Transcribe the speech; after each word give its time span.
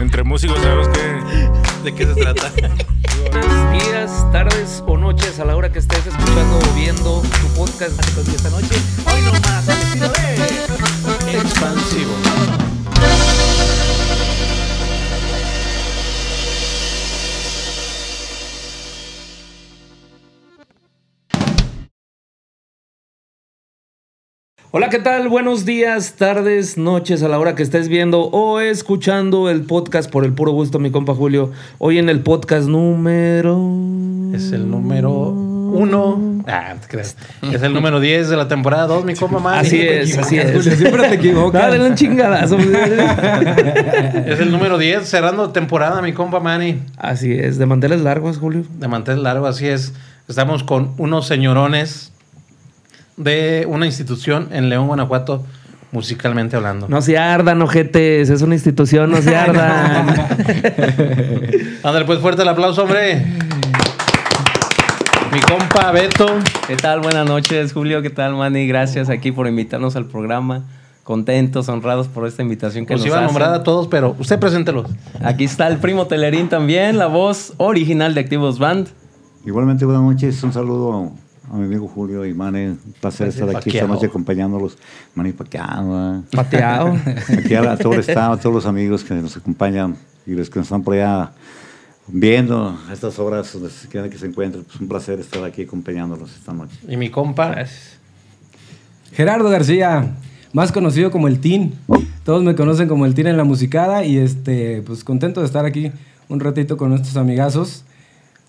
Entre 0.00 0.24
músicos 0.24 0.58
sabemos 0.60 0.88
que, 0.88 1.84
de 1.84 1.94
qué 1.94 2.06
se 2.06 2.14
trata. 2.14 2.50
Buenos 3.30 3.72
días, 3.84 4.26
tardes 4.32 4.82
o 4.86 4.96
noches 4.96 5.38
a 5.38 5.44
la 5.44 5.56
hora 5.56 5.70
que 5.70 5.78
estés 5.78 6.06
escuchando 6.06 6.58
o 6.58 6.74
viendo 6.74 7.20
tu 7.20 7.48
podcast 7.54 7.98
esta 8.16 8.48
noche, 8.48 8.74
hoy 9.06 9.22
nomás, 9.22 9.68
al 9.68 9.82
estilo 9.82 10.08
de 10.08 11.38
expansivo. 11.38 12.69
Hola, 24.72 24.88
¿qué 24.88 25.00
tal? 25.00 25.28
Buenos 25.28 25.64
días, 25.64 26.14
tardes, 26.16 26.78
noches 26.78 27.24
a 27.24 27.28
la 27.28 27.40
hora 27.40 27.56
que 27.56 27.62
estés 27.64 27.88
viendo 27.88 28.20
o 28.20 28.60
escuchando 28.60 29.50
el 29.50 29.62
podcast 29.62 30.08
por 30.08 30.24
el 30.24 30.32
puro 30.32 30.52
gusto, 30.52 30.78
mi 30.78 30.92
compa 30.92 31.12
Julio. 31.12 31.50
Hoy 31.78 31.98
en 31.98 32.08
el 32.08 32.20
podcast 32.20 32.68
número... 32.68 33.56
Es 34.32 34.52
el 34.52 34.70
número 34.70 35.10
uno. 35.10 36.44
Ah, 36.46 36.76
te 36.80 36.86
creas. 36.86 37.16
Es 37.42 37.62
el 37.62 37.74
número 37.74 37.98
10 37.98 38.28
de 38.28 38.36
la 38.36 38.46
temporada 38.46 38.86
2, 38.86 39.04
mi 39.04 39.16
compa 39.16 39.40
Manny. 39.40 39.66
Así 39.66 39.80
es, 39.80 40.16
así 40.16 40.38
es. 40.38 40.52
Julio, 40.52 40.76
siempre 40.76 41.08
te 41.08 41.14
equivocas. 41.16 41.62
Dale 41.62 41.84
un 41.84 41.96
chingadazo. 41.96 42.56
Es 42.56 44.38
el 44.38 44.52
número 44.52 44.78
10, 44.78 45.02
cerrando 45.02 45.50
temporada, 45.50 46.00
mi 46.00 46.12
compa 46.12 46.38
Manny. 46.38 46.80
Así 46.96 47.32
es, 47.32 47.58
de 47.58 47.66
manteles 47.66 48.02
largos, 48.02 48.38
Julio. 48.38 48.62
De 48.78 48.86
mantel 48.86 49.24
largo, 49.24 49.48
así 49.48 49.66
es. 49.66 49.94
Estamos 50.28 50.62
con 50.62 50.94
unos 50.96 51.26
señorones 51.26 52.12
de 53.20 53.66
una 53.68 53.86
institución 53.86 54.48
en 54.50 54.68
León, 54.68 54.86
Guanajuato, 54.86 55.44
musicalmente 55.92 56.56
hablando. 56.56 56.88
No 56.88 57.02
se 57.02 57.18
ardan, 57.18 57.60
ojetes. 57.62 58.30
Es 58.30 58.42
una 58.42 58.54
institución, 58.54 59.10
no 59.10 59.20
se 59.20 59.36
ardan. 59.36 60.08
Ándale, 61.82 62.04
pues 62.06 62.18
fuerte 62.20 62.42
el 62.42 62.48
aplauso, 62.48 62.82
hombre. 62.82 63.24
Mi 65.32 65.40
compa 65.40 65.92
Beto. 65.92 66.26
¿Qué 66.66 66.76
tal? 66.76 67.00
Buenas 67.00 67.28
noches, 67.28 67.72
Julio. 67.72 68.02
¿Qué 68.02 68.10
tal, 68.10 68.34
Manny? 68.34 68.66
Gracias 68.66 69.10
aquí 69.10 69.32
por 69.32 69.46
invitarnos 69.46 69.96
al 69.96 70.06
programa. 70.06 70.64
Contentos, 71.04 71.68
honrados 71.68 72.08
por 72.08 72.26
esta 72.26 72.42
invitación 72.42 72.86
que 72.86 72.94
Nos 72.94 73.00
nos 73.02 73.06
iba 73.08 73.18
a 73.18 73.22
nombrar 73.22 73.52
a 73.52 73.62
todos, 73.62 73.88
pero 73.88 74.16
usted 74.18 74.38
preséntelos. 74.38 74.90
Aquí 75.22 75.44
está 75.44 75.66
el 75.66 75.78
primo 75.78 76.06
Telerín 76.06 76.48
también, 76.48 76.98
la 76.98 77.06
voz 77.06 77.52
original 77.56 78.14
de 78.14 78.20
Activos 78.20 78.58
Band. 78.58 78.88
Igualmente, 79.44 79.84
buenas 79.84 80.02
noches. 80.02 80.42
Un 80.42 80.52
saludo 80.52 81.12
a 81.50 81.56
mi 81.56 81.64
amigo 81.64 81.88
Julio 81.88 82.24
y 82.24 82.32
Mane. 82.34 82.70
Un 82.70 82.78
placer 83.00 83.28
estar 83.28 83.48
aquí 83.56 83.70
esta 83.70 83.86
noche 83.86 84.06
acompañándolos. 84.06 84.78
Mane 85.14 85.32
paqueado. 85.32 86.22
Pateado. 86.30 86.96
Aquí 87.38 87.54
a, 87.54 87.62
la- 87.62 87.72
a 87.72 87.76
todo 87.76 87.94
el 87.94 88.00
staff, 88.00 88.32
a 88.32 88.36
todos 88.36 88.54
los 88.54 88.66
amigos 88.66 89.02
que 89.04 89.14
nos 89.14 89.36
acompañan 89.36 89.96
y 90.26 90.32
los 90.32 90.48
que 90.48 90.58
nos 90.60 90.66
están 90.66 90.82
por 90.82 90.94
allá 90.94 91.32
viendo 92.06 92.78
a 92.88 92.92
estas 92.92 93.18
horas 93.18 93.52
donde 93.52 93.70
se 93.70 93.88
quiera 93.88 94.08
que 94.08 94.18
se 94.18 94.26
encuentren. 94.26 94.64
Pues 94.64 94.80
un 94.80 94.88
placer 94.88 95.18
estar 95.20 95.42
aquí 95.44 95.62
acompañándolos 95.62 96.34
esta 96.36 96.52
noche. 96.52 96.76
Y 96.88 96.96
mi 96.96 97.10
compa. 97.10 97.56
Gerardo 99.12 99.48
García, 99.50 100.12
más 100.52 100.70
conocido 100.72 101.10
como 101.10 101.26
el 101.28 101.40
Tin. 101.40 101.74
Todos 102.24 102.44
me 102.44 102.54
conocen 102.54 102.86
como 102.88 103.06
el 103.06 103.14
Tin 103.14 103.26
en 103.26 103.36
la 103.36 103.44
musicada 103.44 104.04
y 104.04 104.18
este, 104.18 104.82
pues 104.82 105.02
contento 105.04 105.40
de 105.40 105.46
estar 105.46 105.64
aquí 105.64 105.90
un 106.28 106.38
ratito 106.40 106.76
con 106.76 106.90
nuestros 106.90 107.16
amigazos. 107.16 107.84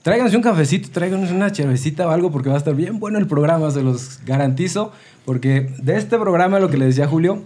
Tráiganse 0.03 0.35
un 0.35 0.41
cafecito, 0.41 0.89
tráiganos 0.91 1.29
una 1.31 1.49
cervecita 1.51 2.07
o 2.07 2.09
algo 2.11 2.31
porque 2.31 2.49
va 2.49 2.55
a 2.55 2.57
estar 2.57 2.73
bien 2.73 2.99
bueno 2.99 3.19
el 3.19 3.27
programa, 3.27 3.69
se 3.69 3.83
los 3.83 4.19
garantizo. 4.25 4.91
Porque 5.25 5.69
de 5.77 5.97
este 5.97 6.17
programa, 6.17 6.59
lo 6.59 6.69
que 6.69 6.77
le 6.77 6.85
decía 6.85 7.07
Julio, 7.07 7.43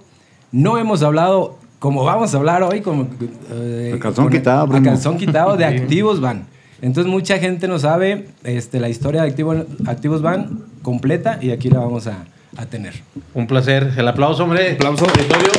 no 0.53 0.77
hemos 0.77 1.03
hablado 1.03 1.57
como 1.79 2.05
vamos 2.05 2.33
a 2.33 2.37
hablar 2.37 2.63
hoy, 2.63 2.79
como, 2.81 3.09
eh, 3.51 3.93
A 3.95 3.99
calzón 3.99 4.25
con- 4.25 4.33
quitado, 4.33 4.73
a 4.73 4.81
calzón 4.81 5.17
quitado 5.17 5.57
de 5.57 5.65
Activos 5.65 6.21
Van. 6.21 6.45
Entonces 6.81 7.11
mucha 7.11 7.37
gente 7.39 7.67
no 7.67 7.77
sabe 7.77 8.27
este, 8.43 8.79
la 8.79 8.87
historia 8.89 9.23
de 9.23 9.27
Activo- 9.35 9.65
Activos 9.85 10.21
Van 10.21 10.63
completa 10.81 11.37
y 11.41 11.51
aquí 11.51 11.69
la 11.69 11.79
vamos 11.79 12.07
a, 12.07 12.23
a 12.55 12.65
tener. 12.65 12.93
Un 13.33 13.47
placer. 13.47 13.91
El 13.97 14.07
aplauso, 14.07 14.43
hombre. 14.45 14.73
Aplauso. 14.73 15.05
Auditorio. 15.05 15.51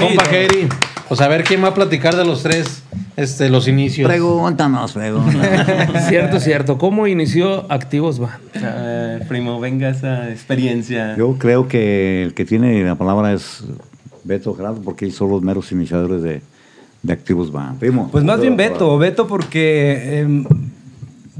Compa 0.00 0.24
Jerry. 0.24 0.68
Pues 1.10 1.20
a 1.22 1.26
ver 1.26 1.42
quién 1.42 1.60
va 1.60 1.70
a 1.70 1.74
platicar 1.74 2.14
de 2.14 2.24
los 2.24 2.44
tres, 2.44 2.84
este, 3.16 3.50
los 3.50 3.66
inicios. 3.66 4.08
Pregúntanos, 4.08 4.92
pregúntanos. 4.92 6.04
cierto, 6.08 6.38
cierto. 6.38 6.78
¿Cómo 6.78 7.08
inició 7.08 7.66
Activos 7.68 8.20
Band? 8.20 8.38
Ah, 8.62 9.18
primo, 9.26 9.58
venga 9.58 9.88
esa 9.88 10.30
experiencia. 10.30 11.16
Yo 11.16 11.36
creo 11.36 11.66
que 11.66 12.22
el 12.22 12.32
que 12.32 12.44
tiene 12.44 12.84
la 12.84 12.94
palabra 12.94 13.32
es 13.32 13.64
Beto 14.22 14.54
Gerardo 14.54 14.82
porque 14.82 15.06
ellos 15.06 15.16
son 15.16 15.30
los 15.30 15.42
meros 15.42 15.72
iniciadores 15.72 16.22
de, 16.22 16.42
de 17.02 17.12
Activos 17.12 17.50
Band. 17.50 17.80
Primo. 17.80 18.08
Pues 18.12 18.22
más 18.22 18.40
bien 18.40 18.56
Beto, 18.56 18.96
Beto 18.96 19.26
porque... 19.26 20.20
em, 20.20 20.44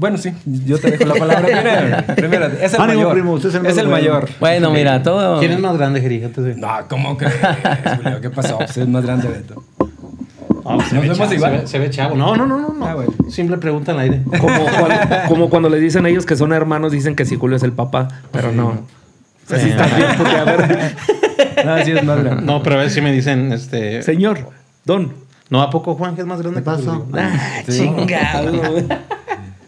bueno, 0.01 0.17
sí, 0.17 0.33
yo 0.65 0.79
te 0.79 0.91
dejo 0.91 1.05
la 1.05 1.13
palabra 1.13 1.45
primero. 1.45 2.15
primero 2.15 2.45
es 2.47 2.73
el 2.73 2.81
Ánimo, 2.81 2.97
mayor. 2.99 3.13
primo, 3.13 3.31
usted 3.33 3.49
es 3.49 3.55
el 3.55 3.65
es 3.67 3.77
el 3.77 3.87
mayor. 3.87 4.27
Bueno, 4.39 4.71
mira, 4.71 5.01
todo... 5.03 5.39
¿Quién 5.39 5.51
es 5.53 5.59
más 5.59 5.77
grande, 5.77 6.01
de- 6.01 6.55
No, 6.55 6.67
¿cómo 6.89 7.15
crees, 7.17 7.35
Julio? 7.97 8.19
¿Qué 8.19 8.29
pasó? 8.31 8.57
Pues 8.57 8.75
es 8.77 8.87
más 8.87 9.05
grande 9.05 9.27
Beto. 9.29 9.63
No, 10.65 10.79
se, 10.81 10.83
Nos 10.85 10.91
ve 10.91 10.99
vemos 11.01 11.17
chavo, 11.19 11.33
igual. 11.33 11.51
se 11.53 11.59
ve- 11.61 11.67
se 11.67 11.79
ve 11.79 11.89
chavo. 11.91 12.15
No, 12.15 12.35
no, 12.35 12.45
no, 12.47 12.57
no. 12.59 12.73
no. 12.73 12.85
Ah, 12.85 12.95
bueno. 12.95 13.13
Simple 13.29 13.57
pregunta 13.57 13.91
al 13.91 13.99
aire. 13.99 14.21
Como 14.39 14.59
cuando, 14.65 14.95
como 15.27 15.49
cuando 15.49 15.69
le 15.69 15.79
dicen 15.79 16.05
a 16.05 16.09
ellos 16.09 16.25
que 16.25 16.35
son 16.35 16.51
hermanos, 16.53 16.91
dicen 16.91 17.15
que 17.15 17.25
si 17.25 17.35
Julio 17.35 17.57
es 17.57 17.63
el 17.63 17.71
papá, 17.73 18.07
pero 18.31 18.51
no. 18.51 18.67
O 18.69 18.77
sea, 19.47 19.59
sí 19.59 19.69
estás 19.69 19.95
bien, 19.95 20.07
porque 20.17 20.35
a 20.35 20.43
ver, 20.45 20.95
No, 21.65 21.77
sí 21.85 21.91
es 21.91 22.03
más 22.03 22.23
grande. 22.23 22.43
No, 22.43 22.63
pero 22.63 22.75
a 22.77 22.79
ver 22.79 22.89
si 22.89 23.01
me 23.01 23.11
dicen, 23.11 23.51
este... 23.53 24.01
señor, 24.01 24.49
don. 24.85 25.13
No, 25.49 25.61
¿a 25.61 25.69
poco 25.69 25.95
Juan 25.95 26.15
que 26.15 26.21
es 26.21 26.27
más 26.27 26.41
grande 26.41 26.61
¿Qué 26.61 26.63
que 26.63 26.71
pasa? 26.77 26.91
tú? 26.93 27.07
Ah, 27.13 27.61
chingado. 27.69 28.51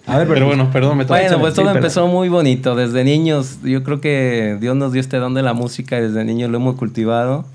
A 0.05 0.17
ver, 0.17 0.27
Pero 0.27 0.47
bueno, 0.47 0.69
perdón, 0.71 0.97
me 0.97 1.05
Bueno, 1.05 1.39
pues 1.39 1.53
Sí, 1.53 1.55
todo 1.61 1.67
pero- 1.67 1.77
empezó 1.79 2.07
muy 2.07 2.27
bonito. 2.29 2.75
Desde 2.75 3.03
niños, 3.03 3.59
yo 3.63 3.83
creo 3.83 4.01
que 4.01 4.57
Dios 4.59 4.75
nos 4.75 4.91
dio 4.91 4.99
este 4.99 5.17
don 5.17 5.33
de 5.33 5.41
la 5.43 5.53
música 5.53 5.97
y 5.97 6.01
desde 6.01 6.25
niños 6.25 6.51
lo 6.51 6.57
hemos 6.57 6.75
cultivado. 6.75 7.45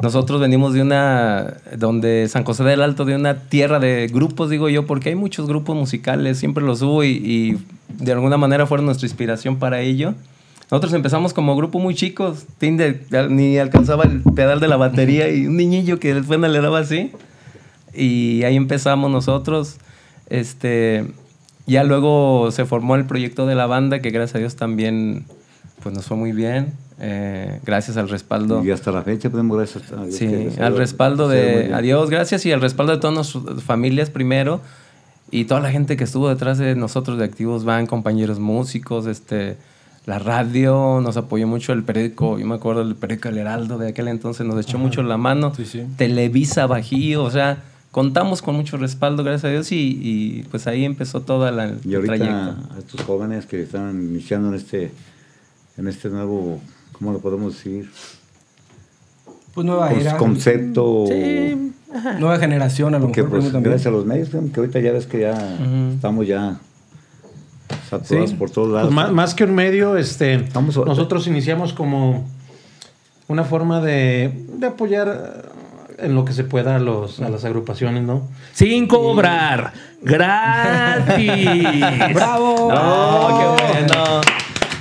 Nosotros 0.00 0.40
venimos 0.40 0.72
de 0.74 0.80
una, 0.80 1.54
donde 1.76 2.26
San 2.28 2.44
José 2.44 2.62
del 2.64 2.82
Alto, 2.82 3.04
de 3.04 3.14
una 3.16 3.40
tierra 3.48 3.78
de 3.80 4.08
grupos, 4.12 4.48
digo 4.48 4.68
yo, 4.68 4.86
porque 4.86 5.10
hay 5.10 5.16
muchos 5.16 5.46
grupos 5.48 5.76
musicales, 5.76 6.38
siempre 6.38 6.64
los 6.64 6.80
hubo 6.82 7.04
y, 7.04 7.08
y 7.10 7.58
de 8.02 8.12
alguna 8.12 8.36
manera 8.38 8.64
fueron 8.66 8.86
nuestra 8.86 9.06
inspiración 9.06 9.56
para 9.56 9.80
ello. 9.80 10.14
Nosotros 10.70 10.94
empezamos 10.94 11.34
como 11.34 11.54
grupo 11.56 11.78
muy 11.78 11.94
chicos, 11.94 12.46
Tin 12.58 12.76
de- 12.78 13.02
ni 13.28 13.58
alcanzaba 13.58 14.04
el 14.04 14.22
pedal 14.34 14.60
de 14.60 14.68
la 14.68 14.76
batería 14.76 15.28
y 15.28 15.46
un 15.46 15.56
niñillo 15.58 15.98
que 15.98 16.14
después 16.14 16.40
le 16.40 16.60
daba 16.60 16.78
así. 16.78 17.10
Y 17.92 18.44
ahí 18.44 18.56
empezamos 18.56 19.10
nosotros. 19.10 19.76
Este, 20.30 21.04
ya 21.66 21.84
luego 21.84 22.50
se 22.50 22.64
formó 22.64 22.96
el 22.96 23.04
proyecto 23.04 23.46
de 23.46 23.54
la 23.54 23.66
banda, 23.66 24.00
que 24.00 24.10
gracias 24.10 24.36
a 24.36 24.38
Dios 24.38 24.56
también 24.56 25.24
pues 25.82 25.94
nos 25.94 26.06
fue 26.06 26.16
muy 26.16 26.32
bien. 26.32 26.72
eh, 27.00 27.58
gracias 27.64 27.96
al 27.96 28.08
respaldo. 28.08 28.62
Y 28.64 28.70
hasta 28.70 28.92
la 28.92 29.02
fecha 29.02 29.28
podemos 29.30 29.56
gracias 29.56 29.90
a 29.92 30.04
Dios 30.04 30.14
Sí, 30.16 30.48
al 30.60 30.76
respaldo 30.76 31.28
de 31.28 31.62
bien. 31.62 31.74
a 31.74 31.80
Dios, 31.80 32.08
gracias 32.10 32.46
y 32.46 32.52
al 32.52 32.60
respaldo 32.60 32.92
de 32.92 32.98
todas 32.98 33.14
nuestras 33.34 33.62
familias 33.64 34.08
primero 34.10 34.60
y 35.30 35.46
toda 35.46 35.60
la 35.60 35.70
gente 35.72 35.96
que 35.96 36.04
estuvo 36.04 36.28
detrás 36.28 36.58
de 36.58 36.76
nosotros 36.76 37.18
de 37.18 37.24
Activos 37.24 37.64
Van, 37.64 37.86
compañeros 37.86 38.38
músicos, 38.38 39.06
este 39.06 39.56
la 40.04 40.18
radio 40.18 41.00
nos 41.02 41.16
apoyó 41.16 41.46
mucho 41.46 41.72
el 41.72 41.84
periódico, 41.84 42.36
yo 42.38 42.46
me 42.46 42.56
acuerdo 42.56 42.84
del 42.84 42.96
periódico 42.96 43.28
El 43.28 43.38
Heraldo 43.38 43.78
de 43.78 43.88
aquel 43.88 44.08
entonces 44.08 44.44
nos 44.46 44.60
echó 44.64 44.76
mucho 44.78 45.02
la 45.04 45.16
mano. 45.16 45.52
Sí, 45.56 45.64
sí. 45.64 45.84
Televisa 45.96 46.66
Bajío, 46.66 47.22
o 47.24 47.30
sea, 47.30 47.58
contamos 47.92 48.42
con 48.42 48.56
mucho 48.56 48.76
respaldo, 48.78 49.22
gracias 49.22 49.44
a 49.44 49.48
Dios 49.52 49.70
y, 49.70 49.76
y, 50.02 50.42
pues 50.50 50.66
ahí 50.66 50.84
empezó 50.84 51.20
toda 51.22 51.52
la 51.52 51.66
el 51.66 51.78
Y 51.84 51.94
ahorita 51.94 52.16
trayecto. 52.16 52.74
a 52.74 52.78
estos 52.78 53.00
jóvenes 53.02 53.46
que 53.46 53.62
están 53.62 54.02
iniciando 54.02 54.48
en 54.48 54.54
este, 54.54 54.90
en 55.76 55.86
este 55.86 56.08
nuevo, 56.08 56.60
¿cómo 56.92 57.12
lo 57.12 57.20
podemos 57.20 57.54
decir? 57.54 57.88
Pues 59.54 59.64
nueva 59.66 59.88
Con- 59.90 60.00
era. 60.00 60.16
concepto. 60.16 61.04
Nueva 62.18 62.38
generación, 62.38 62.94
a 62.94 62.98
lo 62.98 63.12
que 63.12 63.22
mejor. 63.22 63.38
pues, 63.40 63.52
también. 63.52 63.64
gracias 63.72 63.86
a 63.88 63.90
los 63.90 64.06
medios, 64.06 64.30
que 64.30 64.60
ahorita 64.60 64.80
ya 64.80 64.92
ves 64.92 65.06
que 65.06 65.20
ya 65.20 65.58
estamos 65.94 66.26
ya 66.26 66.58
saturados 67.90 68.30
Sí. 68.30 68.36
por 68.36 68.50
todos 68.50 68.68
lados. 68.70 68.86
Pues 68.88 68.94
más, 68.94 69.12
más 69.12 69.34
que 69.34 69.44
un 69.44 69.54
medio, 69.54 69.98
este, 69.98 70.36
Estamos- 70.36 70.74
nosotros 70.86 71.26
iniciamos 71.26 71.74
como 71.74 72.26
una 73.28 73.44
forma 73.44 73.82
de, 73.82 74.46
de 74.56 74.66
apoyar 74.66 75.50
en 75.98 76.14
lo 76.14 76.24
que 76.24 76.32
se 76.32 76.44
pueda 76.44 76.76
a, 76.76 76.78
los, 76.78 77.20
a 77.20 77.28
las 77.28 77.44
agrupaciones, 77.44 78.02
¿no? 78.02 78.22
Sin 78.52 78.86
cobrar. 78.86 79.72
Gratis. 80.02 81.84
¡Bravo! 82.14 82.70
No, 82.72 83.56
qué 83.56 83.72
bueno. 83.72 84.20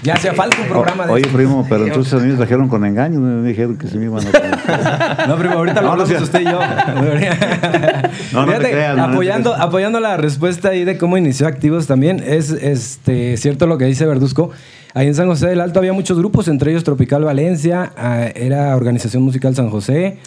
Ya 0.03 0.15
hacía 0.15 0.33
falta 0.33 0.57
un 0.59 0.67
programa 0.67 1.05
de 1.05 1.11
Oye, 1.13 1.27
primo, 1.27 1.63
pero 1.69 1.85
entonces 1.85 2.11
a 2.13 2.17
mí 2.17 2.31
me 2.31 2.35
trajeron 2.35 2.67
con 2.67 2.83
engaño, 2.85 3.19
me 3.19 3.47
dijeron 3.47 3.77
que 3.77 3.87
se 3.87 3.99
me 3.99 4.05
iban 4.05 4.23
a... 4.25 5.25
No, 5.27 5.35
primo, 5.37 5.53
ahorita 5.59 5.79
lo 5.81 5.89
No, 5.89 5.95
no 5.95 6.01
hablamos 6.01 6.09
sea- 6.09 6.23
usted 6.23 6.41
y 6.41 6.45
yo. 6.45 6.59
No, 8.33 8.45
no 8.45 8.45
te 8.45 8.57
Fíjate, 8.57 8.71
creas, 8.71 8.95
no, 8.97 9.01
no 9.03 9.07
te 9.09 9.13
apoyando, 9.13 9.51
creas. 9.51 9.67
apoyando 9.67 9.99
la 9.99 10.17
respuesta 10.17 10.69
ahí 10.69 10.85
de 10.85 10.97
cómo 10.97 11.17
inició 11.17 11.45
Activos 11.47 11.85
también, 11.85 12.23
es 12.25 12.49
este, 12.49 13.37
cierto 13.37 13.67
lo 13.67 13.77
que 13.77 13.85
dice 13.85 14.07
Verduzco. 14.07 14.49
Ahí 14.93 15.07
en 15.07 15.15
San 15.15 15.27
José 15.27 15.47
del 15.47 15.61
Alto 15.61 15.79
había 15.79 15.93
muchos 15.93 16.17
grupos, 16.17 16.47
entre 16.49 16.71
ellos 16.71 16.83
Tropical 16.83 17.23
Valencia, 17.23 17.93
ah, 17.95 18.25
era 18.35 18.75
Organización 18.75 19.23
Musical 19.23 19.55
San 19.55 19.69
José, 19.69 20.17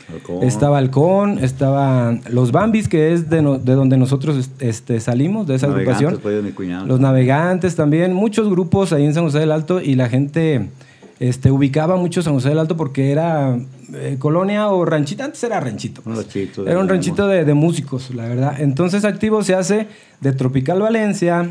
estaba 0.43 0.79
Halcón, 0.79 1.39
estaba 1.43 2.17
Los 2.31 2.51
Bambis, 2.51 2.89
que 2.89 3.13
es 3.13 3.29
de, 3.29 3.43
no- 3.43 3.59
de 3.59 3.75
donde 3.75 3.97
nosotros 3.99 4.51
este, 4.61 5.01
salimos, 5.01 5.47
de 5.47 5.57
esa 5.57 5.67
Navegantes, 5.67 5.97
agrupación. 5.97 6.23
pues, 6.23 6.37
de 6.37 6.43
mi 6.43 6.53
cuñado. 6.53 6.87
Los 6.87 6.99
Navegantes 7.01 7.77
también, 7.77 8.15
muchos 8.15 8.49
grupos 8.49 8.93
ahí 8.93 9.05
en 9.05 9.13
San 9.15 9.25
José 9.25 9.41
del 9.41 9.53
Alto 9.53 9.81
y 9.83 9.97
la 9.97 10.09
gente 10.09 10.69
este, 11.21 11.51
ubicaba 11.51 11.97
mucho 11.97 12.23
San 12.23 12.33
José 12.33 12.49
del 12.49 12.59
Alto 12.59 12.77
porque 12.77 13.13
era 13.13 13.59
eh, 13.93 14.17
colonia 14.19 14.69
o 14.69 14.85
ranchito, 14.87 15.25
antes 15.25 15.45
era 15.45 15.61
ranchito. 15.61 16.01
Un 16.07 16.15
pues. 16.15 16.25
ranchito 16.27 16.67
Era 16.67 16.79
un 16.79 16.89
ranchito 16.89 17.29
de, 17.29 17.45
de 17.45 17.55
músicos, 17.55 18.15
la 18.15 18.27
verdad. 18.29 18.55
Entonces 18.59 19.05
Activo 19.05 19.43
se 19.43 19.55
hace 19.55 19.89
de 20.23 20.33
Tropical 20.33 20.81
Valencia, 20.81 21.51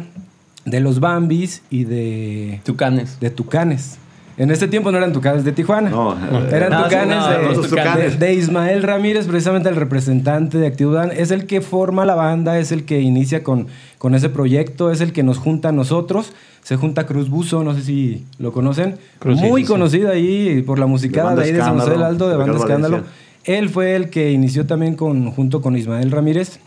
de 0.66 0.80
Los 0.80 1.00
Bambis 1.00 1.62
y 1.70 1.84
de, 1.86 2.62
Tucanes. 2.64 3.20
de 3.20 3.30
Tucanes. 3.30 3.98
En 4.36 4.50
ese 4.50 4.68
tiempo 4.68 4.92
no 4.92 4.98
eran 4.98 5.14
Tucanes 5.14 5.44
de 5.44 5.52
Tijuana. 5.52 5.92
No, 5.92 6.16
eran 6.50 6.72
no, 6.72 6.78
sí, 6.80 6.84
Tucanes, 6.86 7.16
no, 7.18 7.30
de, 7.62 7.68
Tucanes. 7.70 8.20
de- 8.20 8.26
de 8.26 8.34
Ismael 8.34 8.82
Ramírez, 8.82 9.28
precisamente 9.28 9.70
el 9.70 9.76
representante 9.76 10.58
de 10.58 10.66
Activo 10.66 10.92
Dan. 10.94 11.12
Es 11.16 11.30
el 11.30 11.46
que 11.46 11.62
forma 11.62 12.04
la 12.06 12.16
banda, 12.16 12.58
es 12.58 12.72
el 12.72 12.84
que 12.84 13.00
inicia 13.00 13.44
con, 13.44 13.68
con 14.00 14.16
ese 14.16 14.30
proyecto, 14.30 14.90
es 14.90 15.02
el 15.02 15.14
que 15.14 15.22
nos 15.22 15.38
junta 15.38 15.70
a 15.70 15.72
nosotros. 15.72 16.34
Se 16.64 16.78
junta 16.78 17.06
Cruz 17.06 17.30
Buzo, 17.30 17.64
no 17.64 17.76
sé 17.76 17.84
si 17.84 18.26
lo 18.40 18.52
conocen. 18.54 18.96
Cruz, 19.20 19.40
sí, 19.40 19.46
Muy 19.46 19.62
sí, 19.62 19.68
sí. 19.68 19.72
conocido 19.74 20.10
ahí 20.10 20.64
por 20.66 20.80
la 20.80 20.88
musicada 20.88 21.36
De 21.36 21.44
ahí 21.44 21.52
de 21.52 21.60
San 21.60 21.78
José 21.78 21.92
del 21.92 22.02
Alto, 22.04 22.28
de 22.30 22.38
Banda 22.38 22.58
Escándalo. 22.58 23.04
Él 23.44 23.70
fue 23.70 23.96
el 23.96 24.10
que 24.10 24.32
inició 24.32 24.66
también 24.66 24.96
con, 24.96 25.30
junto 25.32 25.62
con 25.62 25.76
Ismael 25.78 26.10
Ramírez. 26.10 26.60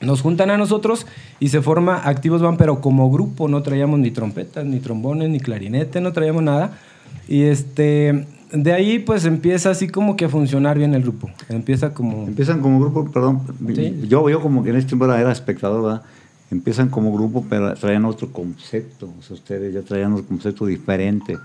Nos 0.00 0.22
juntan 0.22 0.50
a 0.50 0.56
nosotros 0.56 1.06
y 1.40 1.48
se 1.48 1.60
forma 1.60 1.96
Activos 1.96 2.40
Van, 2.40 2.56
pero 2.56 2.80
como 2.80 3.10
grupo 3.10 3.48
no 3.48 3.62
traíamos 3.62 3.98
ni 3.98 4.10
trompetas, 4.10 4.64
ni 4.64 4.80
trombones, 4.80 5.28
ni 5.28 5.40
clarinete, 5.40 6.00
no 6.00 6.12
traíamos 6.12 6.42
nada. 6.42 6.78
Y 7.28 7.42
este, 7.42 8.26
de 8.52 8.72
ahí 8.72 8.98
pues 8.98 9.24
empieza 9.24 9.70
así 9.70 9.88
como 9.88 10.16
que 10.16 10.24
a 10.24 10.28
funcionar 10.28 10.78
bien 10.78 10.94
el 10.94 11.02
grupo. 11.02 11.30
Empieza 11.48 11.92
como... 11.92 12.26
Empiezan 12.26 12.60
como 12.60 12.80
grupo, 12.80 13.10
perdón, 13.10 13.42
Sí. 13.74 14.06
yo, 14.08 14.28
yo 14.30 14.40
como 14.40 14.62
que 14.64 14.70
en 14.70 14.76
este 14.76 14.88
tiempo 14.88 15.04
era, 15.04 15.30
espectador, 15.30 15.82
¿verdad? 15.82 16.02
Empiezan 16.50 16.88
como 16.88 17.12
grupo, 17.12 17.44
pero 17.48 17.74
traían 17.74 18.04
otro 18.04 18.32
concepto. 18.32 19.08
O 19.18 19.22
sea, 19.22 19.34
ustedes 19.34 19.72
ya 19.72 19.82
traían 19.82 20.14
un 20.14 20.22
concepto 20.22 20.66
diferente. 20.66 21.38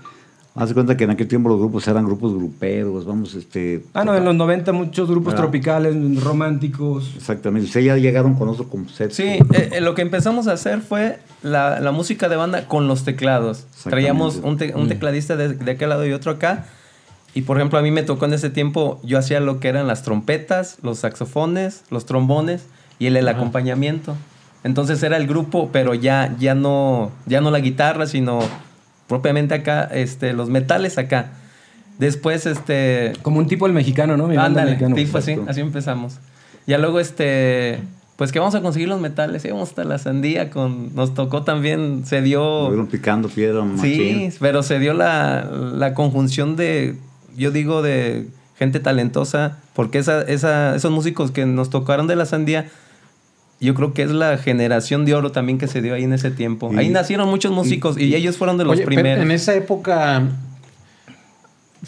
Haz 0.56 0.68
de 0.68 0.74
cuenta 0.74 0.96
que 0.96 1.04
en 1.04 1.10
aquel 1.10 1.28
tiempo 1.28 1.48
los 1.50 1.58
grupos 1.58 1.86
eran 1.86 2.06
grupos 2.06 2.32
gruperos, 2.34 3.04
vamos, 3.04 3.34
este... 3.34 3.84
Ah, 3.92 4.04
no, 4.04 4.14
en 4.16 4.24
los 4.24 4.34
90 4.34 4.72
muchos 4.72 5.08
grupos 5.08 5.34
¿Verdad? 5.34 5.42
tropicales, 5.44 6.22
románticos. 6.24 7.12
Exactamente, 7.16 7.66
ustedes 7.66 7.86
ya 7.86 7.96
llegaron 7.96 8.34
con 8.34 8.48
otro 8.48 8.68
concepto. 8.68 9.14
Sí, 9.14 9.24
eh, 9.24 9.42
eh, 9.72 9.80
lo 9.80 9.94
que 9.94 10.02
empezamos 10.02 10.46
a 10.48 10.52
hacer 10.52 10.80
fue 10.80 11.18
la, 11.42 11.80
la 11.80 11.92
música 11.92 12.28
de 12.28 12.36
banda 12.36 12.66
con 12.68 12.88
los 12.88 13.04
teclados. 13.04 13.66
Traíamos 13.84 14.40
un, 14.42 14.56
te- 14.56 14.74
un 14.74 14.88
tecladista 14.88 15.36
de, 15.36 15.50
de 15.54 15.70
aquel 15.72 15.90
lado 15.90 16.06
y 16.06 16.12
otro 16.12 16.32
acá. 16.32 16.64
Y 17.34 17.42
por 17.42 17.58
ejemplo, 17.58 17.78
a 17.78 17.82
mí 17.82 17.90
me 17.90 18.02
tocó 18.02 18.24
en 18.24 18.32
ese 18.32 18.48
tiempo, 18.48 18.98
yo 19.04 19.18
hacía 19.18 19.40
lo 19.40 19.60
que 19.60 19.68
eran 19.68 19.86
las 19.86 20.02
trompetas, 20.02 20.78
los 20.82 21.00
saxofones, 21.00 21.84
los 21.90 22.06
trombones 22.06 22.64
y 22.98 23.06
el, 23.08 23.16
el 23.18 23.28
acompañamiento. 23.28 24.16
Entonces 24.64 25.02
era 25.02 25.18
el 25.18 25.26
grupo, 25.26 25.68
pero 25.70 25.92
ya, 25.94 26.34
ya, 26.40 26.54
no, 26.54 27.10
ya 27.26 27.42
no 27.42 27.50
la 27.50 27.60
guitarra, 27.60 28.06
sino 28.06 28.38
propiamente 29.08 29.54
acá, 29.54 29.84
este, 29.92 30.32
los 30.32 30.48
metales 30.48 30.98
acá. 30.98 31.30
Después, 31.98 32.46
este, 32.46 33.12
Como 33.22 33.38
un 33.38 33.46
tipo 33.46 33.66
el 33.66 33.72
mexicano, 33.72 34.16
¿no? 34.16 34.26
Mi 34.28 34.36
Ándale, 34.36 34.72
mexicano. 34.72 34.94
tipo 34.94 35.18
así, 35.18 35.36
así 35.48 35.60
empezamos. 35.60 36.18
Ya 36.66 36.78
luego, 36.78 37.00
este, 37.00 37.80
pues 38.16 38.32
que 38.32 38.38
vamos 38.38 38.54
a 38.54 38.62
conseguir 38.62 38.88
los 38.88 39.00
metales, 39.00 39.44
íbamos 39.44 39.70
hasta 39.70 39.84
la 39.84 39.98
sandía 39.98 40.50
con, 40.50 40.94
nos 40.94 41.14
tocó 41.14 41.42
también, 41.42 42.04
se 42.04 42.22
dio, 42.22 42.62
Estuvieron 42.62 42.86
picando 42.88 43.28
piedra, 43.28 43.62
sí, 43.80 44.30
pero 44.40 44.62
se 44.62 44.78
dio 44.78 44.94
la, 44.94 45.44
la 45.44 45.94
conjunción 45.94 46.56
de, 46.56 46.96
yo 47.36 47.50
digo, 47.50 47.82
de 47.82 48.26
gente 48.58 48.80
talentosa, 48.80 49.58
porque 49.74 49.98
esa, 49.98 50.22
esa, 50.22 50.74
esos 50.74 50.90
músicos 50.90 51.30
que 51.30 51.44
nos 51.44 51.68
tocaron 51.70 52.06
de 52.06 52.16
la 52.16 52.24
sandía, 52.24 52.68
yo 53.60 53.74
creo 53.74 53.94
que 53.94 54.02
es 54.02 54.10
la 54.10 54.36
generación 54.38 55.04
de 55.04 55.14
oro 55.14 55.32
también 55.32 55.58
que 55.58 55.66
se 55.66 55.80
dio 55.82 55.94
ahí 55.94 56.04
en 56.04 56.12
ese 56.12 56.30
tiempo. 56.30 56.70
Y- 56.72 56.78
ahí 56.78 56.88
nacieron 56.90 57.28
muchos 57.28 57.52
músicos 57.52 57.98
y, 57.98 58.14
ellos 58.14 58.36
fueron 58.36 58.58
de 58.58 58.64
los 58.64 58.74
Oye, 58.74 58.84
primeros. 58.84 59.22
en 59.24 59.30
esa 59.30 59.54
época 59.54 60.22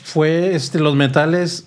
fue 0.03 0.55
este, 0.55 0.79
los 0.79 0.95
metales, 0.97 1.67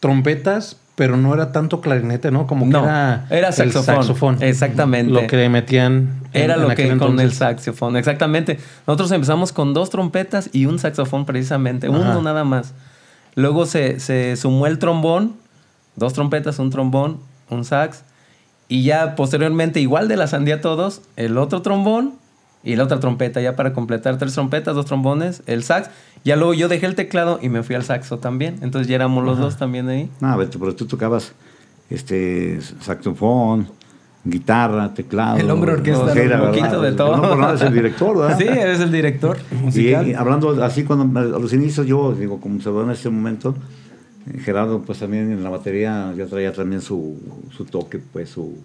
trompetas, 0.00 0.76
pero 0.96 1.16
no 1.16 1.32
era 1.32 1.52
tanto 1.52 1.80
clarinete, 1.80 2.30
¿no? 2.30 2.46
Como 2.46 2.66
que 2.66 2.72
No, 2.72 2.84
era, 2.84 3.26
era 3.30 3.48
el 3.48 3.72
saxofón. 3.72 4.42
Exactamente. 4.42 5.12
Lo 5.12 5.26
que 5.26 5.48
metían. 5.48 6.20
en- 6.32 6.42
Era 6.42 6.56
lo 6.56 6.68
que 6.74 6.96
con 6.98 7.20
el 7.20 7.32
saxofón, 7.32 7.96
exactamente. 7.96 8.58
Nosotros 8.86 9.10
empezamos 9.12 9.52
con 9.52 9.72
dos 9.72 9.88
trompetas 9.88 10.50
y 10.52 10.66
un 10.66 10.78
saxofón 10.78 11.24
precisamente, 11.24 11.88
uno 11.88 12.20
nada 12.20 12.44
más. 12.44 12.74
Luego 13.34 13.64
se, 13.64 14.00
se 14.00 14.36
sumó 14.36 14.66
el 14.66 14.78
trombón, 14.78 15.36
dos 15.96 16.12
trompetas, 16.12 16.58
un 16.58 16.70
trombón, 16.70 17.18
un 17.48 17.64
sax. 17.64 18.02
Y 18.70 18.84
ya 18.84 19.16
posteriormente, 19.16 19.80
igual 19.80 20.06
de 20.08 20.16
la 20.16 20.26
sandía 20.28 20.60
todos, 20.60 21.02
el 21.16 21.36
otro 21.38 21.60
trombón 21.60 22.12
y 22.62 22.76
la 22.76 22.84
otra 22.84 23.00
trompeta, 23.00 23.40
ya 23.40 23.56
para 23.56 23.72
completar 23.72 24.16
tres 24.16 24.32
trompetas, 24.34 24.74
dos 24.76 24.86
trombones, 24.86 25.42
el 25.46 25.64
sax. 25.64 25.90
Ya 26.24 26.36
luego 26.36 26.54
yo 26.54 26.68
dejé 26.68 26.86
el 26.86 26.94
teclado 26.94 27.40
y 27.42 27.48
me 27.48 27.62
fui 27.64 27.74
al 27.74 27.82
saxo 27.82 28.18
también. 28.18 28.58
Entonces 28.62 28.86
ya 28.86 28.94
éramos 28.94 29.24
los 29.24 29.38
dos 29.38 29.56
también 29.56 29.88
ahí. 29.88 30.08
No, 30.20 30.38
pero 30.38 30.74
tú 30.76 30.86
tocabas 30.86 31.32
este, 31.90 32.60
saxofón, 32.80 33.66
guitarra, 34.24 34.92
teclado. 34.94 35.38
El 35.38 35.50
hombre 35.50 35.72
orquesta, 35.72 36.04
¿no? 36.04 36.14
la 36.14 36.20
Un 36.22 36.28
verdad. 36.28 36.48
poquito 36.50 36.80
de 36.82 36.92
todo. 36.92 37.16
No, 37.16 37.22
pero 37.22 37.36
no 37.36 37.48
eres 37.48 37.62
el 37.62 37.72
director, 37.74 38.18
¿verdad? 38.18 38.38
Sí, 38.38 38.44
eres 38.46 38.80
el 38.80 38.92
director 38.92 39.38
Y, 39.50 39.54
musical. 39.56 40.08
y 40.08 40.14
hablando 40.14 40.62
así, 40.62 40.84
cuando 40.84 41.18
a 41.18 41.22
los 41.40 41.52
inicios, 41.52 41.86
yo, 41.86 42.12
digo, 42.12 42.40
como 42.40 42.60
se 42.60 42.70
ve 42.70 42.82
en 42.84 42.90
ese 42.90 43.08
momento, 43.10 43.56
Gerardo, 44.44 44.82
pues 44.82 44.98
también 44.98 45.32
en 45.32 45.42
la 45.42 45.50
batería 45.50 46.12
ya 46.16 46.26
traía 46.26 46.52
también 46.52 46.80
su, 46.80 47.18
su 47.56 47.64
toque, 47.64 47.98
pues 47.98 48.30
su. 48.30 48.58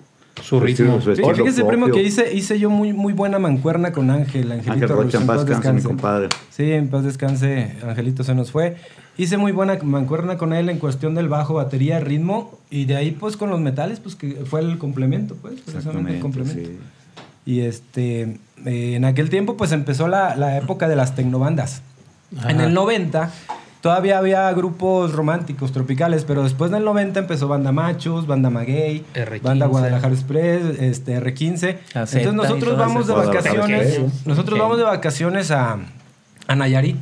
Su 0.44 0.60
ritmo. 0.60 1.00
su 1.00 1.12
estilo 1.12 1.34
fíjese, 1.34 1.64
primo, 1.64 1.86
propio. 1.86 1.94
que 1.94 2.04
hice, 2.04 2.34
hice 2.34 2.60
yo 2.60 2.70
muy, 2.70 2.92
muy 2.92 3.14
buena 3.14 3.40
mancuerna 3.40 3.94
con 3.94 4.10
Ángel, 4.10 4.52
Angelito 4.52 4.74
Ángel 4.74 4.90
Rocha, 4.90 5.18
en 5.20 5.28
paz 5.28 5.46
descanse, 5.46 5.72
mi 5.72 5.82
compadre. 5.82 6.28
Sí, 6.50 6.74
en 6.74 6.90
paz 6.90 7.06
descanse, 7.06 7.78
Angelito 7.88 8.26
se 8.26 8.36
nos 8.36 8.52
fue. 8.52 8.76
Hice 9.18 9.38
muy 9.38 9.54
buena 9.54 9.78
mancuerna 9.82 10.38
con 10.38 10.52
él 10.52 10.68
en 10.68 10.78
cuestión 10.78 11.16
del 11.16 11.30
bajo, 11.30 11.54
batería, 11.54 12.02
ritmo, 12.02 12.60
y 12.70 12.84
de 12.84 12.98
ahí 12.98 13.12
pues 13.12 13.38
con 13.38 13.50
los 13.50 13.62
metales, 13.62 14.02
pues 14.02 14.18
que 14.18 14.34
fue 14.44 14.60
el 14.60 14.78
complemento, 14.78 15.36
pues, 15.42 15.62
precisamente 15.62 16.16
el 16.16 16.20
complemento. 16.20 16.62
sí. 16.62 16.78
Y 17.46 17.62
este, 17.62 18.40
eh, 18.66 18.96
en 18.96 19.06
aquel 19.06 19.30
tiempo 19.30 19.56
pues 19.56 19.72
empezó 19.72 20.10
la, 20.10 20.36
la 20.36 20.58
época 20.58 20.90
de 20.90 20.98
las 20.98 21.16
tecnobandas. 21.16 21.82
Ajá. 22.36 22.52
En 22.52 22.60
el 22.60 22.74
90 22.74 23.32
todavía 23.86 24.18
había 24.18 24.52
grupos 24.54 25.14
románticos, 25.14 25.72
tropicales, 25.72 26.26
pero 26.26 26.42
después 26.42 26.72
del 26.72 26.84
90 26.84 27.20
empezó 27.20 27.48
Banda 27.48 27.72
Machos, 27.72 28.26
Banda 28.26 28.50
Maguey, 28.50 29.06
R15. 29.14 29.42
Banda 29.44 29.68
Guadalajara 29.68 30.12
Express, 30.12 30.80
este, 30.80 31.22
R15. 31.22 31.78
Aceta 31.94 32.02
Entonces 32.02 32.34
nosotros 32.34 32.78
vamos 32.80 33.06
de 33.06 33.14
vacaciones, 33.14 34.00
nosotros 34.26 34.58
vamos 34.58 34.78
de 34.80 34.84
vacaciones 34.86 35.52
a, 35.52 35.78
a 36.48 36.56
Nayarit 36.56 36.98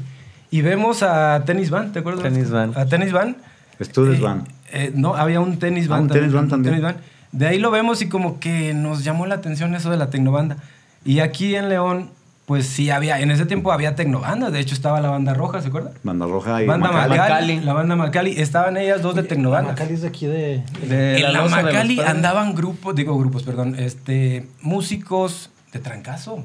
y 0.52 0.62
vemos 0.62 1.04
a 1.04 1.42
Tennis 1.46 1.70
Van, 1.70 1.94
¿te 1.94 2.00
acuerdas? 2.00 2.24
Tennis 2.24 2.52
Van. 2.52 2.74
A 2.76 2.86
Tennis 2.86 3.14
Van. 3.14 3.38
Students 3.80 4.20
Eh, 4.20 4.22
Van. 4.22 4.44
eh, 4.74 4.92
no, 4.94 5.16
había 5.16 5.40
un 5.40 5.60
tenis 5.60 5.86
Ah, 5.88 5.92
van 5.92 6.02
un 6.02 6.08
tenis 6.10 6.34
van 6.34 6.50
también. 6.50 6.76
tenis 6.76 6.84
van. 6.84 6.98
De 7.32 7.48
ahí 7.48 7.60
lo 7.60 7.72
vemos 7.72 8.02
y 8.02 8.10
como 8.10 8.42
que 8.42 8.74
nos 8.74 9.06
llamó 9.06 9.26
la 9.26 9.36
atención 9.36 9.74
eso 9.74 9.90
de 9.90 9.96
la 9.96 10.10
tecnobanda. 10.10 10.58
Y 11.06 11.20
aquí 11.22 11.56
en 11.56 11.70
León, 11.70 12.10
pues 12.46 12.66
sí 12.68 12.90
había, 12.90 13.20
en 13.22 13.32
ese 13.32 13.46
tiempo 13.46 13.72
había 13.72 13.96
tecnobandas. 13.96 14.52
De 14.52 14.60
hecho 14.60 14.74
estaba 14.76 15.00
la 15.00 15.10
banda 15.10 15.34
roja, 15.34 15.62
¿se 15.62 15.70
acuerdan? 15.70 15.94
Banda 16.04 16.26
Roja 16.26 16.62
y 16.62 16.66
Banda 16.68 16.92
Macali. 16.92 17.18
Macali. 17.18 17.60
La 17.62 17.74
banda 17.74 17.96
Macali. 17.96 18.32
Estaban 18.40 18.76
ellas 18.78 19.02
dos 19.02 19.16
de 19.16 19.24
tecnobanda. 19.24 19.72
Macali 19.72 19.94
es 19.94 20.02
de 20.02 20.08
aquí 20.10 20.26
de. 20.26 20.64
De 20.88 21.22
En 21.22 21.32
la 21.34 21.46
Macali 21.48 22.00
andaban 22.02 22.54
grupos, 22.54 22.96
digo 22.96 23.18
grupos, 23.18 23.44
perdón, 23.44 23.76
este, 23.80 24.46
músicos 24.62 25.52
de 25.72 25.80
trancazo. 25.80 26.44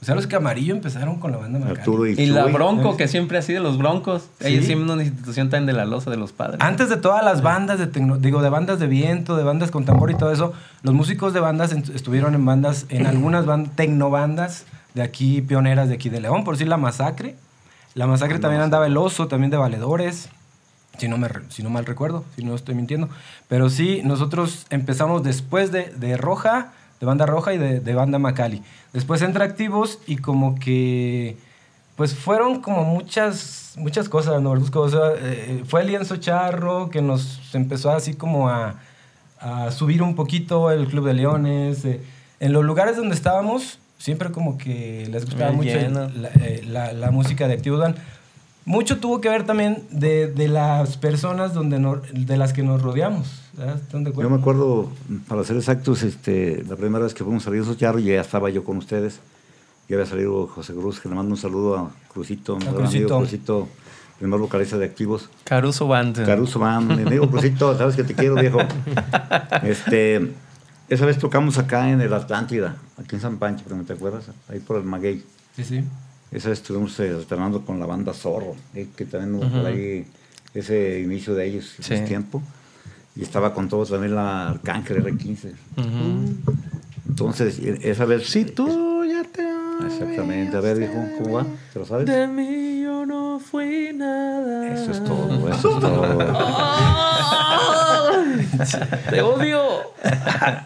O 0.00 0.04
sea, 0.04 0.14
los 0.14 0.28
que 0.28 0.36
amarillo 0.36 0.74
empezaron 0.74 1.18
con 1.18 1.32
la 1.32 1.38
banda 1.38 1.58
Macali. 1.58 1.78
Arturo 1.80 2.06
y, 2.06 2.10
Y 2.12 2.26
la. 2.26 2.44
Bronco, 2.44 2.96
que 2.96 3.08
siempre 3.08 3.36
ha 3.38 3.42
sido 3.42 3.62
los 3.62 3.78
Broncos. 3.78 4.28
Sí. 4.40 4.48
Ellos 4.48 4.66
siempre 4.66 4.92
una 4.92 5.02
institución 5.02 5.48
también 5.50 5.66
de 5.66 5.72
la 5.72 5.86
loza 5.86 6.10
de 6.10 6.18
los 6.18 6.32
padres. 6.32 6.60
Antes 6.60 6.88
de 6.90 6.98
todas 6.98 7.24
las 7.24 7.42
bandas 7.42 7.78
de 7.80 7.90
tecno- 7.90 8.18
digo, 8.18 8.40
de 8.42 8.48
bandas 8.50 8.78
de 8.78 8.86
viento, 8.86 9.36
de 9.36 9.42
bandas 9.44 9.70
con 9.72 9.84
tambor 9.86 10.10
y 10.10 10.14
todo 10.14 10.30
eso, 10.30 10.52
los 10.82 10.94
músicos 10.94 11.32
de 11.32 11.40
bandas 11.40 11.72
en- 11.72 11.82
estuvieron 11.94 12.34
en 12.36 12.44
bandas, 12.44 12.84
en 12.90 13.06
algunas 13.06 13.44
ban- 13.46 13.70
tecnobandas 13.74 14.66
de 14.94 15.02
aquí, 15.02 15.42
pioneras 15.42 15.88
de 15.88 15.94
aquí 15.94 16.08
de 16.08 16.20
León, 16.20 16.44
por 16.44 16.54
decir 16.54 16.68
La 16.68 16.76
Masacre. 16.76 17.36
La 17.94 18.06
Masacre 18.06 18.38
también 18.38 18.62
andaba 18.62 18.86
el 18.86 18.96
oso, 18.96 19.28
también 19.28 19.50
de 19.50 19.56
valedores, 19.56 20.28
si 20.98 21.08
no, 21.08 21.18
me, 21.18 21.28
si 21.48 21.62
no 21.62 21.70
mal 21.70 21.86
recuerdo, 21.86 22.24
si 22.36 22.44
no 22.44 22.54
estoy 22.54 22.74
mintiendo. 22.74 23.08
Pero 23.48 23.70
sí, 23.70 24.00
nosotros 24.04 24.66
empezamos 24.70 25.22
después 25.22 25.72
de, 25.72 25.86
de 25.96 26.16
Roja, 26.16 26.72
de 27.00 27.06
banda 27.06 27.26
Roja 27.26 27.54
y 27.54 27.58
de, 27.58 27.80
de 27.80 27.94
banda 27.94 28.18
Macali. 28.18 28.62
Después 28.92 29.22
entra 29.22 29.44
Activos 29.44 29.98
y 30.06 30.16
como 30.16 30.58
que 30.58 31.36
pues 31.96 32.14
fueron 32.14 32.60
como 32.60 32.84
muchas, 32.84 33.74
muchas 33.76 34.08
cosas, 34.08 34.40
¿no? 34.40 34.52
O 34.52 34.88
sea, 34.88 35.00
eh, 35.16 35.64
fue 35.66 35.80
el 35.80 35.88
lienzo 35.88 36.16
charro 36.18 36.90
que 36.90 37.02
nos 37.02 37.40
empezó 37.54 37.90
así 37.90 38.14
como 38.14 38.48
a, 38.48 38.76
a 39.40 39.72
subir 39.72 40.02
un 40.02 40.14
poquito 40.14 40.70
el 40.70 40.86
Club 40.86 41.06
de 41.06 41.14
Leones. 41.14 41.84
eh. 41.84 42.00
En 42.38 42.52
los 42.52 42.64
lugares 42.64 42.96
donde 42.96 43.16
estábamos, 43.16 43.80
siempre 43.98 44.30
como 44.30 44.56
que 44.58 45.06
les 45.10 45.24
gustaba 45.26 45.52
mucho 45.52 45.70
la, 45.70 46.28
eh, 46.40 46.62
la- 46.66 46.92
la 46.92 47.10
música 47.10 47.46
de 47.48 47.54
Activos 47.54 47.80
Band. 47.80 47.96
Mucho 48.64 48.98
tuvo 48.98 49.20
que 49.20 49.28
ver 49.30 49.44
también 49.44 49.82
de, 49.90 50.26
de 50.26 50.46
las 50.48 50.96
personas 50.98 51.54
donde 51.54 51.78
no- 51.78 52.00
de 52.12 52.36
las 52.36 52.52
que 52.52 52.62
nos 52.62 52.82
rodeamos. 52.82 53.42
¿Están 53.74 54.04
de 54.04 54.12
Yo 54.12 54.30
me 54.30 54.36
acuerdo, 54.36 54.90
para 55.26 55.42
ser 55.42 55.56
exactos, 55.56 56.02
este, 56.02 56.62
la 56.68 56.76
primera 56.76 57.02
vez 57.04 57.14
que 57.14 57.24
fuimos 57.24 57.46
a 57.46 57.50
Río 57.50 57.74
Charro, 57.74 57.98
ya 57.98 58.20
estaba 58.20 58.50
yo 58.50 58.62
con 58.64 58.76
ustedes. 58.76 59.20
Ya 59.88 59.96
había 59.96 60.06
salido 60.06 60.46
José 60.46 60.74
Cruz, 60.74 61.00
que 61.00 61.08
le 61.08 61.14
mando 61.14 61.30
un 61.32 61.38
saludo 61.38 61.76
a 61.78 61.90
Cruzito, 62.12 62.56
mi 62.58 62.66
A 62.66 62.68
amigo 62.68 62.82
Crucito. 62.82 63.18
Cruzito, 63.18 63.68
primer 64.18 64.38
vocalista 64.38 64.76
de 64.76 64.84
Activos. 64.84 65.30
Caruso 65.44 65.88
Band. 65.88 66.24
Caruso 66.26 66.58
Van, 66.58 66.86
mi 66.88 67.02
amigo 67.02 67.28
Cruzito, 67.30 67.76
sabes 67.76 67.96
que 67.96 68.04
te 68.04 68.14
quiero, 68.14 68.34
viejo. 68.34 68.58
Este, 69.62 70.30
esa 70.88 71.06
vez 71.06 71.18
tocamos 71.18 71.58
acá 71.58 71.90
en 71.90 72.00
el 72.00 72.12
Atlántida, 72.12 72.76
aquí 72.96 73.16
en 73.16 73.20
San 73.22 73.38
Pancho, 73.38 73.64
¿no 73.68 73.82
te 73.84 73.92
acuerdas? 73.92 74.24
Ahí 74.48 74.60
por 74.60 74.76
el 74.76 74.84
Maguey. 74.84 75.22
Sí, 75.56 75.64
sí. 75.64 75.84
Esa 76.30 76.50
vez 76.50 76.58
estuvimos 76.58 76.98
eh, 77.00 77.10
alternando 77.10 77.64
con 77.64 77.78
la 77.80 77.86
banda 77.86 78.12
Zorro, 78.12 78.54
eh, 78.74 78.88
que 78.96 79.04
también 79.06 79.34
hubo 79.34 79.48
por 79.50 79.66
ahí 79.66 80.06
ese 80.54 81.00
inicio 81.00 81.34
de 81.34 81.46
ellos, 81.46 81.74
Sí. 81.80 81.94
ese 81.94 82.04
tiempo. 82.06 82.42
Y 83.16 83.22
estaba 83.22 83.52
con 83.54 83.68
todos 83.68 83.90
también 83.90 84.14
la 84.14 84.50
Arcángel 84.50 85.02
R15. 85.04 85.52
Ujú. 85.76 86.52
Entonces, 87.08 87.58
e- 87.58 87.90
esa 87.90 88.04
vez... 88.04 88.28
Si 88.28 88.44
tú 88.44 89.04
ya 89.04 89.24
te. 89.24 89.42
Exactamente. 89.86 90.56
A 90.56 90.60
ver, 90.60 90.82
hijo, 90.82 91.04
¿cómo 91.22 91.36
va? 91.36 91.46
¿Te 91.72 91.78
lo 91.78 91.84
sabes? 91.86 92.06
De 92.06 92.26
mí 92.26 92.82
yo 92.82 93.06
no 93.06 93.38
fui 93.38 93.92
nada. 93.94 94.74
Eso 94.74 94.90
es 94.92 95.04
todo, 95.04 95.48
eso 95.50 95.74
es 95.74 95.80
todo. 95.80 96.18
Te 99.10 99.22
odio. 99.22 99.62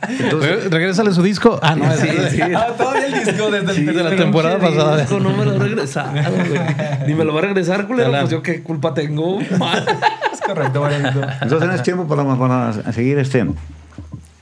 Entonces, 0.09 0.71
Regrésale 0.71 1.12
su 1.12 1.23
disco. 1.23 1.59
Ah, 1.62 1.75
no, 1.76 1.85
Sí, 1.97 2.09
es 2.09 2.33
sí. 2.33 2.40
Ah, 2.42 2.69
todavía 2.76 3.07
el 3.07 3.12
disco 3.25 3.50
desde 3.50 3.71
el 3.71 3.76
Sí, 3.76 3.85
de 3.85 4.02
la 4.02 4.16
temporada 4.16 4.59
pasada. 4.59 4.99
disco 4.99 5.21
No 5.21 5.31
me 5.37 5.45
lo 5.45 5.52
ha 5.52 5.59
regresado, 5.59 6.12
güey. 6.12 6.61
Ni 7.07 7.14
me 7.14 7.25
lo 7.25 7.33
va 7.35 7.40
a 7.40 7.42
regresar, 7.42 7.87
culero. 7.87 8.11
Pues 8.11 8.31
yo 8.31 8.42
qué 8.42 8.62
culpa 8.62 8.95
tengo. 8.95 9.40
Es 9.40 10.40
correcto, 10.45 10.81
Marianito. 10.81 11.21
entonces 11.42 11.62
en 11.69 11.75
ese 11.75 11.83
tiempo, 11.85 12.07
para, 12.07 12.25
para 12.37 12.92
seguir, 12.92 13.19
este, 13.19 13.47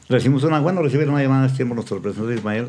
recibimos 0.09 0.45
una, 0.45 0.61
bueno, 0.61 0.83
recibieron 0.83 1.15
una 1.15 1.23
llamada 1.23 1.41
en 1.43 1.47
ese 1.49 1.57
tiempo 1.57 1.75
nuestro 1.75 1.97
representante 1.97 2.37
Ismael, 2.37 2.69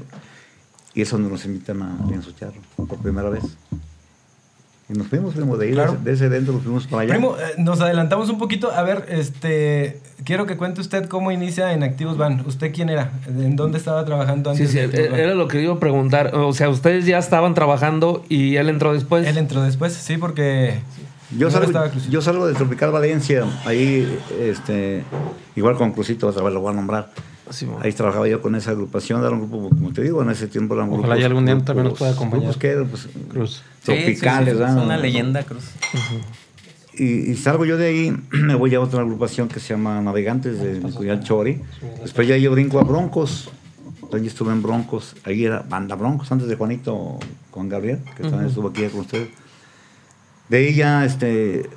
y 0.94 1.02
es 1.02 1.10
donde 1.12 1.30
nos 1.30 1.46
invitan 1.46 1.82
a 1.82 2.06
Lienzo 2.08 2.32
Charro, 2.32 2.54
por 2.76 2.98
primera 3.00 3.30
vez. 3.30 3.44
Y 4.90 4.94
nos 4.94 5.08
fuimos, 5.08 5.34
primo, 5.34 5.56
de 5.56 5.68
ahí, 5.68 5.72
Claro. 5.74 5.98
de, 6.04 6.12
ese 6.12 6.26
evento 6.26 6.52
nos 6.52 6.64
fuimos 6.64 6.86
para 6.88 7.04
allá. 7.04 7.14
Primo, 7.14 7.38
eh, 7.38 7.54
nos 7.58 7.80
adelantamos 7.80 8.30
un 8.30 8.38
poquito. 8.38 8.72
A 8.74 8.82
ver, 8.84 9.06
este, 9.08 10.02
quiero 10.26 10.46
que 10.46 10.58
cuente 10.58 10.82
usted 10.82 11.08
cómo 11.08 11.32
inicia 11.32 11.72
en 11.72 11.84
Activos 11.84 12.18
Band. 12.18 12.46
¿Usted 12.46 12.74
quién 12.74 12.90
era? 12.90 13.10
¿En 13.26 13.56
dónde 13.56 13.78
estaba 13.78 14.04
trabajando 14.04 14.54
Sí, 14.54 14.64
antes? 14.64 14.72
sí, 14.72 14.78
de 14.80 14.84
Activos 14.88 15.10
Band? 15.12 15.20
era 15.22 15.34
lo 15.36 15.48
que 15.48 15.62
iba 15.62 15.74
a 15.74 15.80
preguntar. 15.80 16.36
O 16.36 16.52
sea, 16.52 16.68
ustedes 16.68 17.06
ya 17.06 17.20
estaban 17.20 17.54
trabajando 17.54 18.26
y 18.28 18.58
él 18.58 18.68
entró 18.68 18.94
después. 18.94 19.26
Él 19.26 19.38
entró 19.38 19.62
después, 19.64 19.94
sí, 19.94 20.18
porque 20.18 20.82
Yo 21.38 21.48
no 21.48 21.52
salgo, 21.52 21.68
estaba 21.68 21.90
Crucito. 21.90 22.12
yo 22.12 22.22
salgo 22.22 22.46
de 22.48 22.54
Tropical 22.56 22.92
Valencia, 22.92 23.46
ahí, 23.64 24.20
este, 24.42 25.06
igual 25.56 25.78
con 25.78 25.94
Crucito, 25.94 26.28
otra 26.28 26.44
vez 26.44 26.54
lo 26.54 26.60
voy 26.60 26.74
a 26.74 26.76
nombrar. 26.76 27.12
Sí. 27.52 27.68
Ahí 27.82 27.92
trabajaba 27.94 28.28
yo 28.28 28.42
con 28.42 28.56
esa 28.56 28.72
agrupación, 28.72 29.22
era 29.22 29.30
un 29.32 29.40
grupo, 29.50 29.70
como 29.70 29.92
te 29.94 30.02
digo, 30.02 30.22
en 30.24 30.30
ese 30.32 30.48
tiempo 30.48 30.74
eran 30.76 30.88
Ojalá 30.90 31.02
grupos. 31.04 31.20
y 31.20 31.24
algún 31.24 31.46
día 31.46 31.54
grupos- 31.56 31.66
también 31.66 31.88
nos 31.88 31.98
pueda 32.00 32.12
acompañar. 32.12 32.40
Grupos 32.46 32.58
que 32.58 32.68
eran, 32.70 32.88
pues, 32.88 33.10
Cruz. 33.30 33.52
Sí, 33.52 33.62
sí, 33.62 33.82
sí, 33.82 33.86
tropicales, 34.04 34.54
Es 34.56 34.60
una 34.76 34.98
leyenda, 34.98 35.44
Cruz. 35.44 35.64
Y, 36.94 37.32
y 37.32 37.36
salgo 37.36 37.66
yo 37.66 37.78
de 37.78 37.88
ahí, 37.88 38.18
me 38.32 38.56
voy 38.56 38.74
a 38.76 38.82
otra 38.82 39.02
agrupación 39.02 39.48
que 39.48 39.60
se 39.60 39.70
llama 39.74 40.02
Navegantes 40.02 40.60
de 40.62 40.80
mi 40.80 40.92
cuñado 40.92 41.22
Chori. 41.24 41.62
Después 42.02 42.28
ya 42.28 42.38
yo 42.38 42.52
brinco 42.52 42.80
a 42.80 42.84
Broncos. 42.84 43.50
Ahí 44.14 44.28
estuve 44.28 44.52
en 44.52 44.62
Broncos. 44.62 45.16
Ahí 45.24 45.46
era 45.46 45.62
banda 45.68 45.96
Broncos, 45.96 46.30
antes 46.32 46.48
de 46.50 46.56
Juanito 46.56 47.18
con 47.50 47.70
Gabriel, 47.70 48.00
que 48.18 48.24
también 48.24 48.46
estuvo 48.48 48.68
aquí 48.70 48.84
con 48.88 49.02
ustedes. 49.02 49.30
De 50.50 50.58
ahí 50.58 50.74
ya 50.76 51.06
este, 51.06 51.70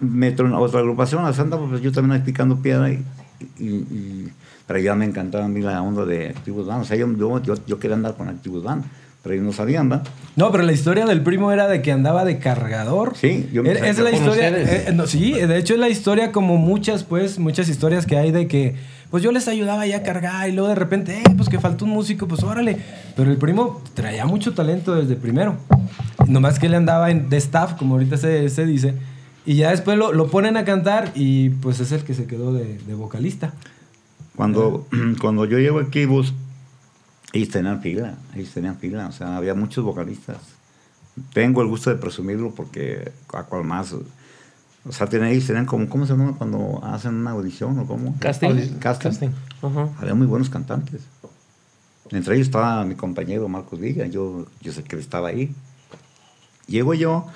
me 0.00 0.28
a 0.28 0.58
otra 0.58 0.80
agrupación, 0.80 1.24
a 1.24 1.32
Santa, 1.32 1.56
pues 1.58 1.80
yo 1.80 1.90
también 1.92 2.20
ahí 2.20 2.24
picando 2.26 2.56
piedra. 2.60 2.90
Y, 2.90 3.02
y- 3.58 3.64
y- 3.66 4.32
pero 4.66 4.78
ya 4.78 4.94
me 4.94 5.04
encantaba 5.04 5.44
a 5.44 5.48
mí 5.48 5.60
la 5.60 5.82
onda 5.82 6.04
de 6.04 6.28
Activos 6.28 6.66
Band. 6.66 6.82
O 6.82 6.84
sea, 6.84 6.96
yo, 6.96 7.06
yo, 7.42 7.78
quería 7.78 7.96
andar 7.96 8.16
con 8.16 8.28
Activos 8.28 8.62
Band, 8.62 8.84
pero 9.22 9.34
ellos 9.34 9.46
no 9.46 9.52
sabían, 9.52 9.88
¿verdad? 9.88 10.06
No, 10.36 10.50
pero 10.50 10.64
la 10.64 10.72
historia 10.72 11.06
del 11.06 11.22
primo 11.22 11.52
era 11.52 11.68
de 11.68 11.82
que 11.82 11.92
andaba 11.92 12.24
de 12.24 12.38
cargador. 12.38 13.14
Sí, 13.16 13.48
yo 13.52 13.62
me 13.62 13.72
Es, 13.72 13.82
es 13.82 13.98
la 13.98 14.10
historia. 14.10 14.48
eh, 14.48 14.92
no, 14.94 15.06
sí, 15.06 15.32
de 15.32 15.58
hecho 15.58 15.74
es 15.74 15.80
la 15.80 15.88
historia 15.88 16.32
como 16.32 16.56
muchas, 16.56 17.04
pues, 17.04 17.38
muchas 17.38 17.68
historias 17.68 18.06
que 18.06 18.16
hay 18.16 18.32
de 18.32 18.48
que, 18.48 18.74
pues 19.10 19.22
yo 19.22 19.32
les 19.32 19.46
ayudaba 19.48 19.86
ya 19.86 19.98
a 19.98 20.02
cargar 20.02 20.48
y 20.48 20.52
luego 20.52 20.68
de 20.68 20.74
repente, 20.74 21.18
eh, 21.18 21.34
pues 21.36 21.48
que 21.48 21.60
faltó 21.60 21.84
un 21.84 21.92
músico, 21.92 22.26
pues 22.26 22.42
órale. 22.42 22.78
Pero 23.16 23.30
el 23.30 23.36
primo 23.36 23.82
traía 23.94 24.24
mucho 24.24 24.54
talento 24.54 24.94
desde 24.94 25.14
primero. 25.16 25.56
Nomás 26.26 26.58
que 26.58 26.66
él 26.66 26.74
andaba 26.74 27.10
en, 27.10 27.28
de 27.28 27.36
staff, 27.36 27.74
como 27.74 27.94
ahorita 27.94 28.16
se, 28.16 28.48
se 28.48 28.64
dice. 28.64 28.94
Y 29.46 29.56
ya 29.56 29.70
después 29.70 29.98
lo, 29.98 30.12
lo 30.14 30.28
ponen 30.28 30.56
a 30.56 30.64
cantar 30.64 31.12
y 31.14 31.50
pues 31.50 31.78
es 31.78 31.92
el 31.92 32.02
que 32.02 32.14
se 32.14 32.24
quedó 32.24 32.54
de, 32.54 32.78
de 32.78 32.94
vocalista. 32.94 33.52
Cuando, 34.36 34.86
cuando 35.20 35.44
yo 35.44 35.58
llego 35.58 35.78
aquí, 35.80 36.06
vos, 36.06 36.34
ellos 37.32 37.48
tenían 37.48 37.80
fila, 37.80 38.16
ellos 38.34 38.50
tenían 38.50 38.78
fila, 38.78 39.08
o 39.08 39.12
sea, 39.12 39.36
había 39.36 39.54
muchos 39.54 39.84
vocalistas. 39.84 40.38
Tengo 41.32 41.62
el 41.62 41.68
gusto 41.68 41.90
de 41.90 41.96
presumirlo 41.96 42.54
porque 42.54 43.12
a 43.32 43.44
cual 43.44 43.64
más, 43.64 43.92
o 43.92 44.92
sea, 44.92 45.06
tienen, 45.06 45.28
ellos 45.28 45.46
tenían 45.46 45.66
como, 45.66 45.88
¿cómo 45.88 46.06
se 46.06 46.12
llama 46.12 46.34
cuando 46.36 46.80
hacen 46.84 47.14
una 47.14 47.30
audición 47.30 47.78
o 47.78 47.86
cómo? 47.86 48.16
Casting. 48.18 48.78
Casting. 48.78 49.30
Había 49.98 50.14
muy 50.14 50.26
buenos 50.26 50.50
cantantes. 50.50 51.02
Entre 52.10 52.34
ellos 52.34 52.48
estaba 52.48 52.84
mi 52.84 52.94
compañero 52.94 53.48
Marcos 53.48 53.80
Villa, 53.80 54.06
yo, 54.06 54.46
yo 54.60 54.72
sé 54.72 54.82
que 54.82 54.96
él 54.96 55.02
estaba 55.02 55.28
ahí. 55.28 55.54
Llego 56.66 56.94
yo, 56.94 57.26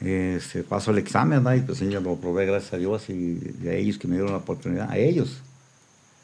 eh, 0.00 0.40
se 0.40 0.62
paso 0.62 0.90
el 0.92 0.98
examen, 0.98 1.42
¿verdad? 1.42 1.62
y 1.62 1.66
pues 1.66 1.80
yo 1.80 2.00
lo 2.00 2.16
probé, 2.16 2.46
gracias 2.46 2.74
a 2.74 2.76
Dios, 2.78 3.08
y 3.10 3.40
a 3.66 3.72
ellos 3.72 3.98
que 3.98 4.08
me 4.08 4.14
dieron 4.14 4.32
la 4.32 4.38
oportunidad, 4.38 4.90
a 4.90 4.96
ellos, 4.96 5.42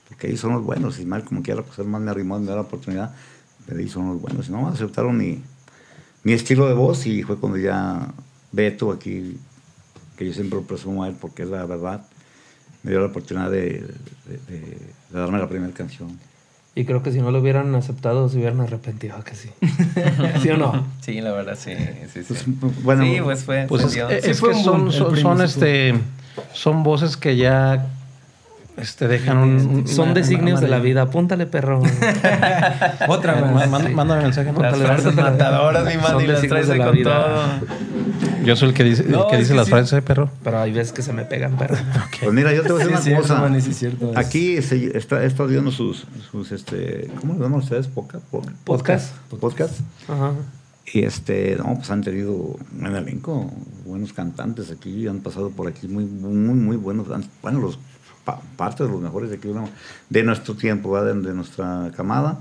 porque 0.08 0.28
ellos 0.28 0.40
son 0.40 0.52
los 0.52 0.62
buenos, 0.64 0.98
y 1.00 1.06
mal 1.06 1.24
como 1.24 1.42
quiera, 1.42 1.62
pues 1.62 1.78
él 1.78 1.86
más 1.86 2.00
me 2.00 2.10
arrimó 2.10 2.38
me 2.38 2.46
dio 2.46 2.54
la 2.54 2.62
oportunidad, 2.62 3.14
pero 3.66 3.78
ellos 3.80 3.92
son 3.92 4.08
los 4.08 4.20
buenos, 4.20 4.48
y 4.48 4.52
no, 4.52 4.68
aceptaron 4.68 5.16
mi, 5.16 5.42
mi 6.22 6.32
estilo 6.32 6.66
de 6.68 6.74
voz, 6.74 7.06
y 7.06 7.22
fue 7.22 7.36
cuando 7.38 7.58
ya 7.58 8.08
Beto 8.52 8.92
aquí, 8.92 9.38
que 10.16 10.26
yo 10.26 10.32
siempre 10.32 10.58
lo 10.60 10.64
presumo 10.66 11.04
a 11.04 11.08
él, 11.08 11.16
porque 11.20 11.42
es 11.42 11.48
la 11.48 11.64
verdad, 11.66 12.02
me 12.82 12.90
dio 12.90 13.00
la 13.00 13.06
oportunidad 13.06 13.50
de, 13.50 13.58
de- 14.26 14.38
de- 14.48 14.78
de 15.10 15.18
darme 15.18 15.38
la 15.38 15.48
primera 15.48 15.72
canción. 15.72 16.18
Y 16.76 16.84
creo 16.84 17.02
que 17.04 17.12
si 17.12 17.20
no 17.20 17.30
lo 17.30 17.38
hubieran 17.40 17.72
aceptado, 17.76 18.28
se 18.28 18.36
hubieran 18.36 18.60
arrepentido, 18.60 19.22
que 19.22 19.36
sí. 19.36 19.48
¿Sí 20.42 20.50
o 20.50 20.56
no? 20.56 20.84
Sí, 21.00 21.20
la 21.20 21.30
verdad, 21.32 21.56
sí. 21.56 21.70
sí, 22.12 22.24
sí. 22.24 22.34
Pues, 22.60 22.82
bueno, 22.82 23.04
sí, 23.04 23.16
pues 23.22 23.44
fue. 23.44 23.66
Pues 23.68 23.84
es, 23.84 23.96
es 24.24 24.40
fue 24.40 24.50
que 24.54 24.62
son, 24.64 24.90
son, 24.90 25.16
son, 25.16 25.40
este, 25.40 25.94
son 26.52 26.82
voces 26.82 27.16
que 27.16 27.36
ya 27.36 27.93
este, 28.76 29.08
dejan 29.08 29.38
un... 29.38 29.50
un- 29.66 29.88
Son 29.88 30.06
una- 30.10 30.14
designios 30.14 30.58
una- 30.58 30.60
de 30.66 30.68
la 30.68 30.78
vida. 30.78 31.02
Apúntale, 31.02 31.46
perro. 31.46 31.80
Otra 33.08 33.36
Ma- 33.40 33.50
más. 33.52 33.70
manda- 33.70 33.88
Mándame 33.90 34.22
mensaje. 34.22 34.46
Las 34.52 34.56
Apúntale, 34.74 34.84
frases 34.86 35.14
matadoras, 35.14 35.84
mi 35.84 36.24
y 36.24 36.26
las 36.26 36.42
traes 36.42 36.68
de 36.68 36.76
la 36.76 36.86
con 36.86 36.94
vida. 36.94 37.24
todo. 37.24 37.44
Yo 38.44 38.56
soy 38.56 38.68
el 38.68 38.74
que 38.74 38.84
dice, 38.84 39.02
el 39.04 39.16
que 39.30 39.38
dice 39.38 39.50
que 39.52 39.56
las 39.56 39.66
sí. 39.66 39.70
frases 39.70 39.90
de 39.92 40.02
perro. 40.02 40.30
Pero 40.42 40.60
hay 40.60 40.72
veces 40.72 40.92
que 40.92 41.02
se 41.02 41.12
me 41.12 41.24
pegan, 41.24 41.56
perro. 41.56 41.76
Pues 42.20 42.32
mira, 42.32 42.52
yo 42.52 42.62
te 42.62 42.72
voy 42.72 42.82
a 42.82 42.86
Sí, 42.86 42.90
decir 42.92 43.12
es 43.14 43.30
una 43.30 43.40
cosa. 43.48 43.60
Sí, 43.60 43.88
Aquí 44.16 44.62
se, 44.62 44.96
está, 44.98 45.24
está 45.24 45.44
viendo 45.44 45.70
sus, 45.70 46.06
sus, 46.30 46.52
este, 46.52 47.10
¿cómo 47.20 47.34
le 47.34 47.40
llaman 47.40 47.60
ustedes? 47.60 47.86
Podcast. 47.86 48.24
podcast. 49.30 49.80
Ajá. 50.08 50.32
Y 50.92 51.04
este, 51.04 51.56
no, 51.56 51.74
pues 51.76 51.90
han 51.90 52.02
tenido 52.02 52.34
un 52.78 52.86
elenco, 52.86 53.50
buenos 53.86 54.12
cantantes 54.12 54.70
aquí, 54.70 55.08
han 55.08 55.20
pasado 55.20 55.48
por 55.50 55.66
aquí 55.66 55.88
muy, 55.88 56.04
muy, 56.04 56.34
muy 56.54 56.76
buenos, 56.76 57.06
bueno, 57.42 57.60
los, 57.60 57.78
pa- 58.24 58.40
parte 58.56 58.84
de 58.84 58.90
los 58.90 59.00
mejores 59.00 59.30
de 59.30 59.36
aquí, 59.36 59.48
¿no? 59.48 59.68
de 60.10 60.22
nuestro 60.22 60.54
tiempo, 60.54 61.00
de, 61.02 61.14
de 61.14 61.34
nuestra 61.34 61.90
camada 61.96 62.38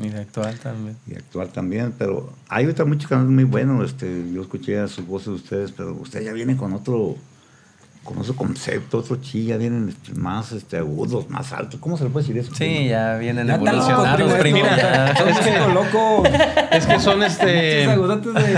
Y 0.00 0.08
de 0.08 0.20
actual 0.20 0.58
también. 0.58 0.96
y 1.06 1.14
actual 1.14 1.48
también, 1.50 1.94
pero 1.98 2.32
hay 2.48 2.64
ahorita 2.64 2.84
muchos 2.84 3.08
cantantes 3.08 3.34
muy 3.34 3.44
buenos, 3.44 3.84
este, 3.90 4.24
yo 4.32 4.42
escuché 4.42 4.78
a 4.80 4.88
sus 4.88 5.06
voces 5.06 5.28
de 5.28 5.34
ustedes, 5.34 5.72
pero 5.72 5.92
ustedes 5.94 6.24
ya 6.26 6.32
vienen 6.32 6.56
con 6.56 6.72
otro, 6.72 7.16
con 8.02 8.18
otro 8.18 8.34
concepto, 8.36 8.98
otro 8.98 9.16
chi, 9.16 9.46
ya 9.46 9.56
vienen 9.56 9.88
este, 9.88 10.12
más 10.18 10.52
este, 10.52 10.76
agudos, 10.78 11.30
más 11.30 11.52
altos, 11.52 11.80
¿cómo 11.80 11.96
se 11.96 12.04
le 12.04 12.10
puede 12.10 12.26
decir 12.26 12.38
eso? 12.40 12.54
Sí, 12.54 12.88
ya 12.88 13.16
vienen 13.18 13.46
Ya 13.46 13.54
evolucionados, 13.54 14.20
músico 14.30 15.68
loco. 15.74 16.22
Es 16.70 16.86
que 16.86 16.98
son 16.98 17.22
este... 17.30 17.86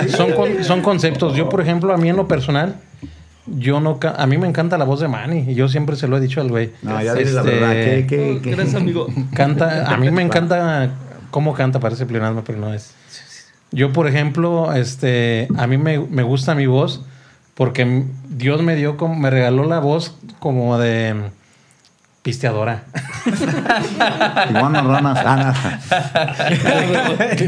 Son, 0.09 0.33
con- 0.33 0.65
son 0.65 0.81
conceptos. 0.83 1.37
Yo, 1.37 1.49
por 1.49 1.61
ejemplo, 1.61 1.93
a 1.93 1.97
mí 1.97 2.09
en 2.09 2.17
lo 2.17 2.27
personal, 2.27 2.77
yo 3.47 3.81
no... 3.81 3.99
ca- 3.99 4.15
A 4.19 4.27
mí 4.27 4.39
me 4.39 4.47
encanta 4.49 4.77
la 4.79 4.85
voz 4.85 5.01
de 5.01 5.09
Manny. 5.09 5.51
Y 5.51 5.55
yo 5.55 5.69
siempre 5.69 5.97
se 5.97 6.09
lo 6.09 6.17
he 6.17 6.21
dicho 6.21 6.41
al 6.41 6.49
güey. 6.49 6.73
No, 6.83 7.01
ya 7.03 7.15
dices 7.15 7.35
la 7.35 7.41
Este, 7.43 7.53
verdad, 7.55 7.73
¿qué, 7.73 8.07
qué, 8.09 8.41
qué? 8.43 8.51
Gracias, 8.53 8.75
amigo. 8.77 9.07
Canta, 9.35 9.87
a 9.93 9.97
mí 9.97 10.11
me 10.11 10.23
encanta 10.29 10.91
cómo 11.31 11.55
canta, 11.55 11.81
parece 11.81 12.07
pleonasmo, 12.07 12.43
pero 12.45 12.59
no 12.59 12.73
es. 12.75 12.93
Yo, 13.73 13.93
por 13.93 14.07
ejemplo, 14.07 14.73
este, 14.75 15.49
a 15.57 15.67
mí 15.67 15.77
me, 15.77 15.99
me 15.99 16.23
gusta 16.23 16.55
mi 16.55 16.67
voz 16.67 17.03
porque 17.55 18.05
Dios 18.29 18.63
me 18.63 18.77
dio 18.77 18.97
como, 18.97 19.15
me 19.17 19.31
regaló 19.31 19.65
la 19.65 19.79
voz 19.81 20.15
como 20.39 20.79
de, 20.79 21.15
pisteadora. 22.27 22.83
Iguanas, 24.51 24.85
ranas, 24.85 25.19
ah, 25.25 25.79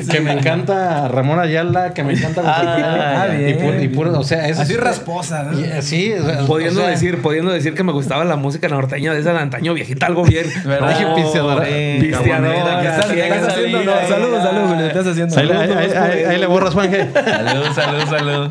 que, 0.09 0.21
me 0.21 0.33
encanta 0.35 1.09
Ramón 1.09 1.41
Ayala, 1.41 1.93
que 1.95 2.05
me 2.05 2.13
encanta 2.13 2.43
Ah, 2.45 2.61
Alfredo. 2.61 2.89
ah, 2.89 3.27
y, 3.35 3.45
bien. 3.45 3.59
puro, 3.59 3.83
y 3.83 3.89
puro- 3.89 4.21
o 4.21 4.23
sea, 4.23 4.47
es 4.47 4.57
Así 4.61 4.77
rasposa, 4.77 5.43
¿no? 5.43 5.59
y, 5.59 5.65
eh, 5.65 5.83
sí, 5.83 6.15
Pudiendo 6.47 6.81
o 6.81 6.85
sea, 6.85 6.91
decir, 6.93 7.21
pudiendo 7.23 7.51
decir 7.51 7.75
que 7.75 7.83
me 7.83 7.91
gustaba 7.91 8.25
la 8.25 8.37
música 8.37 8.69
norteña 8.69 9.13
de 9.13 9.19
esa 9.21 9.33
de 9.33 9.41
antaño 9.41 9.75
viejita, 9.75 10.07
algo 10.07 10.23
bien. 10.25 10.47
¿Verdad? 10.65 10.91
Dije 10.91 11.07
pisteadora. 11.17 11.65
Pisteadora, 11.65 12.31
cabonera, 12.31 12.77
que 12.79 12.83
que 12.83 12.89
estás- 12.89 13.09
tenía 13.09 13.25
¿Qué 13.25 13.31
que 13.31 13.37
estás 13.39 13.53
haciendo? 13.55 13.83
No, 13.85 13.93
saludos, 14.09 14.43
saludos, 14.45 14.69
Julio. 14.71 14.85
¿Qué 14.93 14.99
estás 14.99 15.07
haciendo? 15.09 15.39
Ahí, 15.41 15.47
le- 15.47 15.57
ahí- 15.57 15.73
ahí- 15.73 15.93
ahí- 16.13 16.25
ahí 16.25 16.39
le 16.39 16.47
borras, 16.47 16.73
Juanje. 16.75 17.09
Salud, 17.13 17.67
salud, 17.75 18.05
salud. 18.09 18.51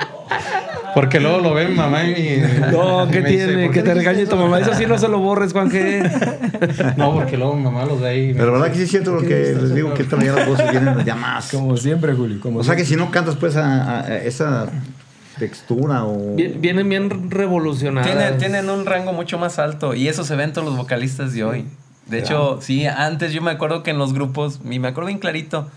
Porque 0.98 1.20
luego 1.20 1.38
lo 1.42 1.54
ve 1.54 1.68
mi 1.68 1.76
mamá 1.76 2.06
y. 2.06 2.42
No, 2.72 3.08
¿qué 3.08 3.22
dice, 3.22 3.46
tiene? 3.46 3.66
"¿Por 3.66 3.74
Que 3.76 3.84
te 3.84 3.94
regañe 3.94 4.26
tu 4.26 4.34
eso?" 4.34 4.38
mamá. 4.38 4.60
Eso 4.60 4.74
sí 4.74 4.88
no 4.88 4.98
se 4.98 5.08
lo 5.08 5.20
borres, 5.20 5.54
Juan 5.54 5.70
G. 5.70 6.96
No, 6.98 7.14
porque 7.14 7.38
luego 7.38 7.56
mi 7.56 7.62
mamá 7.62 7.86
los 7.86 8.02
ve 8.02 8.08
ahí. 8.08 8.34
Pero 8.34 8.54
verdad 8.54 8.72
que 8.72 8.78
sí 8.78 8.84
es 8.84 8.90
cierto 8.90 9.12
lo 9.12 9.22
¿Qué 9.22 9.28
que 9.28 9.36
les 9.62 9.76
digo, 9.76 9.94
que 9.94 10.04
todavía 10.06 10.34
las 10.34 10.48
voces 10.48 10.72
vienen 10.72 11.06
ya 11.06 11.14
más. 11.14 11.52
Como 11.52 11.78
siempre, 11.78 12.14
Julio. 12.14 12.40
Como 12.42 12.62
O 12.62 12.64
sea 12.64 12.76
que 12.76 12.84
si 12.84 12.96
no 12.96 13.12
cantas 13.12 13.36
pues 13.36 13.56
a, 13.58 14.18
esa 14.24 14.72
textura 15.38 16.04
o... 16.04 16.36
Vienen 16.36 16.90
bien 16.90 17.30
revolucionadas. 17.30 18.08
Tienen, 18.08 18.38
tienen 18.40 18.70
un 18.72 18.88
rango 18.88 19.14
mucho 19.14 19.38
más 19.38 19.60
alto 19.60 19.94
y 19.94 20.08
eso 20.08 20.24
se 20.24 20.36
ve 20.36 20.46
en 20.46 20.54
todos 20.54 20.68
los 20.68 20.78
vocalistas 20.78 21.32
de 21.32 21.44
hoy. 21.44 21.66
De 22.08 22.18
hecho, 22.18 22.58
sí, 22.60 22.88
antes 22.88 23.34
yo 23.34 23.44
me 23.44 23.52
acuerdo 23.52 23.84
que 23.84 23.92
en 23.92 24.00
los 24.00 24.14
grupos, 24.14 24.62
y 24.68 24.80
me 24.80 24.88
acuerdo 24.88 25.10
bien 25.10 25.20
clarito, 25.20 25.70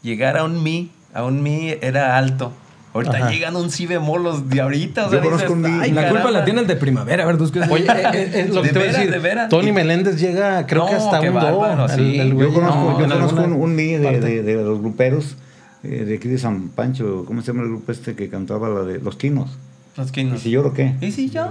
llegar 0.00 0.38
a 0.38 0.44
un 0.44 0.62
mi, 0.62 0.90
a 1.12 1.24
un 1.24 1.42
mi 1.42 1.74
era 1.82 2.16
alto. 2.16 2.52
Ahorita 2.94 3.16
Ajá. 3.16 3.30
llegan 3.30 3.56
un 3.56 3.70
si 3.70 3.86
bemol 3.86 4.22
los 4.22 4.48
de 4.50 4.60
ahorita. 4.60 5.06
O 5.06 5.10
sea, 5.10 5.18
Yo 5.20 5.24
conozco 5.24 5.54
dices, 5.54 5.64
un 5.70 5.78
mi. 5.78 5.82
"Ay, 5.82 5.92
La 5.92 6.02
culpa 6.08 6.18
caramba". 6.24 6.30
la 6.40 6.44
tiene 6.44 6.60
el 6.60 6.66
de 6.66 6.76
primavera. 6.76 7.22
A 7.22 7.26
ver, 7.26 7.38
tú 7.38 7.50
qué 7.50 7.60
Oye, 7.60 7.86
eh, 7.86 8.10
eh, 8.12 8.30
es 8.48 8.50
lo 8.54 8.62
que 8.62 8.68
te 8.68 8.78
voy 8.78 8.88
a 8.88 8.92
decir. 8.92 9.10
de. 9.10 9.46
Tony 9.48 9.68
Y- 9.68 9.72
Meléndez 9.72 10.20
llega, 10.20 10.66
creo 10.66 10.86
que 10.86 10.92
No, 10.92 10.98
hasta 10.98 11.20
qué 11.20 11.28
un 11.30 11.34
do. 11.34 11.40
bárbaro, 11.58 11.88
sí. 11.88 12.18
el 12.20 12.36
Yo 12.36 12.52
conozco, 12.52 12.80
no, 12.92 13.00
yo 13.00 13.08
conozco 13.08 13.42
un, 13.42 13.52
un 13.54 13.74
mi 13.74 13.92
de, 13.92 14.20
de- 14.20 14.42
de 14.42 14.54
los 14.56 14.78
gruperos, 14.80 15.36
eh, 15.84 16.04
de 16.04 16.16
aquí 16.16 16.28
de 16.28 16.36
San 16.38 16.68
Pancho, 16.68 17.24
¿cómo 17.26 17.40
se 17.40 17.48
llama 17.48 17.62
el 17.62 17.68
grupo 17.70 17.90
este 17.92 18.14
que 18.14 18.28
cantaba 18.28 18.68
la 18.68 18.80
de 18.82 18.98
Los 19.00 19.16
Quinos? 19.16 19.50
Los 19.96 20.08
¿Y 20.08 20.12
quinos. 20.12 20.40
si 20.40 20.50
lloro 20.50 20.72
qué? 20.74 20.94
¿Y 21.00 21.12
si 21.12 21.30
yo? 21.30 21.48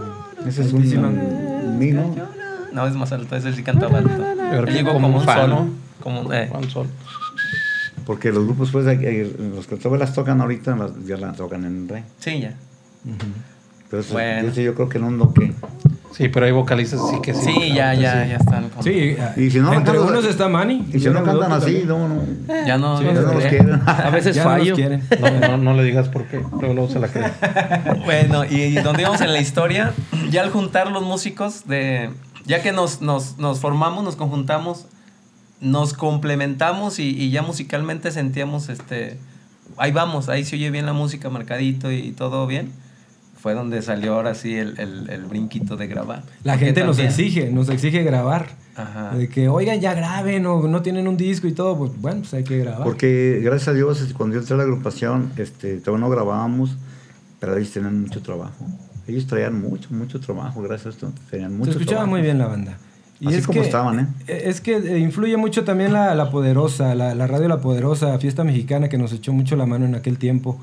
Ese 0.47 0.61
es 0.63 0.73
un, 0.73 0.81
un 0.81 1.77
mi, 1.79 1.91
¿no? 1.91 2.15
No, 2.73 2.87
es 2.87 2.93
más 2.95 3.11
alto, 3.11 3.35
ese 3.35 3.51
sí 3.53 3.63
cantaba 3.63 3.97
alto. 3.97 4.11
Él 4.53 4.65
que 4.65 4.71
llegó 4.71 4.93
como 4.93 5.07
un 5.07 5.15
un 5.15 5.21
fa, 5.23 5.35
sol. 5.41 5.49
¿no? 5.49 5.69
Como, 6.01 6.21
un- 6.21 6.33
eh. 6.33 6.47
Juan 6.49 6.69
Sol. 6.69 6.87
Porque 8.11 8.29
los 8.29 8.43
grupos, 8.43 8.71
pues, 8.71 8.85
eh, 8.87 9.31
los 9.55 9.67
que 9.67 9.77
todavía 9.77 10.03
las 10.05 10.13
tocan 10.13 10.41
ahorita, 10.41 10.75
las- 10.75 10.91
ya 11.05 11.15
las 11.15 11.37
tocan 11.37 11.63
en 11.63 11.87
re. 11.87 12.03
Sí, 12.19 12.41
ya. 12.41 12.55
Pero 13.89 14.01
eso, 14.01 14.13
Bueno. 14.13 14.49
ese 14.49 14.63
yo 14.65 14.75
creo 14.75 14.89
que 14.89 14.99
no 14.99 15.07
es 15.07 15.13
lo 15.13 15.33
que... 15.33 15.53
Sí, 16.13 16.27
pero 16.27 16.45
hay 16.45 16.51
vocalistas 16.51 16.99
sí 17.09 17.21
que 17.23 17.33
sí. 17.33 17.53
Sí, 17.53 17.69
ya, 17.73 17.93
ya, 17.93 18.25
ya 18.25 18.35
están. 18.35 18.67
con- 18.69 18.83
Sí, 18.83 19.15
Y 19.37 19.49
si 19.49 19.59
no 19.59 19.73
entre 19.73 19.93
cantan- 19.93 20.09
unos 20.09 20.25
está 20.25 20.49
Manny. 20.49 20.85
Y 20.93 20.99
si 20.99 21.07
no 21.09 21.23
cantan 21.23 21.53
así, 21.53 21.85
también. 21.85 21.87
no, 21.87 22.07
no, 22.09 22.21
Ya 22.67 22.77
no. 22.77 22.97
Sí, 22.97 23.05
no 23.05 23.13
ya 23.13 23.21
no 23.21 23.33
los 23.33 23.43
quieren. 23.45 23.79
A 23.87 24.09
veces 24.09 24.35
Ya 24.35 24.43
no 24.43 24.49
los 24.49 24.59
fallo. 24.59 24.75
quieren. 24.75 25.03
No, 25.21 25.47
no, 25.51 25.57
no 25.57 25.73
le 25.73 25.83
digas 25.85 26.09
por 26.09 26.25
qué. 26.25 26.41
Luego, 26.59 26.73
luego 26.73 26.89
se 26.89 26.99
la 26.99 27.07
cree. 27.07 27.31
Bueno, 28.05 28.43
y 28.43 28.73
donde 28.73 29.03
íbamos 29.03 29.21
en 29.21 29.31
la 29.31 29.39
historia, 29.39 29.93
ya 30.29 30.41
al 30.41 30.49
juntar 30.51 30.91
los 30.91 31.01
músicos, 31.03 31.65
de, 31.65 32.09
ya 32.45 32.61
que 32.61 32.73
nos, 32.73 33.01
nos, 33.01 33.37
nos 33.37 33.59
formamos, 33.61 34.03
nos 34.03 34.17
conjuntamos, 34.17 34.87
nos 35.61 35.93
complementamos 35.93 36.99
y, 36.99 37.09
y 37.09 37.31
ya 37.31 37.41
musicalmente 37.43 38.11
sentíamos, 38.11 38.67
este, 38.69 39.17
ahí 39.77 39.91
vamos, 39.91 40.27
ahí 40.27 40.43
se 40.43 40.55
oye 40.55 40.69
bien 40.71 40.85
la 40.85 40.93
música, 40.93 41.29
marcadito 41.29 41.91
y 41.91 42.11
todo 42.11 42.45
bien. 42.47 42.71
Fue 43.39 43.55
donde 43.55 43.81
salió 43.81 44.13
ahora 44.15 44.35
sí 44.35 44.53
el, 44.55 44.79
el, 44.79 45.09
el 45.09 45.25
brinquito 45.25 45.75
de 45.75 45.87
grabar. 45.87 46.23
La 46.43 46.53
Porque 46.53 46.65
gente 46.65 46.83
nos 46.83 46.97
también- 46.97 47.09
exige, 47.09 47.49
nos 47.51 47.69
exige 47.69 48.03
grabar. 48.03 48.49
Ajá. 48.75 49.15
De 49.17 49.27
que, 49.29 49.49
oigan, 49.49 49.79
ya 49.81 49.95
graben 49.95 50.45
o 50.45 50.67
no 50.67 50.81
tienen 50.83 51.07
un 51.07 51.17
disco 51.17 51.47
y 51.47 51.51
todo. 51.51 51.75
Pues 51.77 51.91
bueno, 51.99 52.19
pues 52.21 52.33
hay 52.35 52.43
que 52.43 52.59
grabar. 52.59 52.83
Porque 52.83 53.39
gracias 53.43 53.69
a 53.69 53.73
Dios, 53.73 53.99
este, 53.99 54.13
cuando 54.13 54.35
yo 54.35 54.41
entré 54.41 54.53
a 54.53 54.57
la 54.57 54.63
agrupación, 54.63 55.31
este, 55.37 55.77
todavía 55.79 56.05
no 56.05 56.11
grabábamos, 56.11 56.77
pero 57.39 57.57
ellos 57.57 57.71
tenían 57.71 57.99
mucho 58.01 58.21
trabajo. 58.21 58.65
Ellos 59.07 59.25
traían 59.25 59.59
mucho, 59.59 59.89
mucho 59.91 60.19
trabajo, 60.19 60.61
gracias 60.61 60.85
a 60.85 60.89
esto. 60.89 61.13
Tenían 61.31 61.57
mucho 61.57 61.71
Se 61.71 61.77
escuchaba 61.79 61.97
trabajo. 62.01 62.11
muy 62.11 62.21
bien 62.21 62.37
la 62.37 62.45
banda. 62.45 62.77
Así 63.25 63.41
como 63.43 63.61
estaban, 63.61 63.99
¿eh? 63.99 64.07
Es 64.27 64.61
que 64.61 64.75
eh, 64.77 64.99
influye 64.99 65.37
mucho 65.37 65.63
también 65.63 65.93
la, 65.93 66.15
la 66.15 66.31
Poderosa, 66.31 66.95
la, 66.95 67.13
la 67.15 67.27
radio 67.27 67.47
La 67.47 67.61
Poderosa, 67.61 68.17
Fiesta 68.19 68.43
Mexicana, 68.43 68.89
que 68.89 68.97
nos 68.97 69.13
echó 69.13 69.31
mucho 69.33 69.55
la 69.55 69.65
mano 69.65 69.85
en 69.85 69.95
aquel 69.95 70.17
tiempo. 70.17 70.59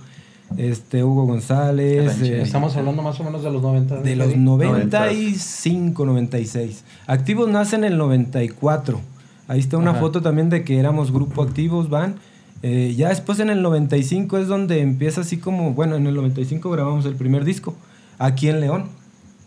Este, 0.57 1.05
Hugo 1.05 1.27
González. 1.27 2.21
eh, 2.23 2.41
Estamos 2.43 2.75
hablando 2.77 3.03
más 3.03 3.21
o 3.21 3.25
menos 3.25 3.43
de 3.43 3.51
los 3.51 3.63
90. 3.63 4.01
de 4.01 4.17
los 4.17 4.35
95, 4.37 6.05
96. 6.07 6.85
Activos 7.07 7.49
nace 7.49 7.77
en 7.77 7.85
el 7.85 7.97
94. 7.99 9.01
Ahí 9.47 9.61
está 9.61 9.77
una 9.79 9.93
Ajá. 9.93 10.01
foto 10.01 10.21
también 10.23 10.51
de 10.51 10.65
que 10.65 10.79
éramos 10.79 11.13
grupo 11.13 11.43
activos, 11.43 11.89
van. 11.91 12.17
Eh, 12.63 12.95
ya 12.97 13.11
después 13.11 13.39
en 13.41 13.51
el 13.51 13.63
95 13.63 14.39
es 14.39 14.49
donde 14.49 14.81
empieza 14.81 15.21
así 15.21 15.37
como, 15.39 15.73
bueno, 15.75 15.97
en 15.97 16.07
el 16.07 16.15
95 16.15 16.71
grabamos 16.71 17.07
el 17.07 17.15
primer 17.15 17.45
disco, 17.45 17.75
aquí 18.19 18.49
en 18.49 18.61
León. 18.61 18.87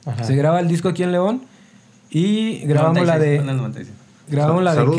Ajá. 0.05 0.23
Se 0.23 0.35
graba 0.35 0.59
el 0.59 0.67
disco 0.67 0.87
aquí 0.89 1.03
en 1.03 1.11
León 1.11 1.41
y 2.11 2.59
grabamos 2.65 3.07
la 3.07 3.17
96, 3.17 3.19
de... 3.19 3.35
fue 3.37 3.43
en 3.43 3.49
el 3.49 3.57
96. 3.57 4.01
Grabamos 4.31 4.63
la 4.63 4.75
de 4.75 4.85
la 4.85 4.93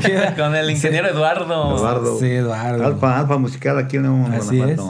Quédate. 0.00 0.40
Con 0.40 0.54
el 0.54 0.70
ingeniero 0.70 1.08
Eduardo. 1.08 1.76
Eduardo. 1.76 2.18
Sí, 2.18 2.26
Eduardo. 2.26 2.86
Alfa, 2.86 3.18
Alfa 3.18 3.38
Musical 3.38 3.78
aquí 3.78 3.96
en 3.96 4.04
León, 4.04 4.32
Así 4.32 4.60
es. 4.60 4.80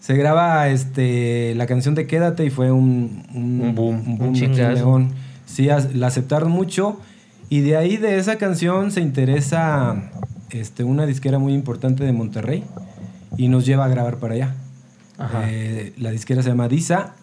Se 0.00 0.14
graba 0.14 0.68
este, 0.68 1.54
la 1.56 1.66
canción 1.66 1.94
de 1.94 2.06
Quédate 2.06 2.44
y 2.44 2.50
fue 2.50 2.70
un, 2.70 3.24
Un 3.34 3.74
boom, 3.74 4.02
un 4.06 4.20
un 4.20 4.26
en 4.28 4.34
chingazo. 4.34 4.74
León. 4.74 5.12
Sí, 5.46 5.68
la 5.94 6.06
aceptaron 6.06 6.50
mucho. 6.50 7.00
Y 7.48 7.60
de 7.60 7.76
ahí, 7.76 7.96
de 7.96 8.18
esa 8.18 8.36
canción, 8.36 8.92
se 8.92 9.00
interesa 9.00 10.10
este, 10.50 10.84
una 10.84 11.06
disquera 11.06 11.38
muy 11.38 11.54
importante 11.54 12.04
de 12.04 12.12
Monterrey 12.12 12.62
y 13.36 13.48
nos 13.48 13.64
lleva 13.64 13.86
a 13.86 13.88
grabar 13.88 14.16
para 14.16 14.34
allá. 14.34 14.54
Ajá. 15.18 15.50
Eh, 15.50 15.92
la 15.98 16.10
disquera 16.10 16.42
se 16.42 16.50
llama 16.50 16.68
Disa, 16.68 17.14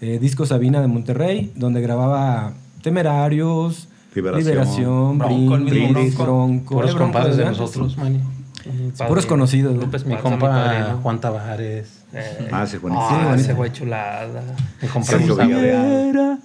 eh, 0.00 0.18
Disco 0.18 0.46
Sabina 0.46 0.80
de 0.80 0.88
Monterrey, 0.88 1.52
donde 1.54 1.80
grababa 1.80 2.54
Temerarios, 2.82 3.88
Liberación. 4.14 5.18
Liberación, 5.18 5.18
Brindis, 5.18 6.16
Bronco. 6.16 6.24
Bronco. 6.24 6.74
Puros 6.74 6.94
compadres 6.94 7.36
de 7.36 7.44
nosotros. 7.44 7.96
Puros 9.06 9.26
conocidos. 9.26 9.76
Mi 10.06 10.16
compa. 10.16 10.98
Juan 11.02 11.20
Tavares. 11.20 11.97
Eh, 12.14 12.48
Ah, 12.50 12.66
sí, 12.66 12.76
ah, 12.76 12.80
buenísimo. 12.80 13.34
ese 13.34 13.52
güey 13.52 13.70
chulada. 13.70 14.40
Mi 14.80 14.88
compa 14.88 15.06
Sergio 15.10 15.34
Gustavo. 15.36 15.48
Villarreal. 15.50 16.38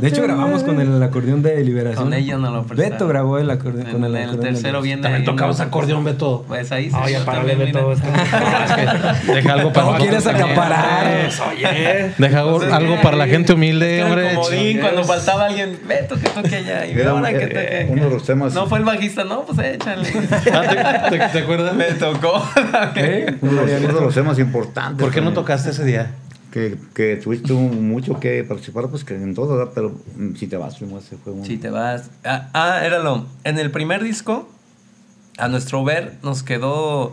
De 0.00 0.06
hecho, 0.08 0.22
grabamos 0.22 0.62
con 0.62 0.80
el 0.80 1.02
acordeón 1.02 1.42
de 1.42 1.64
Liberación. 1.64 2.04
Con 2.04 2.14
ellos 2.14 2.40
no 2.40 2.52
lo 2.52 2.62
prestaron. 2.64 2.92
Beto 2.92 3.08
grabó 3.08 3.38
el 3.38 3.50
acordeón 3.50 3.90
con 3.90 4.04
el, 4.04 4.14
En 4.14 4.16
el 4.22 4.28
acordeón 4.28 4.40
de 4.44 4.60
tercero 4.60 4.80
viene. 4.80 5.02
También 5.02 5.24
¿no? 5.24 5.32
acordeón, 5.60 6.04
Beto. 6.04 6.44
Pues 6.46 6.70
ahí 6.70 6.88
se 6.90 6.96
Oye, 6.96 7.14
yo 7.14 7.24
para 7.24 7.38
también, 7.38 7.58
de 7.58 7.66
mira. 7.66 7.80
todo 7.80 7.92
esto. 7.94 8.06
Deja 9.34 9.52
algo 9.54 9.72
para 9.72 9.86
No 9.90 9.96
quieres 9.98 10.26
acaparar. 10.26 11.28
Oye. 11.50 12.12
Deja 12.18 12.40
algo, 12.40 13.00
para 13.02 13.16
la 13.16 13.26
gente 13.26 13.52
humilde, 13.54 14.04
hombre. 14.04 14.30
el 14.30 14.36
comodín, 14.36 14.78
cuando 14.80 15.02
faltaba 15.02 15.46
alguien, 15.46 15.80
Beto 15.86 16.14
que 16.14 16.28
toque 16.28 16.54
allá. 16.56 16.86
Y 16.86 17.00
ahora 17.02 17.30
que 17.30 17.42
era 17.44 17.60
toque. 17.60 17.86
uno 17.90 18.04
de 18.04 18.10
los 18.10 18.24
temas- 18.24 18.54
No 18.54 18.66
fue 18.68 18.78
el 18.78 18.84
bajista, 18.84 19.24
no, 19.24 19.42
pues 19.42 19.58
échale. 19.58 20.08
Ah, 20.52 21.06
¿Te, 21.10 21.18
te- 21.18 21.28
te 21.28 21.38
acuerdas? 21.40 21.74
Me 21.76 21.86
tocó. 21.86 22.40
¿Eh? 23.16 23.38
Uno 23.42 23.64
de 23.64 23.72
los, 23.72 23.80
uno 23.82 23.94
de 23.94 24.00
los 24.06 24.14
temas 24.14 24.38
importantes. 24.38 25.02
¿Por 25.02 25.12
qué 25.12 25.20
no 25.20 25.32
tocaste 25.32 25.70
ese 25.70 25.84
día? 25.84 26.14
Que, 26.50 26.76
que 26.94 27.16
tuviste 27.16 27.52
mucho 27.52 28.18
que 28.18 28.42
participar, 28.44 28.88
pues 28.88 29.04
que 29.04 29.14
en 29.14 29.34
todo, 29.34 29.56
¿verdad? 29.56 29.72
Pero 29.74 29.94
mm, 30.16 30.34
si 30.36 30.46
te 30.46 30.56
vas, 30.56 30.76
primo, 30.76 30.98
ese 30.98 31.16
fue 31.16 31.32
un... 31.32 31.44
Si 31.44 31.58
te 31.58 31.68
vas. 31.70 32.10
Ah, 32.24 32.48
ah, 32.54 32.80
era 32.84 32.98
lo. 33.00 33.26
En 33.44 33.58
el 33.58 33.70
primer 33.70 34.02
disco, 34.02 34.48
a 35.38 35.48
nuestro 35.48 35.84
ver, 35.84 36.14
nos 36.22 36.42
quedó 36.42 37.10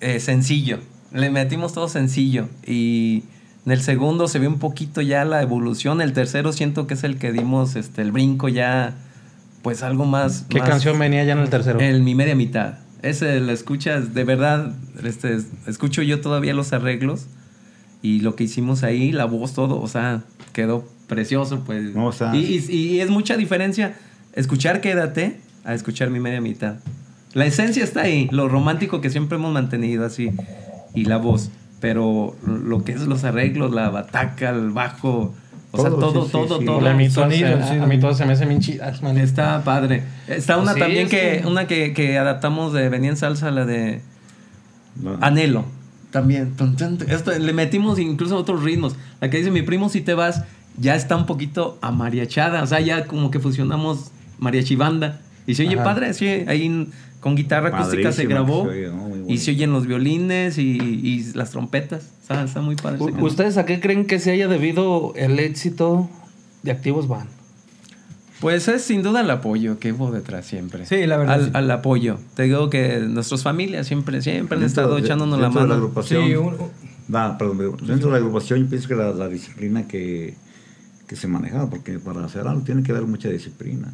eh, 0.00 0.20
sencillo. 0.20 0.78
Le 1.12 1.30
metimos 1.30 1.72
todo 1.72 1.88
sencillo. 1.88 2.48
Y 2.66 3.24
en 3.64 3.72
el 3.72 3.80
segundo 3.80 4.28
se 4.28 4.38
ve 4.38 4.48
un 4.48 4.58
poquito 4.58 5.00
ya 5.00 5.24
la 5.24 5.40
evolución. 5.40 6.02
El 6.02 6.12
tercero 6.12 6.52
siento 6.52 6.86
que 6.86 6.94
es 6.94 7.04
el 7.04 7.18
que 7.18 7.32
dimos 7.32 7.74
este, 7.74 8.02
el 8.02 8.12
brinco 8.12 8.48
ya, 8.48 8.94
pues 9.62 9.82
algo 9.82 10.04
más. 10.04 10.44
¿Qué 10.50 10.58
más- 10.58 10.68
canción 10.68 10.98
venía 10.98 11.24
ya 11.24 11.32
en 11.32 11.38
el 11.38 11.48
tercero? 11.48 11.80
El 11.80 12.02
mi 12.02 12.14
media 12.14 12.34
mitad. 12.34 12.74
Ese 13.08 13.40
lo 13.40 13.52
escuchas, 13.52 14.14
de 14.14 14.24
verdad, 14.24 14.74
este, 15.04 15.38
escucho 15.66 16.02
yo 16.02 16.20
todavía 16.20 16.54
los 16.54 16.72
arreglos 16.72 17.26
y 18.02 18.20
lo 18.20 18.34
que 18.36 18.44
hicimos 18.44 18.82
ahí, 18.82 19.12
la 19.12 19.24
voz, 19.24 19.54
todo, 19.54 19.80
o 19.80 19.88
sea, 19.88 20.22
quedó 20.52 20.86
precioso, 21.06 21.62
pues. 21.64 21.94
No, 21.94 22.06
o 22.06 22.12
sea- 22.12 22.34
y, 22.34 22.64
y- 22.68 22.72
y 22.96 23.00
es 23.00 23.10
mucha 23.10 23.36
diferencia 23.36 23.94
escuchar 24.34 24.80
Quédate 24.80 25.36
a 25.64 25.74
escuchar 25.74 26.10
mi 26.10 26.20
media 26.20 26.40
mitad. 26.40 26.76
La 27.32 27.46
esencia 27.46 27.84
está 27.84 28.02
ahí, 28.02 28.28
lo 28.32 28.48
romántico 28.48 29.00
que 29.00 29.10
siempre 29.10 29.36
hemos 29.38 29.52
mantenido 29.52 30.04
así, 30.06 30.30
y 30.94 31.04
la 31.04 31.18
voz, 31.18 31.50
pero 31.80 32.34
lo 32.46 32.82
que 32.84 32.92
es 32.92 33.02
los 33.06 33.24
arreglos, 33.24 33.72
la 33.72 33.90
bataca, 33.90 34.50
el 34.50 34.70
bajo, 34.70 35.34
o 35.76 35.82
sea, 35.82 35.90
Todo, 35.90 36.12
todo, 36.12 36.20
sí, 36.22 36.26
sí, 36.26 36.32
todo, 36.32 36.58
sí. 36.58 36.64
todo. 36.64 36.86
a, 36.88 36.94
mí 36.94 37.08
todas 37.08 37.32
se, 37.32 37.38
sonido, 37.40 37.62
sí. 37.68 37.78
a 37.78 37.86
mí 37.86 38.00
todas 38.00 38.18
se 38.18 38.26
me 38.26 38.32
hacen 38.32 38.48
bien 38.48 38.60
chidas, 38.60 39.02
man. 39.02 39.18
Está 39.18 39.62
padre. 39.64 40.02
Está 40.28 40.56
una 40.58 40.74
Sí, 40.74 40.80
también 40.80 41.08
que, 41.08 41.42
una 41.46 41.66
que, 41.66 41.92
que 41.92 42.18
adaptamos 42.18 42.72
de 42.72 42.88
Venía 42.88 43.10
en 43.10 43.16
Salsa, 43.16 43.50
la 43.50 43.64
de 43.64 44.00
No. 45.00 45.18
Anhelo. 45.20 45.64
También. 46.10 46.54
Esto, 47.08 47.38
le 47.38 47.52
metimos 47.52 47.98
incluso 47.98 48.36
otros 48.36 48.62
ritmos. 48.62 48.96
La 49.20 49.28
que 49.28 49.38
dice 49.38 49.50
mi 49.50 49.62
primo 49.62 49.88
si 49.88 50.00
te 50.00 50.14
vas. 50.14 50.44
ya 50.78 50.94
está 50.94 51.16
un 51.16 51.26
poquito 51.26 51.78
amariachada. 51.82 52.62
O 52.62 52.66
sea, 52.66 52.80
ya 52.80 53.04
como 53.06 53.30
que 53.30 53.38
fusionamos 53.38 54.10
mariachi 54.38 54.76
banda. 54.76 55.20
Y 55.46 55.54
se 55.54 55.66
oye 55.66 55.74
Ajá. 55.76 55.84
padre, 55.84 56.14
sí, 56.14 56.26
ahí 56.26 56.88
con 57.20 57.34
guitarra 57.34 57.68
acústica 57.76 58.12
se 58.12 58.26
grabó. 58.26 58.64
se 58.64 58.68
oye, 58.70 58.88
¿no? 58.88 59.06
Y 59.28 59.38
se 59.38 59.50
oyen 59.52 59.72
los 59.72 59.86
violines 59.86 60.58
y, 60.58 60.62
y 60.78 61.32
las 61.34 61.50
trompetas. 61.50 62.10
O 62.22 62.26
sea, 62.26 62.44
está 62.44 62.60
muy 62.60 62.76
padre. 62.76 62.98
U-. 63.00 63.24
¿Ustedes 63.26 63.56
a 63.58 63.64
qué 63.66 63.80
creen 63.80 64.06
que 64.06 64.18
se 64.20 64.30
haya 64.30 64.48
debido 64.48 65.12
el 65.16 65.38
éxito 65.40 66.08
de 66.62 66.70
Activos 66.72 67.08
Van? 67.08 67.26
Pues 68.40 68.68
es 68.68 68.82
sin 68.82 69.02
duda 69.02 69.22
el 69.22 69.30
apoyo 69.30 69.78
que 69.78 69.92
hubo 69.92 70.10
detrás 70.12 70.44
siempre. 70.46 70.84
Sí, 70.84 71.06
la 71.06 71.16
verdad, 71.16 71.34
Al, 71.36 71.44
sí. 71.46 71.50
al 71.54 71.70
apoyo. 71.70 72.18
Te 72.34 72.42
digo 72.42 72.68
que 72.68 72.98
nuestras 73.00 73.42
familias 73.42 73.86
siempre, 73.86 74.20
siempre 74.20 74.56
han 74.56 74.62
Dentro 74.62 74.82
estado 74.82 74.98
echándonos 74.98 75.38
la 75.38 75.44
dentro 75.46 75.62
de 75.62 75.68
mano. 75.68 75.80
agrupación, 75.80 76.26
Sí, 76.26 76.34
un- 76.36 76.56
Va, 77.12 77.38
perdón, 77.38 77.76
dentro 77.86 78.08
de 78.08 78.12
la 78.12 78.16
agrupación 78.18 78.60
yo 78.60 78.66
pienso 78.68 78.88
que 78.88 78.94
la, 78.96 79.12
la 79.12 79.28
disciplina 79.28 79.86
que, 79.88 80.34
que 81.06 81.16
se 81.16 81.28
manejaba, 81.28 81.70
porque 81.70 81.98
para 81.98 82.24
hacer 82.24 82.46
algo 82.46 82.60
tiene 82.62 82.82
que 82.82 82.90
haber 82.92 83.04
mucha 83.04 83.28
disciplina. 83.30 83.90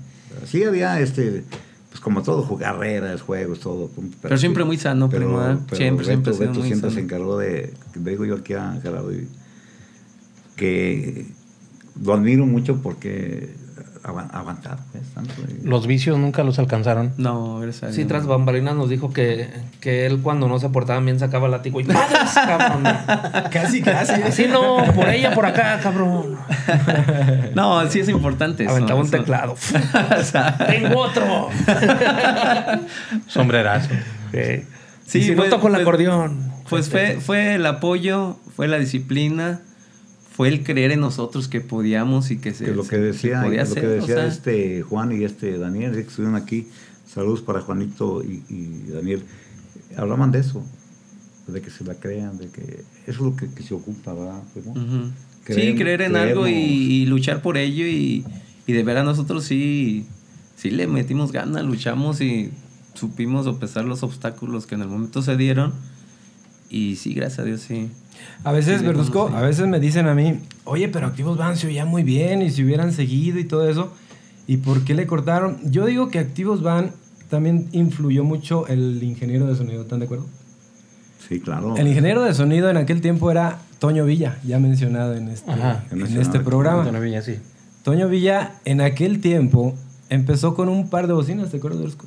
Sí 0.47 0.65
había, 0.65 0.99
este, 0.99 1.45
pues 1.93 2.01
como 2.01 2.23
todo, 2.23 2.57
carreras, 2.57 3.21
juegos, 3.21 3.61
todo. 3.61 3.91
Pero 4.23 4.39
siempre 4.39 4.65
muy 4.65 4.79
sano, 4.79 5.11
primo, 5.11 5.43
¿eh? 5.45 5.59
Siempre, 5.73 6.07
siempre 6.07 6.33
Beto, 6.33 6.39
Beto 6.39 6.63
siempre 6.63 6.89
sano. 6.89 6.93
se 6.93 7.01
encargó 7.01 7.37
de, 7.37 7.75
digo 7.95 8.25
yo 8.25 8.37
aquí 8.37 8.55
a 8.55 8.81
Gerardo, 8.83 9.11
que 10.57 11.27
lo 12.03 12.15
admiro 12.15 12.47
mucho 12.47 12.81
porque 12.81 13.55
aguan- 14.05 14.31
aguantar, 14.33 14.79
pues, 14.93 15.05
tanto, 15.15 15.33
y- 15.49 15.67
Los 15.67 15.87
vicios 15.87 16.19
nunca 16.19 16.43
los 16.43 16.59
alcanzaron. 16.59 17.13
No, 17.19 17.61
gracias 17.61 17.93
a 17.93 17.95
Sí, 17.95 18.05
tras 18.05 18.27
bambalinas 18.27 18.75
nos 18.75 18.89
dijo 18.89 19.13
que, 19.13 19.49
que 19.81 20.07
él 20.07 20.21
cuando 20.23 20.49
no 20.49 20.59
se 20.59 20.69
portaba 20.69 20.99
bien 21.01 21.19
sacaba 21.19 21.49
látigo 21.49 21.81
y 21.81 21.85
¡madres, 21.85 22.31
cabrón! 22.35 22.83
Casi, 23.51 23.81
casi. 23.83 24.21
Así 24.23 24.47
no, 24.47 24.85
por 24.95 25.09
ella, 25.09 25.35
por 25.35 25.47
acá, 25.47 25.79
cabrón. 25.83 26.37
No, 27.55 27.87
sí 27.91 28.01
es 28.01 28.09
importante. 28.09 28.65
eso, 28.65 28.73
Aventaba 28.73 29.01
un 29.01 29.07
eso. 29.07 29.17
teclado. 29.19 29.55
¡Tengo 30.67 30.99
otro! 30.99 31.49
Sombrerazo. 33.27 33.89
Sí, 34.33 34.65
Sí, 35.07 35.19
y 35.19 35.23
si 35.25 35.35
fue- 35.35 35.45
no 35.49 35.51
toco 35.57 35.67
el 35.69 35.75
fue- 35.75 35.83
acordeón. 35.83 36.53
Pues 36.69 36.89
fue, 36.89 37.19
fue 37.21 37.55
el 37.57 37.67
apoyo, 37.67 38.39
fue 38.57 38.67
la 38.69 38.79
disciplina, 38.79 39.61
fue 40.35 40.49
el 40.49 40.63
creer 40.65 40.93
en 40.93 41.01
nosotros 41.01 41.49
que 41.49 41.61
podíamos 41.61 42.31
y 42.31 42.39
que 42.39 42.55
se, 42.55 42.65
que 42.67 42.73
lo 42.75 42.87
que 42.87 42.97
decía, 42.99 43.43
podía 43.43 43.65
lo 43.65 43.75
que 43.75 43.81
hacer, 43.81 43.87
o 43.87 43.93
decía 44.01 44.15
sea, 44.17 44.27
este 44.27 44.83
Juan 44.83 45.13
y 45.13 45.25
este 45.25 45.59
Daniel, 45.59 45.93
que 45.93 46.01
estuvieron 46.01 46.37
aquí, 46.37 46.69
saludos 47.07 47.43
para 47.43 47.61
Juanito 47.61 48.23
y, 48.25 48.43
y 48.49 48.91
Daniel, 48.91 49.23
hablaban 49.97 50.31
de 50.33 50.39
eso, 50.41 50.65
de 51.47 51.61
que 51.61 51.71
se 51.71 51.85
la 51.85 51.95
crean, 51.95 52.39
de 52.39 52.49
que 52.49 52.63
eso 52.63 52.85
es 53.07 53.19
lo 53.21 53.37
que, 53.37 53.49
que 53.53 53.63
se 53.63 53.75
ocupa, 53.75 54.15
¿verdad? 54.15 54.43
Pues, 54.55 54.65
¿no? 54.65 54.73
ujú. 54.73 55.11
sí, 55.47 55.75
Creer- 55.75 56.03
en 56.03 56.17
algo 56.17 56.47
y, 56.49 56.53
y 56.53 57.07
luchar 57.07 57.43
por 57.43 57.57
ello 57.59 57.87
y, 57.87 58.25
y 58.67 58.73
de 58.73 58.83
ver 58.85 58.97
a 58.99 59.05
nosotros 59.05 59.45
sí, 59.45 60.07
sí 60.57 60.71
le 60.71 60.87
metimos 60.87 61.33
ganas, 61.33 61.65
luchamos 61.65 62.21
y 62.21 62.51
supimos 62.95 63.45
sopesar 63.45 63.85
los 63.85 64.03
obstáculos 64.03 64.67
que 64.67 64.77
en 64.77 64.83
el 64.83 64.89
momento 64.89 65.21
se 65.21 65.37
dieron 65.37 65.73
y 66.71 66.97
sí, 66.97 67.13
gracias 67.13 67.41
a 67.41 67.45
Dios 67.45 67.61
sí. 67.61 67.91
A 68.45 68.53
veces, 68.53 68.81
Sí, 68.81 68.87
Verduzco, 68.87 69.29
sí. 69.29 69.35
a 69.37 69.41
veces 69.41 69.67
me 69.69 69.79
dicen 69.81 70.07
a 70.09 70.15
mí, 70.15 70.41
oye, 70.65 70.89
pero 70.89 71.07
Activos 71.07 71.39
Van 71.39 71.57
se 71.57 71.67
oía 71.69 71.85
muy 71.85 72.03
bien 72.03 72.43
y 72.43 72.51
si 72.51 72.65
hubieran 72.65 72.93
seguido 72.93 73.39
y 73.39 73.45
todo 73.45 73.69
eso, 73.69 73.93
¿y 74.47 74.57
por 74.59 74.85
qué 74.85 74.95
le 74.95 75.07
cortaron? 75.07 75.59
Yo 75.71 75.87
digo 75.87 76.09
que 76.09 76.19
Activos 76.19 76.63
Van 76.63 76.91
también 77.31 77.69
influyó 77.73 78.25
mucho 78.25 78.67
el 78.67 79.03
ingeniero 79.03 79.47
de 79.47 79.57
sonido, 79.57 79.83
¿están 79.83 80.01
de 80.01 80.07
acuerdo? 80.07 80.27
Sí, 81.29 81.41
claro. 81.41 81.77
El 81.77 81.87
ingeniero 81.89 82.23
de 82.25 82.35
sonido 82.35 82.69
en 82.69 82.77
aquel 82.77 83.01
tiempo 83.01 83.31
era 83.31 83.59
Toño 83.79 84.05
Villa, 84.05 84.39
ya 84.45 84.59
mencionado 84.59 85.15
en 85.15 85.29
este, 85.29 85.51
Ajá. 85.51 85.85
en 85.91 85.99
Mencionado 85.99 86.23
este 86.23 86.41
programa. 86.41 86.79
Antonio 86.81 87.01
Villa, 87.01 87.23
sí. 87.23 87.37
Toño 87.85 88.09
Villa 88.09 88.55
en 88.65 88.81
aquel 88.81 89.21
tiempo 89.21 89.75
empezó 90.11 90.55
con 90.55 90.69
un 90.69 90.91
par 90.91 91.07
de 91.07 91.13
bocinas, 91.15 91.51
¿te 91.51 91.57
acuerdas, 91.57 91.79
Verduzco? 91.81 92.07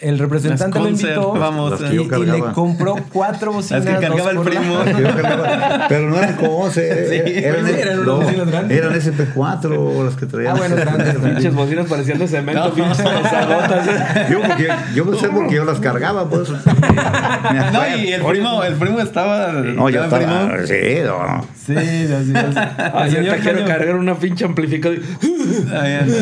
El 0.00 0.18
representante 0.18 0.78
lo 0.78 0.90
Las 0.90 1.00
invitó 1.00 1.32
vamos, 1.32 1.80
Las 1.80 1.92
y, 1.92 1.96
le 1.96 2.40
compró 2.52 2.96
cuatro 3.12 3.52
bocinas. 3.52 3.84
que 3.84 3.92
cargaba 4.00 4.30
el 4.32 4.40
primo. 4.40 4.78
cargaba, 4.84 5.86
Pero 5.88 6.10
no 6.10 6.18
eran 6.18 6.34
como 6.36 6.68
Sí, 6.70 6.80
eran, 6.82 7.66
eran 7.68 7.98
unas 8.00 8.06
no, 8.06 8.16
bocinas 8.16 8.46
grandes. 8.50 8.78
eran 8.78 8.92
SP4 8.92 10.04
las 10.04 10.16
que 10.16 10.26
traían. 10.26 10.52
Ah, 10.56 10.58
bueno, 10.58 10.76
grandes. 10.80 11.14
Pinches 11.16 11.54
bocinas 11.54 11.86
parecían 11.86 12.18
de 12.18 12.28
cemento, 12.28 12.74
pinches 12.74 12.98
pesadotas. 12.98 13.86
Yo, 14.30 14.40
porque, 14.42 14.68
yo 14.94 15.14
sé 15.14 15.28
porque 15.28 15.54
yo 15.54 15.64
las 15.64 15.78
cargaba, 15.80 16.28
pues. 16.28 16.50
Me 16.50 17.70
No, 17.72 17.96
y 17.96 18.12
el 18.12 18.22
primo, 18.22 18.64
el 18.64 18.74
primo 18.74 19.00
estaba. 19.00 19.52
No, 19.52 19.88
yo 19.88 20.04
¿estaba 20.04 20.18
primo? 20.48 20.66
Sí, 20.66 20.98
no. 21.04 21.46
Sí, 21.54 21.72
así 21.76 22.32
es. 22.34 22.56
Ay, 22.94 23.14
El 23.16 23.24
yo 23.26 23.32
te 23.34 23.40
quiero 23.40 23.64
cargar 23.64 23.96
una 23.96 24.14
pinche 24.16 24.44
amplificador. 24.44 24.98
Ay, 25.72 25.92
anda. 25.94 26.16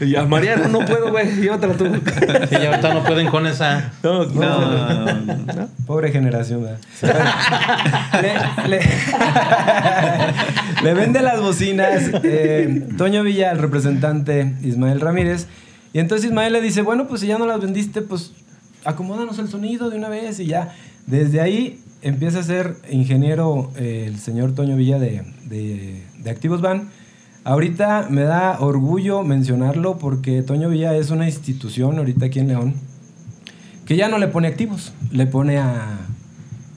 Y 0.00 0.14
a 0.14 0.24
Mariano 0.24 0.68
no 0.68 0.84
puedo, 0.84 1.10
güey. 1.10 1.26
Llévatela 1.40 1.74
tú. 1.74 1.86
Y 1.86 2.50
ya 2.54 2.68
ahorita 2.70 2.94
no 2.94 2.97
pueden 3.04 3.28
con 3.28 3.46
esa. 3.46 3.92
No, 4.02 4.24
No, 4.26 5.12
no. 5.14 5.68
Pobre 5.86 6.12
generación, 6.12 6.62
¿verdad? 6.62 6.78
le, 8.22 8.68
le- 8.68 8.80
le 10.82 10.94
vende 10.94 11.20
las 11.22 11.40
bocinas 11.40 12.10
eh, 12.22 12.86
Toño 12.96 13.22
Villa 13.22 13.50
al 13.50 13.58
representante 13.58 14.54
Ismael 14.62 15.00
Ramírez. 15.00 15.46
Y 15.92 15.98
entonces 16.00 16.26
Ismael 16.26 16.52
le 16.52 16.60
dice, 16.60 16.82
bueno, 16.82 17.08
pues 17.08 17.22
si 17.22 17.26
ya 17.26 17.38
no 17.38 17.46
las 17.46 17.60
vendiste, 17.60 18.02
pues 18.02 18.32
acomódanos 18.84 19.38
el 19.38 19.48
sonido 19.48 19.90
de 19.90 19.96
una 19.96 20.08
vez 20.08 20.38
y 20.40 20.46
ya. 20.46 20.74
Desde 21.06 21.40
ahí 21.40 21.80
empieza 22.02 22.40
a 22.40 22.42
ser 22.42 22.76
ingeniero 22.90 23.72
eh, 23.76 24.04
el 24.06 24.18
señor 24.18 24.54
Toño 24.54 24.76
Villa 24.76 24.98
de, 24.98 25.22
de, 25.44 26.02
de 26.18 26.30
Activos 26.30 26.60
Van. 26.60 26.90
Ahorita 27.44 28.08
me 28.10 28.22
da 28.24 28.58
orgullo 28.60 29.22
mencionarlo 29.22 29.96
porque 29.96 30.42
Toño 30.42 30.68
Villa 30.68 30.94
es 30.94 31.10
una 31.10 31.24
institución 31.26 31.98
ahorita 31.98 32.26
aquí 32.26 32.40
en 32.40 32.48
León 32.48 32.74
que 33.88 33.96
ya 33.96 34.08
no 34.08 34.18
le 34.18 34.28
pone 34.28 34.46
activos, 34.48 34.92
le 35.10 35.26
pone 35.26 35.58
a, 35.58 35.98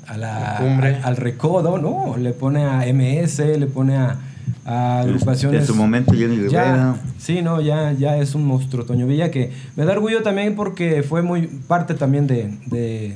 a 0.08 0.18
la, 0.18 0.58
a- 0.58 1.02
al 1.04 1.18
recodo, 1.18 1.78
¿no? 1.78 2.18
Le 2.18 2.32
pone 2.34 2.64
a 2.66 2.86
MS, 2.92 3.40
le 3.60 3.68
pone 3.68 3.98
a, 3.98 4.18
a 4.66 5.02
agrupaciones. 5.02 5.62
En 5.62 5.68
su 5.68 5.76
momento, 5.76 6.14
Jenny 6.14 6.38
Ya, 6.38 6.44
Rivera. 6.44 6.96
sí, 7.20 7.42
no, 7.42 7.60
ya, 7.62 7.92
ya 7.92 8.18
es 8.18 8.34
un 8.34 8.46
monstruo 8.46 8.86
Toño 8.86 9.06
Villa 9.08 9.30
que 9.30 9.52
me 9.76 9.86
da 9.86 9.92
orgullo 9.94 10.24
también 10.24 10.56
porque 10.56 11.04
fue 11.04 11.22
muy 11.22 11.48
parte 11.68 11.94
también 11.96 12.28
de, 12.28 12.58
de, 12.68 13.16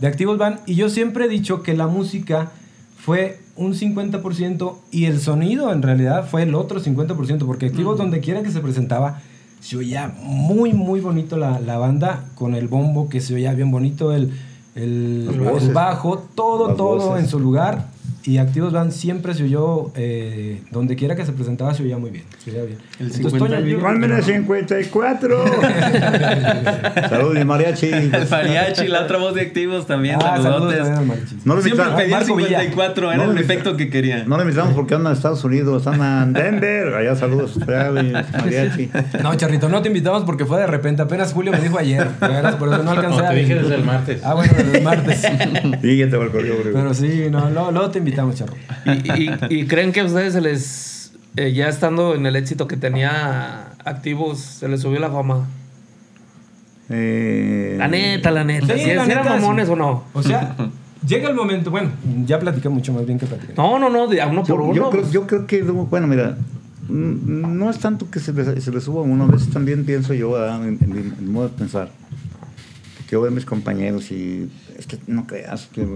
de 0.00 0.06
Activos 0.06 0.38
Van. 0.38 0.60
Y 0.66 0.74
yo 0.74 0.88
siempre 0.88 1.26
he 1.26 1.28
dicho 1.28 1.62
que 1.62 1.74
la 1.74 1.86
música 1.86 2.50
fue 2.98 3.38
un 3.56 3.74
50% 3.74 4.74
y 4.90 5.04
el 5.04 5.20
sonido 5.20 5.70
en 5.72 5.82
realidad 5.82 6.26
fue 6.28 6.42
el 6.44 6.54
otro 6.54 6.80
50%, 6.82 7.44
porque 7.46 7.66
Activos 7.66 7.98
donde 7.98 8.20
quiera 8.20 8.42
que 8.42 8.50
se 8.50 8.60
presentaba, 8.60 9.20
se 9.64 9.78
oía 9.78 10.12
muy, 10.20 10.74
muy 10.74 11.00
bonito 11.00 11.38
la, 11.38 11.58
la 11.58 11.78
banda, 11.78 12.26
con 12.34 12.54
el 12.54 12.68
bombo 12.68 13.08
que 13.08 13.22
se 13.22 13.34
oía 13.34 13.54
bien 13.54 13.70
bonito, 13.70 14.12
el, 14.12 14.30
el, 14.74 15.70
bajo, 15.72 16.18
todo, 16.34 16.74
todo 16.74 16.96
voces. 16.96 17.24
en 17.24 17.30
su 17.30 17.40
lugar. 17.40 17.86
Y 18.26 18.38
Activos 18.38 18.72
Band 18.72 18.90
siempre 18.90 19.34
se 19.34 19.42
oyó, 19.44 19.90
eh, 19.96 20.62
donde 20.70 20.96
quiera 20.96 21.14
que 21.14 21.26
se 21.26 21.32
presentaba, 21.32 21.74
se 21.74 21.82
oía 21.82 21.98
muy 21.98 22.08
bien. 22.10 22.24
Se 22.42 22.52
oía 22.52 22.62
bien. 22.62 22.78
El 22.98 23.06
Entonces, 23.08 23.32
50 23.32 23.56
Toño, 23.58 23.66
yo- 23.68 23.80
Válmena 23.82 24.22
54. 24.22 25.44
Saludos, 27.10 27.34
mi 27.34 27.44
mariachi. 27.44 27.86
El 27.92 28.10
mariachi, 28.30 28.86
la 28.88 29.02
otra 29.02 29.18
voz 29.18 29.34
de 29.34 29.42
activos 29.42 29.86
también. 29.86 30.16
Ah, 30.22 30.38
saludos 30.40 30.42
saludotes. 30.72 30.78
también 30.78 30.98
al 30.98 31.06
mariachi. 31.06 31.36
No 31.44 31.54
lo 31.54 31.62
Siempre 31.62 31.84
invitaron. 31.84 31.96
pedía 31.96 32.04
el 32.18 32.20
Marco 32.24 32.36
Villa. 32.36 32.60
54, 32.60 33.12
era 33.12 33.16
No 33.18 33.26
lo 33.26 33.32
el 33.32 33.38
efecto 33.44 33.76
que 33.76 33.90
quería. 33.90 34.24
No 34.24 34.36
le 34.36 34.42
invitamos 34.44 34.72
porque 34.74 34.94
andan 34.94 35.12
en 35.12 35.16
Estados 35.16 35.44
Unidos, 35.44 35.86
andan 35.86 36.28
en 36.28 36.32
Denver. 36.60 36.94
Allá 36.94 37.16
saludos, 37.16 37.58
mariachi. 37.66 38.90
No, 39.22 39.34
Charrito, 39.34 39.68
no 39.68 39.82
te 39.82 39.88
invitamos 39.88 40.24
porque 40.24 40.46
fue 40.46 40.60
de 40.60 40.66
repente. 40.66 41.02
Apenas 41.02 41.32
Julio 41.34 41.52
me 41.52 41.60
dijo 41.60 41.78
ayer. 41.78 42.06
Por 42.18 42.30
eso 42.70 42.82
no 42.82 42.90
alcancé 42.90 43.22
No, 43.22 43.28
te 43.28 43.34
dije 43.34 43.54
desde 43.56 43.74
el 43.74 43.84
martes. 43.84 44.20
Ah, 44.24 44.32
bueno, 44.32 44.52
desde 44.56 44.78
el 44.78 44.82
martes. 44.84 45.22
Y 45.82 45.98
ya 45.98 46.08
te 46.08 46.16
va 46.16 46.24
el 46.24 46.30
correo, 46.30 46.54
bro. 46.62 46.72
Pero 46.72 46.94
sí, 46.94 47.26
no, 47.30 47.50
luego 47.50 47.90
te 47.90 47.98
invitamos, 47.98 48.13
Charro. 48.34 48.54
¿Y, 48.86 49.22
y, 49.22 49.30
y 49.60 49.66
creen 49.66 49.92
que 49.92 50.00
a 50.00 50.04
ustedes 50.04 50.32
se 50.34 50.40
les, 50.40 51.12
eh, 51.36 51.52
ya 51.52 51.68
estando 51.68 52.14
en 52.14 52.26
el 52.26 52.36
éxito 52.36 52.66
que 52.66 52.76
tenía 52.76 53.72
activos, 53.84 54.38
se 54.40 54.68
les 54.68 54.80
subió 54.80 54.98
la 55.00 55.10
fama? 55.10 55.46
Eh, 56.90 57.76
La 57.78 57.88
neta, 57.88 58.30
la 58.30 58.44
neta. 58.44 58.74
Sí, 58.74 58.80
¿Si 58.80 58.86
la 58.86 58.92
eran 59.04 59.08
neta, 59.08 59.24
mamones 59.24 59.66
sí. 59.66 59.72
o 59.72 59.76
no? 59.76 60.04
O 60.12 60.22
sea, 60.22 60.54
llega 61.06 61.28
el 61.30 61.34
momento. 61.34 61.70
Bueno, 61.70 61.90
ya 62.26 62.38
platiqué 62.38 62.68
mucho 62.68 62.92
más 62.92 63.06
bien 63.06 63.18
que 63.18 63.26
platiqué. 63.26 63.54
No, 63.56 63.78
no, 63.78 63.88
no, 63.90 64.06
de 64.06 64.20
a 64.20 64.26
uno 64.26 64.42
por 64.42 64.48
Yo, 64.58 64.64
uno. 64.64 64.74
yo 64.74 64.90
creo, 64.90 65.10
yo 65.10 65.26
creo 65.26 65.46
que, 65.46 65.62
bueno, 65.62 66.06
mira, 66.06 66.36
mm, 66.88 67.56
no 67.58 67.70
es 67.70 67.78
tanto 67.78 68.10
que 68.10 68.20
se 68.20 68.32
le, 68.32 68.60
se 68.60 68.70
le 68.70 68.80
suba 68.80 69.00
a 69.00 69.04
uno, 69.04 69.24
a 69.24 69.28
veces 69.28 69.50
también 69.50 69.84
pienso 69.86 70.12
yo, 70.14 70.32
¿verdad? 70.32 70.66
en, 70.68 70.78
en 70.82 71.14
mi 71.24 71.30
modo 71.32 71.48
de 71.48 71.54
pensar, 71.56 71.88
que 73.08 73.12
yo 73.12 73.22
veo 73.22 73.30
a 73.30 73.34
mis 73.34 73.46
compañeros 73.46 74.10
y 74.10 74.50
es 74.78 74.86
que 74.86 74.98
no 75.06 75.26
creas 75.26 75.66
que 75.72 75.86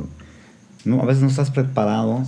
no, 0.85 1.01
a 1.03 1.07
veces 1.07 1.23
no 1.23 1.29
estás 1.29 1.51
preparado 1.51 2.23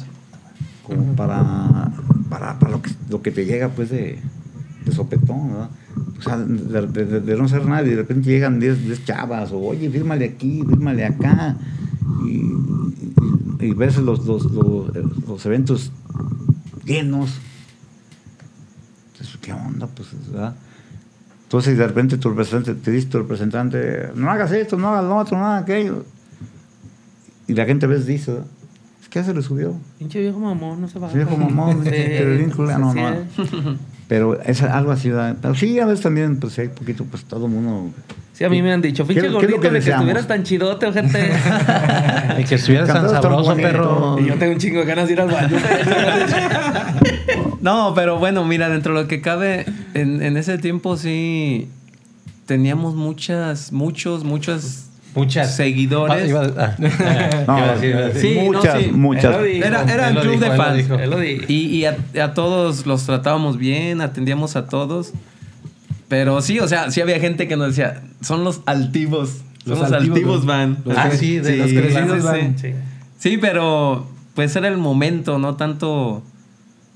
como 0.85 1.15
para, 1.15 1.91
para, 2.29 2.59
para 2.59 2.71
lo, 2.73 2.83
que, 2.83 2.91
lo 3.09 3.23
que 3.23 3.31
te 3.31 3.45
llega 3.45 3.69
pues 3.69 3.91
de, 3.91 4.19
de 4.85 4.93
sopetón, 4.93 5.49
¿verdad? 5.53 5.71
O 6.19 6.23
sea, 6.23 6.37
de, 6.39 6.87
de- 6.87 7.05
de- 7.07 7.21
de 7.21 7.37
no 7.37 7.49
ser 7.49 7.65
nadie, 7.67 7.91
de 7.91 7.97
repente 7.97 8.29
llegan 8.29 8.61
10 8.61 8.83
10 8.85 9.05
chavas, 9.05 9.53
o 9.53 9.59
oye, 9.59 9.89
fírmale 9.91 10.25
aquí, 10.27 10.63
fírmale 10.69 11.05
acá, 11.07 11.57
y, 12.27 12.37
y- 12.39 13.67
y 13.67 13.73
ves 13.73 13.97
los, 13.99 14.27
los, 14.27 14.45
los, 14.53 14.91
los 15.27 15.47
eventos 15.47 15.93
llenos, 16.85 17.39
¿qué 19.41 19.53
onda? 19.53 19.87
Pues, 19.87 20.09
¿verdad? 20.31 20.55
Entonces, 21.45 21.77
de 21.79 21.87
repente 21.87 22.19
tu 22.19 22.29
representante, 22.31 22.75
te 22.75 22.91
dice 22.91 23.09
tu 23.09 23.19
representante, 23.19 24.11
no 24.15 24.31
hagas 24.31 24.53
esto, 24.53 24.77
no 24.77 24.89
hagas 24.89 25.05
lo 25.05 25.17
otro, 25.17 25.39
no 25.39 25.47
hagas 25.47 25.63
aquello. 25.63 26.05
Y 27.51 27.55
la 27.55 27.65
gente 27.65 27.87
a 27.87 27.89
veces 27.89 28.07
dice, 28.07 28.33
es 29.03 29.09
que 29.09 29.19
ya 29.19 29.25
se 29.25 29.35
le 29.35 29.43
subió. 29.43 29.75
Pinche 29.99 30.21
viejo 30.21 30.39
mamón, 30.39 30.81
no 30.81 30.87
se 30.87 31.01
va. 31.01 31.09
Viejo 31.09 31.37
mamón, 31.37 31.81
pero 31.85 32.37
bien 32.37 32.53
no, 32.57 32.95
no. 32.95 33.17
Pero 34.07 34.41
es 34.41 34.63
algo 34.63 34.93
así, 34.93 35.11
¿verdad? 35.11 35.37
Pero 35.43 35.55
sí, 35.57 35.81
a 35.81 35.87
veces 35.87 36.03
también, 36.03 36.39
pues 36.39 36.57
hay 36.61 36.69
poquito, 36.69 37.05
pues 37.05 37.25
todo 37.25 37.47
el 37.47 37.53
mundo... 37.53 37.91
Sí, 38.33 38.45
a 38.45 38.49
mí 38.49 38.63
me 38.63 38.73
han 38.73 38.81
dicho, 38.81 39.03
¿Qué- 39.05 39.09
pinche 39.15 39.21
qué 39.23 39.27
es 39.27 39.33
lo 39.33 39.39
gordito, 39.41 39.61
que 39.61 39.71
de 39.71 39.81
que 39.81 39.91
estuvieras 39.91 40.29
tan 40.29 40.43
chidote, 40.45 40.87
ojete. 40.87 41.31
Y 42.39 42.45
que 42.45 42.55
estuvieras 42.55 42.89
tan 42.89 43.09
sabroso, 43.09 43.57
perro. 43.57 44.19
y 44.21 44.27
yo 44.27 44.35
tengo 44.37 44.53
un 44.53 44.59
chingo 44.59 44.79
de 44.81 44.87
ganas 44.87 45.09
de 45.09 45.13
ir 45.15 45.21
al 45.21 45.31
baño. 45.31 45.57
No, 47.61 47.93
pero 47.95 48.19
bueno, 48.19 48.45
mira, 48.45 48.69
dentro 48.69 48.95
de 48.95 49.03
lo 49.03 49.09
que 49.09 49.21
cabe, 49.21 49.67
en, 49.95 50.23
en 50.23 50.37
ese 50.37 50.59
tiempo 50.59 50.97
sí 50.97 51.69
teníamos 52.47 52.95
muchas, 52.95 53.73
muchos, 53.73 54.25
muchos 54.25 54.87
Muchas. 55.14 55.57
seguidores. 55.57 56.29
Iba 56.29 56.42
a- 56.42 56.77
No, 57.46 57.59
iba 57.59 57.70
a 57.70 57.75
decir, 57.75 57.90
iba 57.90 57.99
a 57.99 58.03
decir. 58.09 58.20
Sí, 58.20 58.35
no, 58.37 58.53
muchas, 58.53 58.83
sí. 58.83 58.90
muchas. 58.92 59.37
Era, 59.44 59.83
era 59.92 60.11
lo 60.11 60.20
club 60.23 60.33
dijo, 60.38 60.44
de 60.51 60.57
fans. 60.57 60.85
Y, 61.49 61.55
y 61.55 61.85
a, 61.85 61.96
a 62.23 62.35
todos 62.35 62.87
los 62.87 63.05
tratábamos 63.07 63.57
bien, 63.59 64.01
atendíamos 64.01 64.57
a 64.57 64.66
todos. 64.66 65.12
Pero 66.09 66.40
sí, 66.42 66.59
o 66.59 66.66
sea, 66.68 66.90
sí 66.90 67.01
había 67.01 67.20
gente 67.20 67.46
que 67.49 67.57
nos 67.57 67.68
decía, 67.68 68.03
son 68.20 68.44
los 68.44 68.62
altivos. 68.66 69.38
Los 69.64 69.79
Son 69.79 69.90
los 69.90 69.92
altivos, 69.92 70.16
altivos, 70.18 70.46
van. 70.46 70.79
Los 70.85 70.96
Ah, 70.96 71.11
sí, 71.12 71.37
de 71.38 71.57
los 71.57 71.70
sí, 71.70 71.77
crecidos 71.77 72.20
sí, 72.20 72.27
van. 72.27 72.59
sí. 72.59 72.68
Sí. 72.68 72.75
Sí, 73.18 73.37
pero 73.38 74.09
pues 74.35 74.55
era 74.57 74.68
el 74.68 74.79
momento, 74.79 75.38
no 75.38 75.57
tanto. 75.57 76.23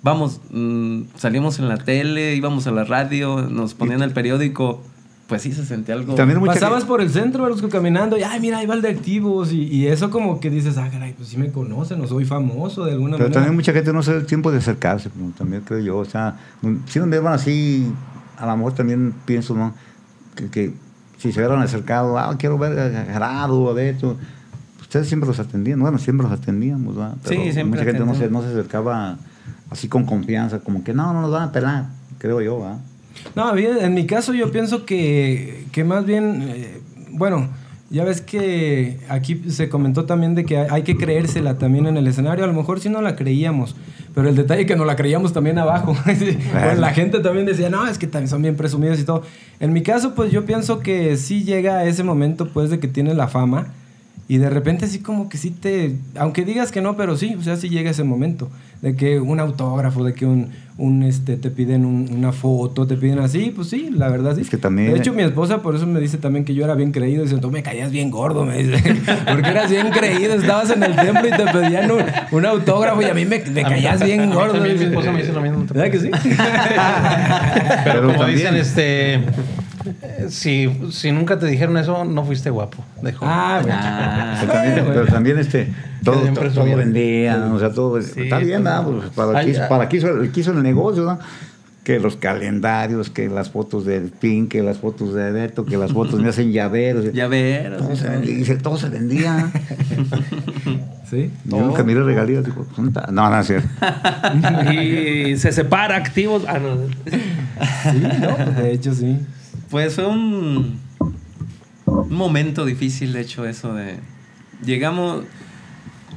Vamos, 0.02 0.40
mm, 0.50 1.02
salimos 1.16 1.58
en 1.58 1.68
la 1.68 1.76
tele, 1.78 2.34
íbamos 2.34 2.66
a 2.66 2.70
la 2.72 2.84
radio, 2.84 3.42
nos 3.50 3.74
ponían 3.74 4.02
el 4.02 4.10
periódico. 4.12 4.82
Pues 5.26 5.40
sí 5.40 5.52
se 5.52 5.64
sentía 5.64 5.94
algo. 5.94 6.14
También 6.14 6.38
mucha 6.38 6.52
Pasabas 6.52 6.84
por 6.84 7.00
el 7.00 7.08
centro, 7.08 7.44
Verusco, 7.44 7.68
caminando 7.70 8.18
y, 8.18 8.22
ay, 8.22 8.40
mira, 8.40 8.58
ahí 8.58 8.66
va 8.66 8.74
el 8.74 8.82
de 8.82 8.90
activos. 8.90 9.52
Y, 9.52 9.62
y 9.62 9.86
eso 9.86 10.10
como 10.10 10.38
que 10.38 10.50
dices, 10.50 10.76
ah, 10.76 10.88
caray, 10.92 11.14
pues 11.14 11.28
sí 11.28 11.38
me 11.38 11.50
conocen 11.50 12.00
o 12.02 12.06
soy 12.06 12.26
famoso 12.26 12.84
de 12.84 12.92
alguna 12.92 13.12
Pero 13.16 13.24
manera. 13.28 13.32
también 13.40 13.54
mucha 13.54 13.72
gente 13.72 13.92
no 13.92 14.02
se 14.02 14.12
da 14.12 14.18
el 14.18 14.26
tiempo 14.26 14.52
de 14.52 14.58
acercarse, 14.58 15.10
también 15.38 15.62
creo 15.62 15.80
yo. 15.80 15.96
O 15.96 16.04
sea, 16.04 16.36
si 16.86 16.98
no 16.98 17.06
me 17.06 17.18
van 17.18 17.32
así, 17.32 17.90
a 18.36 18.44
lo 18.46 18.56
mejor 18.56 18.74
también 18.74 19.14
pienso, 19.24 19.54
¿no? 19.54 19.72
Que, 20.34 20.50
que 20.50 20.74
si 21.16 21.32
se 21.32 21.40
hubieran 21.40 21.62
acercado, 21.62 22.18
ah, 22.18 22.36
quiero 22.38 22.58
ver 22.58 22.78
a 22.78 23.04
Gerardo, 23.06 23.70
a 23.70 23.72
Beto. 23.72 24.18
Ustedes 24.78 25.08
siempre 25.08 25.26
los 25.26 25.38
atendían, 25.40 25.80
bueno, 25.80 25.96
siempre 25.96 26.28
los 26.28 26.38
atendíamos, 26.38 26.96
¿verdad? 26.96 27.16
Sí, 27.24 27.34
siempre 27.52 27.64
Mucha 27.64 27.84
gente 27.84 28.04
no 28.04 28.14
se, 28.14 28.28
no 28.28 28.42
se 28.42 28.48
acercaba 28.48 29.16
así 29.70 29.88
con 29.88 30.04
confianza, 30.04 30.60
como 30.60 30.84
que 30.84 30.92
no, 30.92 31.14
no 31.14 31.22
nos 31.22 31.30
van 31.30 31.44
a 31.44 31.52
pelar, 31.52 31.86
creo 32.18 32.42
yo, 32.42 32.60
¿verdad? 32.60 32.78
No, 33.34 33.52
bien, 33.54 33.78
en 33.80 33.94
mi 33.94 34.06
caso 34.06 34.34
yo 34.34 34.50
pienso 34.50 34.84
que, 34.84 35.64
que 35.72 35.84
más 35.84 36.04
bien, 36.04 36.48
eh, 36.48 36.80
bueno, 37.10 37.48
ya 37.90 38.04
ves 38.04 38.20
que 38.20 38.98
aquí 39.08 39.40
se 39.50 39.68
comentó 39.68 40.04
también 40.04 40.34
de 40.34 40.44
que 40.44 40.56
hay, 40.58 40.82
que 40.82 40.96
creérsela 40.96 41.58
también 41.58 41.86
en 41.86 41.96
el 41.96 42.06
escenario. 42.06 42.42
A 42.42 42.48
lo 42.48 42.52
mejor 42.52 42.80
sí 42.80 42.88
no 42.88 43.00
la 43.00 43.14
creíamos, 43.14 43.76
pero 44.14 44.28
el 44.28 44.34
detalle 44.34 44.66
que 44.66 44.74
no 44.74 44.84
la 44.84 44.96
creíamos 44.96 45.32
también 45.32 45.58
abajo. 45.58 45.96
Bueno, 46.52 46.80
la 46.80 46.92
gente 46.92 47.20
también 47.20 47.46
decía, 47.46 47.70
no, 47.70 47.86
es 47.86 47.98
que 47.98 48.06
también 48.06 48.28
son 48.28 48.42
bien 48.42 48.56
presumidos 48.56 48.98
y 48.98 49.04
todo. 49.04 49.22
En 49.60 49.72
mi 49.72 49.82
caso, 49.82 50.14
pues 50.14 50.32
yo 50.32 50.44
pienso 50.44 50.80
que 50.80 51.16
sí 51.16 51.44
llega 51.44 51.84
ese 51.84 52.02
momento, 52.02 52.48
pues, 52.48 52.70
de 52.70 52.80
que 52.80 52.88
tienes 52.88 53.16
la 53.16 53.28
fama. 53.28 53.68
Y 54.26 54.38
de 54.38 54.48
repente 54.48 54.86
sí 54.86 55.00
como 55.00 55.28
que 55.28 55.36
sí 55.36 55.50
te... 55.50 55.96
Aunque 56.16 56.44
digas 56.46 56.72
que 56.72 56.80
no, 56.80 56.96
pero 56.96 57.16
sí, 57.16 57.34
o 57.38 57.42
sea, 57.42 57.56
sí 57.56 57.68
llega 57.68 57.90
ese 57.90 58.04
momento. 58.04 58.48
De 58.80 58.96
que 58.96 59.18
un 59.20 59.38
autógrafo, 59.40 60.02
de 60.04 60.12
que 60.14 60.24
un, 60.26 60.48
un 60.78 61.02
este, 61.02 61.36
te 61.36 61.50
piden 61.50 61.84
un- 61.86 62.08
una 62.14 62.32
foto, 62.32 62.86
te 62.86 62.96
piden 62.96 63.18
así, 63.18 63.50
pues 63.54 63.68
sí, 63.68 63.88
la 63.90 64.08
verdad 64.08 64.34
sí. 64.34 64.42
Es 64.42 64.50
que 64.50 64.56
también- 64.58 64.92
De 64.92 64.98
hecho, 64.98 65.12
mi 65.14 65.22
esposa 65.22 65.62
por 65.62 65.74
eso 65.74 65.86
me 65.86 66.00
dice 66.00 66.16
también 66.18 66.44
que 66.44 66.54
yo 66.54 66.64
era 66.64 66.74
bien 66.74 66.90
creído. 66.92 67.22
Dice, 67.22 67.36
tú 67.38 67.50
me 67.50 67.62
caías 67.62 67.90
bien 67.92 68.10
gordo, 68.10 68.44
me 68.44 68.62
dice. 68.62 68.82
Porque 69.28 69.48
eras 69.50 69.70
bien 69.70 69.90
creído, 69.90 70.34
estabas 70.34 70.70
en 70.70 70.82
el 70.82 70.96
templo 70.96 71.26
y 71.28 71.30
te 71.30 71.44
pedían 71.52 71.90
un, 71.90 72.02
un 72.32 72.46
autógrafo 72.46 73.00
y 73.02 73.06
a 73.06 73.14
mí 73.14 73.24
me, 73.26 73.38
me 73.40 73.60
A 73.62 73.64
mí- 73.68 73.74
caías 73.74 74.00
a 74.02 74.04
bien 74.04 74.28
mí 74.28 74.34
gordo. 74.34 74.52
también 74.54 74.74
mi 74.74 74.80
dice. 74.80 74.90
esposa 74.90 75.12
me 75.12 75.20
dice 75.20 75.32
lo 75.32 75.40
mismo. 75.42 75.64
¿Verdad 75.66 75.90
que 75.90 76.00
sí? 76.00 76.10
Pero, 76.24 77.82
Pero 77.84 78.00
como 78.06 78.18
también- 78.18 78.38
dicen, 78.38 78.56
este. 78.56 79.20
Eh, 80.02 80.26
Si, 80.28 80.70
si 80.90 81.12
nunca 81.12 81.38
te 81.38 81.46
dijeron 81.46 81.76
eso, 81.76 82.04
no 82.04 82.24
fuiste 82.24 82.50
guapo. 82.50 82.84
Dejó. 83.02 83.26
ah, 83.28 83.60
bueno. 83.62 83.78
Ah. 83.80 84.36
Pero 84.40 84.52
también, 84.52 84.84
pero 84.86 85.06
también, 85.06 85.38
este, 85.38 85.68
todo, 86.02 86.20
todo, 86.50 86.76
vendían, 86.76 87.52
o 87.52 87.58
sea, 87.58 87.70
todo. 87.72 88.00
Sí, 88.00 88.22
está 88.22 88.38
bien, 88.38 88.62
pues, 88.62 88.74
¿verdad? 88.74 88.84
Pues, 88.84 89.10
para, 89.10 89.38
Ay, 89.38 89.46
quiso, 89.46 89.68
para 89.68 89.88
quiso, 89.88 90.08
el, 90.08 90.32
quiso 90.32 90.52
el 90.52 90.62
negocio, 90.62 91.04
¿no? 91.04 91.18
Que 91.82 92.00
los 92.00 92.16
calendarios, 92.16 93.10
que 93.10 93.28
las 93.28 93.50
fotos 93.50 93.84
del 93.84 94.10
PIN, 94.10 94.48
que 94.48 94.62
las 94.62 94.78
fotos 94.78 95.12
de 95.12 95.30
Beto, 95.32 95.66
que 95.66 95.76
las 95.76 95.92
fotos 95.92 96.18
me 96.20 96.30
hacen 96.30 96.50
llaveros. 96.50 97.04
Ya 97.12 97.28
ver. 97.28 97.76
Todo 97.76 97.94
se 97.94 98.08
vendía, 98.08 98.58
todo 98.58 98.76
se 98.78 98.88
vendía. 98.88 99.50
Sí. 101.10 101.30
Yo 101.44 101.60
nunca 101.60 101.84
miré 101.84 102.02
regalías, 102.02 102.44
digo, 102.44 102.66
¿dónde 102.74 102.98
está? 102.98 103.12
no, 103.12 103.28
no 103.28 103.38
es 103.38 103.46
cierto. 103.46 103.68
y 104.72 105.36
se 105.36 105.52
separa 105.52 105.96
activos. 105.96 106.44
Ah, 106.48 106.58
no. 106.58 106.86
Sí, 107.06 108.02
no, 108.20 108.36
pues, 108.36 108.56
de 108.56 108.72
hecho 108.72 108.94
sí. 108.94 109.18
Pues 109.70 109.94
fue 109.96 110.06
un, 110.06 110.78
un 111.86 112.12
momento 112.14 112.64
difícil, 112.64 113.12
de 113.12 113.20
hecho, 113.22 113.46
eso 113.46 113.74
de... 113.74 113.98
Llegamos... 114.64 115.24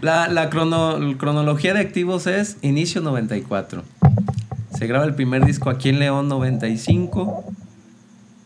La, 0.02 0.28
la 0.28 0.52
crono- 0.52 1.18
cronología 1.18 1.74
de 1.74 1.80
activos 1.80 2.28
es 2.28 2.58
inicio 2.62 3.02
94. 3.02 3.82
Se 4.78 4.86
graba 4.86 5.06
el 5.06 5.16
primer 5.16 5.44
disco 5.44 5.72
aquí 5.72 5.90
en 5.90 5.98
León 6.00 6.28
95. 6.30 7.46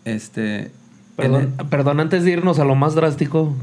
Este... 0.05 0.71
Perdón, 1.17 1.53
perdón, 1.69 1.99
antes 1.99 2.23
de 2.23 2.31
irnos 2.31 2.57
a 2.59 2.63
lo 2.63 2.73
más 2.73 2.95
drástico, 2.95 3.53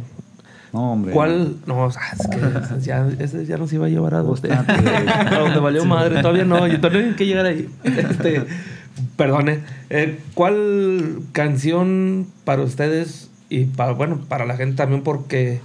No, 0.75 0.93
hombre. 0.93 1.13
¿cuál? 1.13 1.57
No, 1.67 1.87
o 1.87 1.91
sea, 1.91 2.03
es 2.13 2.27
que 2.29 2.81
ya, 2.87 3.09
ese 3.19 3.47
ya 3.47 3.57
nos 3.57 3.73
iba 3.73 3.87
a 3.87 3.89
llevar 3.89 4.15
a 4.15 4.23
Bastante. 4.23 4.71
a 5.09 5.39
donde 5.41 5.59
valió 5.59 5.85
madre. 5.87 6.21
Todavía 6.21 6.45
no, 6.45 6.69
y 6.69 6.77
todavía 6.79 7.07
hay 7.09 7.15
que 7.15 7.27
llegar 7.27 7.47
ahí. 7.47 7.69
Este, 7.85 8.45
perdone. 9.17 9.61
eh, 9.91 10.19
¿Cuál 10.35 11.21
canción 11.33 12.27
para 12.45 12.63
ustedes 12.63 13.31
y 13.51 13.65
para, 13.65 13.93
bueno, 13.93 14.21
para 14.29 14.45
la 14.47 14.57
gente 14.57 14.77
también 14.77 15.03
porque 15.03 15.61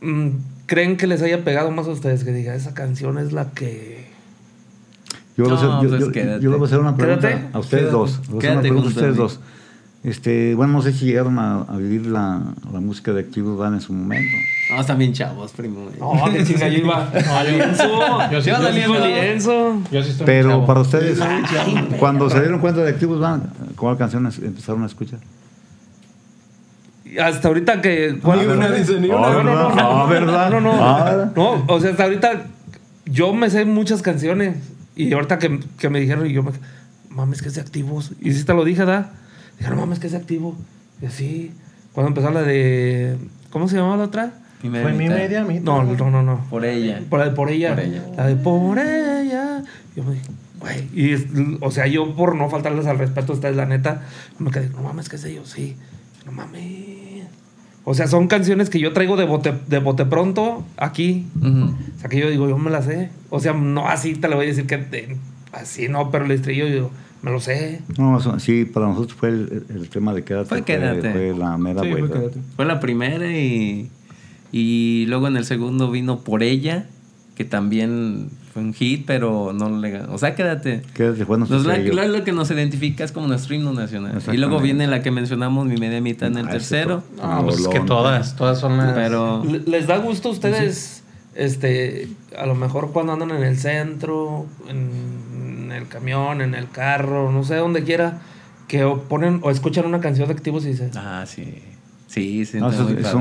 mm, 0.00 0.28
creen 0.66 0.96
que 0.96 1.06
les 1.06 1.22
haya 1.22 1.44
pegado 1.44 1.70
más 1.70 1.86
a 1.86 1.90
ustedes? 1.90 2.24
Que 2.24 2.32
diga, 2.32 2.54
esa 2.54 2.74
canción 2.74 3.18
es 3.18 3.32
la 3.32 3.50
que... 3.52 4.08
Yo, 5.36 5.44
le 5.44 5.50
voy 5.54 5.58
a 5.58 5.62
No, 5.62 5.76
hacer- 5.78 5.88
pues 5.88 6.00
yo- 6.14 6.38
yo 6.40 6.50
voy 6.52 6.60
a 6.60 6.64
hacer 6.66 6.78
una 6.80 6.96
pregunta 6.96 7.28
Quédate. 7.28 7.48
a 7.52 7.58
ustedes 7.58 7.82
Quédate. 7.84 7.96
dos. 7.96 8.20
Quédate 8.40 8.68
a 8.68 8.72
ustedes 8.74 9.16
dos. 9.16 9.40
Este, 10.02 10.54
bueno, 10.54 10.72
no 10.72 10.80
sé 10.82 10.92
si 10.94 11.04
llegaron 11.04 11.38
a, 11.38 11.60
a 11.60 11.76
vivir 11.76 12.06
la, 12.06 12.40
la 12.72 12.80
música 12.80 13.12
de 13.12 13.20
Activos 13.20 13.58
Van 13.58 13.74
en 13.74 13.82
su 13.82 13.92
momento. 13.92 14.34
No, 14.74 14.80
están 14.80 14.96
bien 14.98 15.12
chavos, 15.12 15.52
primo. 15.52 15.90
No, 15.98 16.12
que 16.32 16.42
chinga, 16.42 16.68
yo 16.68 16.78
iba. 16.78 17.12
yo 18.32 18.40
sí 18.40 18.48
Yo 18.50 18.56
chavo. 18.56 19.06
lienzo. 19.06 19.82
Yo 19.92 20.02
sí 20.02 20.10
estoy 20.12 20.24
Pero 20.26 20.48
chavo. 20.50 20.66
para 20.66 20.80
ustedes, 20.80 21.18
cuando 21.98 22.30
se 22.30 22.40
dieron 22.40 22.60
cuenta 22.60 22.80
de 22.82 22.90
Activos 22.90 23.20
Van, 23.20 23.52
¿cuál 23.76 23.98
canción 23.98 24.24
empezaron 24.26 24.82
a 24.84 24.86
escuchar? 24.86 25.18
Hasta 27.22 27.48
ahorita 27.48 27.82
que. 27.82 28.16
Ni 28.22 28.46
una, 28.46 28.70
dice, 28.70 29.00
ni 29.00 29.08
una. 29.08 29.26
Ah, 29.26 29.32
No, 29.32 29.42
no, 29.42 29.54
no, 29.54 29.74
no, 29.74 30.04
Ah, 30.04 30.06
¿verdad? 30.08 30.50
No, 30.50 30.60
no, 30.60 30.72
Ah. 30.80 31.30
no. 31.34 31.64
o 31.66 31.80
sea, 31.80 31.90
hasta 31.90 32.04
ahorita 32.04 32.46
yo 33.04 33.34
me 33.34 33.50
sé 33.50 33.64
muchas 33.66 34.00
canciones. 34.00 34.56
Y 34.96 35.12
ahorita 35.12 35.38
que, 35.38 35.60
que 35.78 35.90
me 35.90 36.00
dijeron, 36.00 36.26
y 36.26 36.32
yo 36.32 36.42
me. 36.42 36.52
Mames, 37.10 37.42
que 37.42 37.48
es 37.48 37.54
de 37.56 37.60
activos. 37.60 38.12
Y 38.20 38.32
sí 38.32 38.44
te 38.44 38.54
lo 38.54 38.64
dije, 38.64 38.84
¿da? 38.84 39.10
Dijeron, 39.60 39.78
mames, 39.78 40.00
que 40.00 40.08
es 40.08 40.14
activo. 40.14 40.56
Y 41.00 41.06
así. 41.06 41.52
Cuando 41.92 42.08
empezó 42.08 42.30
la 42.32 42.42
de. 42.42 43.16
¿Cómo 43.50 43.68
se 43.68 43.76
llamaba 43.76 43.96
la 43.98 44.04
otra? 44.04 44.32
Mi 44.62 44.68
media 44.70 44.82
Fue 44.88 44.92
mi 44.92 45.08
media 45.08 45.44
mitad. 45.44 45.62
No, 45.62 45.82
no, 45.84 46.10
no, 46.10 46.22
no. 46.22 46.44
Por 46.50 46.64
ella. 46.64 47.00
Por 47.08 47.18
la 47.20 47.26
de 47.26 47.30
por 47.32 47.50
ella. 47.50 47.74
Por 47.74 47.84
ella. 47.84 48.02
La 48.16 48.26
de 48.26 48.36
por 48.36 48.78
ella. 48.78 49.62
Yo 49.96 50.04
me 50.04 50.14
dije, 50.14 50.26
güey. 50.60 50.88
Y, 50.94 51.12
es- 51.12 51.26
o 51.60 51.70
sea, 51.70 51.86
yo 51.86 52.14
por 52.16 52.34
no 52.36 52.48
faltarles 52.50 52.86
al 52.86 52.98
respeto 52.98 53.32
a 53.32 53.34
ustedes, 53.36 53.56
la 53.56 53.66
neta, 53.66 54.02
me 54.38 54.50
quedé, 54.50 54.68
no 54.70 54.82
mames, 54.82 55.08
¿qué 55.08 55.16
es 55.16 55.22
de 55.22 55.30
ellos? 55.32 55.48
Sí. 55.50 55.76
No 56.26 56.32
mames. 56.32 57.24
O 57.84 57.94
sea, 57.94 58.06
son 58.06 58.28
canciones 58.28 58.68
que 58.70 58.78
yo 58.78 58.92
traigo 58.92 59.16
de 59.16 59.24
bote, 59.24 59.54
de 59.66 59.78
bote 59.78 60.04
pronto 60.04 60.64
aquí. 60.76 61.26
Ujú. 61.38 61.74
O 61.96 62.00
sea, 62.00 62.10
que 62.10 62.18
yo 62.18 62.28
digo, 62.30 62.48
yo 62.48 62.58
me 62.58 62.70
las 62.70 62.84
sé. 62.84 63.10
O 63.30 63.40
sea, 63.40 63.52
no 63.54 63.88
así 63.88 64.14
te 64.14 64.28
lo 64.28 64.36
voy 64.36 64.44
a 64.46 64.48
decir 64.48 64.66
que 64.66 64.76
de- 64.76 65.16
así 65.52 65.88
no, 65.88 66.10
pero 66.10 66.24
el 66.26 66.30
estribillo 66.32 66.68
yo 66.68 66.90
me 67.22 67.30
lo 67.30 67.40
sé. 67.40 67.80
No, 67.98 68.18
eso- 68.18 68.38
sí, 68.38 68.64
para 68.64 68.86
nosotros 68.88 69.14
fue 69.18 69.28
el, 69.30 69.64
el 69.68 69.88
tema 69.88 70.14
de 70.14 70.24
Quédate. 70.24 70.48
Fue 70.48 70.62
Quédate. 70.62 71.12
Fue 71.12 71.34
la 71.36 71.56
mera 71.58 71.82
Sí, 71.82 71.90
fue 71.90 72.00
vuelta. 72.00 72.18
quédate. 72.18 72.38
Fue 72.56 72.64
la 72.64 72.80
primera 72.80 73.26
y, 73.30 73.90
y 74.52 75.06
luego 75.06 75.28
en 75.28 75.36
el 75.36 75.44
segundo 75.44 75.90
vino 75.90 76.20
Por 76.20 76.42
ella, 76.42 76.86
que 77.36 77.44
también 77.44 78.30
fue 78.52 78.62
un 78.62 78.74
hit, 78.74 79.04
pero 79.06 79.52
no 79.54 79.78
le 79.78 79.90
ganó. 79.90 80.12
O 80.12 80.18
sea, 80.18 80.34
quédate. 80.34 80.82
Quédate 80.94 81.24
fue 81.24 81.38
nuestro 81.38 81.58
Nos- 81.58 81.66
la- 81.66 81.78
lo, 81.78 82.08
lo 82.18 82.24
que 82.24 82.32
nos 82.32 82.50
identifica 82.50 83.04
es 83.04 83.12
como 83.12 83.28
nuestro 83.28 83.54
himno 83.54 83.72
nacional. 83.72 84.20
Y 84.32 84.36
luego 84.36 84.58
viene 84.60 84.86
la 84.88 85.02
que 85.02 85.10
mencionamos, 85.10 85.66
mi 85.66 85.76
media 85.76 86.00
mitad 86.00 86.28
en 86.28 86.38
el 86.38 86.48
Ah, 86.48 86.50
tercero. 86.50 87.02
No, 87.16 87.44
pues 87.44 87.60
es 87.60 87.68
que 87.68 87.80
todas, 87.80 88.34
todas 88.36 88.58
son 88.58 88.76
las. 88.76 88.92
Pero 88.94 89.44
Le- 89.44 89.60
¿Les 89.60 89.86
da 89.86 89.98
gusto 89.98 90.30
a 90.30 90.32
ustedes, 90.32 91.04
este, 91.36 92.08
a 92.36 92.44
lo 92.46 92.54
mejor 92.56 92.90
cuando 92.92 93.12
andan 93.12 93.30
en 93.30 93.44
el 93.44 93.56
centro, 93.56 94.46
en 94.68 95.29
en 95.70 95.76
el 95.82 95.88
camión, 95.88 96.40
en 96.40 96.54
el 96.54 96.68
carro, 96.70 97.30
no 97.32 97.44
sé, 97.44 97.56
donde 97.56 97.82
quiera, 97.84 98.18
que 98.68 98.84
o 98.84 99.02
ponen 99.04 99.40
o 99.42 99.50
escuchan 99.50 99.84
una 99.86 100.00
canción 100.00 100.28
de 100.28 100.34
activos 100.34 100.64
y 100.64 100.68
dicen, 100.68 100.90
Ah, 100.96 101.24
sí. 101.26 101.62
Sí, 102.06 102.44
sí. 102.44 102.58
No, 102.58 102.72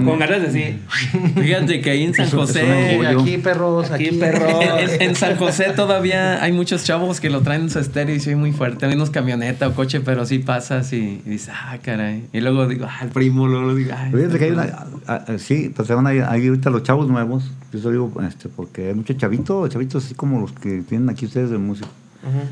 con 0.04 0.18
ganas 0.18 0.42
de 0.42 0.48
decir, 0.48 0.80
Fíjate 1.36 1.80
que 1.80 1.92
ahí 1.92 2.06
en 2.06 2.16
San 2.16 2.28
José. 2.28 3.00
aquí 3.06 3.38
perros, 3.38 3.92
aquí 3.92 4.08
aquí, 4.08 4.18
perro. 4.18 4.48
En, 4.80 5.02
en 5.10 5.16
San 5.16 5.36
José 5.38 5.74
todavía 5.76 6.42
hay 6.44 6.52
muchos 6.54 6.84
chavos 6.86 7.20
que 7.20 7.30
lo 7.30 7.42
traen 7.42 7.62
en 7.62 7.70
su 7.70 7.78
estéreo 7.78 8.16
y 8.16 8.20
soy 8.20 8.34
muy 8.34 8.52
fuerte. 8.52 8.88
Hay 8.88 8.96
unos 8.96 9.12
camioneta 9.12 9.68
o 9.68 9.76
coche, 9.76 10.00
pero 10.02 10.26
sí 10.26 10.40
pasas 10.40 10.92
y, 10.94 11.22
y 11.24 11.30
dices, 11.30 11.54
ah, 11.54 11.78
caray. 11.84 12.26
Y 12.34 12.42
luego 12.42 12.68
digo, 12.68 12.88
ah, 12.90 13.02
el 13.04 13.10
primo, 13.10 13.48
luego 13.48 13.76
digo, 13.76 13.92
ay. 13.96 14.10
Pero 14.12 14.24
fíjate 14.24 14.40
que 14.40 14.46
hay 14.46 14.52
una, 14.54 14.64
ah, 15.08 15.26
ah, 15.28 15.38
sí, 15.38 15.72
pues 15.76 15.88
se 15.88 15.94
van 15.94 16.08
a 16.08 16.14
ir- 16.16 16.26
hay 16.28 16.48
ahorita 16.48 16.72
los 16.72 16.82
chavos 16.82 17.08
nuevos, 17.08 17.44
yo 17.72 17.78
eso 17.78 17.92
digo, 17.92 18.12
este, 18.28 18.50
porque 18.50 18.88
hay 18.88 18.94
muchos 18.96 19.18
chavitos, 19.18 19.70
chavitos 19.70 20.04
así 20.04 20.16
como 20.16 20.40
los 20.42 20.52
que 20.54 20.82
tienen 20.82 21.10
aquí 21.12 21.28
ustedes 21.28 21.52
de 21.52 21.60
música, 21.60 21.88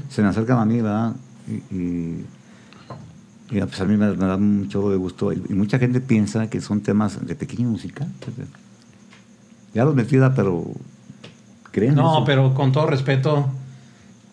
Se 0.09 0.21
me 0.21 0.27
acercan 0.29 0.59
a 0.59 0.65
mí, 0.65 0.81
¿verdad? 0.81 1.13
Y, 1.47 1.75
y, 1.75 2.25
y, 3.51 3.59
pues 3.61 3.79
a 3.81 3.85
mí 3.85 3.95
me, 3.97 4.11
me 4.13 4.25
da 4.25 4.39
chorro 4.69 4.89
de 4.91 4.97
gusto. 4.97 5.31
Y, 5.33 5.41
y 5.49 5.53
mucha 5.53 5.77
gente 5.79 5.99
piensa 6.01 6.49
que 6.49 6.61
son 6.61 6.81
temas 6.81 7.25
de 7.25 7.35
pequeña 7.35 7.67
música. 7.67 8.07
Ya 9.73 9.85
los 9.85 9.95
metida, 9.95 10.33
pero 10.33 10.65
creen. 11.71 11.95
No, 11.95 12.17
eso? 12.17 12.25
pero 12.25 12.53
con 12.53 12.71
todo 12.71 12.87
respeto. 12.87 13.49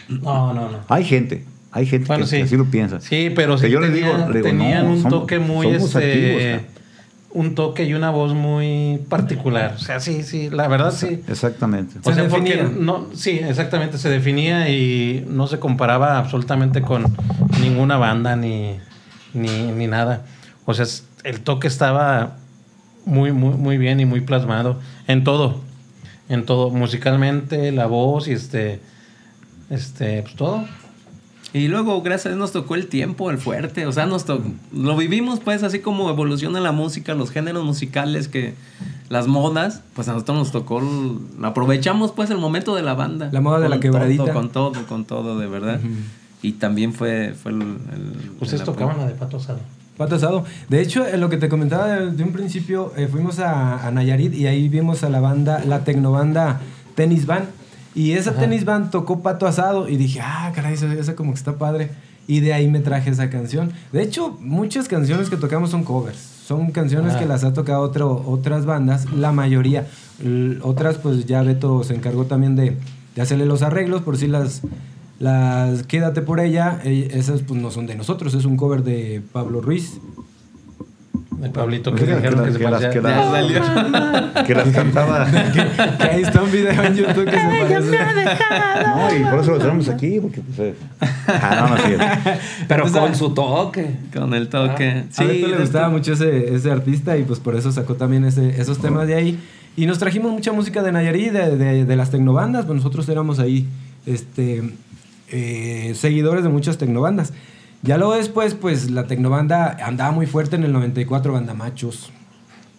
No, 0.08 0.52
no, 0.54 0.70
no. 0.70 0.78
Hay 0.88 1.04
gente, 1.04 1.44
hay 1.72 1.86
gente 1.86 2.06
Bueno, 2.08 2.24
que, 2.24 2.30
sí. 2.30 2.36
que 2.36 2.42
así 2.42 2.56
lo 2.56 2.66
piensa. 2.66 3.00
Sí, 3.00 3.30
pero 3.34 3.56
Que 3.56 3.66
sí 3.66 3.72
yo 3.72 3.80
le 3.80 3.90
digo- 3.90 4.12
le 4.28 4.38
digo, 4.38 4.42
tenían 4.42 4.84
no, 4.86 4.92
un 4.92 5.02
somos- 5.02 5.10
toque 5.20 5.38
muy 5.38 5.66
este 5.68 6.66
un 7.34 7.56
toque 7.56 7.84
y 7.84 7.94
una 7.94 8.10
voz 8.10 8.32
muy 8.32 9.04
particular. 9.08 9.74
O 9.76 9.78
sea, 9.80 10.00
sí, 10.00 10.22
sí, 10.22 10.48
la 10.50 10.68
verdad 10.68 10.92
sí. 10.92 11.22
Exactamente. 11.28 11.98
O 11.98 12.08
Se 12.08 12.14
sea, 12.14 12.28
porque 12.28 12.56
definía. 12.56 12.76
no, 12.80 13.08
sí, 13.12 13.40
exactamente, 13.42 13.98
se 13.98 14.08
definía 14.08 14.68
y 14.70 15.26
no 15.28 15.48
se 15.48 15.58
comparaba 15.58 16.16
absolutamente 16.16 16.80
con 16.80 17.04
ninguna 17.60 17.96
banda 17.96 18.36
ni, 18.36 18.78
ni, 19.34 19.72
ni 19.72 19.86
nada. 19.88 20.24
O 20.64 20.74
sea, 20.74 20.86
el 21.24 21.40
toque 21.40 21.66
estaba 21.66 22.36
muy, 23.04 23.32
muy, 23.32 23.54
muy 23.56 23.78
bien 23.78 23.98
y 23.98 24.06
muy 24.06 24.20
plasmado 24.20 24.78
en 25.08 25.24
todo. 25.24 25.60
En 26.28 26.46
todo, 26.46 26.70
musicalmente, 26.70 27.72
la 27.72 27.86
voz 27.86 28.28
y 28.28 28.32
este, 28.32 28.80
este, 29.70 30.22
pues 30.22 30.36
todo. 30.36 30.64
Y 31.54 31.68
luego, 31.68 32.02
gracias 32.02 32.26
a 32.26 32.28
Dios, 32.30 32.38
nos 32.40 32.52
tocó 32.52 32.74
el 32.74 32.88
tiempo, 32.88 33.30
el 33.30 33.38
fuerte. 33.38 33.86
O 33.86 33.92
sea, 33.92 34.04
nos 34.06 34.24
to- 34.24 34.42
lo 34.72 34.96
vivimos, 34.96 35.38
pues, 35.40 35.62
así 35.62 35.78
como 35.78 36.10
evoluciona 36.10 36.60
la 36.60 36.72
música, 36.72 37.14
los 37.14 37.30
géneros 37.30 37.64
musicales, 37.64 38.26
que 38.28 38.54
las 39.08 39.28
modas, 39.28 39.82
pues 39.94 40.08
a 40.08 40.12
nosotros 40.14 40.36
nos 40.36 40.50
tocó. 40.52 40.82
aprovechamos, 41.42 42.12
pues, 42.12 42.30
el 42.30 42.38
momento 42.38 42.74
de 42.74 42.82
la 42.82 42.94
banda. 42.94 43.28
La 43.32 43.40
moda 43.40 43.60
de 43.60 43.68
la 43.68 43.78
quebradita. 43.80 44.24
todo, 44.24 44.34
con 44.34 44.48
todo, 44.50 44.86
con 44.86 45.04
todo, 45.04 45.38
de 45.38 45.46
verdad. 45.46 45.80
Y 46.42 46.52
también 46.52 46.92
fue, 46.92 47.34
fue 47.40 47.52
el. 47.52 47.62
el- 47.62 48.30
Ustedes 48.40 48.60
el- 48.60 48.66
tocaban 48.66 48.98
la 48.98 49.06
de 49.06 49.14
Pato 49.14 49.36
Asado. 49.38 49.60
Pato 49.96 50.16
asado. 50.16 50.44
De 50.68 50.82
hecho, 50.82 51.06
en 51.06 51.20
lo 51.20 51.28
que 51.30 51.36
te 51.36 51.48
comentaba 51.48 51.86
de, 51.86 52.10
de 52.10 52.22
un 52.24 52.32
principio, 52.32 52.92
eh, 52.96 53.06
fuimos 53.06 53.38
a, 53.38 53.86
a 53.86 53.90
Nayarit 53.92 54.34
y 54.34 54.48
ahí 54.48 54.68
vimos 54.68 55.04
a 55.04 55.08
la 55.08 55.20
banda, 55.20 55.62
la 55.64 55.84
tecnobanda 55.84 56.60
Tennis 56.96 57.26
Band. 57.26 57.44
Y 57.94 58.12
esa 58.12 58.33
Tennis 58.35 58.64
Band 58.64 58.90
tocó 58.90 59.20
Pato 59.20 59.46
asado 59.46 59.88
y 59.88 59.96
dije, 59.96 60.20
ah, 60.22 60.50
caray, 60.54 60.74
esa, 60.74 60.92
esa 60.94 61.14
como 61.14 61.33
que 61.33 61.38
está 61.38 61.57
padre. 61.59 61.90
Y 62.26 62.40
de 62.40 62.52
ahí 62.54 62.68
me 62.68 62.80
traje 62.80 63.11
esa 63.11 63.28
canción. 63.30 63.70
De 63.92 64.02
hecho, 64.02 64.37
muchas 64.40 64.88
canciones 64.88 65.28
que 65.30 65.37
tocamos 65.37 65.70
son 65.70 65.85
covers. 65.85 66.16
Son 66.46 66.70
canciones 66.72 67.14
Ah. 67.14 67.18
que 67.20 67.26
las 67.26 67.44
ha 67.44 67.52
tocado 67.52 67.83
otro, 67.83 68.22
otras 68.26 68.66
bandas, 68.66 69.11
la 69.12 69.30
mayoría. 69.33 69.87
L- 70.22 70.59
otras, 70.62 70.96
pues 70.98 71.26
ya 71.26 71.42
Beto 71.42 71.85
se 71.85 71.94
encargó 71.94 72.24
también 72.24 72.57
de, 72.57 72.76
de 73.14 73.22
hacerle 73.22 73.46
los 73.46 73.62
arreglos, 73.62 74.02
por 74.02 74.16
si 74.16 74.26
las, 74.26 74.62
las 75.18 75.85
Quédate 75.85 76.22
por 76.22 76.40
ella, 76.40 76.80
eh, 76.85 77.11
esas 77.12 77.42
pues 77.42 77.61
no 77.61 77.70
son 77.70 77.87
de 77.87 77.94
nosotros, 77.94 78.35
es 78.35 78.44
un 78.44 78.57
cover 78.57 78.83
de 78.83 79.22
Pablo 79.33 79.61
Ruiz. 79.61 79.98
De 81.44 81.50
Pablito 81.50 81.94
que 81.94 82.04
Que, 82.04 82.14
dijeron 82.16 82.44
que, 82.44 82.52
se 82.52 82.59
que 82.59 82.64
las, 82.70 82.87
que, 82.87 83.00
Ya 83.02 83.30
salió. 83.30 83.59
las, 83.61 84.44
que 84.44 84.54
las 84.54 84.68
cantaba. 84.70 85.26
que 85.98 86.02
ahí 86.04 86.22
está 86.22 86.42
un 86.42 86.50
video 86.50 86.83
en 86.83 86.96
YouTube 86.96 87.24
que 87.24 87.30
se 87.38 87.46
parece. 87.46 87.98
No, 88.87 89.16
y 89.16 89.24
por 89.30 89.40
eso 89.40 89.50
lo 89.52 89.59
tenemos 89.59 89.88
aquí, 89.88 90.18
porque 90.20 90.40
pues... 90.40 90.59
eh, 90.59 90.74
Ah, 91.26 91.68
no, 91.68 91.76
no, 91.76 91.76
sí. 91.76 91.92
pero 92.68 92.87
Entonces, 92.87 93.00
con 93.00 93.14
su 93.14 93.35
toque. 93.35 93.90
Con 94.12 94.35
el 94.35 94.48
toque. 94.48 95.04
a 95.16 95.24
Beto 95.24 95.48
le 95.48 95.59
gustaba 95.59 95.88
mucho 95.88 96.14
ese, 96.14 96.54
ese 96.54 96.70
artista 96.70 97.16
y 97.16 97.22
pues 97.24 97.38
por 97.40 97.54
eso 97.54 97.70
sacó 97.70 97.94
también 97.94 98.24
ese, 98.24 98.61
esos 98.61 98.78
temas 98.78 99.07
de 99.07 99.14
ahí. 99.14 99.38
Y 99.76 99.87
nos 99.87 99.98
trajimos 99.98 100.33
mucha 100.33 100.52
música 100.52 100.83
de 100.83 100.92
Nayarit, 100.92 101.33
de, 101.33 101.57
de, 101.57 101.85
de 101.85 101.96
las 101.96 102.11
tecnobandas, 102.11 102.64
pues 102.64 102.76
nosotros 102.76 103.09
éramos 103.09 103.38
ahí 103.40 103.66
este, 104.07 104.62
eh, 105.30 105.92
seguidores 105.96 106.44
de 106.44 106.50
muchas 106.50 106.78
tecnobandas. 106.78 107.33
Ya 107.84 107.98
luego 107.98 108.14
después, 108.14 108.54
pues 108.54 108.90
la 108.90 109.06
tecnobanda 109.06 109.76
andaba 109.84 110.10
muy 110.12 110.26
fuerte 110.26 110.56
en 110.56 110.64
el 110.64 110.72
94, 110.72 111.32
Banda 111.32 111.54
Machos, 111.54 112.10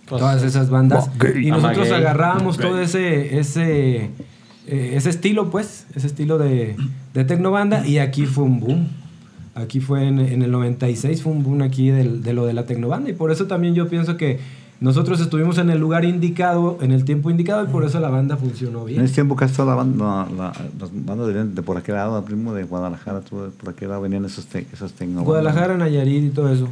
Pues, 0.07 0.19
todas 0.19 0.43
esas 0.43 0.69
bandas. 0.69 1.09
Y 1.39 1.51
nosotros 1.51 1.87
agarrábamos 1.97 2.57
todo 2.57 2.79
ese, 2.81 3.37
ese, 3.39 3.95
eh, 4.67 4.91
ese 4.95 5.09
estilo, 5.09 5.49
pues, 5.51 5.85
ese 5.95 6.07
estilo 6.07 6.37
de, 6.37 6.75
de 7.13 7.23
tecnobanda 7.23 7.85
y 7.87 7.99
aquí 7.99 8.25
fue 8.25 8.43
un 8.43 8.59
boom. 8.59 8.87
Aquí 9.53 9.79
fue 9.79 10.05
en, 10.07 10.19
en 10.19 10.41
el 10.41 10.51
96, 10.51 11.21
fue 11.23 11.31
un 11.31 11.43
boom 11.43 11.61
aquí 11.61 11.89
del- 11.89 12.21
de 12.23 12.33
lo 12.33 12.45
de 12.45 12.53
la 12.53 12.65
tecnobanda 12.65 13.09
y 13.09 13.13
por 13.13 13.31
eso 13.31 13.45
también 13.47 13.73
yo 13.73 13.87
pienso 13.87 14.17
que 14.17 14.39
nosotros 14.81 15.19
estuvimos 15.21 15.57
en 15.57 15.69
el 15.69 15.79
lugar 15.79 16.03
indicado, 16.05 16.77
en 16.81 16.91
el 16.91 17.05
tiempo 17.05 17.29
indicado 17.29 17.63
y 17.63 17.67
por 17.67 17.83
eso 17.85 17.99
la 17.99 18.09
banda 18.09 18.35
funcionó 18.37 18.81
En 18.81 18.85
bien. 18.87 19.01
ese 19.03 19.15
tiempo 19.15 19.35
casi 19.35 19.55
toda 19.55 19.69
la 19.69 19.75
banda, 19.75 20.27
la- 20.35 20.53
las 20.79 20.89
bandas 21.05 21.27
venían 21.27 21.55
de 21.55 21.61
por 21.61 21.77
aquel 21.77 21.95
lado, 21.95 22.17
el 22.17 22.23
primo 22.25 22.53
de 22.53 22.63
Guadalajara, 22.63 23.21
todo 23.21 23.49
por 23.51 23.69
aquel 23.69 23.89
lado 23.89 24.01
venían 24.01 24.25
esos, 24.25 24.45
te, 24.47 24.67
esas 24.73 24.91
tecnobandas. 24.91 25.25
Guadalajara, 25.25 25.77
Nayarit 25.77 26.25
y 26.25 26.29
todo 26.29 26.51
eso. 26.51 26.67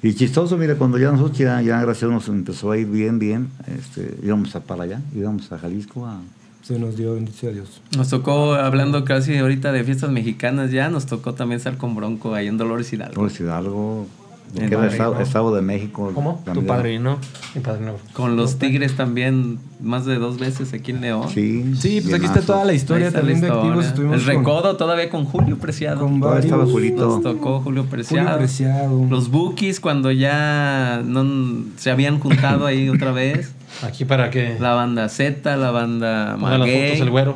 Y 0.00 0.14
chistoso, 0.14 0.56
mire, 0.56 0.76
cuando 0.76 0.96
ya 0.96 1.10
nosotros 1.10 1.36
ya, 1.38 1.60
ya 1.60 1.80
gracias 1.80 2.04
a 2.04 2.06
Dios 2.06 2.28
nos 2.28 2.28
empezó 2.36 2.70
a 2.70 2.78
ir 2.78 2.86
bien, 2.86 3.18
bien, 3.18 3.48
este, 3.66 4.16
íbamos 4.22 4.54
a 4.54 4.60
para 4.60 4.84
allá, 4.84 5.00
íbamos 5.14 5.50
a 5.50 5.58
Jalisco 5.58 6.06
a... 6.06 6.20
Se 6.62 6.78
nos 6.78 6.96
dio, 6.96 7.14
bendición 7.14 7.50
a 7.50 7.54
Dios. 7.54 7.80
Nos 7.96 8.08
tocó, 8.10 8.52
hablando 8.54 9.04
casi 9.04 9.36
ahorita 9.38 9.72
de 9.72 9.82
fiestas 9.84 10.10
mexicanas 10.12 10.70
ya, 10.70 10.88
nos 10.90 11.06
tocó 11.06 11.34
también 11.34 11.56
estar 11.56 11.78
con 11.78 11.96
Bronco 11.96 12.34
ahí 12.34 12.46
en 12.46 12.58
Dolores 12.58 12.92
Hidalgo. 12.92 13.14
Torres 13.14 13.40
Hidalgo, 13.40 14.06
En 14.06 14.17
que 14.54 14.58
era 14.64 14.66
el 14.66 14.76
Madrid, 14.78 14.92
estado, 14.92 15.20
estado 15.20 15.54
de 15.54 15.62
México. 15.62 16.10
¿Cómo? 16.14 16.36
Tu 16.38 16.44
también. 16.44 16.66
padrino. 16.66 17.18
Mi 17.54 17.60
padrino. 17.60 17.92
Con 18.12 18.36
los 18.36 18.58
Tigres 18.58 18.96
también, 18.96 19.58
más 19.80 20.04
de 20.06 20.16
dos 20.18 20.38
veces 20.38 20.72
aquí 20.72 20.90
en 20.92 21.00
León. 21.00 21.28
Sí, 21.28 21.74
Sí, 21.78 22.00
pues 22.00 22.14
aquí 22.14 22.24
está 22.26 22.40
toda 22.42 22.64
la 22.64 22.72
historia 22.72 23.08
está 23.08 23.18
la 23.22 23.26
también 23.28 23.40
de 23.40 23.48
activos. 23.50 23.86
Estuvimos 23.86 24.16
El 24.18 24.24
con- 24.24 24.34
recodo 24.36 24.76
todavía 24.76 25.10
con 25.10 25.24
Julio 25.24 25.58
Preciado. 25.58 26.00
con 26.00 26.22
estaba 26.38 26.64
Julito. 26.66 27.06
Nos 27.06 27.22
tocó 27.22 27.60
Julio 27.60 27.84
Preciado. 27.86 28.24
Julio 28.26 28.38
Preciado. 28.38 29.06
Los 29.10 29.30
Bookies 29.30 29.80
cuando 29.80 30.10
ya 30.10 31.02
no, 31.04 31.64
se 31.76 31.90
habían 31.90 32.18
juntado 32.20 32.66
ahí 32.66 32.88
otra 32.90 33.12
vez. 33.12 33.52
Aquí 33.82 34.04
para 34.04 34.30
que 34.30 34.56
La 34.58 34.74
banda 34.74 35.08
Z, 35.08 35.56
la 35.56 35.70
banda 35.70 36.36
ponga 36.40 36.50
las 36.52 36.58
Maguey, 36.60 36.88
fotos 36.88 37.00
el 37.02 37.10
güero. 37.10 37.34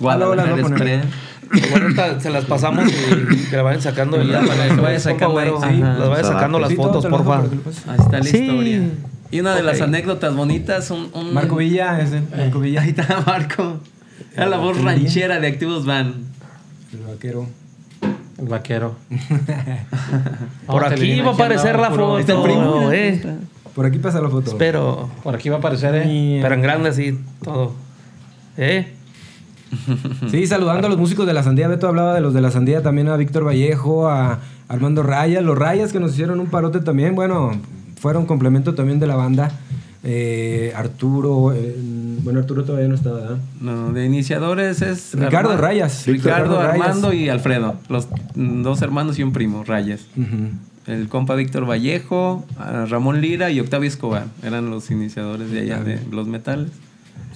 Guadalajara 0.00 0.54
Ah, 0.54 0.56
las 0.56 0.70
Bueno, 1.70 2.20
se 2.20 2.30
las 2.30 2.44
pasamos 2.44 2.84
y 2.90 3.36
que 3.50 3.56
la 3.56 3.62
vayan 3.62 3.80
sacando. 3.82 4.22
Ya, 4.22 4.40
para 4.42 4.68
que 4.68 4.80
vaya 4.80 5.00
sacando 5.00 5.38
ahí. 5.38 5.50
Sí, 5.50 5.78
las 5.80 6.08
vaya 6.08 6.24
sacando 6.24 6.58
las 6.58 6.74
fotos, 6.74 7.06
porfa. 7.06 7.42
lo 7.42 7.50
pases. 7.62 7.86
Ahí 7.88 7.96
está 7.98 8.18
la 8.18 8.24
Sí. 8.24 8.38
historia. 8.38 8.82
Y 9.30 9.40
una 9.40 9.54
de 9.54 9.62
las 9.62 9.80
anécdotas 9.80 10.34
bonitas, 10.34 10.90
un, 10.90 11.10
un- 11.12 11.34
Marco 11.34 11.56
Villa, 11.56 12.00
ese, 12.00 12.22
Marco 12.36 12.60
Villa. 12.60 12.82
Ahí 12.82 12.90
está 12.90 13.22
Marco. 13.26 13.78
Era 14.34 14.46
la 14.46 14.56
voz 14.58 14.80
ranchera 14.82 15.40
de 15.40 15.48
Activos 15.48 15.84
Van. 15.84 16.14
El 16.92 17.00
vaquero. 17.06 17.46
El 18.38 18.46
vaquero. 18.46 18.96
Por 20.66 20.84
aquí 20.84 21.20
va 21.20 21.30
a 21.30 21.34
aparecer 21.34 21.78
la 21.78 21.90
foto. 21.90 22.18
Está 22.18 22.34
el 22.34 22.42
primo, 22.42 22.90
eh. 22.92 23.20
Por 23.74 23.86
aquí 23.86 23.98
pasa 23.98 24.20
la 24.20 24.28
foto. 24.28 24.50
Espero. 24.50 25.08
Por 25.22 25.34
aquí 25.34 25.48
va 25.48 25.56
a 25.56 25.58
aparecer, 25.58 25.94
¿eh? 25.94 26.38
Pero 26.42 26.54
en 26.54 26.62
grande 26.62 26.88
así, 26.88 27.18
todo. 27.42 27.74
¿Eh? 28.56 28.92
Sí, 30.30 30.46
saludando 30.46 30.86
a 30.86 30.90
los 30.90 30.98
músicos 30.98 31.26
de 31.26 31.32
la 31.32 31.42
Sandía. 31.42 31.68
Beto 31.68 31.88
hablaba 31.88 32.14
de 32.14 32.20
los 32.20 32.34
de 32.34 32.40
la 32.40 32.50
Sandía, 32.50 32.82
también 32.82 33.08
a 33.08 33.16
Víctor 33.16 33.46
Vallejo, 33.46 34.08
a 34.08 34.38
Armando 34.68 35.02
Rayas. 35.02 35.42
Los 35.44 35.56
Rayas 35.58 35.92
que 35.92 36.00
nos 36.00 36.12
hicieron 36.12 36.40
un 36.40 36.46
parote 36.46 36.80
también. 36.80 37.14
Bueno, 37.14 37.52
fueron 38.00 38.26
complemento 38.26 38.74
también 38.74 38.98
de 39.00 39.06
la 39.06 39.16
banda. 39.16 39.50
Eh, 40.04 40.72
Arturo, 40.76 41.52
eh, 41.52 41.74
bueno, 42.22 42.38
Arturo 42.38 42.64
todavía 42.64 42.88
no 42.88 42.94
estaba, 42.94 43.20
¿verdad? 43.20 43.38
No, 43.60 43.92
de 43.92 44.06
iniciadores 44.06 44.80
es. 44.80 45.12
Ricardo 45.14 45.50
Arma- 45.50 45.60
Rayas. 45.60 46.06
Ricardo, 46.06 46.44
Ricardo 46.54 46.62
Rayas. 46.62 46.86
Armando 46.88 47.12
y 47.12 47.28
Alfredo. 47.28 47.74
Los 47.88 48.08
dos 48.34 48.80
hermanos 48.82 49.18
y 49.18 49.22
un 49.24 49.32
primo, 49.32 49.64
Rayas. 49.64 50.06
El 50.86 51.08
compa 51.08 51.34
Víctor 51.34 51.68
Vallejo, 51.68 52.46
Ramón 52.88 53.20
Lira 53.20 53.50
y 53.50 53.60
Octavio 53.60 53.88
Escobar. 53.88 54.26
Eran 54.42 54.70
los 54.70 54.90
iniciadores 54.90 55.50
de 55.50 55.60
allá 55.60 55.80
de 55.80 55.98
los 56.10 56.26
metales. 56.28 56.70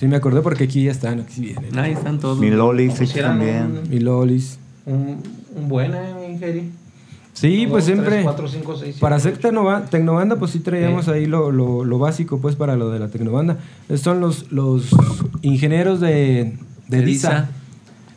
Sí, 0.03 0.09
me 0.09 0.17
acordé 0.17 0.41
porque 0.43 0.65
aquí 0.65 0.83
ya 0.83 0.91
están, 0.91 1.21
aquí 1.21 1.41
vienen. 1.41 1.79
Ahí 1.79 1.93
están 1.93 2.19
todos. 2.19 2.37
Mi 2.41 2.51
Loli, 2.51 2.91
sí, 2.91 3.05
Pusieran 3.05 3.39
también. 3.39 3.83
Y 3.89 4.01
Lolis. 4.01 4.59
Un, 4.85 5.19
un 5.55 5.69
buen, 5.69 5.95
¿eh, 5.95 6.13
mi 6.29 6.37
Jerry? 6.39 6.73
Sí, 7.33 7.61
Uno, 7.63 7.71
pues 7.71 7.85
dos, 7.87 7.93
siempre. 7.95 8.11
tres, 8.11 8.25
cuatro, 8.25 8.49
cinco, 8.49 8.77
seis, 8.77 8.97
Para 8.99 9.15
hacer 9.15 9.39
tecnobanda, 9.39 10.35
pues 10.41 10.51
sí 10.51 10.59
traíamos 10.59 11.07
ahí 11.07 11.27
lo, 11.27 11.53
lo- 11.53 11.85
lo 11.85 11.99
básico, 12.01 12.39
pues, 12.41 12.57
para 12.57 12.75
lo 12.75 12.91
de 12.91 12.99
la 12.99 13.11
tecnobanda. 13.11 13.59
Estos 13.83 14.01
son 14.01 14.21
los, 14.21 14.51
los 14.51 14.89
ingenieros 15.43 16.01
de, 16.01 16.57
de. 16.89 17.21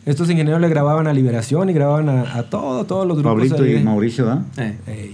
Estos 0.07 0.27
ingenieros 0.31 0.59
le 0.59 0.69
grababan 0.69 1.05
a 1.05 1.13
Liberación 1.13 1.69
y 1.69 1.73
grababan 1.73 2.09
a, 2.09 2.35
a 2.35 2.49
todo, 2.49 2.85
todos 2.85 3.05
los 3.05 3.17
grupos. 3.19 3.35
Pablito 3.35 3.61
ahí 3.63 3.69
y 3.69 3.73
de- 3.75 3.83
Mauricio, 3.83 4.25
¿verdad? 4.25 4.41
Eh. 4.87 5.13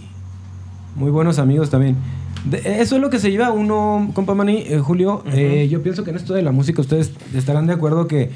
Muy 0.96 1.12
buenos 1.12 1.38
amigos 1.38 1.70
también. 1.70 1.98
De- 2.50 2.82
eso 2.82 2.96
es 2.96 3.02
lo 3.02 3.10
que 3.10 3.20
se 3.20 3.30
lleva 3.32 3.52
uno, 3.52 4.10
compa 4.14 4.34
Mani, 4.36 4.64
eh, 4.68 4.80
Julio. 4.80 5.24
eh, 5.28 5.68
yo 5.70 5.84
pienso 5.84 6.04
que 6.04 6.10
en 6.10 6.16
esto 6.16 6.34
de 6.34 6.42
la 6.42 6.52
música 6.52 6.82
ustedes 6.82 7.12
estarán 7.36 7.68
de 7.68 7.74
acuerdo 7.74 8.08
que 8.08 8.30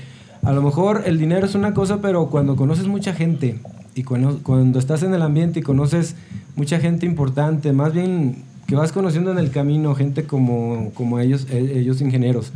a 0.43 0.51
lo 0.53 0.61
mejor 0.61 1.03
el 1.05 1.17
dinero 1.17 1.45
es 1.45 1.55
una 1.55 1.73
cosa, 1.73 2.01
pero 2.01 2.27
cuando 2.27 2.55
conoces 2.55 2.87
mucha 2.87 3.13
gente 3.13 3.59
y 3.95 4.03
cuando, 4.03 4.39
cuando 4.43 4.77
estás 4.77 5.01
en 5.03 5.13
el 5.13 5.21
ambiente 5.23 5.59
y 5.59 5.63
conoces 5.63 6.15
mucha 6.55 6.79
gente 6.79 7.05
importante, 7.07 7.73
más 7.73 7.93
bien 7.93 8.43
que 8.67 8.75
vas 8.75 8.91
conociendo 8.91 9.31
en 9.31 9.37
el 9.39 9.49
camino 9.51 9.95
gente 9.95 10.25
como, 10.25 10.91
como 10.93 11.19
ellos, 11.19 11.47
eh, 11.49 11.73
ellos 11.77 11.99
ingenieros, 12.01 12.51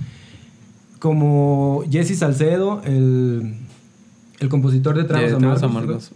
como 0.99 1.83
Jesse 1.89 2.17
Salcedo, 2.17 2.81
el, 2.85 3.53
el 4.39 4.49
compositor 4.49 4.95
de 4.97 5.03
Tragos 5.05 5.31
Amargos. 5.63 6.11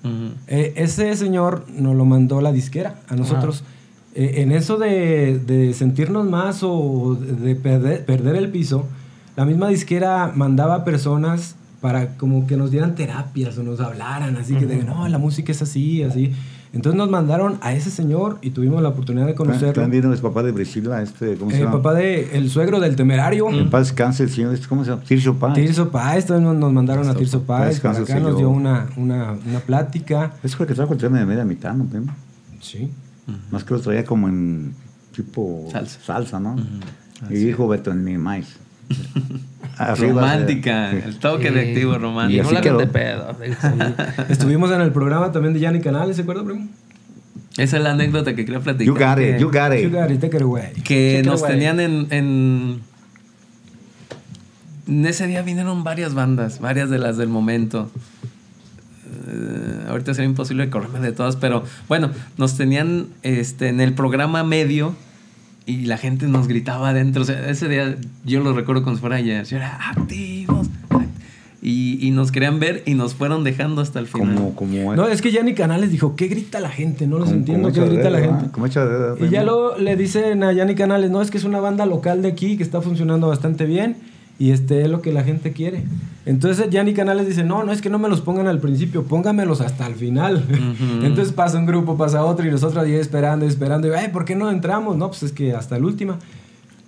Eh, 0.47 0.73
ese 0.75 1.15
señor 1.15 1.65
nos 1.75 1.95
lo 1.95 2.05
mandó 2.05 2.41
la 2.41 2.51
disquera 2.51 2.95
a 3.07 3.15
nosotros. 3.15 3.63
En 4.16 4.51
eso 4.51 4.78
de, 4.78 5.39
de 5.45 5.74
sentirnos 5.74 6.30
más 6.30 6.59
o 6.61 7.16
de 7.20 7.55
perder, 7.55 8.05
perder 8.05 8.36
el 8.36 8.49
piso, 8.49 8.86
la 9.36 9.45
misma 9.45 9.68
disquera 9.70 10.32
mandaba 10.36 10.84
personas 10.86 11.55
para 11.82 12.16
como 12.18 12.47
que 12.47 12.55
nos 12.55 12.72
dieran 12.72 12.95
terapias 12.95 13.57
o 13.57 13.64
nos 13.64 13.80
hablaran, 13.80 14.38
así 14.38 14.55
que 14.55 14.66
de, 14.66 14.84
no, 14.84 15.07
la 15.07 15.18
música 15.18 15.51
es 15.51 15.61
así, 15.61 16.03
así. 16.03 16.32
Entonces 16.72 16.97
nos 16.97 17.09
mandaron 17.09 17.57
a 17.61 17.74
ese 17.74 17.91
señor 17.91 18.39
y 18.41 18.49
tuvimos 18.49 18.82
la 18.82 18.89
oportunidad 18.89 19.28
de 19.28 19.36
conocerlo. 19.36 19.74
También 19.84 20.11
es 20.11 20.22
papá 20.22 20.41
de 20.43 20.53
Priscila, 20.53 21.01
este, 21.03 21.36
¿cómo 21.36 21.51
se 21.51 21.57
El 21.57 21.64
llama? 21.66 21.78
papá 21.78 21.93
de 21.93 22.36
el 22.38 22.49
suegro 22.49 22.80
del 22.80 22.95
temerario. 22.95 23.47
En 23.49 23.70
paz 23.70 23.93
el 24.20 24.30
señor, 24.30 24.53
este, 24.55 24.68
¿cómo 24.68 24.84
se 24.84 24.89
llama? 24.91 25.03
Tirso 25.03 25.36
Paz. 25.36 25.53
Tirso 25.53 25.89
Páez, 25.91 26.26
también 26.26 26.59
nos- 26.59 26.72
mandaron 26.74 27.07
a 27.09 27.14
Tirso 27.14 27.43
Páez, 27.43 27.80
para 27.80 27.99
acá 27.99 28.20
nos 28.20 28.38
dio 28.38 28.49
una, 28.49 28.88
una, 28.97 29.36
una 29.47 29.59
plática. 29.59 30.34
Es 30.41 30.55
el 30.59 30.66
que 30.66 30.74
trajo 30.74 30.93
el 30.93 30.99
tema 30.99 31.20
de 31.20 31.26
media 31.26 31.45
mitad, 31.45 31.74
¿no? 31.76 31.86
Sí. 33.26 33.34
Más 33.51 33.63
que 33.63 33.74
lo 33.74 33.80
traía 33.80 34.03
como 34.05 34.28
en 34.30 34.74
tipo 35.15 35.69
Salsa. 36.05 36.39
¿no? 36.39 36.55
Y 37.30 37.36
dijo 37.36 37.67
Beto 37.67 37.91
en 37.91 38.03
mi 38.03 38.17
maíz. 38.17 38.57
Romántica, 39.97 40.91
Sí. 40.91 40.97
el 41.05 41.17
toque 41.19 41.49
de 41.51 41.69
activo 41.69 41.93
Y 41.93 41.97
romántico. 41.97 42.43
no 42.51 42.57
así 42.59 42.67
la 42.69 42.78
de 42.78 42.88
pedo. 42.88 43.36
Estuvimos 44.30 44.71
en 44.71 44.82
el 44.82 44.91
programa 44.91 45.32
también 45.32 45.53
de 45.53 45.59
Yanni 45.61 45.80
Canales, 45.82 46.15
¿se 46.15 46.21
acuerda, 46.24 46.43
primo? 46.43 46.67
Esa 47.57 47.78
es 47.78 47.84
la 47.84 47.91
anécdota 47.91 48.36
que 48.36 48.45
quería 48.45 48.59
platicar. 48.59 48.86
You 48.86 48.93
got 48.93 49.15
que- 49.17 49.30
it, 49.36 49.39
you 49.39 49.47
got 49.47 49.74
it. 49.74 49.84
You 49.84 49.89
got 49.97 50.11
it, 50.11 50.19
take 50.19 50.36
it 50.38 50.41
away. 50.43 50.74
que 50.84 51.19
it 51.19 51.26
nos 51.26 51.41
away. 51.41 51.53
tenían 51.53 51.80
en, 51.80 52.07
en 52.11 52.82
en 54.88 55.05
ese 55.05 55.28
día 55.28 55.41
vinieron 55.43 55.84
varias 55.84 56.13
bandas, 56.13 56.59
varias 56.59 56.89
de 56.89 56.99
las 56.99 57.17
del 57.17 57.30
momento. 57.30 57.89
Eh, 59.28 59.86
ahorita 59.89 60.14
sería 60.14 60.30
imposible 60.30 60.70
correrme 60.70 60.99
de 60.99 61.11
todas, 61.11 61.36
pero 61.36 61.64
bueno, 61.88 62.09
nos 62.38 62.57
tenían 62.57 63.07
este, 63.24 63.70
en 63.70 63.80
el 63.82 63.93
programa 63.93 64.43
medio 64.43 64.95
y 65.66 65.86
la 65.86 65.97
gente 65.97 66.28
nos 66.28 66.47
gritaba 66.47 66.89
adentro. 66.89 67.22
O 67.22 67.26
sea, 67.26 67.49
ese 67.49 67.70
día 67.70 67.95
yo 68.26 68.41
lo 68.43 68.53
recuerdo 68.53 68.84
como 68.84 68.95
si 68.95 69.01
fuera 69.01 69.16
ayer. 69.18 69.45
Yo 69.45 69.57
era 69.57 69.80
activos. 69.89 70.68
act-". 70.89 71.07
Y, 71.66 72.05
y 72.05 72.11
nos 72.11 72.34
querían 72.34 72.59
ver 72.59 72.84
y 72.86 72.93
nos 72.93 73.16
fueron 73.16 73.45
dejando 73.45 73.82
hasta 73.82 73.99
el 73.99 74.07
final. 74.07 74.36
Como, 74.36 74.53
como, 74.53 74.95
No, 74.95 75.07
es 75.07 75.22
que 75.22 75.32
Yanni 75.32 75.53
Canales 75.53 75.91
dijo, 75.91 76.18
¿qué 76.18 76.28
grita 76.28 76.59
la 76.59 76.68
gente? 76.70 77.07
No 77.07 77.18
los 77.20 77.30
como- 77.30 77.38
entiendo, 77.39 77.72
como 77.72 77.86
¿qué 77.86 77.89
grita 77.93 78.09
la 78.09 78.20
gente? 78.20 78.51
Como 78.51 78.68
de- 78.68 79.26
Y 79.26 79.30
ya 79.30 79.43
luego 79.45 79.78
le 79.78 79.95
dicen 79.95 80.43
a 80.43 80.51
Yanni 80.51 80.76
Canales, 80.76 81.09
no, 81.09 81.22
es 81.22 81.32
que 81.32 81.38
es 81.38 81.45
una 81.45 81.61
banda 81.61 81.86
local 81.86 82.22
de 82.22 82.28
aquí 82.28 82.57
que 82.57 82.64
está 82.64 82.82
funcionando 82.82 83.30
bastante 83.30 83.66
bien 83.66 83.95
y 84.39 84.51
este 84.51 84.81
es 84.81 84.89
lo 84.89 85.01
que 85.01 85.13
la 85.13 85.23
gente 85.23 85.51
quiere. 85.51 85.84
Entonces 86.25 86.69
Yanni 86.69 86.93
Canales 86.93 87.27
dice, 87.27 87.43
no, 87.43 87.63
no 87.63 87.71
es 87.71 87.81
que 87.81 87.89
no 87.89 87.99
me 87.99 88.09
los 88.09 88.21
pongan 88.21 88.47
al 88.47 88.59
principio, 88.59 89.03
póngamelos 89.03 89.61
hasta 89.61 89.88
el 89.88 89.95
final. 89.95 90.45
Entonces 91.03 91.34
pasa 91.34 91.57
un 91.57 91.65
grupo, 91.65 91.97
pasa 91.97 92.23
otro 92.23 92.47
y 92.47 92.51
nosotros 92.51 92.84
ahí 92.84 92.93
esperando, 92.93 93.45
esperando. 93.45 93.88
Y, 93.88 93.91
ay, 93.91 94.09
¿por 94.09 94.25
qué 94.25 94.36
no 94.36 94.49
entramos? 94.49 94.95
No, 94.97 95.09
pues 95.09 95.23
es 95.23 95.31
que 95.31 95.53
hasta 95.53 95.75
el 95.77 95.86
última. 95.86 96.17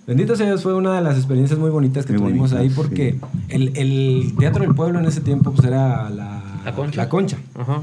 Bendito 0.06 0.36
sea 0.36 0.46
Dios, 0.46 0.62
fue 0.62 0.74
una 0.74 0.94
de 0.94 1.02
las 1.02 1.16
experiencias 1.16 1.58
muy 1.58 1.68
bonitas 1.70 2.06
que 2.06 2.12
Muy 2.12 2.30
tuvimos 2.30 2.52
bonitas, 2.52 2.60
ahí 2.60 2.70
porque 2.74 3.18
el, 3.48 3.76
el 3.76 4.34
Teatro 4.38 4.62
del 4.62 4.74
Pueblo 4.74 5.00
en 5.00 5.06
ese 5.06 5.20
tiempo 5.20 5.50
pues 5.50 5.66
era 5.66 6.08
la, 6.10 6.60
La 6.64 6.72
Concha. 6.74 6.96
La 6.96 7.08
concha 7.08 7.36
Ajá. 7.56 7.82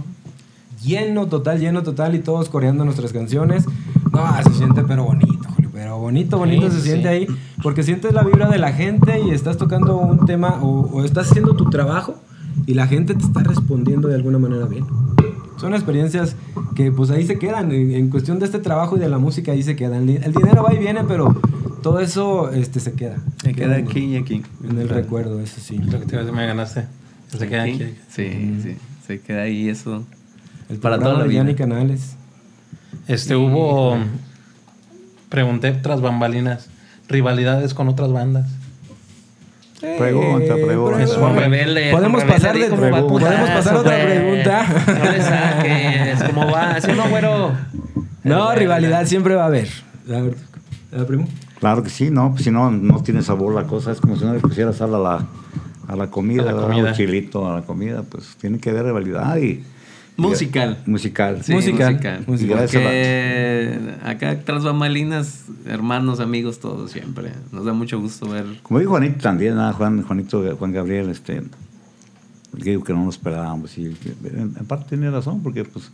lleno 0.82 1.28
total, 1.28 1.60
lleno 1.60 1.84
total 1.84 2.16
y 2.16 2.20
todos 2.20 2.48
coreando 2.48 2.86
nuestras 2.86 3.12
canciones. 3.12 3.66
No, 4.14 4.44
se 4.44 4.54
siente 4.58 4.84
pero 4.84 5.04
bonito, 5.04 5.33
pero 5.84 6.00
bonito, 6.00 6.38
bonito 6.38 6.70
Sí, 6.70 6.78
se 6.78 6.82
sí, 6.82 6.88
siente 6.92 7.10
ahí, 7.10 7.28
porque 7.62 7.84
sientes 7.84 8.14
la 8.14 8.24
vibra 8.24 8.50
de 8.50 8.58
la 8.58 8.72
gente 8.72 9.20
y 9.20 9.32
estás 9.32 9.58
tocando 9.58 9.98
un 9.98 10.26
tema 10.26 10.64
o, 10.64 10.90
o 10.94 11.04
estás 11.04 11.30
haciendo 11.30 11.58
tu 11.58 11.70
trabajo 11.70 12.16
y 12.66 12.74
la 12.74 12.88
gente 12.88 13.16
te 13.16 13.24
está 13.24 13.44
respondiendo 13.44 14.08
de 14.08 14.16
alguna 14.16 14.40
manera 14.40 14.66
bien. 14.66 14.86
Son 15.58 15.74
experiencias 15.74 16.38
que 16.74 16.90
pues 16.94 17.10
ahí 17.10 17.26
se 17.26 17.38
quedan, 17.38 17.74
en, 17.74 17.92
en 17.92 18.10
cuestión 18.10 18.40
de 18.40 18.46
este 18.46 18.60
trabajo 18.60 18.96
y 18.96 19.00
de 19.02 19.10
la 19.10 19.18
música 19.18 19.52
ahí 19.52 19.62
se 19.62 19.76
quedan. 19.76 20.08
El, 20.08 20.24
el 20.24 20.32
dinero 20.32 20.64
va 20.64 20.74
y 20.74 20.78
viene, 20.78 21.04
pero 21.04 21.36
todo 21.82 22.00
eso 22.00 22.50
este, 22.52 22.80
se 22.80 22.94
queda. 22.94 23.18
Se 23.44 23.54
queda 23.54 23.76
aquí 23.76 24.00
y 24.00 24.16
aquí. 24.16 24.42
En 24.64 24.78
el 24.78 24.88
recuerdo, 24.88 25.42
eso 25.42 25.60
sí. 25.60 25.80
Lo 25.80 26.00
que 26.00 26.06
te 26.06 26.32
me 26.32 26.48
ganaste. 26.48 26.86
Se 27.28 27.46
queda 27.50 27.64
aquí. 27.64 27.94
Sí, 28.08 28.58
sí. 28.64 28.78
Se 29.06 29.20
queda 29.20 29.42
ahí 29.42 29.68
eso. 29.68 30.06
El 30.70 30.78
Para 30.78 30.98
toda 30.98 31.20
la 31.20 31.26
vida. 31.26 31.40
Yanni 31.40 31.56
Canales. 31.56 32.16
Este, 33.10 33.36
hubo. 33.36 33.98
Pregunté 35.34 35.72
tras 35.72 36.00
bambalinas. 36.00 36.70
Rivalidades 37.10 37.74
con 37.74 37.88
otras 37.88 38.12
bandas. 38.12 38.52
Pregunta, 39.82 40.54
pregunta. 40.54 41.02
Es 41.02 41.18
un 41.18 41.36
rebelde, 41.36 41.90
Podemos 41.92 42.24
pasar 42.24 42.56
de 42.56 42.70
¿cómo 42.70 42.84
va 42.84 43.00
el 43.00 43.06
podemos 43.06 43.50
pasar 43.50 43.78
otra 43.78 44.00
pregunta. 44.06 44.64
No 44.86 45.12
le 45.12 45.22
saques, 45.24 46.24
¿cómo 46.26 46.52
va? 46.52 46.80
¿Sí 46.80 46.92
no, 46.96 47.10
güero? 47.10 47.52
No, 48.24 48.54
rivalidad 48.54 49.08
siempre 49.08 49.34
va 49.34 49.46
a 49.46 49.48
haber. 49.48 49.70
A 50.08 50.22
ver, 50.22 50.36
¿verdad, 50.92 51.08
primo? 51.08 51.28
Claro 51.60 51.82
que 51.82 51.90
sí, 51.90 52.12
¿no? 52.12 52.34
Pues 52.34 52.44
si 52.44 52.52
no, 52.52 52.70
no 52.70 53.02
tiene 53.02 53.24
sabor 53.24 53.56
la 53.56 53.64
cosa. 53.64 53.92
Es 53.92 54.00
como 54.00 54.16
si 54.18 54.26
no 54.26 54.36
le 54.36 54.40
pusiera 54.40 54.72
sal 54.72 54.94
a 54.94 55.00
la, 55.00 55.26
a 55.88 55.96
la 55.96 56.12
comida, 56.12 56.44
A 56.44 56.54
la 56.54 56.62
comida. 56.62 56.94
Chilito 56.94 57.52
a 57.52 57.56
la 57.56 57.62
comida. 57.64 58.04
Pues 58.04 58.36
tiene 58.40 58.60
que 58.60 58.70
haber 58.70 58.86
rivalidad 58.86 59.36
y... 59.38 59.64
Musical. 60.16 60.84
Musical. 60.86 61.44
Sí, 61.44 61.54
Musical. 61.54 61.94
musical. 61.94 62.24
Musical. 62.28 62.58
A 62.60 62.62
Porque 62.62 63.80
acá 64.04 64.40
tras 64.46 64.64
bambalinas, 64.64 65.46
hermanos, 65.66 66.20
amigos, 66.20 66.60
todos 66.60 66.92
siempre. 66.92 67.32
Nos 67.52 67.66
da 67.66 67.74
mucho 67.74 68.00
gusto 68.00 68.30
ver. 68.30 68.46
Como 68.62 68.80
dijo 68.80 68.92
Juanito 68.92 69.20
también, 69.22 69.56
¿no? 69.56 69.74
Juan, 69.74 70.04
Juanito, 70.04 70.56
Juan 70.58 70.72
Gabriel, 70.72 71.10
este, 71.10 71.42
que 72.58 72.70
digo 72.70 72.84
que 72.84 72.94
no 72.94 73.04
lo 73.06 73.10
esperábamos. 73.10 73.78
Y 73.78 73.86
en, 73.86 74.56
en 74.60 74.66
parte 74.66 74.90
tiene 74.90 75.10
razón, 75.10 75.42
porque 75.42 75.66
pues 75.66 75.92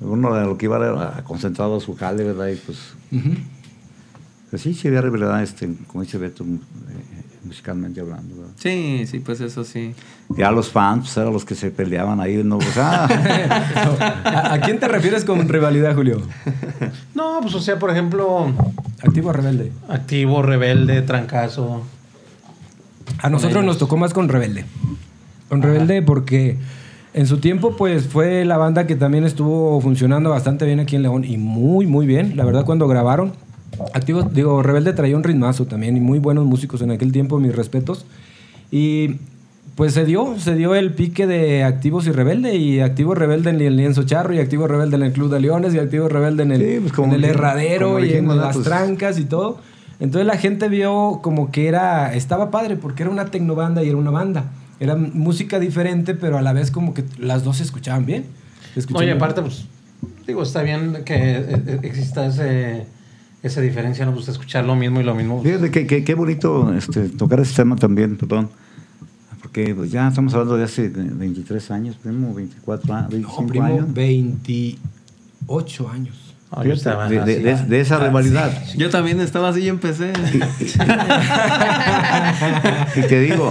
uno 0.00 0.34
de 0.34 0.44
lo 0.44 0.56
que 0.56 0.66
iba 0.66 0.76
era 0.76 1.24
concentrado 1.24 1.76
a 1.76 1.80
su 1.80 1.94
jale, 1.94 2.24
¿verdad? 2.24 2.48
Y 2.48 2.56
pues, 2.56 2.78
pues 4.50 4.62
sí, 4.62 4.74
sí 4.74 4.88
había 4.88 5.00
rivalidad, 5.00 5.42
este, 5.42 5.68
como 5.86 6.02
dice 6.04 6.18
Beto, 6.18 6.44
eh, 6.44 7.17
musicalmente 7.48 8.00
hablando, 8.00 8.36
¿verdad? 8.36 8.52
Sí, 8.56 9.04
sí, 9.06 9.18
pues 9.18 9.40
eso 9.40 9.64
sí. 9.64 9.94
Ya 10.36 10.50
los 10.52 10.70
fans, 10.70 11.00
pues 11.06 11.16
eran 11.16 11.32
los 11.32 11.44
que 11.44 11.54
se 11.56 11.70
peleaban 11.70 12.20
ahí, 12.20 12.42
¿no? 12.44 12.58
Pues, 12.58 12.76
ah, 12.78 13.08
¿A, 14.24 14.54
a 14.54 14.60
quién 14.60 14.78
te 14.78 14.86
refieres 14.86 15.24
con 15.24 15.48
rivalidad, 15.48 15.94
Julio? 15.94 16.20
No, 17.14 17.40
pues 17.42 17.54
o 17.54 17.60
sea, 17.60 17.78
por 17.78 17.90
ejemplo, 17.90 18.52
Activo 19.02 19.30
o 19.30 19.32
rebelde. 19.32 19.72
activo, 19.88 20.42
rebelde, 20.42 21.02
trancazo. 21.02 21.82
A 23.22 23.30
nosotros 23.30 23.64
nos 23.64 23.78
tocó 23.78 23.96
más 23.96 24.12
con 24.14 24.28
Rebelde. 24.28 24.64
Con 25.48 25.62
Rebelde 25.62 26.02
porque 26.02 26.56
en 27.14 27.26
su 27.26 27.38
tiempo 27.38 27.74
pues 27.76 28.06
fue 28.06 28.44
la 28.44 28.58
banda 28.58 28.86
que 28.86 28.96
también 28.96 29.24
estuvo 29.24 29.80
funcionando 29.80 30.30
bastante 30.30 30.66
bien 30.66 30.78
aquí 30.78 30.94
en 30.96 31.02
León 31.02 31.24
y 31.24 31.36
muy 31.38 31.86
muy 31.86 32.06
bien. 32.06 32.36
La 32.36 32.44
verdad 32.44 32.64
cuando 32.64 32.86
grabaron, 32.86 33.32
Activo, 33.94 34.22
digo, 34.22 34.62
Rebelde 34.62 34.92
traía 34.92 35.16
un 35.16 35.24
ritmazo 35.24 35.66
también 35.66 35.96
y 35.96 36.00
muy 36.00 36.18
buenos 36.18 36.44
músicos 36.46 36.82
en 36.82 36.90
aquel 36.90 37.12
tiempo, 37.12 37.38
mis 37.38 37.54
respetos. 37.54 38.04
Y 38.70 39.16
pues 39.76 39.94
se 39.94 40.04
dio, 40.04 40.38
se 40.38 40.54
dio 40.56 40.74
el 40.74 40.92
pique 40.92 41.26
de 41.26 41.62
Activos 41.62 42.06
y 42.06 42.10
Rebelde 42.12 42.56
y 42.56 42.80
Activo 42.80 43.14
Rebelde 43.14 43.50
en 43.50 43.60
el 43.60 43.76
Lienzo 43.76 44.02
Charro 44.02 44.34
y 44.34 44.40
Activo 44.40 44.66
Rebelde 44.66 44.96
en 44.96 45.02
el 45.04 45.12
Club 45.12 45.30
de 45.30 45.40
Leones 45.40 45.72
y 45.74 45.78
Activo 45.78 46.08
Rebelde 46.08 46.42
en 46.42 46.52
el, 46.52 46.60
Sí, 46.60 46.78
pues, 46.80 46.92
como 46.92 47.14
en 47.14 47.20
el 47.20 47.22
dij- 47.24 47.30
Herradero 47.34 47.92
como 47.94 48.04
y 48.04 48.12
en 48.12 48.26
las 48.36 48.56
Pues, 48.56 48.64
trancas 48.66 49.18
y 49.18 49.24
todo. 49.24 49.58
Entonces 50.00 50.26
la 50.26 50.36
gente 50.36 50.68
vio 50.68 51.20
como 51.22 51.50
que 51.52 51.68
era, 51.68 52.14
estaba 52.14 52.50
padre 52.50 52.76
porque 52.76 53.02
era 53.04 53.10
una 53.10 53.26
tecnobanda 53.26 53.82
y 53.84 53.88
era 53.88 53.96
una 53.96 54.10
banda. 54.10 54.46
Era 54.80 54.94
música 54.96 55.58
diferente, 55.60 56.14
pero 56.14 56.38
a 56.38 56.42
la 56.42 56.52
vez 56.52 56.70
como 56.70 56.94
que 56.94 57.04
las 57.18 57.42
dos 57.44 57.56
se 57.58 57.62
escuchaban 57.64 58.04
bien. 58.06 58.24
Se 58.74 58.80
escuchaban 58.80 59.04
Oye, 59.04 59.12
bien. 59.14 59.16
aparte, 59.16 59.42
pues, 59.42 59.64
digo, 60.26 60.42
está 60.42 60.62
bien 60.62 61.02
que 61.04 61.14
eh, 61.14 61.44
eh, 61.48 61.78
exista 61.82 62.26
ese, 62.26 62.86
esa 63.42 63.60
diferencia, 63.60 64.04
¿no? 64.04 64.12
Pues 64.14 64.28
escuchar 64.28 64.64
lo 64.64 64.74
mismo 64.76 65.00
y 65.00 65.04
lo 65.04 65.14
mismo. 65.14 65.42
fíjate 65.42 65.70
que, 65.70 65.86
que- 65.86 66.04
qué 66.04 66.14
bonito 66.14 66.74
este, 66.74 67.08
tocar 67.08 67.40
ese 67.40 67.54
tema 67.54 67.76
también, 67.76 68.16
perdón. 68.16 68.48
Porque 69.40 69.74
pues, 69.74 69.90
ya 69.90 70.08
estamos 70.08 70.34
hablando 70.34 70.56
de 70.56 70.64
hace 70.64 70.88
23 70.88 71.70
años, 71.70 71.96
primo, 71.96 72.34
24 72.34 72.94
años, 72.94 73.10
25 73.10 73.42
No, 73.42 73.48
primo, 73.48 73.64
años. 73.66 73.94
28 73.94 75.88
años. 75.90 76.34
No, 76.54 76.64
yo 76.64 76.72
estaba 76.72 77.08
de, 77.08 77.16
de- 77.16 77.52
así. 77.52 77.64
de- 77.64 77.68
de 77.68 77.80
esa 77.80 77.98
rivalidad. 77.98 78.50
Yo 78.76 78.88
también 78.90 79.20
estaba 79.20 79.50
así 79.50 79.60
y 79.60 79.68
empecé. 79.68 80.12
Y 82.96 83.02
te 83.02 83.20
digo, 83.20 83.50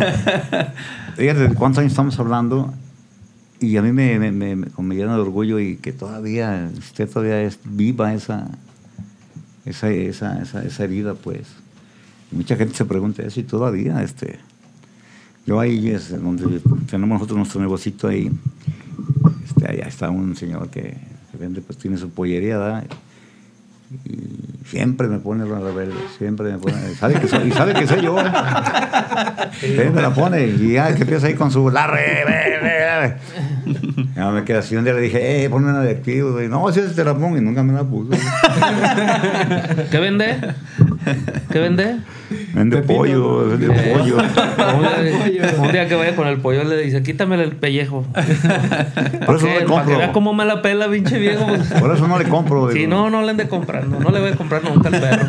fíjate 1.16 1.48
de 1.48 1.54
cuántos 1.54 1.80
años 1.80 1.92
estamos 1.94 2.18
hablando 2.20 2.74
y 3.60 3.78
a 3.78 3.82
mí 3.82 3.92
me, 3.92 4.20
me, 4.20 4.32
me- 4.32 4.56
me- 4.56 4.68
me 4.78 4.96
llena 4.96 5.14
de 5.16 5.22
orgullo 5.22 5.60
y 5.60 5.78
que 5.78 5.92
todavía, 5.94 6.70
usted 6.78 7.10
todavía 7.10 7.42
es 7.42 7.60
viva 7.64 8.14
esa, 8.14 8.48
esa, 9.68 9.90
esa, 9.90 10.42
esa, 10.42 10.64
esa 10.64 10.84
herida, 10.84 11.14
pues. 11.14 11.48
Mucha 12.32 12.56
gente 12.56 12.76
se 12.76 12.86
pregunta 12.86 13.24
eso 13.24 13.40
y 13.40 13.44
todavía, 13.44 14.04
este, 14.04 14.40
yo 15.46 15.60
ahí 15.60 15.90
es 15.90 16.10
donde 16.22 16.60
tenemos 16.90 17.16
nosotros 17.16 17.38
nuestro 17.38 17.62
negocito 17.62 18.10
ahí, 18.10 18.30
este, 19.46 19.72
allá 19.72 19.88
está 19.88 20.10
un 20.10 20.36
señor 20.36 20.70
que, 20.70 20.98
que 21.32 21.38
vende, 21.40 21.62
pues 21.62 21.78
tiene 21.80 21.98
su 21.98 22.10
pollería, 22.10 22.58
¿verdad? 22.58 22.86
Y 24.06 24.68
siempre 24.68 25.08
me 25.08 25.20
pone 25.20 25.46
la 25.46 25.60
rebelde, 25.60 25.96
siempre 26.18 26.52
me 26.52 26.58
pone, 26.58 26.76
sabe 26.96 27.16
que 27.16 27.28
soy, 27.28 27.48
y 27.48 27.52
sabe 27.52 27.74
que 27.74 27.88
soy 27.88 28.02
yo, 28.02 28.20
¿eh? 28.20 28.26
Siempre 29.60 29.92
me 29.92 30.02
la 30.02 30.14
pone 30.14 30.46
y 30.46 30.74
ya 30.74 30.94
que 30.94 31.04
empieza 31.04 31.28
ahí 31.28 31.36
con 31.36 31.52
su 31.52 31.70
la 31.70 31.88
rebelde. 31.88 33.18
Ya 34.16 34.30
me 34.32 34.44
quedé 34.44 34.58
así, 34.58 34.76
un 34.76 34.84
día 34.84 34.94
le 34.94 35.02
dije, 35.02 35.44
eh, 35.44 35.50
ponme 35.50 35.70
una 35.70 35.82
de 35.82 35.92
activo, 35.92 36.42
y 36.42 36.50
no, 36.50 36.70
si 36.72 36.82
te 36.82 37.04
la 37.04 37.14
pongo 37.14 37.38
y 37.38 37.42
nunca 37.42 37.64
me 37.64 37.74
la 37.74 37.84
puso. 37.84 38.12
¿Qué 39.90 40.00
vende? 40.00 40.38
¿Qué 41.52 41.60
vende? 41.60 41.98
Vende 42.54 42.78
pollo, 42.82 43.48
vende 43.50 43.68
Eh, 43.68 43.94
pollo. 43.98 44.18
Un 45.64 45.72
día, 45.72 45.88
que 45.88 45.96
vaya 45.96 46.16
con 46.16 46.28
el 46.28 46.38
pollo 46.40 46.64
le 46.64 46.78
dice, 46.78 47.02
quítame 47.04 47.42
el 47.42 47.52
pellejo. 47.56 48.06
Por 49.26 49.36
eso 49.36 49.48
no 49.48 49.60
le 49.60 49.66
Para 49.66 49.84
que 49.86 49.90
vea 49.92 49.98
compro. 49.98 50.14
cómo 50.14 50.34
me 50.34 50.46
la 50.46 50.62
pela, 50.62 50.90
pinche 50.90 51.18
viejo. 51.20 51.46
Por 51.80 51.94
eso 51.96 52.08
no 52.08 52.18
le 52.20 52.26
compro. 52.26 52.72
Si 52.72 52.80
digo. 52.80 52.90
no, 52.90 53.10
no 53.10 53.22
le 53.22 53.32
ande 53.32 53.48
comprando. 53.48 54.00
No 54.00 54.10
le 54.10 54.20
voy 54.20 54.32
a 54.32 54.36
comprar 54.36 54.64
nunca 54.64 54.90
al 54.90 55.00
perro. 55.00 55.26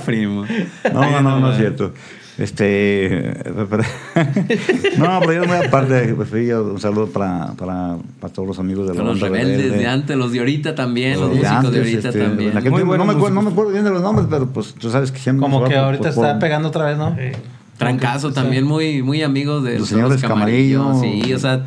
Primo. 0.04 0.44
No, 0.92 1.10
no, 1.10 1.20
no, 1.22 1.40
no 1.40 1.50
es 1.52 1.56
cierto. 1.58 1.92
Este. 2.36 3.36
no, 4.98 5.20
pero 5.20 5.32
yo 5.32 5.44
muy 5.44 5.56
aparte, 5.56 6.14
pues, 6.14 6.30
sí, 6.30 6.46
yo 6.46 6.64
un 6.64 6.80
saludo 6.80 7.06
para, 7.06 7.52
para, 7.52 7.96
para 8.20 8.32
todos 8.32 8.48
los 8.48 8.58
amigos 8.58 8.88
de 8.88 8.94
la 8.94 9.04
los 9.04 9.20
rebeldes 9.20 9.58
rebelde. 9.58 9.78
de 9.78 9.86
antes, 9.86 10.16
los 10.16 10.32
de 10.32 10.40
ahorita 10.40 10.74
también, 10.74 11.20
los, 11.20 11.28
músicos 11.28 11.42
de 11.42 11.56
antes, 11.56 11.78
ahorita 11.80 12.08
este, 12.08 12.20
también. 12.20 12.52
Muy 12.54 12.62
tiempo 12.62 12.96
no, 12.96 13.04
me 13.04 13.12
acuerdo, 13.12 13.34
no 13.34 13.42
me 13.42 13.50
acuerdo 13.50 13.70
bien 13.70 13.84
de 13.84 13.90
los 13.90 14.02
nombres, 14.02 14.26
pero 14.28 14.48
pues 14.48 14.74
tú 14.74 14.90
sabes 14.90 15.12
que 15.12 15.18
siempre. 15.20 15.42
Como 15.42 15.62
que 15.64 15.74
por- 15.74 15.84
ahorita 15.84 16.12
por- 16.12 16.26
está 16.26 16.38
pegando 16.40 16.68
otra 16.68 16.86
vez, 16.86 16.98
¿no? 16.98 17.14
Sí. 17.14 17.38
Trancazo 17.78 18.32
también, 18.32 18.64
muy, 18.64 19.02
muy 19.02 19.22
amigos 19.22 19.64
de 19.64 19.78
Los 19.78 19.88
señores 19.88 20.20
Camarillo. 20.20 21.00
Sí, 21.00 21.32
o 21.32 21.38
sea, 21.38 21.64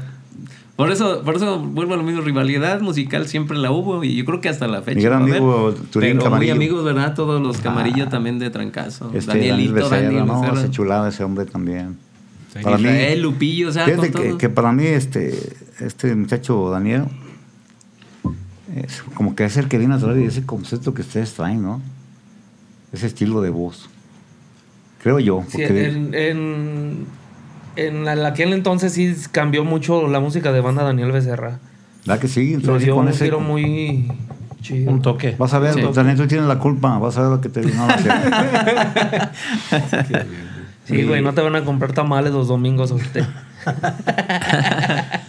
por 0.78 0.92
eso, 0.92 1.24
por 1.24 1.36
eso 1.36 1.60
vuelvo 1.60 1.96
a 1.96 1.98
lo 1.98 2.04
mismo, 2.04 2.22
rivalidad 2.22 2.80
musical 2.80 3.28
siempre 3.28 3.58
la 3.58 3.72
hubo 3.72 4.04
y 4.04 4.16
yo 4.16 4.24
creo 4.24 4.40
que 4.40 4.48
hasta 4.48 4.68
la 4.68 4.82
fecha. 4.82 4.96
Mi 4.98 5.04
gran 5.04 5.24
amigo 5.24 5.74
Turín 5.92 6.12
Pero 6.12 6.24
Camarillo. 6.24 6.56
muy 6.56 6.66
amigos, 6.66 6.86
¿verdad? 6.86 7.14
Todos 7.16 7.42
los 7.42 7.58
Camarillo 7.58 8.06
Ah. 8.06 8.10
también 8.10 8.40
de 8.40 8.50
Trancazo. 8.50 9.12
Este, 9.14 9.32
Danielito, 9.32 9.74
Daniel 9.74 9.74
Becerra, 9.74 10.02
Daniel 10.04 10.26
no, 10.26 10.42
Becerra. 10.42 10.62
ese 10.62 10.72
chulado 10.72 11.08
ese 11.08 11.24
hombre 11.24 11.46
también. 11.46 11.98
Sí. 12.54 12.60
Para 12.64 12.78
mí, 12.78 12.84
Israel, 12.86 13.22
Lupillo, 13.22 13.70
o 13.70 13.72
sea, 13.72 13.86
fíjate 13.86 14.12
con 14.12 14.38
que, 14.38 14.50
para 14.50 14.72
mí 14.72 14.86
este, 14.86 15.38
este 15.80 16.16
muchacho 16.16 16.70
Daniel 16.70 17.04
es 18.76 19.02
como 19.16 19.36
que 19.36 19.46
es 19.46 19.58
el 19.58 19.68
que 19.68 19.78
viene 19.78 19.96
a 19.96 19.98
traer 19.98 20.18
ese 20.20 20.46
concepto 20.46 20.94
que 20.94 21.02
ustedes 21.02 21.34
traen, 21.34 21.62
¿no? 21.64 21.82
Ese 22.94 23.08
estilo 23.08 23.42
de 23.42 23.50
voz. 23.50 23.90
Creo 25.02 25.20
yo. 25.20 25.44
Sí, 25.50 25.62
en, 25.64 27.06
en 27.78 28.08
aquel 28.08 28.54
entonces 28.54 28.94
sí 28.94 29.16
cambió 29.32 29.64
mucho 29.64 30.08
la 30.08 30.20
música 30.20 30.52
de 30.52 30.62
banda 30.62 30.84
Daniel 30.84 31.12
Becerra. 31.12 31.60
¿Verdad 32.06 32.22
que 32.22 32.28
sí? 32.28 32.48
Le 32.50 32.54
Entonces, 32.56 32.84
dio 32.86 32.96
con 32.96 33.06
un 33.06 33.12
ese- 33.12 33.26
giro 33.26 33.40
muy 33.40 34.12
chido. 34.62 34.92
Un 34.92 35.02
toque. 35.02 35.36
Vas 35.38 35.54
a 35.54 35.60
ver, 35.60 35.74
Sí. 35.74 35.82
Daniel, 35.94 36.16
tú 36.18 36.28
tienes 36.28 36.48
la 36.48 36.58
culpa. 36.60 36.98
Vas 36.98 37.18
a 37.18 37.22
ver 37.22 37.30
lo 37.32 37.42
que 37.42 37.50
te 37.50 37.62
vino 37.62 37.84
a 37.84 37.88
hacer. 37.88 38.12
Sí, 40.86 41.04
güey, 41.04 41.22
no 41.22 41.34
te 41.34 41.42
van 41.42 41.54
a 41.58 41.66
comprar 41.66 41.92
tamales 41.92 42.32
los 42.32 42.48
domingos 42.48 42.92
a 42.92 42.96
usted. 42.96 43.26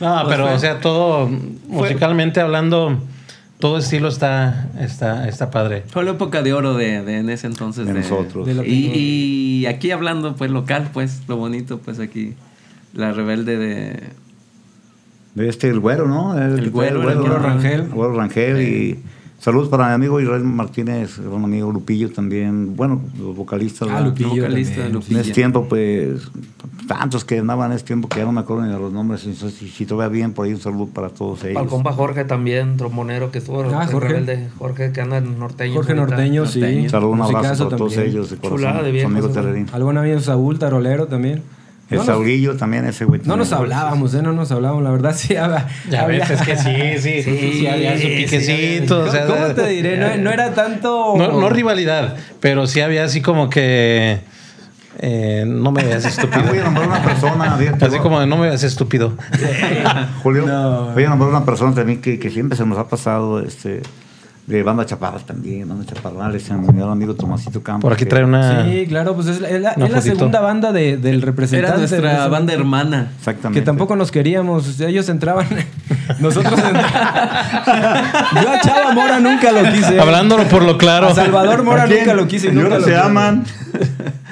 No, 0.00 0.22
Pues 0.22 0.28
pero, 0.28 0.44
fue- 0.46 0.54
o 0.54 0.58
sea, 0.60 0.78
todo, 0.78 1.28
musicalmente 1.66 2.40
hablando, 2.40 3.00
todo 3.58 3.78
estilo 3.78 4.08
está, 4.08 4.70
está, 4.78 5.28
está 5.28 5.50
padre. 5.50 5.84
Fue 5.88 6.04
la 6.04 6.12
época 6.12 6.42
de 6.42 6.52
oro 6.52 6.74
de, 6.74 7.02
de 7.02 7.18
en 7.18 7.28
ese 7.28 7.46
entonces. 7.46 7.86
De 7.86 7.94
nosotros. 7.94 8.46
De 8.46 8.66
y, 8.66 9.62
y 9.62 9.66
aquí 9.66 9.90
hablando, 9.90 10.36
pues 10.36 10.50
local, 10.50 10.90
pues 10.92 11.22
lo 11.28 11.36
bonito, 11.36 11.78
pues 11.78 11.98
aquí, 11.98 12.34
la 12.94 13.12
rebelde 13.12 13.56
de. 13.56 14.02
De 15.34 15.48
este, 15.48 15.68
el 15.68 15.80
güero, 15.80 16.06
¿no? 16.06 16.38
El, 16.38 16.54
que 16.54 16.60
trae 16.62 16.70
güero, 16.70 17.10
el 17.10 17.18
güero 17.18 17.38
Rangel. 17.38 17.88
Güero 17.88 18.14
Rangel 18.14 18.62
y 18.62 19.02
saludos 19.38 19.68
para 19.68 19.88
mi 19.88 19.94
amigo 19.94 20.20
Israel 20.20 20.44
Martínez, 20.44 21.18
un 21.18 21.44
amigo 21.44 21.70
Lupillo 21.70 22.10
también, 22.10 22.76
bueno, 22.76 23.00
los 23.18 23.36
vocalistas. 23.36 23.88
Ah, 23.88 23.94
¿verdad? 23.94 24.06
Lupillo 24.08 24.42
vocalista. 24.42 24.88
Lupillo. 24.88 25.16
En 25.16 25.20
ese 25.22 25.32
tiempo, 25.32 25.66
pues, 25.68 26.30
tantos 26.86 27.24
que 27.24 27.38
andaban 27.38 27.70
en 27.70 27.76
ese 27.76 27.84
tiempo 27.84 28.08
que 28.08 28.18
ya 28.18 28.24
no 28.24 28.32
me 28.32 28.40
acuerdo 28.40 28.64
ni 28.64 28.72
de 28.72 28.78
los 28.78 28.92
nombres. 28.92 29.20
Si, 29.20 29.34
si, 29.34 29.68
si 29.68 29.86
todavía 29.86 30.08
bien, 30.08 30.32
por 30.32 30.46
ahí 30.46 30.54
un 30.54 30.60
saludo 30.60 30.86
para 30.86 31.10
todos 31.10 31.44
ellos. 31.44 31.54
Para 31.54 31.64
el 31.64 31.70
compa 31.70 31.92
Jorge 31.92 32.24
también, 32.24 32.76
trombonero 32.76 33.30
que 33.30 33.38
estuvo. 33.38 33.62
Ah, 33.62 33.84
el 33.84 33.92
Jorge. 33.92 34.08
rebelde. 34.08 34.48
Jorge 34.58 34.92
que 34.92 35.00
anda 35.00 35.18
en 35.18 35.38
norteño. 35.38 35.74
Jorge 35.74 35.92
ahorita. 35.92 36.16
Norteño, 36.16 36.46
sí. 36.46 36.60
Norteño. 36.60 36.82
Un 36.82 36.90
saludo, 36.90 37.10
un 37.10 37.22
abrazo 37.22 37.64
para 37.66 37.76
todos 37.76 37.96
ellos 37.98 38.30
de 38.30 38.36
corazón. 38.36 38.58
Chulada 38.58 38.82
de 38.82 38.88
Su 38.88 39.08
viejos, 39.08 39.36
amigo. 39.36 39.66
Algún 39.72 39.98
amigo 39.98 40.20
Saúl, 40.20 40.58
tarolero 40.58 41.06
también. 41.06 41.42
El 41.90 41.96
No 41.96 42.04
nos, 42.04 42.06
Saulillo 42.06 42.54
también, 42.56 42.84
ese 42.84 43.06
güey. 43.06 43.20
no 43.24 43.36
nos 43.38 43.50
hablábamos, 43.52 44.12
¿eh? 44.14 44.20
No 44.22 44.32
nos 44.32 44.52
hablábamos. 44.52 44.82
La 44.84 44.90
verdad, 44.90 45.14
sí. 45.16 45.36
había- 45.36 45.66
Ya 45.90 46.02
había- 46.02 46.18
ves, 46.20 46.30
es 46.30 46.42
que 46.42 46.56
sí, 46.56 46.72
sí, 46.98 47.22
sí, 47.22 47.52
Sí, 47.60 47.66
había 47.66 47.94
su 47.96 48.02
sí, 48.02 48.08
piquecito. 48.24 49.00
o 49.00 49.10
sea, 49.10 49.26
¿Cómo 49.26 49.46
te 49.54 49.66
diré? 49.68 49.96
No, 49.96 50.16
no 50.22 50.30
era 50.30 50.52
tanto... 50.52 51.14
No, 51.16 51.40
no 51.40 51.48
rivalidad, 51.48 52.16
pero 52.40 52.66
sí 52.66 52.80
había 52.82 53.04
así 53.04 53.22
como 53.22 53.48
que 53.48 54.20
eh, 55.00 55.44
no 55.46 55.72
me 55.72 55.82
veas 55.84 56.04
Ah, 56.04 56.08
estúpido. 56.08 56.42
voy 56.46 56.58
a 56.58 56.64
nombrar 56.64 56.88
una 56.88 57.02
persona. 57.02 57.58
Así 57.80 57.98
como 58.00 58.20
de 58.20 58.26
no 58.26 58.36
me 58.36 58.48
veas 58.48 58.62
estúpido. 58.64 59.14
Julio, 60.22 60.44
No. 60.46 60.90
voy 60.92 61.04
a 61.04 61.08
nombrar 61.08 61.30
una 61.30 61.44
persona 61.44 61.74
también 61.74 62.00
que, 62.02 62.18
que 62.18 62.30
siempre 62.30 62.56
se 62.58 62.66
nos 62.66 62.76
ha 62.78 62.88
pasado, 62.88 63.40
este, 63.40 63.80
de 64.48 64.62
banda 64.62 64.86
chaparras 64.86 65.24
también, 65.26 65.68
banda 65.68 65.84
chaparrales, 65.84 66.50
mi 66.50 66.78
gran 66.78 66.90
amigo 66.90 67.14
Tomasito 67.14 67.62
Campos. 67.62 67.82
Por 67.82 67.92
aquí 67.92 68.04
que- 68.04 68.10
trae 68.10 68.24
una. 68.24 68.64
Sí, 68.64 68.86
claro, 68.88 69.14
pues 69.14 69.26
es 69.26 69.40
la, 69.42 69.48
es 69.48 69.60
la- 69.60 69.70
es 69.98 70.04
segunda 70.04 70.40
banda 70.40 70.72
de- 70.72 70.96
del 70.96 71.20
representante. 71.20 71.68
Era 71.68 71.78
nuestra 71.78 72.28
banda 72.28 72.54
hermana. 72.54 73.08
Exactamente. 73.18 73.60
Que 73.60 73.66
tampoco 73.66 73.94
nos 73.94 74.10
queríamos. 74.10 74.66
o 74.66 74.72
sea, 74.72 74.88
ellos 74.88 75.06
entraban. 75.10 75.46
Nosotros. 76.18 76.58
en- 76.58 76.74
Yo 78.42 78.50
a 78.50 78.60
Chava 78.62 78.92
Mora 78.94 79.20
nunca 79.20 79.52
lo 79.52 79.62
quise. 79.70 80.00
Hablándolo 80.00 80.44
por 80.44 80.62
lo 80.62 80.78
claro. 80.78 81.08
A 81.08 81.14
Salvador 81.14 81.62
Mora 81.62 81.86
nunca 81.86 82.14
lo 82.14 82.26
quise. 82.26 82.48
y 82.48 82.52
Nunca 82.52 82.66
ahora 82.68 82.78
lo 82.78 82.84
se 82.86 82.96
aman. 82.96 83.44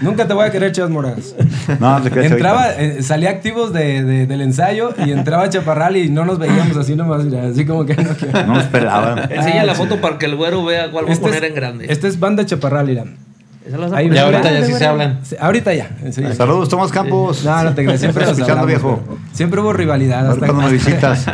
Nunca 0.03 0.27
te 0.29 0.35
voy 0.35 0.45
a 0.45 0.51
querer, 0.51 0.73
Chas 0.73 0.91
Moras. 0.91 1.35
No, 1.81 2.03
te 2.03 2.27
Entraba, 2.27 2.71
eh, 2.73 3.03
salía 3.03 3.31
activos 3.31 3.73
de, 3.73 4.05
de- 4.05 4.27
del 4.27 4.43
ensayo 4.43 4.93
y 5.05 5.11
entraba 5.11 5.49
Chaparral 5.49 5.97
y 5.97 6.11
no 6.11 6.27
nos 6.27 6.39
veíamos 6.39 6.77
así 6.77 6.95
nomás. 6.95 7.25
mira, 7.25 7.45
así 7.49 7.65
como 7.65 7.87
que 7.87 7.95
no 7.97 8.11
quiero. 8.11 8.47
No 8.47 8.55
nos 8.57 8.65
pelaban. 8.65 9.31
Enseña 9.33 9.65
la 9.65 9.75
foto 9.75 9.99
para 10.07 10.19
que 10.19 10.27
el 10.27 10.37
güero 10.37 10.65
vea 10.65 10.91
cuál 10.91 11.07
va 11.07 11.11
a 11.11 11.13
Este 11.13 11.25
poner 11.25 11.45
es- 11.45 11.51
en 11.51 11.57
grande. 11.57 11.87
Este 11.89 12.09
es 12.09 12.19
banda 12.21 12.47
Chaparral, 12.47 12.89
a 12.99 13.97
Ahí. 13.97 14.09
Ya 14.11 14.25
ahorita 14.25 14.53
ya 14.53 14.65
sí 14.65 14.73
se 14.75 14.87
hablan. 14.87 15.19
Sí, 15.25 15.35
ahorita 15.41 15.75
ya. 15.75 15.91
sí. 16.13 16.23
Saludos, 16.35 16.69
Tomás 16.69 16.93
Campos. 16.93 17.45
No, 17.45 17.65
no 17.65 17.75
te 17.75 17.85
creas. 17.85 17.99
Siempre 17.99 18.23
escuchando, 18.23 18.53
hablamos, 18.53 18.67
viejo. 18.69 19.01
Siempre 19.33 19.61
hubo 19.61 19.73
rivalidad. 19.73 20.31
Hasta, 20.31 20.47
cuando 20.47 20.63
me 20.67 20.73
visitas. 20.73 21.27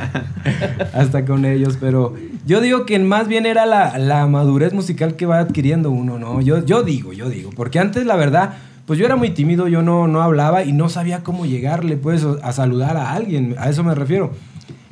hasta 0.94 1.24
con 1.26 1.44
ellos, 1.44 1.76
pero 1.78 2.14
yo 2.46 2.60
digo 2.60 2.86
que 2.86 2.98
más 2.98 3.28
bien 3.28 3.44
era 3.44 3.66
la, 3.66 3.98
la 3.98 4.26
madurez 4.26 4.72
musical 4.72 5.14
que 5.14 5.26
va 5.26 5.40
adquiriendo 5.40 5.90
uno, 5.90 6.18
¿no? 6.18 6.40
Yo, 6.40 6.64
yo 6.64 6.82
digo, 6.82 7.12
yo 7.12 7.28
digo, 7.28 7.50
porque 7.54 7.78
antes 7.78 8.06
la 8.06 8.16
verdad, 8.16 8.54
pues 8.86 8.98
yo 8.98 9.04
era 9.04 9.16
muy 9.16 9.30
tímido, 9.30 9.68
yo 9.68 9.82
no, 9.82 10.08
no 10.08 10.22
hablaba 10.22 10.64
y 10.64 10.72
no 10.72 10.88
sabía 10.88 11.22
cómo 11.22 11.44
llegarle, 11.44 11.96
pues, 11.96 12.26
a 12.42 12.52
saludar 12.52 12.96
a 12.96 13.12
alguien, 13.12 13.56
a 13.58 13.68
eso 13.68 13.84
me 13.84 13.94
refiero. 13.94 14.32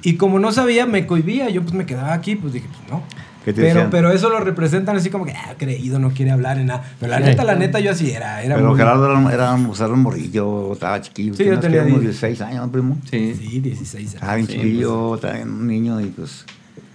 Y 0.02 0.14
como 0.16 0.38
no 0.38 0.52
sabía, 0.52 0.86
me 0.86 1.06
cohibía, 1.06 1.48
yo 1.50 1.62
pues 1.62 1.74
me 1.74 1.86
quedaba 1.86 2.12
aquí, 2.12 2.36
pues 2.36 2.52
dije, 2.52 2.66
pues 2.68 2.90
no. 2.90 3.02
¿Qué 3.45 3.53
te 3.55 3.62
Pero, 3.62 3.74
decían? 3.74 3.91
pero 3.91 4.11
eso 4.12 4.28
lo 4.28 4.41
representan 4.41 4.97
así 4.97 5.09
como 5.09 5.24
que, 5.24 5.32
ah, 5.32 5.55
creído, 5.57 5.99
no 5.99 6.11
quiere 6.11 6.30
hablar 6.30 6.59
en 6.59 6.66
nada. 6.66 6.82
Pero 7.01 7.11
la 7.11 7.18
Sí. 7.18 7.24
neta, 7.24 7.43
la 7.45 7.55
neta, 7.55 7.80
yo 7.80 7.93
así 7.93 8.11
era. 8.11 8.43
era 8.43 8.57
Pero 8.57 8.68
muy- 8.68 8.76
Gerardo 8.78 9.11
era, 9.11 9.32
era, 9.32 9.55
o 9.55 9.74
sea, 9.74 9.86
era 9.86 9.95
un 9.95 10.03
morrillo, 10.03 10.72
estaba 10.74 11.01
chiquillo. 11.01 11.32
Sí, 11.34 11.45
yo 11.45 11.59
tenías 11.59 11.61
tenía 11.61 11.78
que 11.84 11.86
unos 11.93 12.01
diez. 12.03 12.20
16 12.20 12.41
años, 12.43 12.66
¿no, 12.66 12.72
primo. 12.72 12.99
Sí. 13.11 13.34
Sí, 13.38 13.61
16 13.61 14.09
años. 14.09 14.14
Estaba 14.14 14.34
bien 14.34 14.47
Sí, 14.47 14.53
chiquillo, 14.55 15.14
estaba 15.14 15.34
bien 15.34 15.49
un 15.51 15.66
niño 15.66 16.01
y 16.01 16.07
pues... 16.07 16.45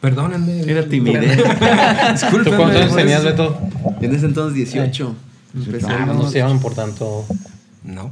Perdónenme. 0.01 0.61
Era 0.61 0.85
timidez. 0.87 1.37
¿Tú 2.29 2.37
cuántos 2.55 2.75
años 2.81 2.95
tenías, 2.95 3.21
pues. 3.23 3.33
Beto? 3.35 3.57
en 4.01 4.13
ese 4.15 4.25
entonces 4.27 4.55
18. 4.55 5.15
Empecé. 5.55 5.87
Ah, 5.89 6.05
no 6.05 6.27
se 6.29 6.37
llevan 6.39 6.59
por 6.59 6.75
tanto. 6.75 7.25
No. 7.83 8.11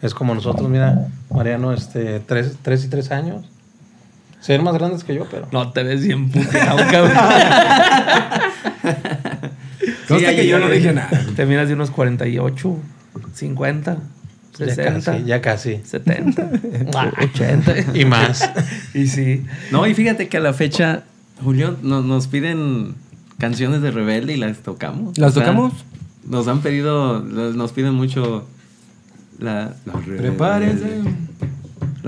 Es 0.00 0.14
como 0.14 0.32
nosotros, 0.34 0.68
mira, 0.70 1.08
Mariano, 1.34 1.72
este, 1.72 2.20
tres, 2.20 2.56
tres 2.62 2.84
y 2.84 2.88
tres 2.88 3.10
años. 3.10 3.44
Se 4.40 4.52
ven 4.52 4.64
más 4.64 4.74
grandes 4.74 5.04
que 5.04 5.14
yo, 5.14 5.26
pero. 5.30 5.48
No 5.52 5.72
te 5.72 5.82
ves 5.82 6.02
bien 6.04 6.30
puteado, 6.30 6.78
cabrón. 6.90 7.12
Consta 10.08 10.30
Sí, 10.30 10.36
que 10.36 10.46
yo 10.46 10.58
no 10.58 10.68
dije 10.68 10.92
nada. 10.92 11.10
Te 11.36 11.46
miras 11.46 11.68
de 11.68 11.74
unos 11.74 11.90
48, 11.90 12.76
50, 13.34 13.98
Ya 14.58 14.64
60, 14.66 15.12
casi, 15.12 15.24
ya 15.24 15.40
casi. 15.40 15.80
70, 15.84 16.50
80. 17.22 17.74
Y 17.94 18.04
más. 18.04 18.50
Y 18.94 19.06
sí. 19.08 19.44
No, 19.70 19.86
y 19.86 19.94
fíjate 19.94 20.28
que 20.28 20.36
a 20.36 20.40
la 20.40 20.52
fecha 20.52 21.04
Julio, 21.42 21.76
no- 21.82 22.02
nos 22.02 22.26
piden 22.26 22.94
canciones 23.38 23.82
de 23.82 23.90
Rebelde 23.90 24.34
y 24.34 24.36
las 24.36 24.58
tocamos. 24.58 25.16
¿Las 25.18 25.30
O 25.32 25.34
sea, 25.34 25.44
tocamos? 25.44 25.72
Nos 26.26 26.48
han 26.48 26.60
pedido, 26.60 27.20
nos 27.20 27.72
piden 27.72 27.94
mucho 27.94 28.46
la, 29.38 29.74
la, 29.86 29.92
Prepárense. 29.92 31.00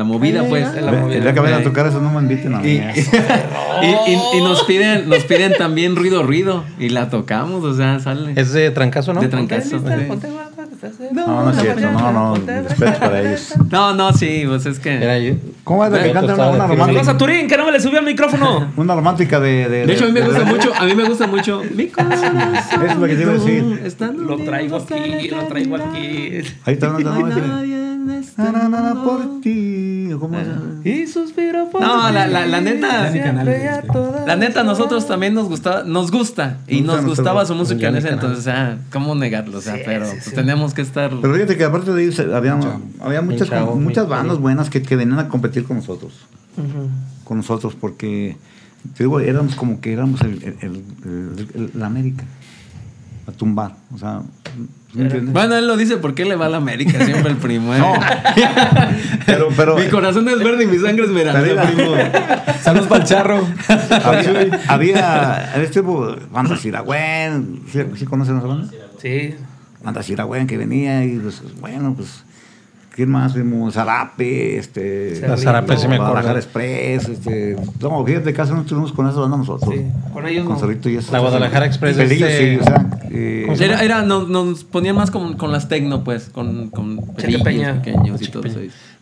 La 0.00 0.04
movida, 0.04 0.44
pues. 0.48 0.66
La 0.82 0.92
movida. 0.92 1.16
El 1.16 1.22
día 1.24 1.34
que 1.34 1.40
vayan 1.40 1.60
a 1.60 1.62
tocar 1.62 1.86
eso 1.86 2.00
no 2.00 2.10
me 2.10 2.20
inviten 2.22 2.54
a 2.54 2.60
mí. 2.60 2.68
Y, 2.70 2.72
y- 3.86 4.12
y- 4.14 4.38
y 4.38 4.40
nos 4.42 4.64
piden, 4.64 5.08
nos 5.10 5.24
piden 5.24 5.52
también 5.58 5.94
ruido, 5.94 6.22
ruido. 6.22 6.64
Y 6.78 6.88
la 6.88 7.10
tocamos, 7.10 7.62
o 7.64 7.74
sea, 7.74 8.00
sale. 8.00 8.32
Es 8.34 8.52
de 8.54 8.70
trancazo, 8.70 9.12
¿no? 9.12 9.20
de 9.20 9.28
trancazo. 9.28 9.76
Estás- 9.76 10.94
No, 11.12 11.44
no 11.44 11.50
es 11.50 11.60
cierto, 11.60 11.90
no, 11.92 12.12
no, 12.12 12.34
respeto 12.36 12.98
para 12.98 13.20
ellos. 13.20 13.54
No, 13.70 13.92
no, 13.92 14.12
sí, 14.14 14.44
pues 14.46 14.64
es 14.64 14.78
que. 14.78 14.94
Era 14.96 15.18
yo. 15.18 15.34
¿Cómo 15.64 15.84
es 15.84 15.92
de 15.92 16.02
que 16.02 16.12
cantan 16.12 16.40
una, 16.54 16.66
romántica? 16.66 17.18
Turín, 17.18 17.46
que 17.46 17.56
no 17.58 17.66
me 17.66 17.72
le 17.72 17.80
subió 17.80 17.98
al 17.98 18.04
micrófono. 18.06 18.72
Una 18.76 18.94
romántica 18.94 19.38
de. 19.38 19.68
De, 19.68 19.86
De 19.86 19.92
hecho, 19.92 20.04
a 20.04 20.08
mí 20.08 20.12
me 20.14 20.22
gusta 20.22 20.44
mucho, 20.44 20.72
a 20.74 20.84
mí 20.86 20.94
me 20.94 21.04
gusta 21.04 21.26
mucho. 21.26 21.62
Mi 21.76 21.86
corazón. 21.88 22.38
Eso 22.54 22.82
es 22.86 22.96
lo 22.96 23.06
que 23.06 23.14
te 23.14 23.22
iba 23.22 23.32
a 23.32 23.34
decir. 23.34 23.94
Lo 24.16 24.38
traigo 24.38 24.76
aquí, 24.78 25.28
lo 25.28 25.42
traigo 25.44 25.76
aquí. 25.76 26.40
Ahí 26.64 26.74
está 26.74 26.88
No 26.88 26.98
no, 26.98 27.26
nadie 27.28 27.79
en 28.02 28.10
este 28.10 28.42
Na, 28.42 28.52
na, 28.52 28.68
na, 28.68 28.80
na, 28.80 28.94
mundo. 28.94 29.04
por 29.04 29.40
ti. 29.40 30.08
¿Cómo 30.18 30.36
se 30.82 30.88
Y 30.90 31.06
suspiro 31.06 31.68
por 31.70 31.80
No, 31.80 32.08
ti, 32.08 32.12
la- 32.14 32.26
la- 32.26 32.46
la 32.46 32.60
neta- 32.60 33.10
siempre 33.12 33.22
Canales, 33.22 33.62
y 33.64 33.66
a 33.66 33.82
sí. 33.82 33.88
todas 33.92 34.26
La 34.26 34.36
neta, 34.36 34.62
nosotros 34.64 35.06
también 35.06 35.34
nos 35.34 35.48
gustaba, 35.48 35.84
nos 35.84 36.10
gusta 36.10 36.58
y 36.66 36.80
Nos 36.80 36.96
gusta 36.96 37.00
nos 37.02 37.16
gustaba 37.16 37.46
su 37.46 37.54
música 37.54 37.88
en 37.88 37.96
ese 37.96 38.08
entonces, 38.10 38.38
o 38.40 38.42
sea, 38.42 38.78
¿cómo 38.92 39.14
negarlo? 39.14 39.58
O 39.58 39.60
sea, 39.60 39.74
Sí, 39.76 39.82
pero 39.84 40.04
sí, 40.06 40.12
pues, 40.12 40.24
sí. 40.24 40.34
tenemos 40.34 40.74
que 40.74 40.82
estar. 40.82 41.10
Pero 41.20 41.34
fíjate 41.34 41.56
que 41.56 41.64
aparte 41.64 41.92
de 41.92 42.02
ellos 42.04 42.18
había, 42.18 42.58
había 43.00 43.22
muchas, 43.22 43.48
chavo, 43.48 43.76
muchas 43.76 44.08
bandas 44.08 44.38
buenas 44.38 44.70
que, 44.70 44.82
que 44.82 44.96
venían 44.96 45.18
a 45.18 45.28
competir 45.28 45.64
con 45.64 45.76
nosotros. 45.76 46.12
Con 47.24 47.36
nosotros, 47.38 47.74
porque 47.80 48.36
te 48.96 49.04
digo, 49.04 49.20
éramos 49.20 49.54
como 49.54 49.80
que 49.80 49.92
éramos 49.92 50.20
el, 50.22 50.42
el- 50.42 50.56
el- 50.60 50.84
el- 51.04 51.48
el- 51.54 51.70
la 51.74 51.86
América. 51.86 52.24
A 53.26 53.32
tumbar. 53.32 53.76
O 53.94 53.98
sea, 53.98 54.20
¿me 54.20 54.66
entiendes? 54.94 55.32
Bueno, 55.32 55.56
él 55.56 55.66
lo 55.68 55.76
dice 55.76 55.96
porque 55.98 56.22
él 56.22 56.28
le 56.30 56.36
va 56.36 56.46
a 56.46 56.48
la 56.48 56.56
América, 56.56 57.04
siempre 57.04 57.30
el 57.30 57.36
primo. 57.36 57.74
¿eh? 57.74 57.78
No. 57.78 57.92
Pero, 59.26 59.48
pero 59.56 59.76
mi 59.76 59.86
corazón 59.86 60.28
es 60.28 60.38
verde 60.38 60.64
y 60.64 60.66
mi 60.66 60.78
sangre 60.78 61.04
es 61.04 61.10
era- 61.16 61.32
primo. 61.62 61.92
Saludos 62.60 62.88
para 62.88 63.02
el 63.02 63.08
charro. 63.08 63.46
había, 64.04 64.60
había 64.68 65.52
en 65.54 65.60
este 65.62 65.74
tiempo 65.74 66.16
banda 66.32 66.56
Siragüen, 66.56 67.62
¿sí, 67.70 67.80
sí 67.96 68.04
conocen 68.06 68.38
esa 68.38 68.46
banda? 68.46 68.68
Sí. 69.00 69.34
Banda 69.82 70.02
Siragüen 70.02 70.46
que 70.46 70.56
venía 70.58 71.04
y 71.04 71.18
pues, 71.18 71.42
bueno, 71.60 71.94
pues, 71.96 72.24
¿quién 72.94 73.08
más? 73.10 73.34
Vimos 73.34 73.74
Zarape, 73.74 74.58
este... 74.58 75.20
La 75.26 75.36
Zarape 75.36 75.76
sí 75.76 75.88
me 75.88 75.94
acuerdo. 75.94 76.12
Guadalajara 76.12 76.38
Express, 76.38 77.08
este... 77.08 77.56
No, 77.80 78.04
fíjate, 78.04 78.32
casi 78.32 78.52
no 78.52 78.60
estuvimos 78.60 78.92
con 78.92 79.08
esa 79.08 79.20
banda 79.20 79.36
nosotros. 79.36 79.72
Sí, 79.74 79.86
con 80.12 80.26
ellos 80.26 80.46
Con 80.46 80.60
no. 80.70 80.90
Y 80.90 80.96
eso. 80.96 81.12
La 81.12 81.18
Guadalajara 81.20 81.66
Express, 81.66 81.96
Pelillos, 81.96 82.28
este- 82.28 82.54
sí, 82.56 82.60
o 82.60 82.64
sea... 82.64 82.86
eh, 83.10 83.42
¿Cómo 83.46 83.56
se 83.56 83.64
Era, 83.64 83.82
era- 83.82 84.02
nos, 84.02 84.28
nos 84.28 84.64
ponían 84.64 84.96
más 84.96 85.10
con, 85.10 85.36
con 85.36 85.52
las 85.52 85.68
tecno, 85.68 86.04
pues, 86.04 86.28
con, 86.30 86.70
con 86.70 87.14
Cheque 87.16 87.38
Peña. 87.40 87.82
pequeños 87.82 88.20
y 88.22 88.28
todo 88.28 88.44
eso. 88.44 88.60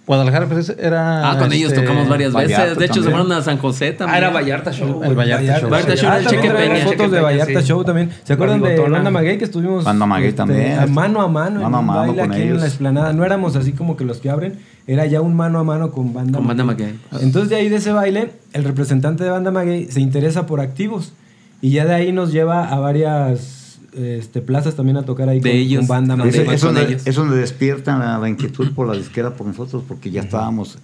Guadalajara, 0.08 0.46
pues 0.46 0.74
era. 0.78 1.30
Ah, 1.30 1.38
con 1.38 1.52
ellos 1.52 1.70
este, 1.70 1.82
tocamos 1.84 2.08
varias 2.08 2.32
veces. 2.34 2.56
Vallarta 2.58 2.74
De 2.80 2.84
hecho, 2.86 2.94
se 2.94 3.00
también. 3.02 3.16
fueron 3.26 3.32
a 3.40 3.42
San 3.44 3.58
José 3.58 3.92
también. 3.92 4.14
Ah, 4.14 4.18
era 4.18 4.30
Vallarta 4.30 4.72
Show. 4.72 5.04
El 5.04 5.14
Vallarta 5.14 5.60
Show. 5.60 5.70
Vallarta 5.70 5.94
Show 5.96 6.08
Ah, 6.10 6.18
también 6.24 6.42
Cheque 6.42 6.50
Peña. 6.54 6.76
fotos 6.84 6.96
Cheque 6.98 7.08
de 7.14 7.20
Vallarta 7.20 7.60
sí. 7.60 7.66
Show 7.68 7.84
también. 7.84 8.10
¿Se 8.24 8.32
acuerdan 8.32 8.60
de. 8.62 8.78
Banda 8.80 9.10
Maguey 9.10 9.38
que 9.38 9.44
estuvimos 9.44 9.84
Banda 9.84 10.06
Maguey 10.06 10.32
también. 10.32 10.78
a 10.78 10.86
mano 10.86 11.20
a 11.20 11.28
mano, 11.28 11.60
Mano 11.60 11.68
en 11.68 11.74
a 11.74 11.80
mano 11.82 12.00
baile 12.00 12.22
con 12.22 12.32
aquí 12.32 12.40
en 12.40 12.48
ellos. 12.48 12.60
la 12.62 12.66
explanada? 12.66 13.12
No 13.12 13.24
éramos 13.24 13.54
así 13.54 13.72
como 13.72 13.96
que 13.96 14.04
los 14.04 14.18
que 14.18 14.30
abren, 14.30 14.58
era 14.86 15.04
ya 15.06 15.20
un 15.20 15.36
mano 15.36 15.58
a 15.58 15.64
mano 15.64 15.90
con 15.92 16.14
Banda 16.14 16.38
Con 16.38 16.46
Banda 16.48 16.64
Maguey. 16.64 16.98
Entonces 17.20 17.50
de 17.50 17.56
ahí 17.56 17.68
de 17.68 17.76
ese 17.76 17.92
baile, 17.92 18.32
el 18.54 18.64
representante 18.64 19.24
de 19.24 19.30
Banda 19.30 19.50
Maguey 19.50 19.90
se 19.90 20.00
interesa 20.00 20.46
por 20.46 20.60
activos 20.60 21.12
y 21.60 21.70
ya 21.70 21.84
de 21.84 21.94
ahí 21.94 22.12
nos 22.12 22.32
lleva 22.32 22.66
a 22.66 22.78
varias 22.78 23.57
este, 23.92 24.40
plazas 24.42 24.74
también 24.76 24.96
a 24.98 25.02
tocar 25.04 25.28
ahí 25.28 25.40
De 25.40 25.50
con, 25.50 25.58
ellos, 25.58 25.78
con 25.80 25.88
Banda 25.88 26.16
donde 26.16 26.30
Eso, 26.42 26.50
eso 26.52 26.66
con 26.66 26.74
donde, 26.76 26.90
ellos. 26.92 27.06
eso 27.06 27.20
donde 27.22 27.36
despierta 27.38 27.98
la, 27.98 28.18
la 28.18 28.28
inquietud 28.28 28.72
por 28.74 28.86
la 28.86 28.94
disquera 28.94 29.34
por 29.34 29.46
nosotros, 29.46 29.82
porque 29.88 30.10
ya 30.10 30.22
estábamos 30.22 30.78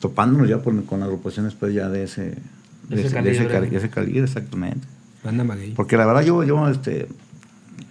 topándonos 0.00 0.48
ya 0.48 0.58
por- 0.62 0.84
con 0.84 1.02
agrupaciones 1.02 1.54
pues 1.54 1.74
ya 1.74 1.88
de 1.88 2.04
ese, 2.04 2.22
De 2.22 2.36
de 2.88 2.96
ese 3.02 3.06
ese, 3.06 3.22
de 3.22 3.30
ese 3.30 3.38
calibre. 3.46 3.48
cali- 3.48 3.70
de 3.70 3.76
ese 3.76 3.90
calibre, 3.90 4.20
exactamente. 4.24 4.86
Banda 5.22 5.44
Maguey. 5.44 5.74
Porque 5.74 5.96
la 5.96 6.06
verdad 6.06 6.22
yo, 6.22 6.42
yo 6.44 6.68
este, 6.68 7.06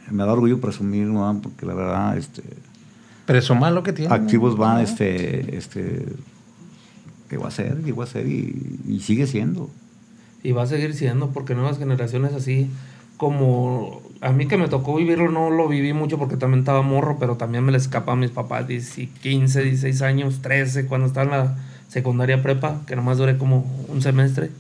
me 0.10 0.24
da 0.24 0.34
orgullo 0.34 0.60
presumir, 0.60 1.06
¿no? 1.08 1.40
porque 1.44 1.66
la 1.66 1.74
verdad 1.76 2.18
este, 2.18 2.42
Pero 3.28 3.40
eso 3.40 3.54
malo 3.56 3.84
que 3.84 3.94
tiene. 3.94 4.14
activos 4.14 4.58
van, 4.58 4.82
este, 4.82 5.56
este, 5.56 6.06
llegó 7.30 7.46
a 7.46 7.52
ser, 7.52 7.84
llegó 7.84 8.02
a 8.02 8.08
ser 8.08 8.28
y, 8.28 8.80
y 8.88 9.00
sigue 9.02 9.28
siendo. 9.28 9.70
Y 10.42 10.52
va 10.54 10.64
a 10.64 10.68
seguir 10.68 10.96
siendo 10.96 11.30
porque 11.30 11.54
nuevas 11.54 11.78
generaciones 11.78 12.34
así 12.34 12.70
como 13.20 14.02
a 14.22 14.32
mí 14.32 14.48
que 14.48 14.56
me 14.56 14.70
tocó 14.70 14.96
vivirlo 14.96 15.30
no 15.30 15.50
lo 15.50 15.68
viví 15.68 15.92
mucho 15.92 16.18
porque 16.18 16.38
también 16.38 16.60
estaba 16.60 16.82
morro, 16.84 17.18
pero 17.20 17.36
también 17.36 17.66
me 17.66 17.74
le 17.74 17.78
escapaba 17.78 18.14
a 18.14 18.16
mis 18.16 18.32
papás 18.32 18.66
10, 18.66 19.10
15, 19.22 19.62
16 19.62 20.02
años, 20.04 20.42
13 20.42 20.86
cuando 20.86 21.06
estaba 21.06 21.26
en 21.26 21.32
la 21.32 21.58
secundaria 21.90 22.42
prepa, 22.42 22.80
que 22.88 22.96
nomás 22.96 23.18
duré 23.18 23.38
como 23.38 23.70
un 23.90 24.02
semestre. 24.02 24.52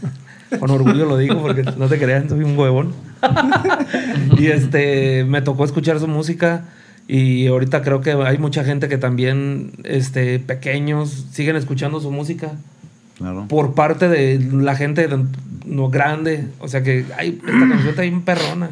Con 0.58 0.70
orgullo 0.70 1.04
lo 1.04 1.18
digo 1.18 1.38
porque 1.42 1.62
no 1.76 1.86
te 1.86 1.98
crean, 1.98 2.30
soy 2.30 2.44
un 2.44 2.58
huevón. 2.58 2.94
y 4.38 4.46
este 4.46 5.24
me 5.24 5.42
tocó 5.42 5.66
escuchar 5.66 6.00
su 6.00 6.08
música 6.08 6.64
y 7.06 7.46
ahorita 7.46 7.82
creo 7.82 8.00
que 8.00 8.12
hay 8.12 8.38
mucha 8.38 8.64
gente 8.64 8.88
que 8.88 8.96
también 8.96 9.72
este 9.84 10.38
pequeños 10.38 11.26
siguen 11.30 11.56
escuchando 11.56 12.00
su 12.00 12.10
música 12.10 12.52
Claro. 13.18 13.46
por 13.48 13.74
parte 13.74 14.08
de 14.08 14.38
la 14.52 14.76
gente 14.76 15.06
de- 15.08 15.24
no 15.66 15.90
grande. 15.90 16.46
O 16.60 16.68
sea 16.68 16.82
que 16.82 17.04
ay, 17.18 17.40
esta 17.44 17.58
canción 17.68 17.88
está 17.88 18.02
bien 18.02 18.22
perrona. 18.22 18.70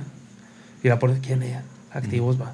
Y 0.82 0.88
la 0.88 0.98
pone, 0.98 1.18
¿quién 1.20 1.42
es? 1.42 1.56
Activos 1.92 2.40
va. 2.40 2.52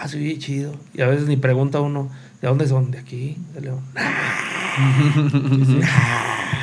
Ah, 0.00 0.08
sí, 0.08 0.38
chido. 0.38 0.74
Y 0.94 1.02
a 1.02 1.06
veces 1.06 1.26
ni 1.28 1.36
pregunta 1.36 1.80
uno, 1.80 2.10
¿de 2.42 2.48
dónde 2.48 2.66
son? 2.66 2.90
De 2.90 2.98
aquí, 2.98 3.36
de 3.54 3.60
León. 3.60 3.80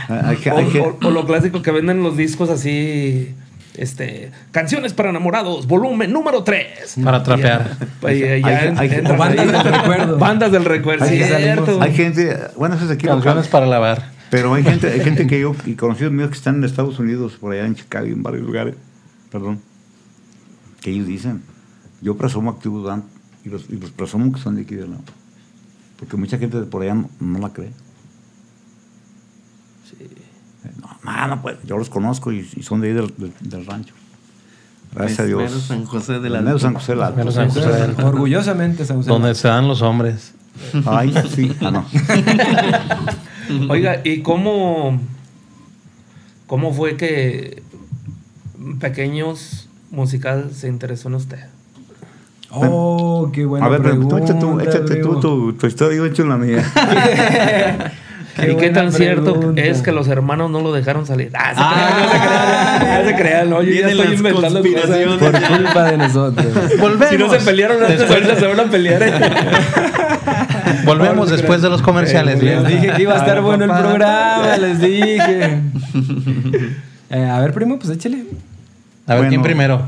Hay, 0.09 0.37
O, 0.51 0.57
hay 0.57 0.65
que- 0.67 0.79
o- 0.81 0.97
o 1.03 1.11
lo 1.11 1.25
clásico 1.25 1.61
que 1.61 1.71
venden 1.71 2.01
los 2.03 2.15
discos 2.17 2.49
así. 2.49 3.33
Este, 3.75 4.31
canciones 4.51 4.93
para 4.93 5.09
enamorados, 5.11 5.67
volumen 5.67 6.11
número 6.11 6.43
3. 6.43 6.95
Para 7.03 7.21
trapear. 7.21 7.77
Hay- 8.03 8.23
hay- 8.23 9.01
bandas 9.01 9.51
del 9.53 9.63
recuerdo. 9.73 10.17
Bandas 10.17 10.51
del 10.51 10.65
recuerdo, 10.65 11.05
Hay- 11.05 11.21
cierto. 11.23 11.79
hay 11.81 11.93
gente, 11.93 12.35
bueno, 12.57 12.75
eso 12.75 12.85
es 12.85 12.91
aquí. 12.91 13.05
Canciones 13.05 13.47
para 13.47 13.67
lavar. 13.67 14.16
Pero 14.29 14.53
hay 14.53 14.63
gente, 14.63 14.91
hay 14.91 14.99
gente 15.01 15.25
que 15.27 15.39
yo, 15.39 15.55
y 15.65 15.75
conocidos 15.75 16.11
míos 16.13 16.29
que 16.29 16.35
están 16.35 16.55
en 16.55 16.63
Estados 16.65 16.99
Unidos, 16.99 17.33
por 17.39 17.53
allá 17.53 17.65
en 17.65 17.75
Chicago 17.75 18.05
y 18.07 18.11
en 18.11 18.23
varios 18.23 18.45
lugares, 18.45 18.75
perdón, 19.31 19.59
que 20.81 20.91
ellos 20.91 21.07
dicen, 21.07 21.41
yo 22.01 22.17
presumo 22.17 22.49
activos 22.51 22.85
Dan 22.85 23.03
y 23.45 23.49
los, 23.49 23.69
y 23.69 23.77
los 23.77 23.91
presumo 23.91 24.31
que 24.33 24.39
son 24.39 24.55
de 24.55 24.63
aquí 24.63 24.75
de 24.75 24.87
la... 24.87 24.97
Porque 25.97 26.17
mucha 26.17 26.37
gente 26.37 26.59
de 26.59 26.65
por 26.65 26.81
allá 26.83 26.93
no, 26.95 27.09
no 27.19 27.39
la 27.39 27.49
cree. 27.53 27.71
Eh, 29.99 30.07
No, 30.81 30.89
no, 31.11 31.27
no, 31.27 31.41
pues, 31.41 31.57
yo 31.65 31.77
los 31.77 31.89
conozco 31.89 32.31
y, 32.31 32.47
y 32.55 32.63
son 32.63 32.81
de 32.81 32.89
ahí 32.89 32.93
del, 32.93 33.13
del- 33.17 33.33
del 33.39 33.65
rancho. 33.65 33.93
Gracias 34.93 35.19
a 35.19 35.23
Mero 35.23 35.37
Dios. 35.39 35.51
San 35.63 35.85
José 35.85 36.19
de 36.19 36.29
la 36.29 36.41
Mero 36.41 36.59
San 36.59 36.73
José 36.73 36.91
del 36.93 37.03
Alto. 37.03 37.31
San 37.31 37.49
José 37.49 37.67
del 37.69 37.81
Alto. 37.83 38.07
Orgullosamente, 38.07 38.85
San 38.85 38.97
José. 38.97 39.09
Donde 39.09 39.33
se 39.35 39.47
dan 39.47 39.67
los 39.67 39.81
hombres. 39.81 40.33
Ay, 40.85 41.13
sí. 41.33 41.55
Ah, 41.61 41.71
no. 41.71 41.85
Oiga, 43.69 44.01
¿y 44.03 44.21
cómo, 44.21 44.99
cómo 46.47 46.73
fue 46.73 46.97
que 46.97 47.61
Pequeños 48.79 49.69
Musical 49.91 50.51
se 50.53 50.67
interesó 50.67 51.09
en 51.09 51.15
usted? 51.15 51.39
Oh, 52.49 53.29
qué 53.33 53.45
buena 53.45 53.65
a 53.65 53.69
ver, 53.69 53.81
tú, 53.81 53.87
pregunta. 53.89 54.17
échate 54.19 54.39
tú, 54.39 54.59
échate 54.59 54.79
tú 54.79 54.85
primo. 55.09 55.19
tu, 55.19 55.53
tu 55.53 55.67
historia, 55.67 56.11
yo 56.13 56.25
la 56.25 56.37
mía. 56.37 56.63
Qué 58.37 58.51
¿Y 58.51 58.55
qué 58.55 58.69
tan 58.69 58.93
cierto 58.93 59.53
es 59.55 59.81
que 59.81 59.91
los 59.91 60.07
hermanos 60.07 60.51
no 60.51 60.61
lo 60.61 60.71
dejaron 60.71 61.05
salir? 61.07 61.31
Ah, 61.33 61.53
se 61.53 61.59
Ah. 61.59 61.81
crean, 61.97 62.19
no 62.19 62.19
se 62.19 62.29
crean, 62.29 63.03
no 63.03 63.09
se 63.09 63.15
crean, 63.15 63.49
no, 63.49 63.63
yo 63.63 63.67
ya 63.73 63.87
Vienen 63.87 63.99
estoy 63.99 64.15
inventando 64.15 64.61
cosas. 64.61 65.17
Por 65.19 65.57
culpa 65.57 65.83
de 65.91 65.97
nosotros. 65.97 66.47
Volvemos. 66.79 67.09
Si 67.09 67.17
no 67.17 67.29
se 67.31 67.39
pelearon 67.39 67.79
después, 67.79 68.39
se 68.39 68.47
van 68.47 68.59
a 68.59 68.63
pelear. 68.69 69.01
Volvemos 70.85 71.29
después 71.29 71.61
de 71.61 71.69
los 71.69 71.81
comerciales. 71.81 72.41
Les 72.41 72.65
dije 72.67 72.93
que 72.95 73.01
iba 73.01 73.13
a 73.13 73.17
estar 73.17 73.41
bueno 73.41 73.65
el 73.65 73.71
programa, 73.71 74.57
les 74.57 74.79
dije. 74.79 75.61
Eh, 77.09 77.23
a 77.25 77.39
ver, 77.39 77.53
primo, 77.53 77.79
pues 77.79 77.89
échale. 77.89 78.25
A 79.05 79.13
ver, 79.13 79.19
Bueno. 79.19 79.29
¿quién 79.29 79.41
primero? 79.41 79.81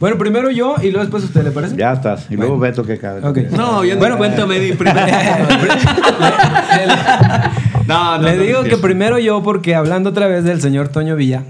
Bueno, 0.00 0.18
primero 0.18 0.50
yo 0.50 0.74
y 0.82 0.90
luego 0.90 1.02
después 1.02 1.22
usted, 1.22 1.44
¿le 1.44 1.52
parece? 1.52 1.76
Ya 1.76 1.92
estás. 1.92 2.26
Y 2.30 2.34
luego 2.36 2.58
Beto 2.58 2.84
que 2.84 2.98
cabe. 2.98 3.24
Ok. 3.24 3.38
No, 3.52 3.84
yo 3.84 3.94
no 3.94 4.00
Bueno, 4.00 4.18
cuéntame 4.18 4.58
mi 4.58 4.72
primero. 4.72 5.06
no, 7.86 8.18
no, 8.18 8.22
Le 8.22 8.36
no, 8.36 8.42
digo 8.42 8.62
no, 8.62 8.68
que 8.68 8.76
primero 8.76 9.18
yo, 9.20 9.42
porque 9.42 9.74
hablando 9.74 10.10
otra 10.10 10.26
vez 10.26 10.44
del 10.44 10.60
señor 10.60 10.88
Toño 10.88 11.16
Villa, 11.16 11.42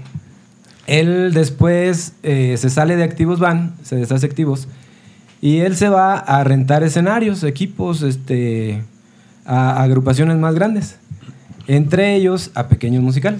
él 0.87 1.33
después 1.33 2.13
eh, 2.23 2.55
se 2.57 2.69
sale 2.69 2.95
de 2.95 3.03
Activos 3.03 3.39
Van, 3.39 3.73
se 3.83 3.95
deshace 3.95 4.25
Activos, 4.25 4.67
y 5.45 5.59
él 5.59 5.75
se 5.75 5.89
va 5.89 6.15
a 6.17 6.43
rentar 6.43 6.81
escenarios, 6.81 7.43
equipos, 7.43 8.01
este, 8.01 8.81
a, 9.45 9.83
agrupaciones 9.83 10.37
más 10.37 10.55
grandes, 10.55 10.97
entre 11.67 12.15
ellos 12.15 12.49
a 12.55 12.67
Pequeños 12.67 13.03
Musical. 13.03 13.37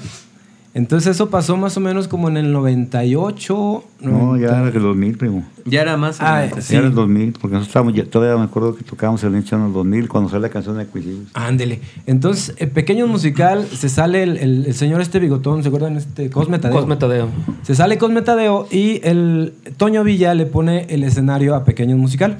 Entonces 0.75 1.11
eso 1.15 1.29
pasó 1.29 1.55
más 1.55 1.77
o 1.77 1.79
menos 1.79 2.09
como 2.09 2.27
en 2.27 2.35
el 2.35 2.51
98. 2.51 3.83
No, 4.01 4.35
ya 4.37 4.47
era 4.47 4.67
el 4.67 4.73
2000, 4.81 5.17
primo. 5.17 5.45
Ya 5.63 5.81
era 5.81 5.95
más. 5.95 6.17
Ah, 6.19 6.47
sí. 6.59 6.73
Ya 6.73 6.79
era 6.79 6.87
el 6.87 6.93
2000, 6.93 7.31
porque 7.31 7.53
nosotros 7.53 7.67
estábamos, 7.69 7.93
ya- 7.93 8.03
todavía 8.03 8.37
me 8.37 8.43
acuerdo 8.43 8.75
que 8.75 8.83
tocábamos 8.83 9.23
el 9.23 9.31
Lincho 9.31 9.55
en 9.55 9.67
el 9.67 9.73
2000 9.73 10.09
cuando 10.09 10.29
sale 10.29 10.41
la 10.41 10.49
canción 10.49 10.77
de 10.77 10.85
Cuisillos. 10.85 11.29
Ándele. 11.33 11.79
Entonces, 12.05 12.53
el 12.57 12.71
pequeño 12.71 13.07
musical, 13.07 13.65
se 13.73 13.87
sale 13.87 14.23
el, 14.23 14.35
el- 14.37 14.65
el 14.65 14.73
señor 14.73 14.99
este 14.99 15.19
bigotón, 15.19 15.63
¿se 15.63 15.69
acuerdan? 15.69 15.95
Este 15.95 16.29
Cosme 16.29 16.59
Tadeo. 16.59 16.77
Cosme 16.77 16.97
Tadeo. 16.97 17.29
Se 17.63 17.73
sale 17.73 17.97
Cosme 17.97 18.21
Tadeo 18.21 18.67
y 18.69 18.99
el 19.03 19.53
Toño 19.77 20.03
Villa 20.03 20.33
le 20.33 20.45
pone 20.45 20.87
el 20.89 21.05
escenario 21.05 21.55
a 21.55 21.63
Pequeño 21.63 21.95
Musical. 21.95 22.37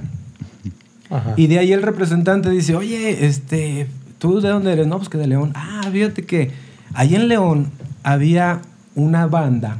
Ajá. 1.09 1.33
Y 1.38 1.47
de 1.47 1.59
ahí 1.59 1.71
el 1.71 1.81
representante 1.83 2.49
dice, 2.49 2.75
oye, 2.75 3.25
este, 3.25 3.88
¿tú 4.19 4.41
de 4.41 4.49
dónde 4.49 4.73
eres? 4.73 4.88
No, 4.88 4.97
pues 4.97 5.07
que 5.07 5.17
de 5.17 5.27
León. 5.27 5.51
Ah, 5.55 5.81
fíjate 5.89 6.23
que 6.25 6.51
ahí 6.93 7.15
en 7.15 7.29
León 7.29 7.67
había 8.06 8.62
una 8.93 9.26
banda 9.26 9.80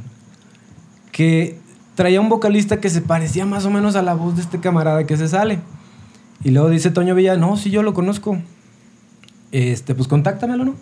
que 1.12 1.60
traía 1.94 2.20
un 2.20 2.28
vocalista 2.28 2.80
que 2.80 2.90
se 2.90 3.00
parecía 3.00 3.46
más 3.46 3.64
o 3.66 3.70
menos 3.70 3.94
a 3.94 4.02
la 4.02 4.14
voz 4.14 4.34
de 4.34 4.42
este 4.42 4.58
camarada 4.58 5.06
que 5.06 5.16
se 5.16 5.28
sale. 5.28 5.60
Y 6.42 6.50
luego 6.50 6.68
dice 6.68 6.90
Toño 6.90 7.14
Villa, 7.14 7.36
no, 7.36 7.56
sí, 7.56 7.70
yo 7.70 7.84
lo 7.84 7.94
conozco. 7.94 8.36
Este, 9.52 9.94
pues 9.94 10.08
contáctamelo, 10.08 10.64
¿no? 10.64 10.74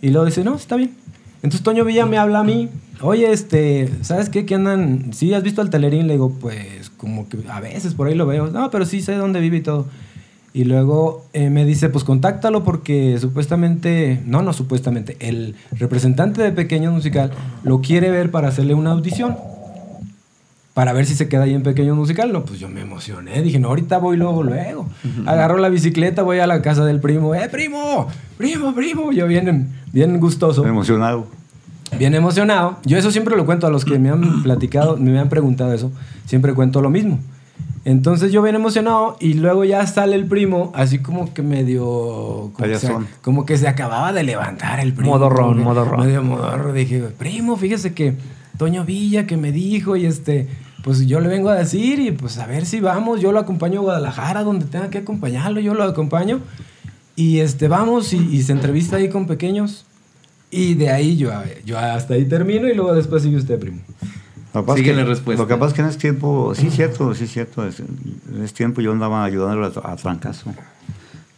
Y 0.00 0.10
luego 0.10 0.24
dice, 0.24 0.44
no, 0.44 0.54
está 0.54 0.76
bien. 0.76 0.94
Entonces 1.42 1.64
Toño 1.64 1.84
Villa 1.84 2.06
me 2.06 2.16
habla 2.16 2.38
a 2.38 2.44
mí, 2.44 2.70
oye, 3.00 3.32
este, 3.32 3.90
¿sabes 4.02 4.28
qué? 4.30 4.46
¿Qué 4.46 4.54
andan? 4.54 5.12
¿Sí 5.12 5.34
has 5.34 5.42
visto 5.42 5.62
al 5.62 5.68
Telerín? 5.68 6.06
Le 6.06 6.12
digo, 6.12 6.30
pues, 6.30 6.90
como 6.90 7.28
que 7.28 7.38
a 7.50 7.58
veces 7.58 7.94
por 7.94 8.06
ahí 8.06 8.14
lo 8.14 8.24
veo. 8.24 8.52
No, 8.52 8.70
pero 8.70 8.86
sí 8.86 9.02
sé 9.02 9.16
dónde 9.16 9.40
vive 9.40 9.56
y 9.56 9.62
todo. 9.62 9.88
Y 10.56 10.64
luego 10.64 11.26
eh, 11.34 11.50
me 11.50 11.66
dice, 11.66 11.90
pues 11.90 12.02
contáctalo 12.02 12.64
porque 12.64 13.18
supuestamente, 13.20 14.22
no, 14.24 14.40
no 14.40 14.54
supuestamente, 14.54 15.18
el 15.20 15.54
representante 15.72 16.40
de 16.42 16.50
Pequeño 16.50 16.90
Musical 16.92 17.30
lo 17.62 17.82
quiere 17.82 18.10
ver 18.10 18.30
para 18.30 18.48
hacerle 18.48 18.72
una 18.72 18.92
audición. 18.92 19.36
Para 20.72 20.94
ver 20.94 21.04
si 21.04 21.14
se 21.14 21.28
queda 21.28 21.42
ahí 21.42 21.52
en 21.52 21.62
Pequeño 21.62 21.94
Musical. 21.94 22.32
No, 22.32 22.46
pues 22.46 22.58
yo 22.58 22.70
me 22.70 22.80
emocioné. 22.80 23.42
Dije, 23.42 23.58
no, 23.58 23.68
ahorita 23.68 23.98
voy 23.98 24.16
luego, 24.16 24.42
luego. 24.42 24.88
Agarro 25.26 25.58
la 25.58 25.68
bicicleta, 25.68 26.22
voy 26.22 26.38
a 26.38 26.46
la 26.46 26.62
casa 26.62 26.86
del 26.86 27.00
primo. 27.00 27.34
¡Eh, 27.34 27.50
primo! 27.50 28.08
¡Primo, 28.38 28.74
primo! 28.74 29.12
Yo 29.12 29.26
bien, 29.26 29.68
bien 29.92 30.18
gustoso 30.18 30.66
Emocionado. 30.66 31.26
bien 31.98 32.14
emocionado. 32.14 32.78
Yo 32.86 32.96
eso 32.96 33.10
siempre 33.10 33.36
lo 33.36 33.44
cuento 33.44 33.66
a 33.66 33.70
los 33.70 33.84
que 33.84 33.98
me 33.98 34.08
han 34.08 34.42
platicado, 34.42 34.96
me 34.96 35.18
han 35.18 35.28
preguntado 35.28 35.74
eso. 35.74 35.92
Siempre 36.24 36.54
cuento 36.54 36.80
lo 36.80 36.88
mismo. 36.88 37.18
Entonces 37.84 38.32
yo 38.32 38.42
bien 38.42 38.56
emocionado 38.56 39.16
y 39.20 39.34
luego 39.34 39.64
ya 39.64 39.86
sale 39.86 40.16
el 40.16 40.26
primo, 40.26 40.72
así 40.74 40.98
como 40.98 41.32
que 41.32 41.42
medio... 41.42 42.50
Como, 42.52 42.68
que 42.68 42.78
se, 42.78 42.92
como 43.22 43.46
que 43.46 43.56
se 43.58 43.68
acababa 43.68 44.12
de 44.12 44.24
levantar 44.24 44.80
el 44.80 44.92
primo. 44.92 45.12
Modorrón, 45.12 45.62
modorrón. 45.62 46.04
Medio 46.04 46.22
modorro. 46.22 46.72
Dije, 46.72 47.00
primo, 47.16 47.56
fíjese 47.56 47.94
que 47.94 48.16
Toño 48.58 48.84
Villa 48.84 49.26
que 49.26 49.36
me 49.36 49.52
dijo 49.52 49.96
y 49.96 50.06
este... 50.06 50.48
Pues 50.82 51.04
yo 51.06 51.18
le 51.18 51.26
vengo 51.28 51.48
a 51.48 51.56
decir 51.56 51.98
y 51.98 52.12
pues 52.12 52.38
a 52.38 52.46
ver 52.46 52.64
si 52.64 52.78
vamos. 52.78 53.20
Yo 53.20 53.32
lo 53.32 53.40
acompaño 53.40 53.80
a 53.80 53.82
Guadalajara, 53.82 54.44
donde 54.44 54.66
tenga 54.66 54.88
que 54.88 54.98
acompañarlo, 54.98 55.58
yo 55.58 55.74
lo 55.74 55.82
acompaño. 55.82 56.40
Y 57.16 57.40
este, 57.40 57.66
vamos 57.66 58.12
y, 58.12 58.18
y 58.18 58.42
se 58.42 58.52
entrevista 58.52 58.96
ahí 58.96 59.08
con 59.08 59.26
pequeños. 59.26 59.84
Y 60.48 60.74
de 60.74 60.90
ahí 60.90 61.16
yo, 61.16 61.32
yo 61.64 61.76
hasta 61.76 62.14
ahí 62.14 62.24
termino 62.24 62.68
y 62.68 62.74
luego 62.74 62.94
después 62.94 63.24
sigue 63.24 63.36
usted, 63.36 63.58
primo. 63.58 63.80
Lo 64.56 64.62
que 64.62 64.66
pasa 64.68 64.76
Sigue 64.78 64.90
es 64.90 64.96
que- 64.96 65.02
la 65.02 65.08
respuesta. 65.08 65.42
Lo 65.42 65.48
que 65.48 65.56
pasa 65.56 65.66
es 65.68 65.74
que 65.74 65.82
en 65.82 65.88
ese 65.88 65.98
tiempo, 65.98 66.54
sí, 66.54 66.70
cierto, 66.70 67.14
sí, 67.14 67.26
cierto. 67.26 67.66
es- 67.66 67.80
en 67.80 68.42
ese 68.42 68.54
tiempo 68.54 68.80
yo 68.80 68.92
andaba 68.92 69.22
ayudándole 69.24 69.66
a, 69.84 69.92
a 69.92 69.96
Trancazo. 69.96 70.54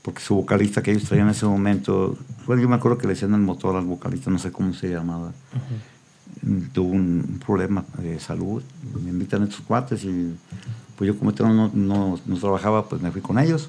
Porque 0.03 0.21
su 0.21 0.37
vocalista 0.37 0.83
que 0.83 0.93
ellos 0.93 1.05
traían 1.05 1.27
en 1.27 1.33
ese 1.33 1.45
momento, 1.45 2.17
bueno, 2.47 2.63
yo 2.63 2.69
me 2.69 2.77
acuerdo 2.77 2.97
que 2.97 3.07
le 3.07 3.15
decían 3.15 3.35
el 3.35 3.41
motor 3.41 3.77
al 3.77 3.85
vocalista, 3.85 4.31
no 4.31 4.39
sé 4.39 4.53
cómo 4.53 4.73
se 4.73 4.89
llamaba. 4.89 5.33
Tuvo 6.73 6.91
un, 6.93 7.41
problema 7.45 7.85
de 7.99 8.21
salud. 8.21 8.63
Me 9.03 9.11
invitan 9.11 9.43
estos 9.43 9.61
cuates 9.63 10.05
y 10.05 10.35
pues 10.97 11.09
yo 11.09 11.19
como 11.19 11.31
este 11.31 11.43
no, 11.43 11.71
no, 11.75 12.19
no- 12.25 12.39
trabajaba, 12.39 12.89
pues 12.89 13.03
me 13.03 13.11
fui 13.11 13.21
con 13.21 13.39
ellos 13.39 13.69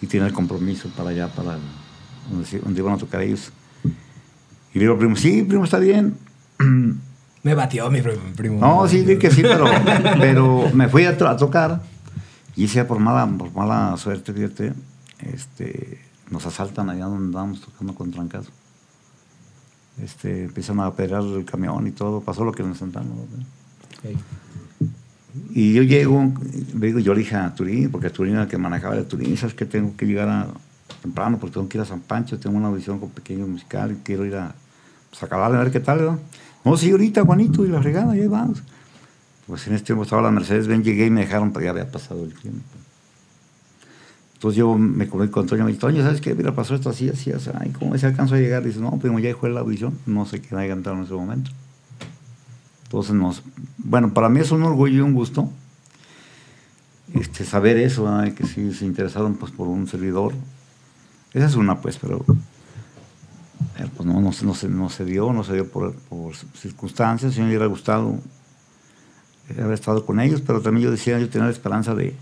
y 0.00 0.06
tenía 0.06 0.26
el 0.28 0.32
compromiso 0.32 0.88
para 0.96 1.10
allá, 1.10 1.28
para 1.28 1.58
donde, 2.30 2.58
donde 2.60 2.80
iban 2.80 2.94
a 2.94 2.98
tocar 2.98 3.20
ellos. 3.22 3.50
Y 4.72 4.74
le 4.78 4.80
digo 4.80 4.92
al 4.92 4.98
primo, 4.98 5.16
sí, 5.16 5.42
primo, 5.42 5.64
está 5.64 5.78
bien. 5.80 6.14
Me 7.42 7.54
batió 7.54 7.90
mi 7.90 8.02
primo. 8.02 8.60
No, 8.60 8.86
sí, 8.86 9.02
di 9.02 9.16
que 9.18 9.30
sí, 9.30 9.42
pero, 9.42 9.64
pero 10.18 10.70
me 10.74 10.88
fui 10.88 11.04
a, 11.04 11.16
to- 11.16 11.28
a 11.28 11.36
tocar 11.36 11.80
y 12.56 12.62
decía 12.62 12.86
por 12.86 12.98
mala, 12.98 13.26
por 13.38 13.52
mala 13.54 13.96
suerte, 13.96 14.32
fíjate, 14.32 14.74
este, 15.20 15.98
nos 16.30 16.44
asaltan 16.46 16.90
allá 16.90 17.06
donde 17.06 17.26
andábamos 17.26 17.60
tocando 17.62 17.94
con 17.94 18.10
trancazo. 18.10 18.50
Este, 20.02 20.44
empiezan 20.44 20.80
a 20.80 20.86
apedrear 20.86 21.22
el 21.22 21.44
camión 21.44 21.86
y 21.86 21.90
todo, 21.92 22.20
pasó 22.20 22.44
lo 22.44 22.52
que 22.52 22.62
nos 22.62 22.78
sentamos. 22.78 23.16
¿no? 23.16 24.10
Y 25.54 25.74
yo 25.74 25.82
llego, 25.82 26.32
le 26.74 26.86
digo, 26.88 26.98
yo 26.98 27.14
le 27.14 27.20
dije 27.20 27.36
a 27.36 27.54
Turín, 27.54 27.90
porque 27.90 28.10
Turín 28.10 28.34
era 28.34 28.42
el 28.42 28.48
que 28.48 28.58
manejaba 28.58 28.96
el 28.96 29.06
Turín, 29.06 29.36
sabes 29.36 29.54
que 29.54 29.64
tengo 29.64 29.96
que 29.96 30.06
llegar 30.06 30.28
a, 30.28 30.48
temprano 31.02 31.38
porque 31.38 31.54
tengo 31.54 31.68
que 31.68 31.78
ir 31.78 31.82
a 31.82 31.86
San 31.86 32.00
Pancho, 32.00 32.38
tengo 32.38 32.56
una 32.56 32.68
audición 32.68 32.98
con 32.98 33.10
pequeño 33.10 33.46
musical 33.46 33.92
y 33.92 33.94
quiero 34.02 34.26
ir 34.26 34.34
a, 34.36 34.54
pues, 35.08 35.22
a 35.22 35.26
acabar 35.26 35.52
ver 35.52 35.70
qué 35.70 35.80
tal, 35.80 35.98
¿verdad? 35.98 36.18
No, 36.64 36.72
ahorita, 36.72 37.24
Juanito, 37.24 37.64
y 37.64 37.68
la 37.68 37.80
fregada, 37.80 38.16
y 38.16 38.20
ahí 38.20 38.26
vamos. 38.26 38.62
Pues 39.46 39.66
en 39.66 39.74
este 39.74 39.86
tiempo 39.86 40.04
estaba 40.04 40.22
la 40.22 40.30
Mercedes 40.30 40.66
Benz, 40.66 40.84
llegué 40.84 41.06
y 41.06 41.10
me 41.10 41.22
dejaron, 41.22 41.52
pero 41.52 41.64
ya 41.64 41.70
había 41.70 41.90
pasado 41.90 42.24
el 42.24 42.34
tiempo. 42.34 42.60
Entonces 44.34 44.56
yo 44.56 44.76
me 44.78 45.08
comuniqué 45.08 45.32
con 45.32 45.46
Toño, 45.46 45.64
me 45.64 45.72
dice, 45.72 46.02
¿sabes 46.02 46.20
qué? 46.20 46.34
Mira, 46.34 46.54
pasó 46.54 46.74
esto 46.74 46.88
así, 46.88 47.08
así, 47.08 47.30
así. 47.32 47.50
Ay, 47.58 47.72
¿cómo 47.78 47.96
se 47.98 48.06
alcanzó 48.06 48.36
a 48.36 48.38
llegar? 48.38 48.62
Dice, 48.62 48.80
no, 48.80 48.90
primo, 48.98 49.18
ya 49.18 49.28
dejó 49.28 49.48
la 49.48 49.60
audición, 49.60 49.98
no 50.06 50.24
sé 50.24 50.40
quién 50.40 50.58
haya 50.58 50.72
entrado 50.72 50.98
en 50.98 51.04
ese 51.04 51.14
momento. 51.14 51.50
Entonces, 52.84 53.14
nos, 53.14 53.42
bueno, 53.76 54.14
para 54.14 54.28
mí 54.28 54.40
es 54.40 54.50
un 54.50 54.62
orgullo 54.62 54.96
y 54.96 55.00
un 55.00 55.12
gusto 55.12 55.50
este, 57.14 57.44
saber 57.44 57.76
eso, 57.76 58.08
que 58.36 58.46
sí 58.46 58.72
se 58.72 58.84
interesaron 58.84 59.34
pues, 59.34 59.52
por 59.52 59.68
un 59.68 59.86
servidor. 59.86 60.32
Esa 61.32 61.46
es 61.46 61.56
una, 61.56 61.80
pues, 61.80 61.98
pero 61.98 62.24
eh, 63.80 63.88
pues 63.96 64.06
no, 64.06 64.20
no, 64.20 64.30
no, 64.42 64.54
se, 64.54 64.68
no 64.68 64.90
se 64.90 65.04
dio, 65.04 65.32
no 65.32 65.42
se 65.42 65.54
dio 65.54 65.70
por, 65.70 65.94
circunstancias. 66.54 67.34
Si 67.34 67.40
me 67.40 67.48
hubiera 67.48 67.66
gustado 67.66 68.18
eh, 69.48 69.60
haber 69.60 69.74
estado 69.74 70.04
con 70.04 70.20
ellos, 70.20 70.42
pero 70.42 70.60
también 70.60 70.84
yo 70.84 70.90
decía, 70.90 71.18
yo 71.18 71.28
tenía 71.30 71.46
la 71.46 71.52
esperanza 71.52 71.94
de, 71.94 72.14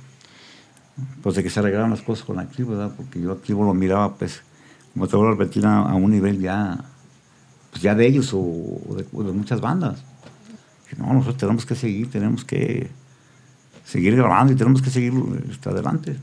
pues, 1.22 1.34
de 1.34 1.42
que 1.42 1.50
se 1.50 1.58
arreglaran 1.58 1.90
las 1.90 2.02
cosas 2.02 2.24
con 2.24 2.38
Activo, 2.38 2.70
¿verdad? 2.70 2.92
porque 2.96 3.20
yo 3.20 3.32
Activo 3.32 3.64
lo 3.64 3.74
miraba, 3.74 4.14
pues, 4.14 4.42
como 4.92 5.08
te 5.08 5.16
vuelvo 5.16 5.32
a 5.32 5.36
repetir, 5.36 5.66
a, 5.66 5.82
un 5.94 6.10
nivel 6.10 6.38
ya, 6.38 6.78
pues, 7.70 7.82
ya 7.82 7.94
de 7.94 8.06
ellos 8.06 8.30
o, 8.34 8.96
de, 8.96 9.32
muchas 9.32 9.60
bandas. 9.60 10.04
No, 10.96 11.12
nosotros 11.12 11.36
tenemos 11.36 11.66
que 11.66 11.74
seguir, 11.74 12.10
tenemos 12.10 12.44
que 12.44 12.88
seguir 13.84 14.16
grabando 14.16 14.52
y 14.52 14.56
tenemos 14.56 14.80
que 14.80 14.90
seguir 14.90 15.12
este, 15.50 15.68
adelante. 15.68 16.16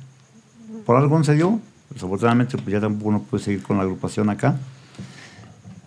Por 0.86 0.96
algo 0.96 1.18
no 1.18 1.24
se 1.24 1.34
dio. 1.34 1.60
Desafortunadamente, 1.90 2.58
pues 2.58 2.70
ya 2.70 2.80
tampoco 2.80 3.10
uno 3.10 3.22
puede 3.22 3.44
seguir 3.44 3.62
con 3.62 3.78
la 3.78 3.84
agrupación 3.84 4.30
acá. 4.30 4.58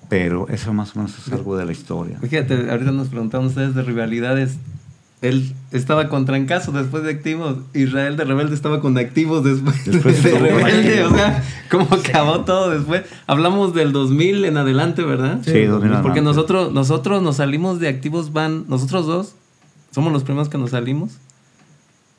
Pero 0.08 0.48
eso 0.48 0.72
más 0.72 0.94
o 0.96 1.00
menos 1.00 1.18
es 1.18 1.32
algo 1.32 1.56
de 1.56 1.66
la 1.66 1.72
historia. 1.72 2.18
Fíjate, 2.20 2.70
ahorita 2.70 2.92
nos 2.92 3.08
preguntaban 3.08 3.46
ustedes 3.46 3.74
de 3.74 3.82
rivalidades. 3.82 4.56
Él 5.20 5.52
estaba 5.72 6.08
con 6.08 6.24
Trancazo 6.26 6.70
después 6.72 7.02
de 7.02 7.10
Activos. 7.10 7.56
Israel 7.74 8.16
de 8.16 8.24
Rebelde 8.24 8.54
estaba 8.54 8.80
con 8.80 8.96
Activos 8.96 9.42
después, 9.42 9.84
Después 9.84 10.22
de 10.22 10.38
Rebelde. 10.38 11.04
O 11.04 11.10
sea, 11.10 11.42
cómo 11.70 11.88
acabó 11.90 12.44
todo 12.44 12.70
después. 12.70 13.02
Hablamos 13.26 13.74
del 13.74 13.92
2000 13.92 14.44
en 14.44 14.56
adelante, 14.56 15.02
¿verdad? 15.02 15.40
Sí, 15.44 15.64
2000 15.64 15.92
en 15.92 16.02
Porque 16.02 16.22
nosotros, 16.22 16.72
nosotros 16.72 17.20
nos 17.22 17.36
salimos 17.36 17.80
de 17.80 17.88
Activos 17.88 18.32
Van, 18.32 18.64
nosotros 18.68 19.06
dos, 19.06 19.34
somos 19.90 20.12
los 20.12 20.22
primeros 20.22 20.48
que 20.48 20.58
nos 20.58 20.70
salimos. 20.70 21.18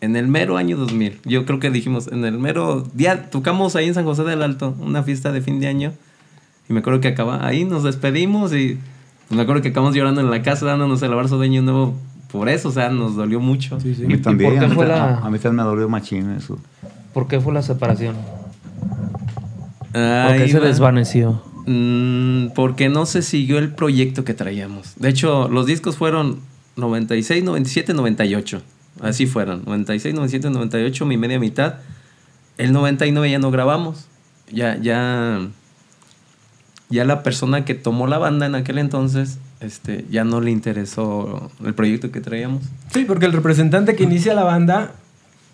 En 0.02 0.16
el 0.16 0.28
mero 0.28 0.58
año 0.58 0.78
2000. 0.78 1.22
Yo 1.26 1.46
creo 1.46 1.60
que 1.60 1.70
dijimos, 1.72 2.08
en 2.08 2.24
el 2.24 2.38
mero 2.38 2.86
día, 2.94 3.30
tocamos 3.30 3.76
ahí 3.76 3.88
en 3.88 3.94
San 3.94 4.06
José 4.06 4.24
del 4.24 4.42
Alto, 4.42 4.76
una 4.80 5.04
fiesta 5.04 5.32
de 5.32 5.42
fin 5.42 5.60
de 5.60 5.68
año. 5.68 5.94
Y 6.70 6.74
me 6.74 6.80
acuerdo 6.82 7.02
que 7.02 7.08
acaba, 7.10 7.46
ahí 7.46 7.66
nos 7.66 7.84
despedimos 7.84 8.54
y 8.54 8.78
pues, 9.28 9.36
me 9.36 9.42
acuerdo 9.42 9.62
que 9.64 9.70
acabamos 9.70 9.96
llorando 9.96 10.22
en 10.22 10.30
la 10.30 10.42
casa 10.44 10.66
dándonos 10.66 11.02
el 11.02 11.12
abrazo 11.12 11.40
de 11.40 11.48
año 11.48 11.62
nuevo 11.64 11.96
por 12.32 12.48
eso, 12.48 12.70
o 12.70 12.72
sea, 12.72 12.90
nos 12.90 13.16
dolió 13.16 13.40
mucho. 13.40 13.80
Sí, 13.80 13.96
sí. 13.96 14.06
A 14.06 14.08
mí 14.08 14.14
¿Y 14.14 14.18
también. 14.18 14.52
por 14.52 14.60
qué 14.60 14.66
a, 14.66 14.68
mí, 14.70 14.76
fue 14.76 14.88
la- 14.88 15.18
a 15.18 15.30
mí 15.32 15.40
también 15.40 15.56
me 15.56 15.64
dolió 15.64 15.90
machín 15.90 16.30
eso. 16.32 16.60
¿Por 17.12 17.28
qué 17.28 17.40
fue 17.40 17.52
la 17.54 17.64
separación? 17.64 18.16
¿Por 19.92 20.00
Ahí 20.02 20.38
qué 20.40 20.48
se 20.50 20.60
va. 20.60 20.68
desvaneció? 20.68 21.42
Mm, 21.66 22.50
porque 22.54 22.90
no 22.90 23.06
se 23.08 23.22
siguió 23.24 23.58
el 23.58 23.74
proyecto 23.74 24.24
que 24.24 24.34
traíamos. 24.36 24.94
De 24.98 25.10
hecho, 25.10 25.48
los 25.50 25.66
discos 25.66 25.98
fueron 25.98 26.40
96, 26.76 27.44
97, 27.44 27.94
98. 27.96 28.62
Así 29.02 29.26
fueron. 29.26 29.64
96, 29.66 30.14
97, 30.14 30.50
98, 30.52 31.06
mi 31.08 31.18
media 31.18 31.40
mitad. 31.40 31.76
El 32.58 32.74
99 32.74 33.32
ya 33.32 33.40
no 33.40 33.50
grabamos. 33.50 34.06
Ya, 34.52 34.78
ya, 34.78 35.40
ya 36.90 37.06
la 37.06 37.24
persona 37.24 37.66
que 37.66 37.76
tomó 37.76 38.08
la 38.08 38.18
banda 38.18 38.46
en 38.46 38.56
aquel 38.56 38.78
entonces, 38.80 39.38
este, 39.60 40.06
ya 40.10 40.24
no 40.24 40.42
le 40.42 40.52
interesó 40.52 41.52
el 41.64 41.74
proyecto 41.74 42.12
que 42.12 42.22
traíamos. 42.22 42.64
Sí, 42.92 43.06
porque 43.06 43.26
el 43.26 43.34
representante 43.34 43.96
que 43.96 44.04
inicia 44.04 44.34
la 44.34 44.44
banda, 44.44 44.94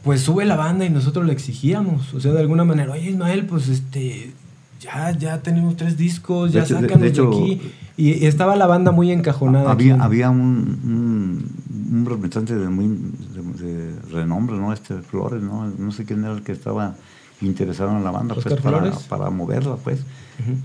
pues 0.04 0.22
sube 0.22 0.46
la 0.46 0.56
banda 0.56 0.86
y 0.86 0.90
nosotros 0.90 1.26
le 1.26 1.34
exigíamos. 1.34 2.14
O 2.14 2.20
sea, 2.20 2.32
de 2.32 2.40
alguna 2.40 2.64
manera, 2.64 2.92
oye 2.94 3.10
Ismael, 3.10 3.46
pues 3.46 3.68
este, 3.70 4.32
ya, 4.80 5.12
ya 5.18 5.42
tenemos 5.42 5.76
tres 5.76 5.98
discos, 5.98 6.52
ya 6.54 6.60
De 6.62 6.66
hecho- 6.66 6.76
de- 6.76 6.82
sácanos 6.88 7.14
de, 7.14 7.22
aquí. 7.28 7.62
Y, 7.98 8.12
y 8.24 8.26
estaba 8.26 8.56
la 8.56 8.68
banda 8.68 8.92
muy 8.92 9.12
encajonada. 9.12 9.72
aquí. 9.72 9.90
Había, 9.90 10.04
había 10.04 10.30
un, 10.30 10.80
un, 10.84 11.98
un 11.98 12.06
representante 12.06 12.56
de, 12.56 12.70
muy, 12.70 12.88
de, 12.88 13.66
de 13.94 14.00
renombre, 14.12 14.58
¿no? 14.58 14.72
Este 14.74 14.96
Flores, 15.02 15.42
¿no? 15.42 15.66
No 15.78 15.92
sé 15.92 16.04
quién 16.06 16.24
era 16.24 16.34
el 16.34 16.44
que 16.44 16.52
estaba 16.52 16.96
interesado 17.42 17.92
en 17.98 18.04
la 18.04 18.12
banda, 18.12 18.36
pues, 18.36 18.60
para, 18.62 18.92
para 19.10 19.30
moverla, 19.30 19.76
pues. 19.78 20.00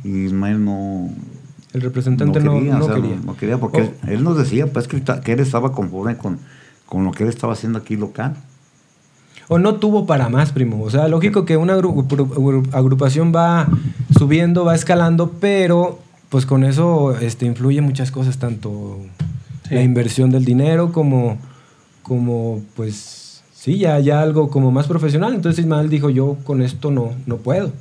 Y 0.05 0.25
Ismael 0.25 0.65
no, 0.65 1.09
El 1.73 1.81
representante 1.83 2.41
no, 2.41 2.55
quería, 2.55 2.75
no 2.75 2.85
o 2.85 2.87
sea, 2.87 2.95
quería. 2.97 3.17
no 3.25 3.37
quería, 3.37 3.59
porque 3.59 3.81
Oh. 3.83 3.85
él, 4.09 4.15
él 4.19 4.25
nos 4.25 4.37
decía, 4.39 4.67
pues, 4.73 4.89
que, 4.89 5.03
que 5.03 5.33
él 5.33 5.41
estaba 5.41 5.73
conforme 5.73 6.17
con, 6.17 6.39
con 6.87 7.05
lo 7.05 7.13
que 7.13 7.23
él 7.25 7.29
estaba 7.29 7.53
haciendo 7.53 7.79
aquí 7.79 7.97
local. 7.97 8.37
O 9.49 9.59
no 9.59 9.77
tuvo 9.77 10.07
para 10.07 10.29
más, 10.29 10.53
primo. 10.53 10.81
O 10.83 10.91
sea, 10.91 11.09
lógico 11.09 11.45
que 11.45 11.57
una 11.57 11.77
agru- 11.77 12.07
agru- 12.07 12.69
agrupación 12.73 13.33
va 13.35 13.69
subiendo, 14.17 14.65
va 14.65 14.75
escalando, 14.77 15.33
pero 15.41 15.99
pues 16.29 16.47
con 16.47 16.63
eso 16.63 17.17
este, 17.19 17.47
influye 17.47 17.81
muchas 17.81 18.13
cosas, 18.13 18.39
tanto 18.39 18.99
Sí. 19.69 19.75
la 19.75 19.83
inversión 19.83 20.31
del 20.31 20.45
dinero 20.45 20.93
como, 20.93 21.39
como 22.05 22.61
pues, 22.77 23.20
sí, 23.61 23.79
ya, 23.79 23.99
ya 24.01 24.23
algo 24.23 24.49
como 24.49 24.71
más 24.71 24.87
profesional. 24.87 25.35
Entonces 25.35 25.61
Ismael 25.65 25.89
dijo, 25.91 26.09
yo 26.11 26.37
con 26.45 26.63
esto 26.63 26.91
no, 26.91 27.13
no 27.27 27.37
puedo. 27.37 27.73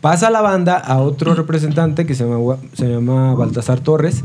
Pasa 0.00 0.30
la 0.30 0.40
banda 0.42 0.76
a 0.76 0.98
otro 0.98 1.34
representante 1.36 2.06
que 2.06 2.14
se 2.16 2.24
llama, 2.28 2.56
se 2.72 2.88
llama 2.88 3.34
Baltasar 3.34 3.78
Torres, 3.80 4.24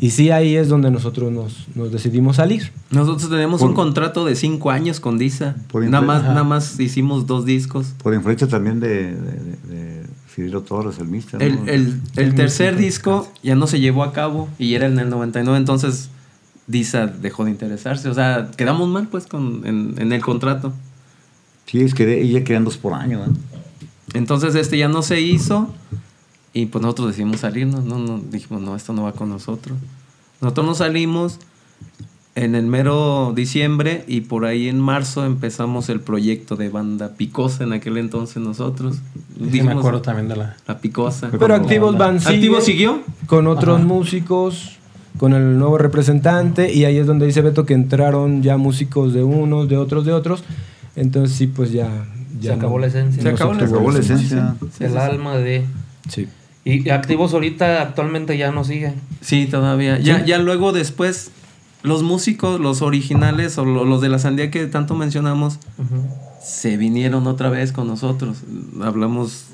y 0.00 0.10
sí, 0.10 0.30
ahí 0.30 0.56
es 0.56 0.68
donde 0.68 0.90
nosotros 0.90 1.30
nos, 1.30 1.68
nos 1.74 1.92
decidimos 1.92 2.36
salir. 2.36 2.72
Nosotros 2.90 3.28
tenemos 3.28 3.60
Por- 3.60 3.68
un 3.70 3.76
contrato 3.76 4.24
de 4.24 4.34
cinco 4.36 4.70
años 4.70 5.00
con 5.00 5.18
Disa. 5.18 5.54
Por 5.70 5.84
Nada 5.84 6.00
más, 6.00 6.16
influencia. 6.20 6.32
nada 6.32 6.44
más 6.44 6.80
hicimos 6.80 7.26
dos 7.26 7.44
discos. 7.44 7.88
Por 8.02 8.14
influencia 8.14 8.48
también 8.48 8.80
de, 8.80 8.88
de, 8.88 9.14
de- 9.14 9.74
de 9.76 10.02
Cirilo 10.34 10.62
Torres, 10.62 10.98
el 10.98 11.08
mister. 11.08 11.42
El, 11.42 11.68
el- 11.68 12.00
el 12.16 12.34
tercer 12.34 12.76
disco 12.76 13.28
ya 13.42 13.54
no 13.54 13.66
se 13.66 13.80
llevó 13.80 14.04
a 14.04 14.14
cabo 14.14 14.48
y 14.58 14.74
era 14.74 14.86
en 14.86 14.98
el 14.98 15.10
99, 15.10 15.58
entonces 15.58 16.08
Disa 16.66 17.06
dejó 17.06 17.44
de 17.44 17.50
interesarse. 17.50 18.08
O 18.08 18.14
sea, 18.14 18.50
quedamos 18.56 18.88
mal 18.88 19.08
pues 19.08 19.26
con, 19.26 19.66
en, 19.66 19.94
en 19.98 20.12
el 20.12 20.22
contrato. 20.22 20.72
Sí, 21.66 21.80
es 21.80 21.94
que 21.94 22.20
ella 22.20 22.44
querían 22.44 22.64
dos 22.64 22.76
por 22.76 22.94
año, 22.94 23.24
¿eh? 23.24 23.30
Entonces 24.14 24.54
este 24.54 24.76
ya 24.76 24.88
no 24.88 25.02
se 25.02 25.20
hizo 25.20 25.72
y 26.52 26.66
pues 26.66 26.82
nosotros 26.82 27.08
decidimos 27.08 27.40
salirnos. 27.40 27.84
No, 27.84 27.98
no, 27.98 28.18
dijimos, 28.18 28.62
no, 28.62 28.76
esto 28.76 28.92
no 28.92 29.04
va 29.04 29.12
con 29.12 29.30
nosotros. 29.30 29.78
Nosotros 30.40 30.66
nos 30.66 30.78
salimos 30.78 31.38
en 32.34 32.54
el 32.54 32.66
mero 32.66 33.32
diciembre 33.34 34.04
y 34.06 34.22
por 34.22 34.44
ahí 34.44 34.68
en 34.68 34.80
marzo 34.80 35.24
empezamos 35.24 35.88
el 35.88 36.00
proyecto 36.00 36.56
de 36.56 36.68
banda 36.68 37.14
Picosa 37.14 37.64
en 37.64 37.72
aquel 37.72 37.96
entonces 37.98 38.42
nosotros. 38.42 38.96
Sí, 39.50 39.62
me 39.62 39.72
acuerdo 39.72 40.02
también 40.02 40.28
de 40.28 40.36
la... 40.36 40.56
La 40.66 40.78
Picosa. 40.78 41.30
Pero 41.30 41.54
Activos 41.54 41.96
Van 41.96 42.20
sigue 42.20 42.34
¿Activo 42.34 42.60
siguió? 42.60 43.02
con 43.26 43.46
otros 43.46 43.82
músicos, 43.82 44.78
con 45.18 45.34
el 45.34 45.58
nuevo 45.58 45.78
representante, 45.78 46.72
y 46.72 46.84
ahí 46.84 46.96
es 46.98 47.06
donde 47.06 47.26
dice 47.26 47.42
Beto 47.42 47.64
que 47.66 47.74
entraron 47.74 48.42
ya 48.42 48.56
músicos 48.56 49.12
de 49.12 49.22
unos, 49.22 49.68
de 49.68 49.76
otros, 49.76 50.04
de 50.04 50.12
otros. 50.12 50.42
Entonces 50.96 51.36
sí, 51.36 51.46
pues 51.46 51.70
ya... 51.72 51.88
ya 52.40 52.52
Se 52.52 52.56
acabó 52.58 52.78
la 52.78 52.86
esencia. 52.88 53.22
Se 53.22 53.28
acabó 53.28 53.52
la 53.54 53.60
obtuvo 53.62 53.76
Acabó 53.78 53.90
la 53.92 53.98
esencia. 54.00 54.54
el 54.80 54.96
alma 54.98 55.36
de... 55.36 55.64
Sí. 56.08 56.28
Y 56.64 56.90
Activos 56.90 57.32
ahorita 57.34 57.82
actualmente 57.82 58.36
ya 58.38 58.52
no 58.52 58.62
sigue. 58.64 58.92
Sí, 59.20 59.46
todavía. 59.50 59.98
Ya, 59.98 60.24
ya 60.24 60.38
luego 60.38 60.72
después, 60.72 61.30
los 61.82 62.02
músicos, 62.02 62.60
los 62.60 62.82
originales 62.82 63.58
o 63.58 63.64
lo- 63.64 63.84
los 63.84 64.00
de 64.00 64.08
la 64.08 64.18
sandía 64.18 64.50
que 64.50 64.66
tanto 64.66 64.94
mencionamos, 64.94 65.58
se 66.42 66.76
vinieron 66.76 67.26
otra 67.26 67.48
vez 67.50 67.72
con 67.72 67.86
nosotros. 67.88 68.38
Hablamos 68.80 69.46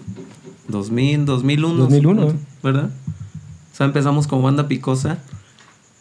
2000, 0.68 1.24
2001. 1.24 1.74
2001, 1.84 2.32
¿Verdad? 2.62 2.90
O 3.72 3.76
sea, 3.76 3.86
empezamos 3.86 4.26
como 4.26 4.42
banda 4.42 4.68
picosa 4.68 5.18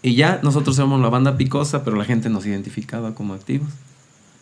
y 0.02 0.16
ya 0.16 0.40
nosotros 0.44 0.78
éramos 0.78 1.02
la 1.02 1.10
banda 1.10 1.38
picosa, 1.38 1.84
pero 1.84 1.98
la 1.98 2.06
gente 2.06 2.30
nos 2.30 2.46
identificaba 2.46 3.16
como 3.16 3.34
activos. 3.34 3.70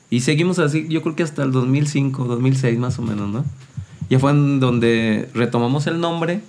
Y 0.10 0.22
seguimos 0.22 0.60
así, 0.60 0.88
yo 0.90 1.02
creo 1.02 1.16
que 1.16 1.24
hasta 1.24 1.44
el 1.44 1.52
2005, 1.52 2.26
2006 2.26 2.78
más 2.78 3.00
o 3.00 3.02
menos, 3.02 3.30
¿no? 3.30 3.46
Ya 4.10 4.20
fue 4.20 4.32
en 4.32 4.60
donde 4.60 5.30
retomamos 5.34 5.88
el 5.88 6.00
nombre 6.00 6.42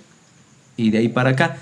y 0.75 0.91
de 0.91 0.99
ahí 0.99 1.09
para 1.09 1.31
acá. 1.31 1.57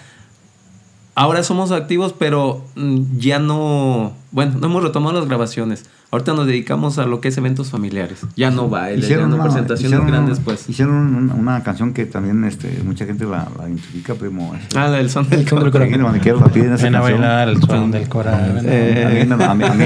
Ahora 1.15 1.43
somos 1.43 1.71
activos, 1.71 2.13
pero 2.17 2.63
mm, 2.75 3.17
ya 3.17 3.39
no, 3.39 4.13
bueno, 4.31 4.55
no 4.59 4.67
hemos 4.67 4.83
retomado 4.83 5.17
las 5.19 5.27
grabaciones. 5.27 5.85
Ahorita 6.11 6.33
nos 6.33 6.45
dedicamos 6.45 6.97
a 6.97 7.05
lo 7.05 7.19
que 7.19 7.29
es 7.29 7.37
eventos 7.37 7.71
familiares. 7.71 8.19
Ya 8.37 8.51
no 8.51 8.69
baile, 8.69 9.05
ya 9.07 9.17
no 9.25 9.35
una- 9.35 9.43
presentaciones 9.43 9.85
hicieron 9.91 10.07
grandes, 10.07 10.39
pues. 10.39 10.69
Hicieron 10.69 10.93
una, 11.15 11.33
una 11.33 11.63
canción 11.63 11.93
que 11.93 12.05
también 12.05 12.43
este, 12.45 12.81
mucha 12.85 13.05
gente 13.05 13.25
la, 13.25 13.47
la 13.57 13.67
identifica, 13.67 14.13
primo. 14.13 14.53
este. 14.55 14.77
Ah, 14.77 14.97
el 14.99 15.09
son 15.09 15.27
del 15.29 15.39
El 15.41 15.47
son 15.49 15.63
del 15.63 15.71
corazón. 15.71 16.01
La 16.03 16.75
esa 16.75 16.83
Ven 16.83 16.95
a 16.95 16.99
bailar 17.01 17.49
el 17.49 17.61
son 17.61 17.91
del 17.91 18.07
corazón. 18.09 18.59
Eh, 18.65 19.27
a 19.29 19.35
mí, 19.35 19.43
a 19.43 19.53
mí- 19.55 19.63
a 19.65 19.73
mí, 19.73 19.85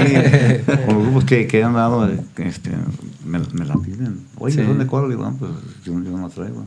con 0.86 0.94
los 0.94 1.02
grupos 1.04 1.24
que, 1.24 1.46
que 1.46 1.64
han 1.64 1.74
dado, 1.74 2.08
eh, 2.08 2.20
este, 2.36 2.70
me, 3.24 3.38
me 3.52 3.64
la 3.64 3.74
piden. 3.76 4.20
Oye, 4.38 4.54
Sí. 4.56 4.62
¿dónde 4.62 4.86
cobro? 4.86 5.08
Digo, 5.08 5.24
ah, 5.24 5.32
pues 5.38 5.50
yo, 5.84 5.92
yo 5.94 6.10
no 6.16 6.28
la 6.28 6.34
traigo. 6.34 6.64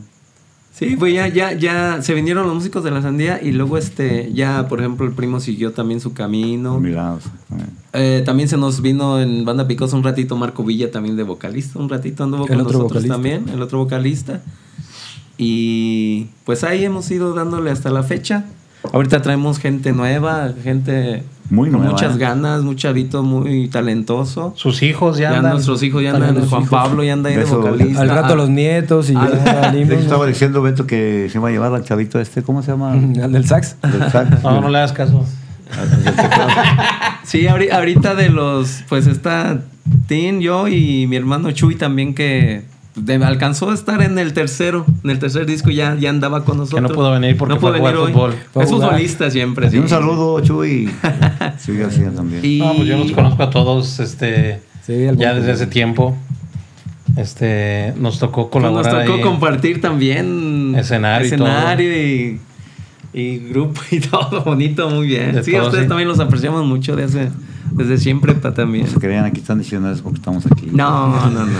Sí, 0.74 0.96
pues 0.96 1.14
ya, 1.14 1.28
ya, 1.28 1.52
ya 1.52 2.02
se 2.02 2.14
vinieron 2.14 2.48
los 2.48 2.54
músicos 2.56 2.82
de 2.82 2.90
la 2.90 3.00
sandía 3.00 3.40
y 3.40 3.52
luego 3.52 3.78
este, 3.78 4.32
ya, 4.32 4.66
por 4.68 4.80
ejemplo, 4.80 5.06
el 5.06 5.12
primo 5.12 5.38
siguió 5.38 5.72
también 5.72 6.00
su 6.00 6.14
camino. 6.14 6.84
Exactamente. 6.84 7.72
Eh, 7.92 8.22
también 8.26 8.48
se 8.48 8.56
nos 8.56 8.82
vino 8.82 9.20
en 9.20 9.44
Banda 9.44 9.68
Picosa 9.68 9.96
un 9.96 10.02
ratito 10.02 10.36
Marco 10.36 10.64
Villa 10.64 10.90
también 10.90 11.14
de 11.14 11.22
vocalista, 11.22 11.78
un 11.78 11.88
ratito 11.88 12.24
anduvo 12.24 12.48
con 12.48 12.56
otro 12.56 12.64
nosotros 12.64 12.88
vocalista. 12.88 13.14
también, 13.14 13.48
el 13.54 13.62
otro 13.62 13.78
vocalista. 13.78 14.42
Y 15.38 16.26
pues 16.44 16.64
ahí 16.64 16.84
hemos 16.84 17.08
ido 17.12 17.34
dándole 17.34 17.70
hasta 17.70 17.90
la 17.90 18.02
fecha. 18.02 18.44
Ahorita 18.92 19.22
traemos 19.22 19.60
gente 19.60 19.92
nueva, 19.92 20.52
gente 20.64 21.22
Muy 21.50 21.68
con 21.70 21.78
nueva, 21.80 21.92
muchas 21.92 22.16
¿eh? 22.16 22.18
ganas, 22.18 22.62
un 22.62 22.74
chavito 22.76 23.22
muy 23.22 23.68
talentoso. 23.68 24.54
Sus 24.56 24.82
hijos 24.82 25.18
ya, 25.18 25.30
Ya, 25.30 25.36
andan. 25.38 25.52
nuestros 25.52 25.82
hijos 25.82 26.02
ya 26.02 26.14
andan, 26.14 26.34
Juan 26.48 26.62
hijos. 26.62 26.68
Pablo 26.70 27.04
ya 27.04 27.12
anda 27.12 27.28
ahí 27.30 27.36
de 27.36 27.44
vocalista. 27.44 28.00
Al 28.00 28.08
rato 28.08 28.32
Ah, 28.32 28.36
los 28.36 28.48
nietos 28.48 29.10
y 29.10 29.12
ya 29.14 29.24
De 29.28 29.44
salimos, 29.44 29.90
hecho, 29.92 30.00
estaba 30.02 30.26
diciendo 30.26 30.62
Beto 30.62 30.86
que 30.86 31.28
se 31.30 31.38
iba 31.38 31.48
a 31.48 31.52
llevar 31.52 31.74
al 31.74 31.84
chavito 31.84 32.18
este, 32.18 32.42
¿cómo 32.42 32.62
se 32.62 32.70
llama? 32.70 32.92
Al 32.92 33.32
del 33.32 33.46
sax. 33.46 33.76
Del 33.82 34.10
sax. 34.10 34.42
No, 34.42 34.60
no 34.62 34.68
le 34.70 34.78
hagas 34.78 34.92
caso. 34.92 35.24
Sí, 37.24 37.42
ahori- 37.42 37.72
ahorita 37.72 38.14
de 38.14 38.28
los, 38.30 38.82
pues 38.88 39.06
está 39.06 39.60
Tin, 40.06 40.40
yo 40.40 40.68
y 40.68 41.06
mi 41.06 41.16
hermano 41.16 41.50
Chuy 41.52 41.74
también 41.76 42.14
que 42.14 42.62
de- 42.96 43.24
alcanzó 43.24 43.70
a 43.70 43.74
estar 43.74 44.02
en 44.02 44.18
el 44.18 44.32
tercero, 44.32 44.86
en 45.02 45.10
el 45.10 45.18
tercer 45.18 45.46
disco 45.46 45.70
ya, 45.70 45.94
ya 45.96 46.10
andaba 46.10 46.44
con 46.44 46.58
nosotros. 46.58 46.82
no 46.82 46.88
pudo 46.94 47.10
venir 47.12 47.36
porque 47.36 47.54
no 47.54 47.60
pudo 47.60 47.72
venir 47.72 47.94
hoy. 47.96 48.12
fútbol. 48.12 48.34
Es 48.54 48.70
futbolista 48.70 49.30
siempre. 49.30 49.70
Sí. 49.70 49.78
un 49.78 49.88
saludo, 49.88 50.40
Chuy. 50.40 50.90
Sí, 51.58 51.76
García 51.76 52.10
también. 52.14 52.44
Y, 52.44 52.58
No, 52.58 52.74
pues 52.74 52.88
yo 52.88 52.98
los 52.98 53.12
conozco 53.12 53.42
a 53.42 53.50
todos 53.50 54.00
este, 54.00 54.60
Sí, 54.86 55.06
ya 55.16 55.34
desde 55.34 55.52
hace 55.52 55.66
tiempo. 55.66 56.16
Este, 57.16 57.92
nos 57.96 58.18
tocó 58.18 58.50
pues, 58.50 58.62
nos 58.64 58.72
colaborar 58.72 59.04
tocó 59.06 59.16
ahí. 59.18 59.22
compartir 59.22 59.80
también 59.80 60.74
Escenario 60.76 61.24
y 61.24 61.26
escenario 61.28 61.92
y, 62.02 62.40
y 63.12 63.38
grupo 63.38 63.80
y 63.90 64.00
todo 64.00 64.42
bonito, 64.42 64.90
muy 64.90 65.06
bien. 65.08 65.32
De 65.32 65.44
sí, 65.44 65.54
a 65.54 65.62
ustedes 65.62 65.84
sí. 65.84 65.88
también 65.88 66.08
los 66.08 66.18
apreciamos 66.18 66.64
mucho 66.66 66.96
desde, 66.96 67.30
desde 67.72 67.98
siempre 67.98 68.34
pa, 68.34 68.52
también. 68.52 68.86
No 68.86 68.92
se 68.92 69.00
crean, 69.00 69.24
aquí 69.24 69.40
están 69.40 69.58
diciendo 69.58 69.90
eso 69.90 70.02
porque 70.02 70.18
estamos 70.18 70.44
aquí. 70.46 70.68
No, 70.72 71.08
no, 71.30 71.30
no. 71.46 71.46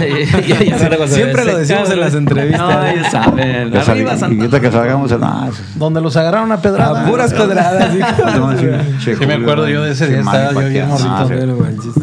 Ya- 0.46 0.62
ya 0.64 0.78
Siempre 1.08 1.44
lo 1.44 1.56
decimos 1.58 1.82
caga. 1.82 1.94
en 1.94 2.00
las 2.00 2.14
entrevistas. 2.14 2.60
No, 2.60 3.02
ya 3.02 3.10
saben. 3.10 3.72
Salí- 3.72 3.90
Arriba 3.90 4.14
y 4.14 4.18
Santa 4.18 4.36
ahorita 4.42 4.60
que 4.60 4.70
salgamos, 4.72 5.12
ah, 5.20 5.48
eso- 5.50 5.62
Donde 5.76 6.00
los 6.00 6.16
agarraron 6.16 6.52
a 6.52 6.60
pedrada. 6.60 7.02
A 7.04 7.06
puras 7.08 7.32
pedradas. 7.32 7.94
hijo. 7.94 8.38
no, 8.38 8.58
sí, 8.58 9.26
me 9.26 9.34
acuerdo 9.34 9.68
yo 9.68 9.82
de 9.82 9.92
ese 9.92 10.08
día, 10.08 10.20
estaba 10.20 10.52
yo 10.52 10.68
bien 10.68 10.88
morrito. 10.88 11.08
ah. 11.10 11.26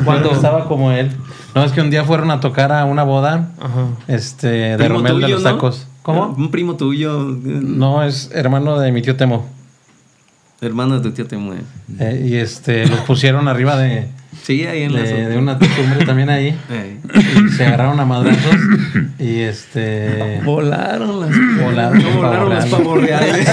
Cuando 0.04 0.32
estaba 0.32 0.66
como 0.68 0.92
él. 0.92 1.12
No, 1.56 1.64
es 1.64 1.72
que 1.72 1.82
un 1.82 1.90
día 1.90 2.04
fueron 2.04 2.30
a 2.32 2.40
tocar 2.40 2.72
a 2.72 2.86
una 2.86 3.02
boda 3.04 3.50
Ajá. 3.60 3.86
este, 4.08 4.48
de 4.78 4.88
Romel 4.88 5.20
de 5.22 5.28
los. 5.30 5.44
Tacos. 5.44 5.88
¿Cómo? 6.04 6.36
Un 6.38 6.52
primo 6.52 6.76
tuyo. 6.76 7.20
No, 7.44 8.04
es 8.04 8.30
hermano 8.34 8.78
de 8.80 8.92
mi 8.92 9.02
tío 9.02 9.16
Temo. 9.16 9.46
Hermano 10.62 10.96
de 11.00 11.02
tu 11.02 11.12
tío 11.12 11.28
te 11.28 11.38
muere. 11.38 11.62
Eh, 12.00 12.26
y 12.28 12.36
este, 12.36 12.88
los 12.88 13.02
pusieron 13.02 13.48
arriba 13.48 13.78
de, 13.78 14.08
Sí, 14.44 14.66
ahí 14.66 14.84
en 14.84 14.94
la 14.94 15.02
de, 15.02 15.38
una 15.38 15.60
también 16.06 16.30
ahí. 16.30 16.58
Eh. 16.70 17.00
Y 17.46 17.50
se 17.50 17.66
agarraron 17.66 18.00
a 18.00 18.06
madrazos. 18.06 18.56
Y 19.20 19.42
este. 19.42 20.42
Volaron 20.46 21.20
las 21.20 21.30
Volaron 21.62 22.02
los 22.02 22.16
volaron 22.16 22.50
los 22.50 22.66
pavos 22.66 22.80
pavos 22.80 23.02
reales. 23.02 23.50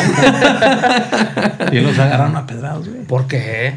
Y 1.72 1.80
los 1.80 1.98
agarraron 1.98 2.36
a 2.36 2.46
pedrados, 2.46 2.88
güey. 2.88 3.02
¿Por 3.02 3.26
qué? 3.26 3.74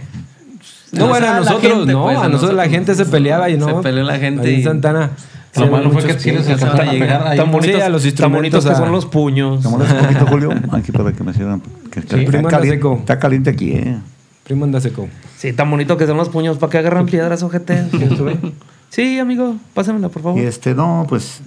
No, 0.92 1.08
bueno, 1.08 1.28
a 1.28 1.40
nosotros 1.40 1.74
gente, 1.74 1.92
no, 1.92 2.04
pues, 2.04 2.18
a 2.18 2.30
nosotros 2.30 2.56
la 2.56 2.70
gente 2.70 2.96
se 2.96 3.06
peleaba 3.06 3.50
y 3.50 3.58
no. 3.58 3.68
se 3.68 3.74
peleó 3.84 4.04
la 4.04 4.20
gente 4.20 4.48
Ahí 4.48 4.54
en 4.56 4.60
y- 4.60 4.64
Santana. 4.64 5.12
Lo 5.56 5.68
malo 5.68 5.90
fue 5.92 6.04
que 6.04 6.20
sí 6.20 6.32
les 6.32 6.48
alcanzaron 6.48 6.88
a 6.88 6.92
pegar 6.92 7.28
ahí. 7.28 7.38
Tan 7.38 7.52
bonitos, 7.52 7.76
Sí, 7.76 7.82
a 7.82 7.90
los 7.90 8.14
tan 8.14 8.32
bonitos 8.32 8.64
que 8.64 8.70
instrumentos, 8.70 8.78
son 8.78 8.92
los 8.92 9.06
puños. 9.06 9.62
¿Te 9.64 9.70
molesta 9.70 9.96
un 9.96 10.02
poquito, 10.02 10.26
Julio? 10.28 10.54
Aquí 10.72 10.92
para 10.92 11.12
que 11.14 11.24
me 11.24 11.34
sirvan. 11.34 11.62
Que, 11.92 12.02
que- 12.02 12.02
Sí. 12.02 12.06
está, 12.08 12.16
Primo 12.18 12.38
anda 12.38 12.50
caliente, 12.50 12.78
seco. 12.78 12.96
está 13.00 13.20
caliente 13.20 13.50
aquí, 13.50 13.72
¿eh? 13.72 13.98
Primo 14.44 14.66
anda 14.66 14.80
seco. 14.80 15.08
Sí, 15.38 15.54
tan 15.54 15.70
bonito 15.72 15.98
que 15.98 16.06
son 16.06 16.18
los 16.18 16.30
puños. 16.30 16.58
¿Para 16.58 16.70
que 16.72 16.78
agarran 16.78 17.06
piedras, 17.06 17.42
ojete? 17.44 17.86
Sí, 18.90 19.20
amigo. 19.20 19.58
Pásamela, 19.74 20.08
por 20.10 20.22
favor. 20.24 20.40
Y 20.40 20.46
este, 20.46 20.74
no, 20.74 21.06
pues. 21.10 21.42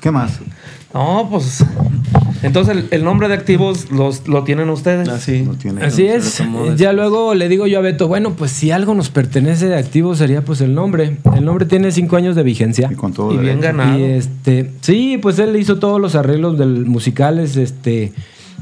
¿Qué 0.00 0.10
más? 0.12 0.38
No, 0.94 1.28
pues. 1.30 1.64
Entonces 2.42 2.76
el, 2.76 2.88
el 2.92 3.04
nombre 3.04 3.26
de 3.28 3.34
activos 3.34 3.90
los, 3.90 4.28
lo 4.28 4.44
tienen 4.44 4.70
ustedes. 4.70 5.08
Así. 5.08 5.46
Tiene- 5.60 5.84
Así 5.84 6.06
es. 6.06 6.40
Ya 6.76 6.92
luego 6.92 7.34
le 7.34 7.48
digo 7.48 7.66
yo 7.66 7.78
a 7.78 7.82
Beto, 7.82 8.06
bueno, 8.08 8.34
pues 8.34 8.52
si 8.52 8.70
algo 8.70 8.94
nos 8.94 9.10
pertenece 9.10 9.66
de 9.66 9.76
activo 9.76 10.14
sería 10.14 10.42
pues 10.42 10.60
el 10.60 10.74
nombre. 10.74 11.16
El 11.36 11.44
nombre 11.44 11.66
tiene 11.66 11.90
cinco 11.90 12.16
años 12.16 12.36
de 12.36 12.42
vigencia. 12.44 12.88
Y 12.92 12.94
con 12.94 13.12
todo 13.12 13.32
Y 13.34 13.38
bien 13.38 13.60
ganado. 13.60 13.98
Y 13.98 14.02
este, 14.04 14.70
sí, 14.80 15.18
pues 15.20 15.38
él 15.40 15.56
hizo 15.56 15.78
todos 15.78 16.00
los 16.00 16.14
arreglos 16.14 16.56
del 16.58 16.86
musicales, 16.86 17.56
este, 17.56 18.12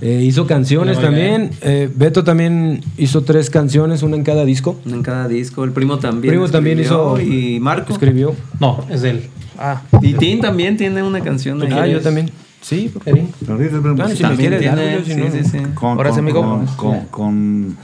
eh, 0.00 0.22
hizo 0.24 0.46
canciones 0.46 1.00
también. 1.00 1.50
Eh, 1.62 1.90
Beto 1.94 2.22
también 2.24 2.82
hizo 2.98 3.22
tres 3.22 3.48
canciones, 3.50 4.02
una 4.02 4.16
en 4.16 4.24
cada 4.24 4.44
disco. 4.44 4.78
En 4.86 5.02
cada 5.02 5.26
disco. 5.28 5.64
El 5.64 5.72
primo 5.72 5.98
también. 5.98 6.32
Primo 6.32 6.48
también 6.48 6.78
hizo- 6.80 7.20
Y 7.20 7.58
Marco. 7.60 7.92
Escribió. 7.92 8.34
No, 8.60 8.84
es 8.90 9.02
de 9.02 9.10
él. 9.10 9.30
Ah, 9.58 9.82
Y 10.02 10.12
Tim 10.14 10.40
también 10.40 10.76
tiene 10.76 11.02
una 11.02 11.20
canción. 11.22 11.62
Ah, 11.72 11.86
yo 11.86 12.00
también. 12.00 12.30
Sí, 12.60 12.90
¿por 12.92 13.04
pero, 13.04 13.16
Claro, 13.46 13.94
pues, 13.96 14.18
si 14.18 14.24
me 14.24 14.36
quieres 14.36 14.60
tiene. 14.60 14.98
si 15.04 15.12
Sí, 15.12 15.16
no, 15.20 15.30
sí, 15.30 15.44
sí. 15.44 15.58
con, 15.74 15.90
Ahora 15.96 16.10
sí, 16.10 16.16
con, 16.16 16.24
amigo. 16.24 16.40
con, 16.42 16.66
con, 16.76 17.06
con- 17.06 17.76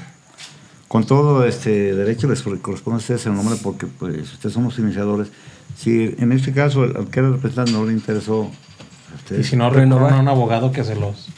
con 0.88 1.04
todo 1.06 1.46
este 1.46 1.94
derecho 1.94 2.28
les 2.28 2.42
corresponde 2.42 2.96
a 2.96 2.98
ustedes 2.98 3.24
el 3.26 3.34
nombre 3.34 3.54
porque 3.62 3.86
pues 3.86 4.30
ustedes 4.32 4.52
son 4.54 4.64
los 4.64 4.78
iniciadores. 4.78 5.28
Si 5.78 6.14
en 6.18 6.32
este 6.32 6.52
caso 6.52 6.82
al 6.82 7.06
que 7.10 7.20
era 7.20 7.30
representante 7.30 7.72
no 7.72 7.86
le 7.86 7.92
interesó 7.94 8.42
a 8.42 9.12
Y 9.12 9.16
ustedes, 9.16 9.46
si 9.46 9.56
no, 9.56 9.70
Renovar. 9.70 10.12
a 10.12 10.20
un 10.20 10.28
abogado 10.28 10.70
que 10.72 10.84
se 10.84 10.94
los 10.96 11.28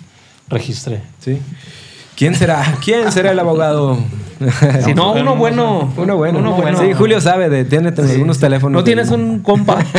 registre. 0.48 1.02
Sí. 1.20 1.38
¿Quién 2.16 2.34
será? 2.34 2.62
¿Quién 2.84 3.10
será 3.12 3.32
el 3.32 3.38
abogado? 3.38 3.98
si 4.84 4.94
no, 4.94 5.12
uno 5.14 5.36
bueno. 5.36 5.92
Uno 5.96 6.16
bueno. 6.16 6.38
Uno 6.38 6.52
bueno. 6.52 6.78
Sí, 6.80 6.92
Julio 6.92 7.20
sabe 7.20 7.48
de, 7.48 7.64
tiene 7.64 7.92
algunos 7.96 8.38
teléfonos. 8.38 8.80
No 8.80 8.84
tienes 8.84 9.10
un 9.10 9.40
compa. 9.40 9.78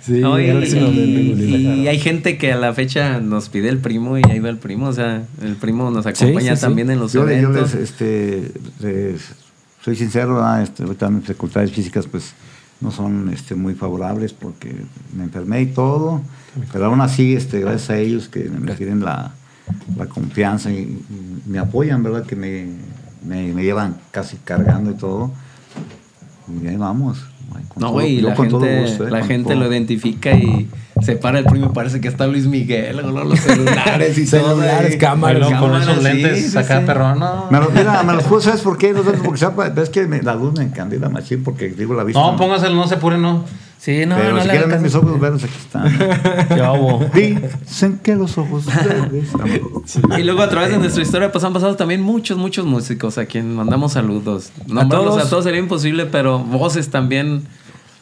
Sí, 0.00 0.20
No, 0.20 0.40
y, 0.40 1.86
hay 1.88 1.98
gente 1.98 2.38
que 2.38 2.52
a 2.52 2.56
la 2.56 2.72
fecha 2.72 3.20
nos 3.20 3.48
pide 3.48 3.68
el 3.68 3.78
primo 3.78 4.16
y 4.16 4.22
ahí 4.30 4.38
va 4.38 4.48
el 4.48 4.56
primo. 4.56 4.86
O 4.86 4.92
sea, 4.92 5.22
el 5.42 5.56
primo 5.56 5.90
nos 5.90 6.06
acompaña 6.06 6.52
sí, 6.54 6.56
sí. 6.56 6.62
también 6.62 6.90
en 6.90 6.98
los 6.98 7.12
yo, 7.12 7.24
le- 7.26 7.40
yo 7.40 7.48
eventos. 7.50 7.74
les, 7.74 7.90
este, 7.90 8.50
les- 8.80 9.32
soy 9.84 9.96
sincero, 9.96 10.36
¿verdad? 10.36 10.62
este, 10.62 10.84
ahorita 10.84 11.10
mis 11.10 11.26
facultades 11.26 11.70
físicas 11.72 12.06
pues 12.06 12.32
no 12.80 12.90
son 12.90 13.30
este, 13.32 13.54
muy 13.54 13.74
favorables 13.74 14.32
porque 14.32 14.74
me 15.14 15.24
enfermé 15.24 15.62
y 15.62 15.66
todo, 15.66 16.22
pero 16.72 16.86
aún 16.86 17.00
así, 17.00 17.34
este, 17.34 17.60
gracias 17.60 17.90
a 17.90 17.98
ellos 17.98 18.28
que 18.28 18.44
me 18.44 18.74
tienen 18.74 19.00
la, 19.00 19.32
la 19.96 20.06
confianza 20.06 20.70
y, 20.70 21.04
me 21.46 21.58
apoyan, 21.58 22.02
¿verdad? 22.02 22.24
Que 22.24 22.36
me, 22.36 22.68
me, 23.26 23.52
me 23.52 23.62
llevan 23.62 23.96
casi 24.10 24.36
cargando 24.36 24.92
y 24.92 24.94
todo. 24.94 25.30
Y 26.62 26.66
ahí 26.66 26.76
vamos. 26.76 27.29
No, 27.76 27.92
güey, 27.92 28.20
la 28.20 28.34
con 28.34 28.48
todo 28.48 28.60
gente, 28.60 28.80
gusto, 28.82 29.06
¿eh? 29.06 29.10
la 29.10 29.18
Con 29.20 29.28
gente 29.28 29.52
todo. 29.54 29.62
lo 29.64 29.70
identifica 29.72 30.32
y 30.32 30.68
se 31.00 31.16
para 31.16 31.38
el 31.38 31.46
primo 31.46 31.66
y 31.66 31.68
parece 31.70 32.00
que 32.00 32.08
está 32.08 32.26
Luis 32.26 32.46
Miguel, 32.46 32.98
o 33.00 33.10
no, 33.10 33.24
los 33.24 33.40
celulares 33.40 34.18
y 34.18 34.26
todo. 34.30 34.40
Celulares, 34.60 34.96
cámaras, 34.96 35.50
no, 35.50 35.60
con 35.60 35.74
esos 35.74 35.86
cámaras, 35.96 36.12
sí, 36.12 36.22
lentes 36.22 36.50
sí, 36.52 36.58
acá, 36.58 36.80
sí. 36.80 36.86
perro, 36.86 37.14
no. 37.14 37.46
Me 37.50 37.58
los, 37.58 37.72
mira, 37.72 38.02
me 38.02 38.12
los 38.12 38.22
puse, 38.24 38.46
¿sabes 38.46 38.60
por 38.60 38.76
qué? 38.76 38.92
No 38.92 39.02
sé, 39.02 39.12
porque 39.24 39.38
sepa, 39.38 39.68
es 39.68 39.88
que 39.88 40.06
me- 40.06 40.22
la 40.22 40.34
luz 40.34 40.52
me 40.58 40.64
encandila 40.64 41.08
machín 41.08 41.42
porque 41.42 41.68
digo 41.70 41.94
la 41.94 42.04
vista. 42.04 42.20
No, 42.20 42.36
póngaselo, 42.36 42.74
no 42.74 42.86
se 42.86 42.96
apure, 42.96 43.16
no. 43.18 43.44
Sí, 43.80 44.04
no, 44.04 44.16
Pero 44.16 44.34
no 44.34 44.42
si 44.42 44.46
le 44.46 44.52
quieren 44.52 44.70
ver 44.70 44.80
mis 44.80 44.94
ojos 44.94 45.18
verdes, 45.18 45.44
aquí 45.44 45.54
están. 45.58 45.98
Ya 46.56 46.72
hubo. 46.72 47.02
Dicen 47.14 47.98
que 48.02 48.14
los 48.14 48.36
ojos 48.36 48.66
verdes. 48.66 49.30
Y 50.18 50.22
luego 50.22 50.42
a 50.42 50.50
través 50.50 50.70
de 50.70 50.76
nuestra 50.76 51.02
historia 51.02 51.32
pues 51.32 51.42
han 51.44 51.54
pasado 51.54 51.76
también 51.76 52.02
muchos, 52.02 52.36
muchos 52.36 52.66
músicos 52.66 53.16
a 53.16 53.24
quien 53.24 53.54
mandamos 53.56 53.94
saludos. 53.94 54.52
Nombrarlos 54.66 55.14
a 55.14 55.16
todos? 55.20 55.30
todos, 55.30 55.44
sería 55.44 55.60
imposible, 55.60 56.04
pero 56.04 56.38
voces 56.40 56.90
también. 56.90 57.46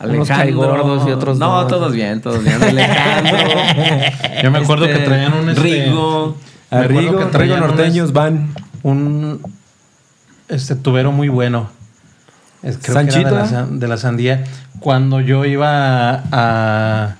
Unos 0.01 0.31
Alejandro. 0.31 0.37
caigordos 0.37 1.09
y 1.09 1.13
otros 1.13 1.39
no. 1.39 1.67
todos 1.69 1.93
bien, 1.93 2.21
todos 2.23 2.43
bien. 2.43 2.61
Alejandro. 2.61 3.39
Yo 4.43 4.51
me 4.51 4.59
acuerdo 4.59 4.85
este, 4.87 4.99
que 4.99 5.05
traían 5.05 5.35
un 5.35 5.49
este, 5.51 5.63
Rigo. 5.63 6.37
me 6.73 6.77
A 6.77 6.81
acuerdo 6.81 7.01
Rigo, 7.01 7.31
que 7.31 7.39
Rigo 7.39 7.57
Norteños 7.57 8.13
van. 8.13 8.53
un 8.83 9.41
este 10.49 10.75
tubero 10.75 11.13
muy 11.13 11.29
bueno. 11.29 11.78
Es, 12.63 12.79
creo 12.79 12.95
Sanchito, 12.95 13.29
que 13.29 13.35
era 13.35 13.43
de 13.47 13.53
la, 13.53 13.61
¿eh? 13.63 13.67
de 13.71 13.89
la 13.89 13.97
sandía. 13.97 14.45
Cuando 14.81 15.21
yo 15.21 15.45
iba 15.45 16.11
a, 16.11 16.23
a, 16.33 17.17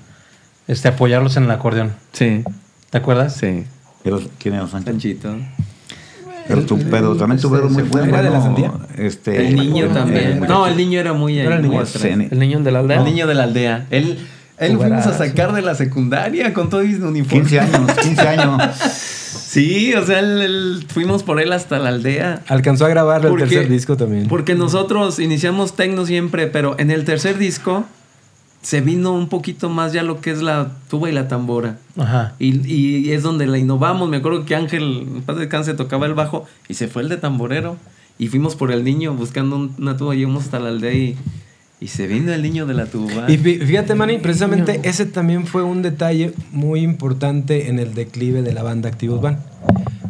este, 0.67 0.87
apoyarlos 0.89 1.37
en 1.37 1.43
el 1.45 1.51
acordeón. 1.51 1.93
Sí, 2.13 2.43
¿Te 2.89 2.97
acuerdas? 2.97 3.35
sí. 3.35 3.65
Pero, 4.03 4.21
¿Quién 4.39 4.55
era 4.55 4.67
Sánchez? 4.67 4.93
Sanchito. 4.93 5.35
Pero, 6.47 6.65
tu, 6.65 6.79
pero 6.89 7.15
también 7.15 7.39
tuvieron 7.39 7.71
muy 7.71 7.83
bueno. 7.83 8.07
¿Era 8.07 8.23
de 8.23 8.29
la 8.31 8.41
sandía? 8.41 8.71
Este, 8.97 9.47
El 9.49 9.55
niño 9.55 9.85
eh, 9.85 9.89
también. 9.93 10.39
muchacho- 10.39 10.53
No, 10.53 10.67
el 10.67 10.77
niño 10.77 10.99
era 10.99 11.13
muy, 11.13 11.37
Era 11.37 11.57
el 11.57 11.61
niño. 11.61 11.85
Cene. 11.85 12.27
El 12.31 12.39
niño 12.39 12.59
de 12.61 12.71
la 12.71 12.79
aldea. 12.79 12.97
El 12.97 13.03
niño 13.03 13.27
de 13.27 13.35
la 13.35 13.43
aldea. 13.43 13.85
Él, 13.91 14.17
él 14.59 14.77
fuimos 14.77 15.05
a 15.07 15.17
sacar 15.17 15.53
de 15.53 15.61
la 15.61 15.75
secundaria 15.75 16.53
con 16.53 16.69
todo 16.69 16.81
el 16.81 17.03
uniforme. 17.03 17.41
15 17.47 17.59
años, 17.59 17.91
15 18.01 18.21
años. 18.27 18.61
Sí, 19.49 19.95
o 19.95 20.05
sea, 20.05 20.19
él- 20.19 20.85
fuimos 20.89 21.23
por 21.23 21.41
él 21.41 21.51
hasta 21.53 21.79
la 21.79 21.89
aldea. 21.89 22.43
Alcanzó 22.47 22.85
a 22.85 22.89
grabar 22.89 23.25
el 23.25 23.35
tercer 23.35 23.67
disco 23.67 23.97
también. 23.97 24.27
Porque 24.27 24.53
nosotros 24.53 25.17
iniciamos 25.17 25.75
tecno 25.75 26.05
siempre, 26.05 26.45
pero 26.45 26.75
en 26.77 26.91
el 26.91 27.03
tercer 27.03 27.39
disco 27.39 27.83
se 28.61 28.81
vino 28.81 29.11
un 29.13 29.27
poquito 29.27 29.67
más 29.69 29.91
ya 29.91 30.03
lo 30.03 30.21
que 30.21 30.29
es 30.31 30.43
la 30.43 30.73
tuba 30.87 31.09
y 31.09 31.13
la 31.13 31.27
tambora. 31.27 31.77
Ajá. 31.97 32.35
Y, 32.37 32.59
y 32.71 33.11
es 33.11 33.23
donde 33.23 33.47
la 33.47 33.57
innovamos. 33.57 34.07
Me 34.07 34.17
acuerdo 34.17 34.45
que 34.45 34.55
Ángel, 34.55 35.07
en 35.15 35.21
paz 35.23 35.37
descanse, 35.37 35.73
tocaba 35.73 36.05
el 36.05 36.13
bajo 36.13 36.45
y 36.67 36.75
se 36.75 36.87
fue 36.87 37.01
el 37.01 37.09
de 37.09 37.17
tamborero. 37.17 37.75
Y 38.19 38.27
fuimos 38.27 38.55
por 38.55 38.71
el 38.71 38.83
niño 38.83 39.13
buscando 39.15 39.55
un- 39.55 39.73
una 39.79 39.97
tuba. 39.97 40.13
Llegamos 40.13 40.43
hasta 40.43 40.59
la 40.59 40.69
aldea 40.69 40.93
y, 40.93 41.17
y 41.81 41.87
se 41.87 42.07
vino 42.07 42.33
el 42.33 42.41
niño 42.41 42.65
de 42.65 42.73
la 42.73 42.85
tuba. 42.87 43.25
Y 43.31 43.37
fí- 43.37 43.65
fíjate, 43.65 43.95
Manny, 43.95 44.17
precisamente 44.17 44.81
ese 44.83 45.05
también 45.05 45.45
fue 45.47 45.63
un 45.63 45.81
detalle 45.81 46.33
muy 46.51 46.81
importante 46.81 47.69
en 47.69 47.79
el 47.79 47.93
declive 47.93 48.41
de 48.41 48.53
la 48.53 48.63
banda 48.63 48.89
Activos 48.89 49.21
Van. 49.21 49.39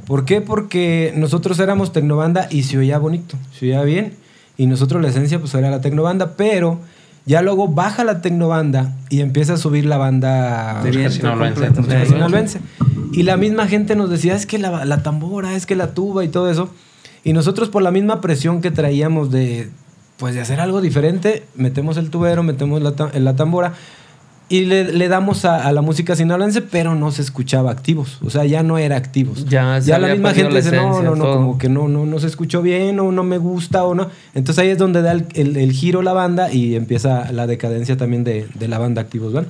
¿Por 0.07 0.25
qué? 0.25 0.41
Porque 0.41 1.13
nosotros 1.15 1.59
éramos 1.59 1.93
tecnobanda 1.93 2.47
y 2.49 2.63
se 2.63 2.77
oía 2.79 2.97
bonito, 2.97 3.37
se 3.57 3.67
oía 3.67 3.83
bien. 3.83 4.13
Y 4.57 4.65
nosotros 4.65 5.01
la 5.01 5.09
esencia 5.09 5.39
pues 5.39 5.53
era 5.53 5.69
la 5.69 5.79
tecnobanda, 5.81 6.35
pero 6.35 6.79
ya 7.25 7.41
luego 7.43 7.67
baja 7.67 8.03
la 8.03 8.21
tecnobanda 8.21 8.95
y 9.09 9.21
empieza 9.21 9.53
a 9.53 9.57
subir 9.57 9.85
la 9.85 9.97
banda 9.97 10.81
sinaloense. 12.07 12.59
Y 13.13 13.23
la 13.23 13.37
misma 13.37 13.67
gente 13.67 13.95
nos 13.95 14.09
decía, 14.09 14.35
es 14.35 14.45
que 14.47 14.57
la, 14.57 14.83
la 14.85 15.03
tambora, 15.03 15.55
es 15.55 15.65
que 15.67 15.75
la 15.75 15.93
tuba 15.93 16.23
y 16.25 16.29
todo 16.29 16.49
eso. 16.49 16.73
Y 17.23 17.33
nosotros 17.33 17.69
por 17.69 17.83
la 17.83 17.91
misma 17.91 18.19
presión 18.21 18.61
que 18.61 18.71
traíamos 18.71 19.29
de, 19.31 19.69
pues 20.19 20.35
de 20.35 20.41
hacer 20.41 20.59
algo 20.59 20.81
diferente, 20.81 21.43
metemos 21.55 21.97
el 21.97 22.09
tubero, 22.11 22.43
metemos 22.43 22.81
la, 22.81 22.91
ta- 22.91 23.11
la 23.17 23.35
tambora 23.35 23.73
y 24.49 24.65
le, 24.65 24.91
le 24.91 25.07
damos 25.07 25.45
a, 25.45 25.67
a 25.67 25.71
la 25.71 25.81
música 25.81 26.15
sinaloense, 26.15 26.61
pero 26.63 26.95
no 26.95 27.11
se 27.11 27.21
escuchaba 27.21 27.69
activos. 27.71 28.17
O 28.25 28.29
sea, 28.31 28.45
ya 28.45 28.63
no 28.63 28.77
era 28.79 28.95
activos. 28.97 29.45
Ya 29.45 29.79
se 29.79 29.91
la 29.99 30.07
misma 30.15 30.33
gente 30.33 30.53
la 30.55 30.59
dice, 30.61 30.75
no, 30.75 31.01
no, 31.03 31.15
no, 31.15 31.23
todo". 31.23 31.35
como 31.37 31.57
que 31.59 31.69
no, 31.69 31.87
no, 31.87 32.05
no 32.07 32.19
se 32.19 32.27
escuchó 32.27 32.61
bien 32.63 32.99
o 32.99 33.11
no 33.11 33.23
me 33.23 33.37
gusta 33.37 33.83
o 33.85 33.93
no. 33.95 34.09
Entonces 34.33 34.61
ahí 34.63 34.69
es 34.69 34.77
donde 34.77 35.01
da 35.03 35.11
el, 35.13 35.25
el- 35.35 35.55
el 35.55 35.71
giro 35.71 36.01
la 36.01 36.13
banda 36.13 36.51
y 36.51 36.75
empieza 36.75 37.31
la 37.31 37.45
decadencia 37.47 37.95
también 37.95 38.23
de, 38.23 38.47
de 38.55 38.67
la 38.67 38.79
banda 38.79 39.01
Activos, 39.01 39.33
¿vale? 39.33 39.47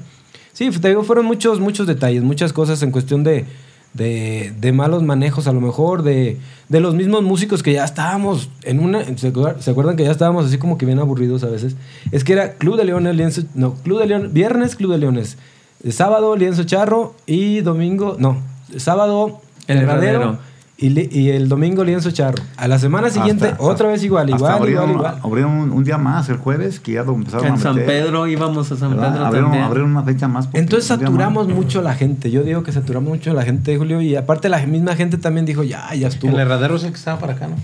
Sí, 0.53 0.69
te 0.69 0.89
digo, 0.89 1.03
fueron 1.03 1.25
muchos, 1.25 1.61
muchos 1.61 1.87
detalles, 1.87 2.21
muchas 2.23 2.51
cosas 2.51 2.83
en 2.83 2.91
cuestión 2.91 3.23
de, 3.23 3.45
de, 3.93 4.53
de 4.59 4.71
malos 4.71 5.03
manejos 5.03 5.47
a 5.47 5.51
lo 5.53 5.61
mejor, 5.61 6.03
de, 6.03 6.37
de 6.69 6.79
los 6.79 6.93
mismos 6.95 7.23
músicos 7.23 7.63
que 7.63 7.73
ya 7.73 7.83
estábamos 7.83 8.49
en 8.63 8.79
una... 8.79 9.03
¿se, 9.17 9.33
acuer- 9.33 9.59
se 9.59 9.71
acuerdan 9.71 9.95
que 9.95 10.03
ya 10.03 10.11
estábamos 10.11 10.45
así 10.45 10.57
como 10.57 10.77
que 10.77 10.85
bien 10.85 10.99
aburridos 10.99 11.43
a 11.43 11.47
veces? 11.47 11.75
Es 12.11 12.23
que 12.23 12.33
era 12.33 12.53
Club 12.53 12.77
de 12.77 12.85
Leones, 12.85 13.15
Lienzo... 13.15 13.41
No, 13.55 13.73
Club 13.75 13.99
de 13.99 14.07
Leones, 14.07 14.33
viernes 14.33 14.75
Club 14.75 14.91
de 14.91 14.97
Leones, 14.99 15.37
eh, 15.83 15.91
sábado 15.91 16.35
Lienzo 16.35 16.63
Charro 16.65 17.15
y 17.25 17.61
domingo... 17.61 18.15
No, 18.19 18.37
sábado 18.77 19.41
El. 19.67 20.37
Y, 20.81 20.89
li- 20.89 21.09
y 21.11 21.29
el 21.31 21.49
domingo 21.49 21.83
Lienzo 21.83 22.09
Charro. 22.11 22.41
A 22.57 22.67
la 22.67 22.79
semana 22.79 23.09
siguiente 23.09 23.47
Hasta- 23.49 23.63
otra 23.63 23.89
vez 23.89 24.03
igual, 24.03 24.29
igual, 24.29 24.53
abrieron, 24.53 24.89
igual, 24.91 25.13
igual. 25.15 25.21
abrieron 25.23 25.51
un, 25.51 25.71
un 25.71 25.83
día 25.83 25.97
más 25.97 26.29
el 26.29 26.37
jueves, 26.37 26.79
que 26.79 26.93
ya 26.93 27.03
lo 27.03 27.13
empezaron 27.13 27.47
en 27.47 27.53
a 27.53 27.57
San 27.57 27.75
Pedro 27.75 28.27
íbamos 28.27 28.71
a 28.71 28.77
San 28.77 28.91
¿verdad? 28.91 29.11
Pedro 29.11 29.25
abrieron, 29.25 29.49
también. 29.51 29.65
abrieron 29.67 29.91
una 29.91 30.03
fecha 30.03 30.27
más. 30.27 30.47
Entonces 30.53 30.87
saturamos 30.87 31.47
más. 31.47 31.55
mucho 31.55 31.81
la 31.81 31.93
gente. 31.95 32.31
Yo 32.31 32.43
digo 32.43 32.63
que 32.63 32.71
saturamos 32.71 33.09
mucho 33.09 33.33
la 33.33 33.43
gente, 33.43 33.77
Julio. 33.77 34.01
Y 34.01 34.15
aparte 34.15 34.47
la 34.49 34.65
misma 34.65 34.95
gente 34.95 35.17
también 35.17 35.45
dijo, 35.45 35.63
ya, 35.63 35.93
ya 35.93 36.07
estuvo. 36.07 36.31
El 36.31 36.39
herradero 36.39 36.75
es 36.77 36.83
el 36.83 36.91
que 36.91 36.97
estaba 36.97 37.19
para 37.19 37.33
acá, 37.33 37.47
¿no? 37.47 37.55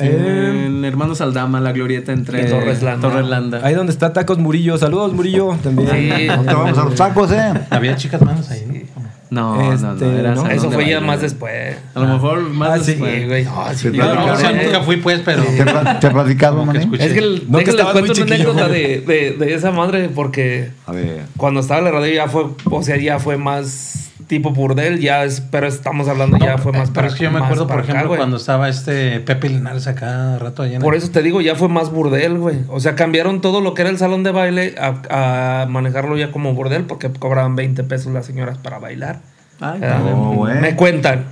Eh, 0.00 0.64
En 0.66 0.84
Hermanos 0.84 1.20
Aldama, 1.20 1.60
la 1.60 1.72
glorieta 1.72 2.12
entre 2.12 2.46
Y 2.46 2.50
Torres 2.50 2.82
Landa. 2.84 3.08
Torres 3.08 3.26
Landa. 3.26 3.60
ahí 3.64 3.74
donde 3.74 3.90
está 3.92 4.12
Tacos 4.12 4.38
Murillo. 4.38 4.78
Saludos, 4.78 5.12
Murillo, 5.12 5.56
también. 5.62 5.88
Sí. 5.90 6.26
No 6.28 6.42
te 6.44 6.54
vamos 6.54 6.78
a 6.78 6.84
los 6.84 6.94
tacos, 6.94 7.32
¿eh? 7.32 7.52
Había 7.70 7.96
chicas 7.96 8.20
manos 8.22 8.48
ahí. 8.50 8.86
No, 9.30 9.56
no, 9.56 9.76
no, 9.76 9.92
Este, 9.92 10.18
era 10.20 10.30
no. 10.30 10.36
salón 10.42 10.50
Eso 10.52 10.70
fue 10.70 10.86
ya 10.88 10.94
baile. 10.96 11.06
más 11.06 11.20
después. 11.20 11.76
A 11.94 12.00
lo 12.00 12.06
mejor 12.06 12.40
más 12.50 12.70
Ah, 12.70 12.78
después. 12.84 13.14
Sí, 13.20 13.26
güey. 13.26 13.44
No, 13.44 13.64
sí, 13.74 13.90
No, 13.92 14.14
no, 14.14 14.32
o 14.32 14.36
sea, 14.36 14.52
nunca 14.52 14.80
fui, 14.82 14.96
pues, 14.96 15.20
pero. 15.24 15.42
¿Te, 15.42 15.64
te 16.00 16.06
he 16.06 16.10
platicado, 16.10 16.66
que. 16.72 16.78
Es 16.78 17.12
que, 17.12 17.18
el, 17.18 17.44
No, 17.48 17.58
que 17.58 17.64
estabas 17.70 17.92
cuento 17.92 18.12
una 18.12 18.22
anécdota 18.34 18.68
de, 18.68 19.00
de, 19.06 19.36
de 19.38 19.54
esa 19.54 19.70
madre 19.70 20.08
porque 20.14 20.70
A 20.86 20.92
ver. 20.92 21.24
cuando 21.36 21.60
estaba 21.60 21.78
en 21.80 21.84
la 21.86 21.90
radio 21.92 22.14
ya 22.14 22.28
fue, 22.28 22.46
o 22.64 22.82
sea, 22.82 22.96
ya 22.96 23.18
fue 23.18 23.36
más 23.36 24.07
tipo 24.28 24.50
burdel, 24.52 25.00
ya 25.00 25.24
es, 25.24 25.40
pero 25.40 25.66
estamos 25.66 26.06
hablando 26.06 26.36
ya 26.38 26.58
fue 26.58 26.70
más 26.72 26.90
Pero 26.90 27.08
es 27.08 27.14
que 27.14 27.24
yo 27.24 27.30
me 27.32 27.38
acuerdo, 27.38 27.66
por 27.66 27.80
acá, 27.80 27.92
ejemplo, 27.92 28.16
cuando 28.16 28.36
estaba 28.36 28.68
este 28.68 29.18
Pepe 29.20 29.48
Linares 29.48 29.86
acá 29.88 30.38
rato 30.38 30.62
allá 30.62 30.76
en 30.76 30.82
Por 30.82 30.94
el- 30.94 31.02
eso 31.02 31.10
te 31.10 31.22
digo, 31.22 31.40
ya 31.40 31.54
fue 31.56 31.68
más 31.68 31.90
burdel, 31.90 32.38
güey. 32.38 32.58
O 32.68 32.78
sea, 32.78 32.94
cambiaron 32.94 33.40
todo 33.40 33.60
lo 33.60 33.74
que 33.74 33.82
era 33.82 33.90
el 33.90 33.98
salón 33.98 34.22
de 34.22 34.30
baile 34.30 34.74
a, 34.78 35.62
a 35.62 35.66
manejarlo 35.66 36.16
ya 36.16 36.30
como 36.30 36.52
burdel 36.54 36.84
porque 36.84 37.10
cobraban 37.10 37.56
20 37.56 37.82
pesos 37.84 38.12
las 38.12 38.26
señoras 38.26 38.58
para 38.58 38.78
bailar. 38.78 39.20
Ay, 39.60 39.80
no, 39.80 40.32
güey. 40.34 40.60
Me 40.60 40.76
cuentan. 40.76 41.24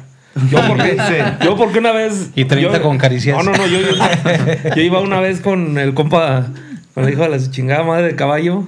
Yo 0.50 0.58
porque, 0.66 0.96
yo 1.44 1.56
porque 1.56 1.78
una 1.78 1.92
vez... 1.92 2.30
Y 2.34 2.44
30 2.46 2.76
yo- 2.78 2.82
con 2.82 2.98
caricias. 2.98 3.36
No, 3.36 3.42
no, 3.52 3.56
no. 3.56 3.66
Yo, 3.66 3.78
yo- 3.80 4.74
yo 4.74 4.82
iba 4.82 5.00
una 5.00 5.20
vez 5.20 5.40
con 5.40 5.78
el 5.78 5.94
compa, 5.94 6.46
con 6.94 7.04
el 7.04 7.12
hijo 7.12 7.22
de 7.22 7.28
la 7.28 7.38
su 7.38 7.50
chingada 7.50 7.84
madre 7.84 8.06
de 8.08 8.16
caballo. 8.16 8.64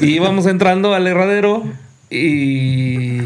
Y 0.00 0.06
íbamos 0.14 0.46
entrando 0.46 0.94
al 0.94 1.06
herradero 1.06 1.64
y... 2.10 3.20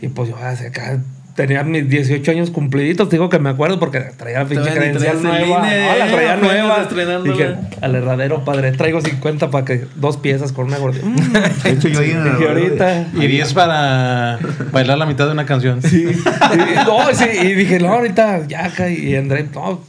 Y 0.00 0.08
pues 0.08 0.28
yo 0.28 0.36
hacia 0.36 0.68
acá... 0.68 0.98
Tenía 1.36 1.62
mis 1.64 1.86
18 1.86 2.30
años 2.30 2.50
cumpliditos, 2.50 3.10
te 3.10 3.16
digo 3.16 3.28
que 3.28 3.38
me 3.38 3.50
acuerdo 3.50 3.78
porque 3.78 4.00
traía 4.16 4.38
la 4.38 4.46
pinche 4.46 4.70
credencial 4.70 5.22
nueva. 5.22 5.68
INE, 5.68 5.86
No, 5.86 5.96
la 5.98 6.08
traía 6.08 6.36
nueva. 6.38 6.88
Dije, 7.22 7.56
al 7.82 7.94
herradero, 7.94 8.42
padre, 8.42 8.72
traigo 8.72 9.02
50 9.02 9.50
para 9.50 9.66
que 9.66 9.84
dos 9.96 10.16
piezas 10.16 10.52
con 10.52 10.68
una 10.68 10.78
gordita. 10.78 11.06
De 11.62 11.70
hecho, 11.72 11.88
yo 11.88 12.00
dije, 12.00 12.16
ahorita. 12.16 13.08
Y 13.12 13.26
10 13.26 13.52
para 13.52 14.38
bailar 14.72 14.96
la 14.96 15.04
mitad 15.04 15.26
de 15.26 15.32
una 15.32 15.44
canción. 15.44 15.82
Sí. 15.82 16.06
Y, 16.06 16.74
no, 16.86 17.12
sí, 17.12 17.26
y 17.42 17.52
dije, 17.52 17.80
no, 17.80 17.92
ahorita 17.92 18.46
ya 18.48 18.64
acá. 18.64 18.88
Y 18.88 19.14
André, 19.14 19.46
no, 19.54 19.82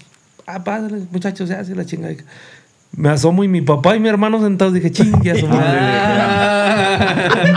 ah, 0.47 0.65
padre, 0.65 0.97
muchachos, 1.11 1.47
ya, 1.47 1.63
sí, 1.63 1.73
la 1.73 1.85
chinga. 1.85 2.09
Me 2.95 3.09
asomo 3.09 3.43
y 3.43 3.47
mi 3.47 3.61
papá 3.61 3.95
y 3.95 3.99
mi 3.99 4.09
hermano 4.09 4.41
sentados, 4.41 4.73
dije, 4.73 4.91
chingue 4.91 5.31
a 5.31 5.35
su 5.35 5.47
madre. 5.47 5.79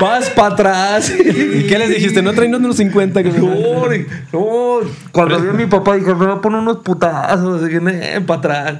Vas 0.00 0.30
para 0.30 0.54
atrás. 0.54 1.10
¿Y 1.18 1.66
qué 1.66 1.78
les 1.78 1.88
dijiste? 1.88 2.20
¿No 2.22 2.32
traen 2.32 2.54
unos 2.54 2.76
50 2.76 3.22
que 3.22 3.30
No, 3.30 3.86
no, 4.32 4.80
cuando 5.12 5.40
vi 5.40 5.48
a 5.48 5.52
mi 5.52 5.66
papá 5.66 5.94
dije, 5.96 6.14
me 6.14 6.26
va 6.26 6.34
a 6.34 6.40
poner 6.40 6.60
unos 6.60 6.78
putazos, 6.78 7.64
dije, 7.64 7.80
para 8.26 8.38
atrás. 8.38 8.74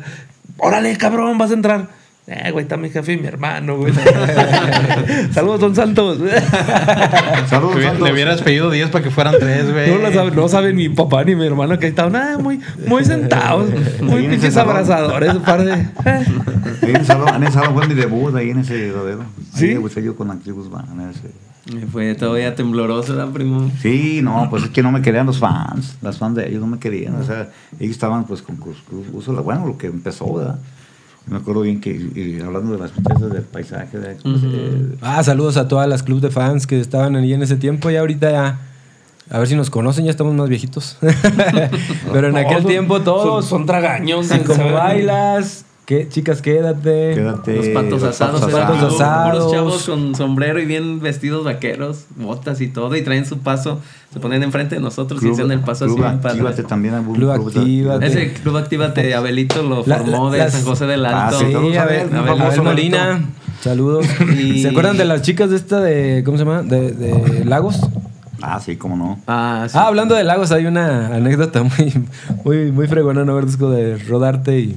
Órale, 0.59 0.97
cabrón, 0.99 1.39
vas 1.39 1.51
a 1.51 1.55
entrar. 1.55 2.00
Eh, 2.33 2.53
güey, 2.53 2.63
está 2.63 2.77
mi 2.77 2.91
jefe 2.91 3.15
y 3.15 3.17
mi 3.17 3.27
hermano, 3.27 3.77
güey. 3.77 3.93
Saludos, 5.33 5.59
don 5.59 5.75
Santos. 5.75 6.19
Saludos, 7.49 7.77
Le, 7.77 7.83
Santos. 7.83 8.01
le 8.07 8.13
hubieras 8.13 8.41
pedido 8.43 8.71
10 8.71 8.91
para 8.91 9.03
que 9.03 9.11
fueran 9.11 9.35
3, 9.39 9.73
güey. 9.73 9.91
No 9.91 9.99
lo 9.99 10.13
saben, 10.13 10.37
no 10.37 10.49
saben 10.49 10.77
mi 10.77 10.89
papá 10.89 11.25
ni 11.25 11.35
mi 11.35 11.45
hermano 11.45 11.77
que 11.81 11.89
estaban 11.89 12.13
nada, 12.13 12.39
muy, 12.39 12.61
muy 12.87 13.05
sentados, 13.05 13.69
muy 14.01 14.29
pinches 14.29 14.57
abrazadores, 14.57 15.35
un 15.35 15.43
par 15.43 15.65
de. 15.65 15.73
Ahí 15.73 15.89
en 16.91 16.97
el 16.97 17.05
salón, 17.05 17.35
en 17.35 17.43
ese 17.43 17.53
salón 17.55 17.75
fue 17.75 17.89
mi 17.89 17.95
debut, 17.95 18.33
ahí 18.37 18.51
en 18.51 18.61
ese 18.61 18.93
rodero. 18.93 19.25
¿Sí? 19.55 19.65
Ahí 19.67 19.75
debuté 19.75 20.01
yo 20.01 20.15
con 20.15 20.29
la 20.29 20.37
Guzmán. 20.37 20.87
en 20.93 21.11
ese- 21.11 21.87
Fue 21.91 22.15
todavía 22.15 22.55
tembloroso, 22.55 23.17
¿verdad, 23.17 23.33
primo? 23.33 23.73
Sí, 23.83 24.21
no, 24.23 24.47
pues 24.51 24.63
es 24.65 24.71
que 24.71 24.85
no 24.85 24.93
me 24.93 25.03
querían 25.03 25.27
los 25.27 25.41
fans, 25.41 25.97
las 26.01 26.19
fans 26.19 26.37
de 26.37 26.49
ellos 26.49 26.61
no 26.61 26.69
me 26.69 26.79
querían, 26.79 27.17
o 27.17 27.25
sea, 27.25 27.49
ellos 27.81 27.91
estaban 27.93 28.25
pues 28.25 28.41
con 28.41 28.55
Cruz 28.57 28.77
Cruz, 28.89 29.27
bueno, 29.45 29.67
lo 29.67 29.77
que 29.77 29.89
empezó, 29.89 30.33
¿verdad? 30.35 30.59
Me 31.27 31.37
acuerdo 31.37 31.63
bien 31.63 31.81
que, 31.81 31.91
y 31.91 32.41
hablando 32.41 32.73
de 32.73 32.79
las 32.79 32.97
muchachas 32.97 33.31
del 33.31 33.43
paisaje, 33.43 33.99
de, 33.99 34.13
eh, 34.25 34.97
Ah, 35.01 35.23
saludos 35.23 35.57
a 35.57 35.69
todas 35.69 35.89
las 35.89 36.03
clubes 36.03 36.23
de 36.23 36.31
fans 36.31 36.67
que 36.67 36.81
estaban 36.81 37.15
ahí 37.17 37.33
en 37.33 37.43
ese 37.43 37.57
tiempo 37.57 37.91
y 37.91 37.97
ahorita 37.97 38.31
ya. 38.31 38.61
A 39.31 39.39
ver 39.39 39.47
si 39.47 39.55
nos 39.55 39.71
conocen, 39.71 40.05
ya 40.07 40.11
estamos 40.11 40.35
más 40.35 40.49
viejitos. 40.49 40.99
Pero 42.13 42.29
en 42.29 42.37
aquel 42.37 42.65
tiempo 42.65 43.01
todos. 43.01 43.45
Son, 43.45 43.59
son 43.61 43.67
tragaños. 43.67 44.29
y 44.35 44.39
como 44.41 44.73
bailas, 44.73 45.65
¿qué, 45.91 46.09
chicas, 46.09 46.41
quédate. 46.41 47.15
quédate. 47.17 47.57
Los 47.57 47.69
patos 47.71 47.91
los 47.91 48.03
asados, 48.05 48.41
patos 48.41 48.55
eran 48.55 48.69
patos 48.69 48.95
asados. 48.95 49.33
puros 49.39 49.53
chavos 49.53 49.87
con 49.89 50.15
sombrero 50.15 50.61
y 50.61 50.65
bien 50.65 51.01
vestidos 51.01 51.45
vaqueros, 51.45 52.05
botas 52.17 52.61
y 52.61 52.69
todo, 52.69 52.95
y 52.95 53.03
traen 53.03 53.27
su 53.27 53.39
paso, 53.39 53.81
se 54.13 54.21
ponen 54.21 54.45
enfrente 54.45 54.77
de 54.77 54.81
nosotros 54.81 55.19
y 55.21 55.25
Club, 55.25 55.33
hacían 55.33 55.51
el 55.51 55.61
paso 55.61 55.87
Club 55.87 56.05
así. 56.05 56.27
Actívate 56.29 56.63
también. 56.63 56.95
algún 56.95 57.17
Club 57.17 57.29
de- 57.53 57.59
Actívate. 57.61 58.07
Ese 58.07 58.33
club 58.35 58.57
Actívate, 58.57 59.15
Abelito 59.17 59.63
lo 59.65 59.83
La- 59.85 59.99
formó 59.99 60.27
la- 60.29 60.33
de 60.33 60.39
las- 60.39 60.53
San 60.53 60.65
José 60.65 60.87
del 60.87 61.05
Ah, 61.07 61.27
Alto. 61.27 61.41
sí, 61.41 61.47
Sí, 61.47 61.53
todos 61.53 61.73
a 61.73 61.81
saben, 61.81 61.97
ver, 61.97 62.07
un 62.07 62.17
a 62.17 62.23
ver, 62.23 62.37
famoso 62.39 62.63
Molina. 62.65 63.21
Saludos. 63.61 64.07
Y- 64.39 64.63
¿Se 64.63 64.69
acuerdan 64.69 64.97
de 64.97 65.05
las 65.05 65.23
chicas 65.23 65.51
de 65.51 65.57
esta 65.57 65.81
de. 65.81 66.23
¿Cómo 66.25 66.39
se 66.39 66.45
llama? 66.45 66.63
De, 66.63 66.93
de 66.93 67.45
Lagos. 67.45 67.81
Ah, 68.43 68.59
sí, 68.59 68.77
cómo 68.77 68.97
no. 68.97 69.19
Ah, 69.27 69.67
sí. 69.69 69.77
Ah, 69.77 69.89
hablando 69.89 70.15
de 70.15 70.25
Lagos, 70.25 70.51
hay 70.53 70.65
una 70.67 71.09
anécdota 71.15 71.63
muy, 71.63 71.93
muy, 72.45 72.73
muy 72.73 72.87
fregona, 72.87 73.25
¿no? 73.25 73.35
Verduzco, 73.35 73.71
de 73.71 73.99
Rodarte 73.99 74.59
y, 74.61 74.77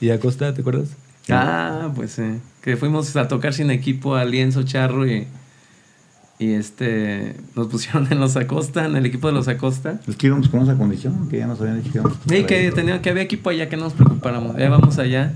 y 0.00 0.10
Acosta, 0.10 0.52
¿te 0.54 0.60
acuerdas? 0.60 0.88
Ah, 1.30 1.90
pues 1.94 2.12
sí. 2.12 2.22
Que 2.60 2.76
fuimos 2.76 3.14
a 3.16 3.28
tocar 3.28 3.54
sin 3.54 3.70
equipo 3.70 4.14
a 4.14 4.24
Lienzo 4.24 4.62
Charro 4.62 5.06
y, 5.06 5.26
y 6.38 6.52
este 6.52 7.36
nos 7.54 7.68
pusieron 7.68 8.06
en 8.10 8.20
los 8.20 8.36
Acosta, 8.36 8.84
en 8.84 8.96
el 8.96 9.06
equipo 9.06 9.28
de 9.28 9.32
los 9.34 9.48
Acosta. 9.48 10.00
Es 10.06 10.16
que 10.16 10.26
íbamos 10.26 10.48
con 10.48 10.62
esa 10.62 10.76
condición, 10.76 11.28
que 11.28 11.38
ya 11.38 11.46
nos 11.46 11.60
habían 11.60 11.82
dicho 11.82 11.92
que 11.92 11.98
íbamos 11.98 12.18
Y 12.26 12.44
que, 12.44 12.70
tenía, 12.72 13.00
que 13.00 13.10
había 13.10 13.22
equipo 13.22 13.50
allá, 13.50 13.68
que 13.68 13.76
no 13.76 13.84
nos 13.84 13.92
preocupáramos. 13.94 14.56
Ya 14.56 14.68
vamos 14.68 14.98
allá. 14.98 15.32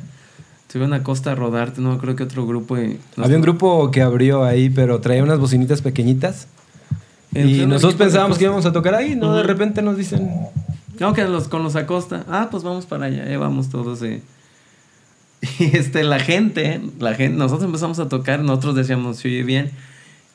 Subieron 0.71 0.93
a 0.93 1.03
Costa 1.03 1.33
a 1.33 1.35
rodarte, 1.35 1.81
no 1.81 1.97
creo 1.97 2.15
que 2.15 2.25
otro 2.25 2.47
grupo. 2.47 2.77
Y 2.77 2.99
Había 3.17 3.37
un 3.37 3.43
grupo 3.43 3.91
que 3.91 4.03
abrió 4.03 4.45
ahí, 4.45 4.69
pero 4.69 5.01
traía 5.01 5.23
unas 5.23 5.39
bocinitas 5.39 5.81
pequeñitas. 5.81 6.47
Eh, 7.35 7.43
pues, 7.43 7.47
Y 7.47 7.67
nosotros 7.67 7.95
pensábamos 7.95 8.37
que 8.37 8.45
íbamos 8.45 8.67
a 8.67 8.73
tocar 8.73 8.95
ahí, 8.95 9.17
¿no? 9.17 9.35
De 9.35 9.43
repente 9.45 9.81
nos 9.81 9.97
dicen... 9.97 10.31
No, 11.01 11.15
que 11.15 11.25
los, 11.25 11.49
con 11.49 11.63
los 11.63 11.75
Acosta. 11.77 12.25
Ah, 12.29 12.49
pues 12.51 12.65
vamos 12.65 12.85
para 12.85 13.07
allá, 13.07 13.25
ya 13.27 13.39
vamos 13.39 13.71
todos. 13.71 14.03
eh. 14.03 14.21
Y 15.59 15.77
este, 15.77 16.05
la 16.05 16.19
gente, 16.21 16.81
la 16.99 17.15
gente, 17.15 17.37
nosotros 17.37 17.65
empezamos 17.67 17.99
a 17.99 18.09
tocar, 18.09 18.41
nosotros 18.41 18.75
decíamos, 18.75 19.19
se 19.19 19.29
oye 19.29 19.43
bien. 19.43 19.71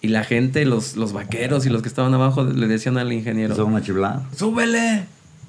Y 0.01 0.09
la 0.09 0.23
gente, 0.23 0.65
los, 0.65 0.97
los 0.97 1.13
vaqueros 1.13 1.65
y 1.65 1.69
los 1.69 1.81
que 1.81 1.87
estaban 1.87 2.13
abajo, 2.13 2.43
le 2.43 2.67
decían 2.67 2.97
al 2.97 3.13
ingeniero, 3.13 3.65
una 3.65 3.81
chiflada. 3.81 4.27
súbele, 4.35 5.05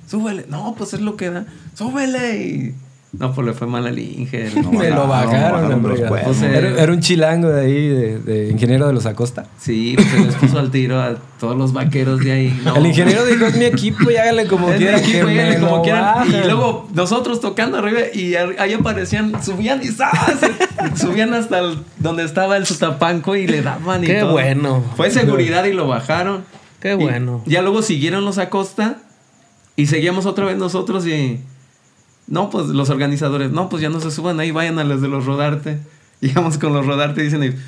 súbele. 0.09 0.47
No, 0.49 0.75
pues 0.79 0.95
es 0.95 1.01
lo 1.01 1.17
que 1.17 1.31
da, 1.31 1.47
súbele. 1.75 2.37
Y, 2.45 2.75
no, 3.19 3.33
pues 3.33 3.47
le 3.47 3.53
fue 3.53 3.67
mal 3.67 3.87
al 3.87 3.99
Inge. 3.99 4.51
No, 4.63 4.73
me 4.73 4.89
lo 4.91 4.97
no, 4.97 5.07
bajaron, 5.09 5.33
bajaron 5.53 5.73
hombre. 5.75 5.99
los 5.99 6.09
cuernos. 6.09 6.37
O 6.37 6.41
sea, 6.41 6.51
Era, 6.57 6.83
era 6.83 6.93
un 6.93 7.01
chilango 7.01 7.49
de 7.49 7.61
ahí, 7.65 7.89
de, 7.89 8.19
de 8.19 8.51
ingeniero 8.51 8.87
de 8.87 8.93
los 8.93 9.07
Acosta. 9.07 9.47
Sí, 9.59 9.93
pues 9.97 10.09
se 10.09 10.21
les 10.21 10.35
puso 10.37 10.59
al 10.59 10.71
tiro 10.71 11.01
a 11.01 11.17
todos 11.39 11.57
los 11.57 11.73
vaqueros 11.73 12.21
de 12.21 12.33
ahí. 12.33 12.61
No. 12.65 12.77
El 12.77 12.87
ingeniero 12.87 13.25
dijo, 13.27 13.45
es 13.47 13.57
mi 13.57 13.65
equipo 13.67 14.11
y 14.11 14.17
háganle 14.17 14.47
como 14.47 14.71
Es 14.73 14.77
quieran. 15.03 15.61
como. 15.61 15.85
Y 15.87 15.91
bajan". 15.91 16.43
luego 16.47 16.89
nosotros 16.95 17.41
tocando 17.41 17.79
arriba 17.79 18.01
y 18.13 18.35
ahí 18.35 18.73
aparecían, 18.73 19.43
subían 19.43 19.81
y 19.83 19.89
¡zas! 19.89 20.11
subían 21.01 21.35
hasta 21.35 21.59
el- 21.61 21.79
donde 21.99 22.25
estaba 22.25 22.57
el 22.57 22.67
sutapanco 22.67 23.37
y 23.37 23.47
le 23.47 23.63
daban 23.63 24.03
y 24.05 24.07
Qué 24.07 24.21
todo. 24.21 24.33
bueno. 24.33 24.83
Fue 24.97 25.11
seguridad 25.11 25.65
y 25.65 25.73
lo 25.73 25.87
bajaron. 25.87 26.45
Qué 26.81 26.93
Y 26.93 26.97
bueno. 26.97 27.43
ya 27.47 27.63
luego 27.63 27.81
siguieron 27.83 28.25
los 28.25 28.39
Acosta 28.39 28.97
y 29.77 29.87
seguíamos 29.87 30.27
otra 30.27 30.45
vez 30.45 30.57
nosotros 30.59 31.07
y 31.07 31.41
no, 32.27 32.51
pues 32.51 32.67
los 32.67 32.91
organizadores, 32.91 33.51
no, 33.51 33.69
pues 33.69 33.83
ya 33.83 33.91
no 33.91 34.01
se 34.01 34.11
suban 34.11 34.41
ahí, 34.41 34.51
vayan 34.51 34.79
a 34.79 34.85
los 34.85 35.01
de 35.01 35.09
los 35.09 35.27
Rodarte. 35.27 35.79
Llegamos 36.21 36.59
con 36.59 36.73
los 36.73 36.87
Rodarte 36.87 37.21
y 37.21 37.25
dicen, 37.25 37.61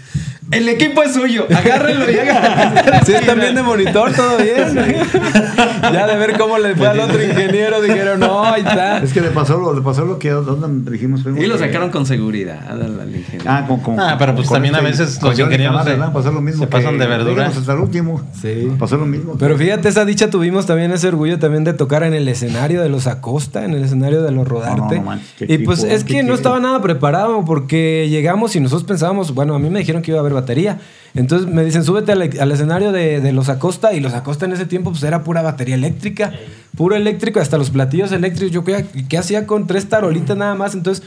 el 0.51 0.69
equipo 0.69 1.03
es 1.03 1.15
suyo, 1.15 1.47
agárrenlo 1.55 2.11
y 2.11 2.19
háganlo. 2.19 2.81
Sí, 3.07 3.13
también 3.25 3.55
de 3.55 3.63
monitor, 3.63 4.13
todo 4.13 4.37
bien. 4.39 4.75
ya 5.83 6.07
de 6.07 6.17
ver 6.17 6.37
cómo 6.39 6.59
le 6.59 6.75
fue 6.75 6.89
al 6.89 6.99
otro 7.01 7.23
ingeniero, 7.23 7.81
dijeron, 7.81 8.19
no, 8.21 8.45
ahí 8.45 8.63
está. 8.63 8.99
Es 8.99 9.13
que 9.13 9.21
le 9.21 9.29
pasó 9.31 9.59
lo, 9.59 9.75
le 9.75 9.81
pasó 9.81 10.05
lo 10.05 10.19
que 10.19 10.31
donde 10.31 10.91
dijimos. 10.91 11.21
Y 11.25 11.47
lo 11.47 11.59
sacaron 11.59 11.91
con 11.91 12.07
seguridad 12.07 12.61
al, 12.69 13.15
ingeniero. 13.15 13.45
Ah, 13.47 13.65
con, 13.67 13.81
con- 13.81 13.99
Ah, 14.01 14.17
pero 14.19 14.35
pues 14.35 14.49
con 14.49 14.57
también 14.57 14.75
a 14.75 14.79
este- 14.79 15.03
veces 15.03 15.19
con 15.19 15.31
los 15.31 15.39
ingenieros 15.39 15.87
pasó 16.13 16.33
lo 16.33 16.41
mismo. 16.41 16.65
se 16.65 16.67
pasan 16.69 16.95
que 16.95 17.01
de 17.01 17.07
verdura. 17.07 17.47
hasta 17.47 17.73
el 17.73 17.79
último. 17.81 18.23
Sí. 18.41 18.69
Pasó 18.79 18.97
lo 18.97 19.07
mismo. 19.07 19.37
Pero 19.39 19.57
fíjate, 19.57 19.89
esa 19.89 20.05
dicha 20.05 20.31
tuvimos 20.31 20.67
también 20.67 20.93
ese 20.93 21.09
orgullo 21.09 21.39
también 21.39 21.65
de 21.65 21.73
tocar 21.73 22.03
en 22.03 22.15
el 22.15 22.27
escenario 22.29 22.83
de 22.83 22.89
los 22.89 23.07
Acosta, 23.07 23.65
en 23.65 23.73
el 23.73 23.85
escenario 23.85 24.23
de 24.23 24.31
los 24.33 24.47
Rodarte. 24.47 24.81
No, 24.81 24.89
no, 24.89 24.95
no 24.97 25.03
manches, 25.03 25.35
qué 25.39 25.55
y 25.55 25.59
pues 25.59 25.83
es 25.85 26.05
que 26.05 26.23
no 26.23 26.35
estaba 26.35 26.61
nada 26.61 26.81
preparado 26.83 27.45
porque 27.45 28.09
llegamos 28.09 28.55
y 28.57 28.61
nosotros 28.61 28.85
pensábamos, 28.87 29.35
bueno, 29.35 29.55
a 29.55 29.59
mí 29.59 29.71
me 29.71 29.79
dijeron 29.81 30.03
que 30.03 30.11
iba 30.11 30.19
a 30.19 30.21
haber 30.21 30.36
batería. 30.37 30.79
Entonces 31.15 31.49
me 31.49 31.65
dicen, 31.65 31.83
súbete 31.83 32.13
al, 32.13 32.23
al 32.23 32.53
escenario 32.53 32.93
de, 32.93 33.21
de 33.21 33.33
los 33.33 33.49
Acosta 33.49 33.93
y 33.93 34.01
los 34.01 34.15
Acosta 34.15 34.45
en 34.47 34.53
ese 34.53 34.67
tiempo 34.67 34.91
pues 34.91 35.03
era 35.03 35.25
pura 35.25 35.43
batería 35.43 35.75
eléctrica, 35.75 36.33
puro 36.77 36.95
eléctrico, 36.95 37.41
hasta 37.41 37.59
los 37.59 37.71
platillos 37.71 38.13
eléctricos. 38.13 38.53
Yo 38.53 38.63
¿qué, 38.65 38.87
qué 39.09 39.19
hacía 39.19 39.47
con 39.47 39.67
tres 39.67 39.89
tarolitas 39.89 40.37
nada 40.37 40.55
más? 40.55 40.75
Entonces 40.75 41.05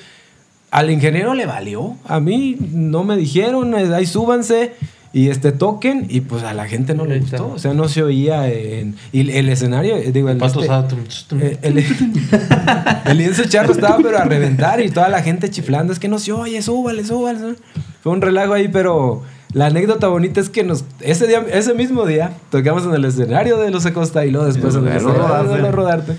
al 0.72 0.92
ingeniero 0.92 1.34
le 1.34 1.46
valió. 1.46 1.96
A 2.06 2.20
mí 2.20 2.58
no 2.60 3.04
me 3.04 3.16
dijeron, 3.16 3.74
ahí 3.74 4.06
súbanse 4.06 4.74
y 5.12 5.30
este 5.30 5.52
toquen 5.52 6.06
y 6.10 6.22
pues 6.22 6.44
a 6.44 6.54
la 6.54 6.68
gente 6.68 6.94
no 6.94 7.06
le 7.06 7.20
gustó. 7.20 7.52
O 7.54 7.60
sea, 7.60 7.74
no 7.74 7.88
se 7.90 8.04
oía 8.04 8.48
en, 8.48 8.96
y 9.12 9.32
el 9.32 9.50
escenario, 9.50 9.98
eh, 9.98 10.12
digo, 10.12 10.30
el, 10.30 10.38
Pato 10.38 10.62
este, 10.62 11.36
eh, 11.40 11.60
el, 11.62 11.78
el 13.06 13.18
lienzo 13.18 13.44
charro 13.46 13.72
estaba 13.72 13.98
pero 13.98 14.18
a 14.18 14.26
reventar 14.26 14.82
y 14.82 14.90
toda 14.90 15.10
la 15.10 15.22
gente 15.22 15.50
chiflando, 15.50 15.92
es 15.94 16.00
que 16.00 16.08
no 16.08 16.20
se 16.20 16.32
oye, 16.32 16.62
súbale, 16.62 17.04
súbale. 17.04 17.40
súbale". 17.40 17.58
Fue 18.02 18.12
un 18.12 18.22
relajo 18.22 18.54
ahí, 18.54 18.68
pero 18.68 19.24
la 19.54 19.68
anécdota 19.68 20.08
bonita 20.08 20.40
es 20.40 20.50
que 20.50 20.64
nos 20.64 20.86
ese 21.00 21.28
día 21.28 21.44
ese 21.52 21.74
mismo 21.74 22.06
día 22.06 22.34
tocamos 22.52 22.86
en 22.86 22.94
el 22.94 23.04
escenario 23.06 23.58
de 23.58 23.72
los 23.72 23.86
Acosta 23.86 24.26
y 24.26 24.32
luego 24.32 24.46
después 24.46 24.76
en 24.76 24.88
el 24.88 24.98
escenario 24.98 25.52
de 25.52 25.60
los 25.60 25.74
Rodarte. 25.74 26.18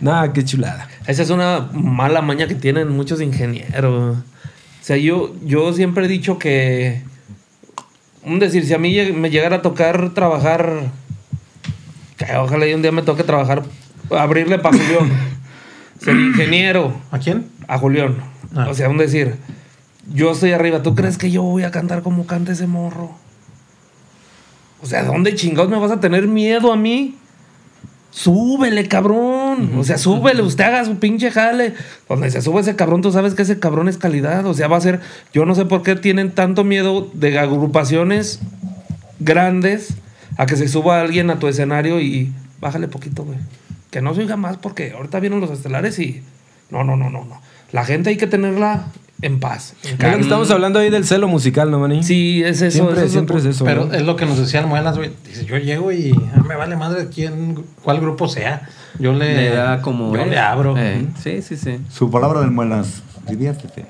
Nada, 0.00 0.32
qué 0.32 0.44
chulada. 0.44 0.88
Esa 1.06 1.22
es 1.22 1.30
una 1.30 1.68
mala 1.72 2.22
maña 2.22 2.48
que 2.48 2.54
tienen 2.54 2.88
muchos 2.88 3.20
ingenieros. 3.20 4.16
O 4.16 4.22
sea, 4.80 4.96
yo, 4.96 5.34
yo 5.44 5.72
siempre 5.72 6.06
he 6.06 6.08
dicho 6.08 6.38
que. 6.38 7.02
Un 8.24 8.38
decir, 8.38 8.64
si 8.66 8.74
a 8.74 8.78
mí 8.78 9.12
me 9.12 9.30
llegara 9.30 9.56
a 9.56 9.62
tocar 9.62 10.10
trabajar 10.10 10.90
Que 12.16 12.36
ojalá 12.36 12.66
y 12.66 12.74
un 12.74 12.82
día 12.82 12.92
me 12.92 13.02
toque 13.02 13.24
trabajar, 13.24 13.62
abrirle 14.10 14.58
para 14.58 14.76
Julián. 14.76 15.10
Ser 16.00 16.16
ingeniero 16.16 16.94
¿A 17.10 17.18
quién? 17.18 17.46
a 17.68 17.78
Julián. 17.78 18.16
Ah. 18.54 18.66
O 18.68 18.74
sea, 18.74 18.88
un 18.88 18.98
decir, 18.98 19.36
yo 20.12 20.32
estoy 20.32 20.52
arriba, 20.52 20.82
¿tú 20.82 20.94
crees 20.94 21.18
que 21.18 21.30
yo 21.30 21.42
voy 21.42 21.62
a 21.62 21.70
cantar 21.70 22.02
como 22.02 22.26
canta 22.26 22.52
ese 22.52 22.66
morro? 22.66 23.12
O 24.82 24.86
sea, 24.86 25.04
¿dónde 25.04 25.34
chingados 25.34 25.70
me 25.70 25.78
vas 25.78 25.92
a 25.92 26.00
tener 26.00 26.26
miedo 26.26 26.72
a 26.72 26.76
mí? 26.76 27.16
Súbele, 28.10 28.88
cabrón. 28.88 29.72
O 29.78 29.84
sea, 29.84 29.96
súbele, 29.96 30.42
usted 30.42 30.64
haga 30.64 30.84
su 30.84 30.98
pinche 30.98 31.30
jale. 31.30 31.74
Donde 32.08 32.30
se 32.30 32.42
sube 32.42 32.60
ese 32.60 32.76
cabrón, 32.76 33.02
tú 33.02 33.12
sabes 33.12 33.34
que 33.34 33.42
ese 33.42 33.58
cabrón 33.58 33.88
es 33.88 33.98
calidad. 33.98 34.44
O 34.46 34.54
sea, 34.54 34.68
va 34.68 34.76
a 34.76 34.80
ser. 34.80 35.00
Yo 35.32 35.46
no 35.46 35.54
sé 35.54 35.64
por 35.64 35.82
qué 35.82 35.96
tienen 35.96 36.32
tanto 36.32 36.64
miedo 36.64 37.08
de 37.12 37.38
agrupaciones 37.38 38.40
grandes 39.20 39.94
a 40.36 40.46
que 40.46 40.56
se 40.56 40.68
suba 40.68 41.00
alguien 41.00 41.30
a 41.30 41.38
tu 41.38 41.46
escenario 41.46 42.00
y 42.00 42.32
bájale 42.60 42.88
poquito, 42.88 43.24
güey. 43.24 43.38
Que 43.90 44.00
no 44.00 44.14
se 44.14 44.20
oiga 44.20 44.36
más 44.36 44.56
porque 44.56 44.92
ahorita 44.92 45.20
vienen 45.20 45.40
los 45.40 45.50
estelares 45.50 45.98
y. 45.98 46.22
No, 46.70 46.84
no, 46.84 46.96
no, 46.96 47.10
no, 47.10 47.24
no. 47.24 47.40
La 47.72 47.84
gente 47.84 48.10
hay 48.10 48.16
que 48.16 48.26
tenerla 48.26 48.86
en 49.22 49.40
paz. 49.40 49.74
en 49.82 49.88
Es 49.88 49.92
lo 49.92 49.98
calma. 49.98 50.16
que 50.16 50.22
estamos 50.22 50.50
hablando 50.50 50.78
ahí 50.78 50.90
del 50.90 51.04
celo 51.04 51.28
musical, 51.28 51.70
¿no, 51.70 51.78
maní? 51.78 52.02
Sí, 52.02 52.42
es 52.44 52.62
eso. 52.62 52.70
Siempre, 52.78 52.94
eso 52.96 53.00
es 53.04 53.06
lo- 53.06 53.12
siempre 53.12 53.38
es 53.38 53.44
eso. 53.44 53.64
Pero 53.64 53.86
¿no? 53.86 53.94
es 53.94 54.02
lo 54.02 54.16
que 54.16 54.26
nos 54.26 54.38
decían 54.38 54.68
muelas, 54.68 54.96
güey. 54.96 55.10
Dice, 55.26 55.44
yo 55.46 55.56
llego 55.58 55.92
y 55.92 56.12
ah, 56.34 56.42
me 56.46 56.56
vale 56.56 56.76
madre 56.76 57.08
quién, 57.12 57.62
cuál 57.82 58.00
grupo 58.00 58.28
sea. 58.28 58.68
Yo 58.98 59.12
le, 59.12 59.34
Le 59.36 59.50
da 59.50 59.80
como. 59.82 60.14
yo 60.14 60.22
es. 60.22 60.28
le 60.28 60.38
abro. 60.38 60.74
Eh, 60.78 61.06
sí, 61.22 61.42
sí, 61.42 61.56
sí. 61.56 61.78
Su 61.90 62.10
palabra 62.10 62.40
del 62.40 62.50
muelas, 62.50 63.02
diviértete. 63.28 63.84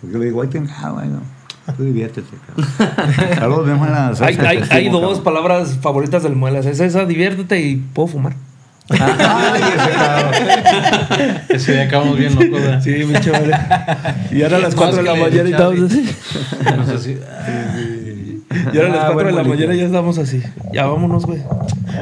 Porque 0.00 0.12
yo 0.12 0.18
le 0.18 0.24
digo, 0.26 0.42
ay, 0.42 0.48
ten, 0.48 0.68
ah, 0.82 0.90
bueno, 0.90 1.20
tú 1.76 1.82
diviértete. 1.84 2.28
cabrón. 2.46 3.34
Saludos, 3.38 3.66
mi 3.66 3.74
muelas. 3.74 4.20
Hay, 4.20 4.36
hay, 4.36 4.58
hay 4.70 4.84
Cabrón. 4.86 5.02
dos 5.02 5.20
palabras 5.20 5.78
favoritas 5.80 6.22
del 6.22 6.36
Muelas. 6.36 6.66
Es 6.66 6.80
esa, 6.80 7.04
diviértete 7.06 7.60
y 7.60 7.76
puedo 7.76 8.08
fumar. 8.08 8.34
Ay, 8.88 9.62
ese 11.48 11.72
día 11.72 11.82
acabamos 11.84 12.16
bien 12.18 12.34
locos. 12.34 12.60
Sí, 12.84 12.90
mi 13.04 13.14
chaval. 13.20 13.50
Y 14.30 14.42
ahora 14.42 14.56
a 14.56 14.60
las 14.60 14.76
Más 14.76 14.90
4 14.90 14.96
de 14.98 15.02
la 15.02 15.14
mañana 15.14 15.48
y 15.48 15.52
estamos 15.52 15.80
así. 15.90 16.10
No 16.76 16.86
sé 16.86 16.98
si- 16.98 17.18
Y 18.72 18.76
ahora 18.78 18.88
a 18.92 18.96
las 18.96 19.04
Ah, 19.04 19.10
4 19.12 19.16
de 19.16 19.22
buen 19.22 19.36
la 19.36 19.42
mañana 19.44 19.74
ya 19.74 19.84
estamos 19.86 20.18
así. 20.18 20.42
Ya 20.72 20.86
vámonos, 20.86 21.26
güey. 21.26 21.40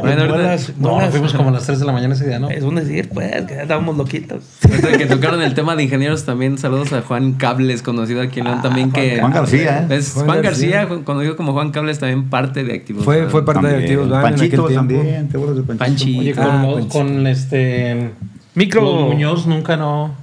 Bueno, 0.00 0.22
ahorita- 0.22 0.28
Muelas, 0.36 0.72
No, 0.78 1.00
nos 1.00 1.10
fuimos 1.10 1.34
como 1.34 1.48
a 1.50 1.52
las 1.52 1.64
3 1.66 1.78
de 1.78 1.84
la 1.86 1.92
mañana 1.92 2.14
ese 2.14 2.26
día, 2.26 2.38
¿no? 2.38 2.48
Es 2.50 2.62
un 2.64 2.74
decir, 2.74 3.08
pues, 3.12 3.30
que 3.46 3.54
ya 3.54 3.62
estábamos 3.62 3.96
loquitos. 3.96 4.42
Ahorita 4.68 4.98
que 4.98 5.06
tocaron 5.06 5.40
el 5.42 5.54
tema 5.54 5.76
de 5.76 5.84
ingenieros 5.84 6.24
también, 6.24 6.58
saludos 6.58 6.92
a 6.92 7.02
Juan 7.02 7.34
Cables, 7.34 7.82
conocido 7.82 8.20
aquí 8.22 8.40
en 8.40 8.46
León 8.46 8.62
también 8.62 8.90
que... 8.90 9.18
Juan 9.20 9.32
García, 9.32 9.86
¿eh? 9.88 9.96
Es 9.96 10.12
Juan 10.14 10.26
Juan, 10.26 10.42
García. 10.42 10.70
García, 10.70 10.86
Juan- 10.88 11.04
conocido 11.04 11.36
como 11.36 11.52
Juan 11.52 11.70
Cables, 11.70 11.98
también 11.98 12.28
parte 12.30 12.64
de 12.64 12.74
Activos. 12.74 13.04
Fue, 13.04 13.26
fue 13.28 13.44
parte 13.44 13.66
de. 13.68 13.76
Activos 13.76 14.08
Band 14.08 14.26
en 14.26 14.34
aquel 14.34 14.38
Panchito 14.60 14.68
también, 14.74 15.28
¿te 15.28 15.36
acuerdas 15.36 15.56
de 15.56 15.62
Panchito? 15.62 15.84
Panchi. 15.84 16.18
Oye, 16.18 16.34
con, 16.34 16.46
Ah, 16.46 16.74
con 16.90 17.26
este. 17.26 18.10
Micro. 18.54 18.82
Los 18.82 19.08
Muñoz 19.12 19.46
nunca 19.46 19.76
no. 19.76 20.14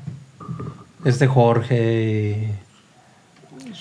Este 1.06 1.28
Jorge. 1.28 2.50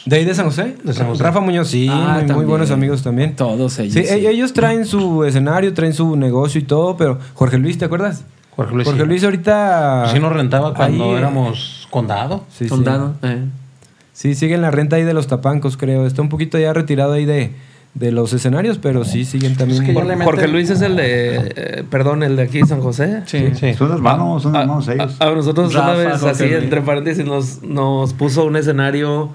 ¿De 0.07 0.17
ahí 0.17 0.25
de 0.25 0.35
San 0.35 0.47
José? 0.47 0.77
De 0.83 0.93
San 0.95 1.07
José. 1.09 1.23
Rafa 1.23 1.41
Muñoz, 1.41 1.69
sí, 1.69 1.87
Ah, 1.91 2.23
muy, 2.33 2.45
buenos 2.45 2.71
amigos 2.71 3.03
también. 3.03 3.37
Todos 3.37 3.79
ellos. 3.79 3.95
Sí, 3.95 4.05
sí. 4.05 4.15
e- 4.27 4.31
ellos 4.31 4.53
traen 4.53 4.85
su 4.87 5.25
escenario, 5.27 5.73
traen 5.75 5.93
su 5.93 6.17
negocio 6.17 6.61
y 6.61 6.65
todo, 6.65 6.97
pero 6.97 7.19
Jorge 7.35 7.59
Luis, 7.59 7.77
¿te 7.79 7.85
acuerdas? 7.85 8.25
Jorge 8.57 8.75
Luis. 8.75 8.87
Jorge 8.87 9.03
sí. 9.03 9.09
Luis 9.09 9.25
ahorita... 9.25 10.07
Sí 10.13 10.19
nos 10.19 10.33
rentaba 10.33 10.75
cuando 10.75 11.05
Ahí, 11.05 11.17
éramos 11.17 11.87
condado. 11.91 12.45
Sí, 12.51 12.65
sí. 12.65 12.69
Soldado. 12.69 13.15
eh. 13.23 13.45
Sí, 14.13 14.35
sigue 14.35 14.55
en 14.55 14.63
la 14.63 14.71
renta 14.71 14.97
ahí 14.97 15.05
de 15.05 15.15
los 15.15 15.27
tapancos, 15.29 15.77
creo. 15.77 16.07
Está 16.07 16.21
un 16.21 16.29
poquito 16.29 16.59
ya 16.59 16.73
retirado 16.75 17.13
ahí 17.15 17.25
de, 17.25 17.53
de 17.95 18.13
los 18.13 18.33
escenarios, 18.35 18.77
pero 18.79 19.05
sí 19.05 19.25
siguen 19.25 19.57
también. 19.57 19.83
Es 19.83 19.89
que 19.89 19.95
Jorge 20.25 20.47
Luis 20.49 20.69
es 20.69 20.83
el 20.83 20.97
de, 20.97 21.53
eh, 21.57 21.85
perdón, 21.91 22.23
el 22.23 22.37
de 22.37 22.43
aquí 22.43 22.61
San 22.67 22.81
José. 22.83 23.23
Sí. 23.25 23.47
Sí. 23.59 23.73
Son 23.75 23.91
hermanos, 23.93 24.43
son 24.43 24.55
A, 24.57 24.61
hermanos 24.63 24.89
ellos. 24.89 25.17
a- 25.21 25.27
a 25.27 25.35
nosotros 25.35 25.73
una 25.75 25.81
Rafa, 25.87 25.95
vez, 25.95 26.09
Jorge 26.21 26.29
así, 26.31 26.43
Luis. 26.51 26.65
entre 26.65 26.83
paréntesis, 26.83 27.25
nos, 27.25 27.63
nos 27.63 28.13
puso 28.13 28.45
un 28.45 28.57
escenario 28.57 29.31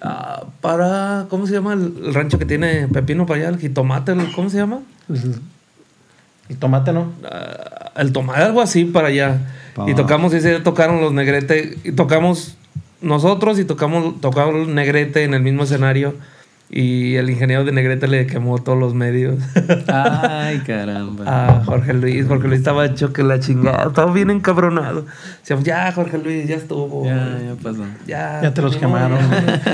ah, 0.00 0.44
para, 0.60 1.26
¿cómo 1.30 1.46
se 1.46 1.52
llama 1.54 1.72
el, 1.74 1.94
el 2.04 2.14
rancho 2.14 2.38
que 2.38 2.44
tiene 2.44 2.88
Pepino 2.88 3.26
para 3.26 3.40
allá? 3.40 3.48
El 3.50 3.58
jitomate, 3.58 4.12
el- 4.12 4.32
¿cómo 4.32 4.50
se 4.50 4.56
llama? 4.58 4.80
El 6.48 6.56
tomate, 6.56 6.92
¿no? 6.92 7.12
Ah, 7.30 7.92
el 7.96 8.12
tomate, 8.12 8.42
algo 8.42 8.60
así 8.62 8.84
para 8.84 9.08
allá. 9.08 9.38
Pa- 9.74 9.88
Y 9.90 9.94
tocamos, 9.94 10.32
ese 10.32 10.50
día 10.50 10.62
tocaron 10.62 11.00
los 11.00 11.12
negrete, 11.12 11.76
y 11.84 11.92
tocamos 11.92 12.56
nosotros 13.00 13.58
y 13.58 13.64
tocamos, 13.64 14.20
tocamos 14.20 14.66
negrete 14.68 15.24
en 15.24 15.34
el 15.34 15.42
mismo 15.42 15.64
escenario. 15.64 16.14
Y 16.70 17.14
el 17.14 17.30
ingeniero 17.30 17.64
de 17.64 17.72
negrete 17.72 18.08
le 18.08 18.26
quemó 18.26 18.58
todos 18.58 18.78
los 18.78 18.92
medios. 18.92 19.36
Ay, 19.88 20.58
caramba. 20.66 21.24
a 21.26 21.64
Jorge 21.64 21.94
Luis. 21.94 22.26
Jorge 22.26 22.46
Luis 22.46 22.58
estaba 22.58 22.84
hecho 22.84 23.12
que 23.12 23.22
la 23.22 23.40
chingada. 23.40 23.86
Estaba 23.86 24.12
bien 24.12 24.28
encabronado. 24.30 25.06
Decíamos, 25.40 25.64
ya, 25.64 25.90
Jorge 25.92 26.18
Luis, 26.18 26.46
ya 26.46 26.56
estuvo. 26.56 27.06
Ya, 27.06 27.38
ya 27.42 27.54
pasó. 27.62 27.84
Ya, 28.06 28.40
Ya 28.42 28.52
te 28.52 28.60
los 28.60 28.76
quemaron. 28.76 29.18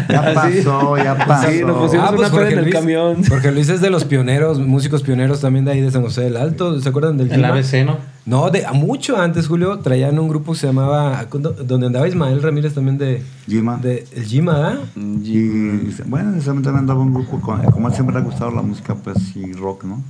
Ya 0.09 0.23
pasó, 0.35 0.97
ya 0.97 1.17
pasó. 1.17 1.51
Sí, 1.51 1.65
nos 1.65 1.77
pusimos 1.79 2.13
una 2.13 2.31
peda 2.31 2.51
en 2.51 2.59
el 2.59 2.71
camión. 2.71 3.25
Jorge 3.25 3.51
Luis 3.51 3.69
es 3.71 3.81
de 3.81 3.91
los 3.91 4.05
pioneros, 4.05 4.61
músicos 4.61 5.03
pioneros 5.03 5.41
también 5.41 5.65
de 5.65 5.73
ahí 5.73 5.81
de 5.81 5.91
San 5.91 6.03
José 6.03 6.21
del 6.23 6.37
Alto. 6.37 6.81
¿Se 6.81 6.89
acuerdan 6.89 7.17
del 7.17 7.29
El 7.29 7.37
Gima? 7.37 7.49
ABC, 7.49 7.85
¿no? 7.85 8.14
No, 8.27 8.49
de 8.51 8.65
mucho 8.73 9.19
antes, 9.19 9.47
Julio, 9.49 9.81
traían 9.81 10.19
un 10.19 10.29
grupo 10.29 10.53
que 10.53 10.59
se 10.61 10.67
llamaba, 10.67 11.27
donde 11.65 11.87
andaba 11.89 12.09
Ismael 12.09 12.43
Ramírez 12.43 12.73
también 12.73 12.97
de... 12.97 13.23
Gima. 13.47 13.77
De, 13.77 14.07
el 14.17 14.25
Gima, 14.25 14.69
¿ah? 14.69 14.79
Y 14.97 15.91
bueno, 16.07 16.33
también 16.43 16.77
andaba 16.77 17.01
un 17.01 17.13
grupo, 17.13 17.39
con, 17.41 17.63
como 17.65 17.87
a 17.87 17.91
él 17.91 17.95
siempre 17.95 18.15
le 18.15 18.23
ha 18.23 18.25
gustado 18.25 18.51
la 18.51 18.63
música, 18.63 18.95
pues, 18.95 19.37
y 19.37 19.53
rock, 19.53 19.85
¿no? 19.85 20.03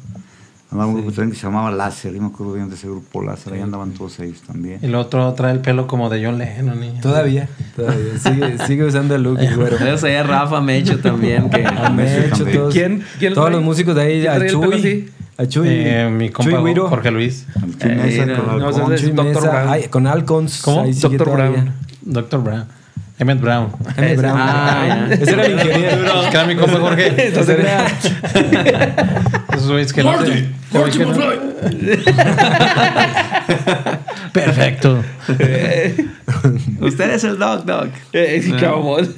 Andaba 0.70 0.88
un 0.90 0.94
grupo 0.94 1.10
también 1.12 1.30
que 1.32 1.36
se 1.38 1.42
llamaba 1.46 1.70
Láser, 1.72 2.14
yo 2.14 2.20
me 2.20 2.28
acuerdo 2.28 2.52
bien 2.54 2.68
de 2.68 2.76
ese 2.76 2.86
grupo 2.88 3.20
Láser, 3.22 3.52
ahí 3.54 3.60
andaban 3.60 3.90
todos 3.92 4.18
ellos 4.20 4.40
también. 4.46 4.78
Y 4.82 4.86
el 4.86 4.94
otro 4.94 5.32
trae 5.34 5.52
el 5.52 5.60
pelo 5.60 5.86
como 5.88 6.08
de 6.08 6.24
John 6.24 6.38
Lennon. 6.38 6.82
y- 6.84 7.00
Todavía, 7.00 7.48
todavía. 7.74 8.18
Sigue, 8.18 8.58
sigue 8.66 8.84
usando 8.84 9.14
el 9.16 9.22
look, 9.24 9.38
güero. 9.56 9.76
Saludos 9.78 10.04
ahí 10.04 10.14
a 10.14 10.22
Rafa 10.22 10.60
Mecho 10.60 10.98
también, 11.00 11.50
que... 11.50 11.64
A 11.66 11.90
Mecho, 11.90 12.36
también. 12.38 12.58
todos, 12.58 12.72
¿Quién- 12.74 13.02
quién 13.18 13.34
todos 13.34 13.50
los 13.50 13.62
músicos 13.62 13.94
de 13.96 14.02
ahí, 14.02 14.20
¿Quién 14.20 14.32
a 14.32 14.34
trae 14.36 14.48
el 14.48 14.54
pelo 14.60 14.70
Chuy, 14.72 14.78
así? 14.80 15.08
A 15.36 15.46
Chuy, 15.46 15.68
Eh, 15.68 16.08
mi 16.10 16.30
compa 16.30 16.50
Chuy 16.58 16.74
Jorge 16.76 17.10
Luis. 17.10 17.46
Al 17.56 17.78
Chuy 17.78 17.94
Mesa 17.96 18.22
Era- 18.22 18.36
con 18.36 18.46
no, 18.58 18.66
Alcón. 18.68 18.82
ese 18.82 18.94
es 18.94 19.00
Chuy 19.02 19.10
Dr. 19.12 19.34
Mesa, 19.34 19.50
Brown. 19.50 19.68
ay, 19.68 19.84
con 19.88 20.06
Alcons. 20.06 20.62
¿Cómo? 20.62 20.84
todavía. 20.92 21.18
Brown. 21.18 21.72
Dr. 22.02 22.40
Brown. 22.42 22.64
Emmett 23.18 23.40
Brown. 23.40 23.68
M. 23.96 24.16
Brown. 24.16 24.36
Ah. 24.36 25.06
Ese 25.10 25.30
era 25.32 25.46
el 25.46 25.52
ingeniero. 25.52 26.22
Es 26.22 26.30
que 26.30 26.36
era 26.36 26.46
mi 26.46 26.56
compa 26.56 26.78
Jorge. 26.80 27.28
Ese 27.28 27.52
era- 27.52 27.86
Esos 29.52 29.70
güeyes 29.70 29.92
que 29.92 30.02
no 30.02 30.18
te- 30.18 30.48
que 30.90 31.04
no- 31.04 31.14
Perfecto. 34.32 35.04
Usted 36.80 37.10
es 37.14 37.24
el 37.24 37.38
Doc 37.38 37.64
Doc. 37.64 37.88
Eh, 38.12 38.40
sí, 38.44 38.52
cabón. 38.52 39.08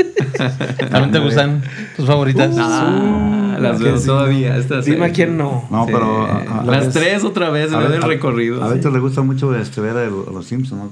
¿También 0.90 1.12
te 1.12 1.18
gustan 1.18 1.62
tus 1.97 2.06
favoritas? 2.06 2.55
Ah, 2.59 3.45
las 3.68 3.80
veo 3.80 4.01
todavía. 4.01 4.56
Estas, 4.56 4.84
Dime 4.84 5.06
eh, 5.06 5.10
a 5.10 5.12
quién 5.12 5.36
no. 5.36 5.64
No, 5.70 5.86
sí. 5.86 5.93
pero... 5.93 6.26
a- 6.26 6.60
a- 6.60 6.64
Las 6.64 6.90
tres 6.93 7.24
otra 7.24 7.51
vez, 7.51 7.72
a 7.72 7.82
en 7.84 7.90
del 7.93 8.02
recorrido. 8.02 8.62
A 8.64 8.68
sí. 8.68 8.74
Víctor 8.74 8.93
le 8.93 9.01
gusta 9.01 9.22
mucho 9.22 9.55
este, 9.55 9.80
ver 9.80 9.97
a 9.97 10.05
los, 10.06 10.28
a 10.28 10.30
los 10.30 10.47
Simpsons, 10.47 10.82
¿no? 10.82 10.90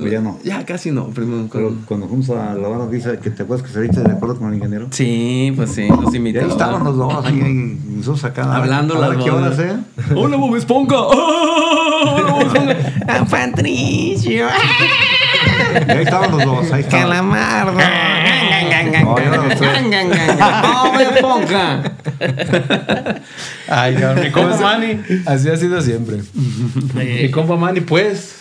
O 0.00 0.06
ya 0.06 0.20
no. 0.20 0.38
Ya 0.44 0.64
casi 0.64 0.92
no, 0.92 1.06
primo. 1.08 1.48
Pero 1.52 1.74
cuando 1.86 2.06
fuimos 2.06 2.30
a 2.30 2.54
La 2.54 2.68
Habana, 2.68 2.86
dice 2.86 3.18
que 3.20 3.30
te 3.30 3.42
acuerdas 3.42 3.66
que 3.66 3.72
saliste 3.72 4.00
de 4.00 4.12
acuerdo 4.12 4.36
con 4.38 4.48
el 4.50 4.54
ingeniero. 4.54 4.86
Sí, 4.90 5.52
pues 5.56 5.72
sí, 5.72 5.88
los 5.88 6.14
Y 6.14 6.18
invitaba. 6.18 6.44
ahí 6.46 6.50
estaban 6.52 6.84
los 6.84 6.96
dos, 6.96 7.26
ahí, 7.26 7.78
nosotros 7.96 8.24
acá. 8.24 8.54
Hablando 8.54 9.02
a 9.02 9.08
ver 9.08 9.18
qué 9.18 9.30
hora 9.32 9.52
sea. 9.56 9.80
¡Hola, 10.14 10.36
Bob 10.36 10.54
Esponja! 10.54 11.00
¡Hola, 11.00 12.30
Bob 12.32 12.42
Esponja! 12.42 12.76
¡Ah, 13.08 13.26
Patricio! 13.28 14.46
Ahí 15.88 15.98
estaban 16.04 16.30
los 16.30 16.44
dos, 16.44 16.70
ahí 16.72 16.80
estaban. 16.82 17.08
¡Calamardo! 17.08 17.78
No, 19.08 19.14
tres. 19.56 19.60
¡Bob 20.62 21.00
Esponja! 21.00 21.82
Ay, 23.68 23.94
cabrón, 23.94 24.24
mi 24.24 24.30
compa 24.30 24.56
Manny. 24.60 25.00
Así 25.26 25.48
ha 25.48 25.56
sido 25.56 25.80
siempre. 25.82 26.18
Mi 26.94 27.30
compa 27.30 27.56
Manny, 27.56 27.80
pues. 27.80 28.36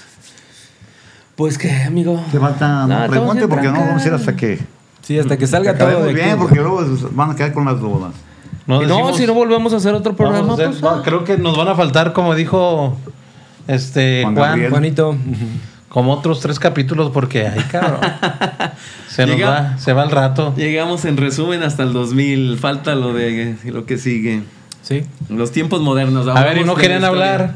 Pues 1.36 1.58
qué, 1.58 1.72
amigo. 1.84 2.20
Te 2.32 2.40
falta, 2.40 2.86
No, 2.88 3.00
no, 3.02 3.08
pregunte 3.08 3.48
porque 3.48 3.68
no 3.68 3.80
vamos 3.80 4.04
a 4.04 4.08
ir 4.08 4.14
hasta 4.14 4.36
que 4.36 4.60
Sí, 5.02 5.18
hasta 5.20 5.38
que 5.38 5.48
salga 5.48 5.78
todo 5.78 6.04
de 6.04 6.14
bien, 6.14 6.30
aquí. 6.32 6.40
porque 6.40 6.56
luego 6.56 6.84
van 7.12 7.32
a 7.32 7.36
quedar 7.36 7.54
con 7.54 7.66
las 7.66 7.80
dudas. 7.80 8.14
No, 8.66 8.82
no, 8.82 9.14
si 9.14 9.26
no 9.26 9.34
volvemos 9.34 9.72
a 9.74 9.78
hacer 9.78 9.94
otro 9.94 10.16
programa, 10.16 10.54
hacer- 10.56 10.68
pues. 10.72 10.84
va- 10.84 11.02
creo 11.04 11.24
que 11.24 11.38
nos 11.38 11.56
van 11.58 11.70
a 11.70 11.76
faltar, 11.76 12.12
como 12.12 12.36
dijo 12.36 12.98
este 13.68 14.24
Juan. 14.24 14.70
Juanito. 14.70 15.16
Como 15.98 16.14
otros 16.14 16.42
tres 16.42 16.60
capítulos, 16.60 17.10
porque 17.12 17.48
ay, 17.48 17.60
cabrón. 17.72 18.02
se 19.10 19.26
nos 19.26 19.36
Llega- 19.36 19.50
va, 19.50 19.78
se 19.80 19.94
va 19.94 20.04
el 20.04 20.12
rato. 20.12 20.54
Llegamos 20.56 21.06
en 21.06 21.18
resumen 21.18 21.64
hasta 21.64 21.82
el 21.82 21.92
2000. 21.92 22.60
Falta 22.60 22.94
lo 22.94 23.14
de 23.14 23.56
lo 23.66 23.88
que 23.88 23.98
sigue. 23.98 24.44
Sí. 24.84 25.06
Los 25.28 25.52
tiempos 25.52 25.82
modernos. 25.82 26.28
A 26.28 26.44
ver, 26.44 26.60
y 26.60 26.64
no 26.66 26.74
historia. 26.74 27.08
hablar. 27.08 27.56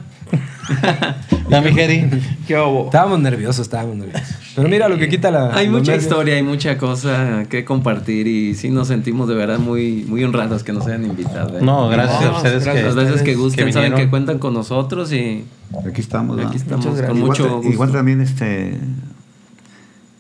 Ya, 1.49 1.59
mi 1.59 1.73
Jeri. 1.73 2.09
¿Qué 2.47 2.57
hubo? 2.57 2.85
Estábamos 2.85 3.19
nerviosos, 3.19 3.59
estábamos 3.59 3.97
nerviosos. 3.97 4.35
Pero 4.55 4.69
mira 4.69 4.87
lo 4.87 4.97
que 4.97 5.09
quita 5.09 5.31
la. 5.31 5.53
Hay 5.53 5.67
mucha 5.67 5.91
nervios. 5.91 6.03
historia, 6.03 6.35
hay 6.35 6.43
mucha 6.43 6.77
cosa 6.77 7.43
que 7.49 7.65
compartir 7.65 8.25
y 8.27 8.55
sí 8.55 8.69
nos 8.69 8.87
sentimos 8.87 9.27
de 9.27 9.35
verdad 9.35 9.59
muy, 9.59 10.05
muy 10.07 10.23
honrados 10.23 10.63
que 10.63 10.71
nos 10.71 10.87
hayan 10.87 11.03
invitado. 11.03 11.57
¿eh? 11.57 11.61
No, 11.61 11.89
gracias 11.89 12.21
a 12.21 12.25
No, 12.31 12.37
ustedes 12.37 12.63
gracias. 12.63 12.95
Las 12.95 12.95
que, 12.95 13.11
veces 13.11 13.21
que 13.23 13.35
gusten, 13.35 13.65
que 13.65 13.73
saben 13.73 13.95
que 13.95 14.09
cuentan 14.09 14.39
con 14.39 14.53
nosotros 14.53 15.11
y 15.11 15.43
Aquí 15.85 15.99
estamos. 15.99 16.37
aquí 16.37 16.45
¿verdad? 16.45 16.55
estamos 16.55 17.01
con 17.01 17.19
mucho 17.19 17.43
igual, 17.43 17.55
gusto. 17.57 17.71
igual 17.73 17.91
también 17.91 18.21
este 18.21 18.79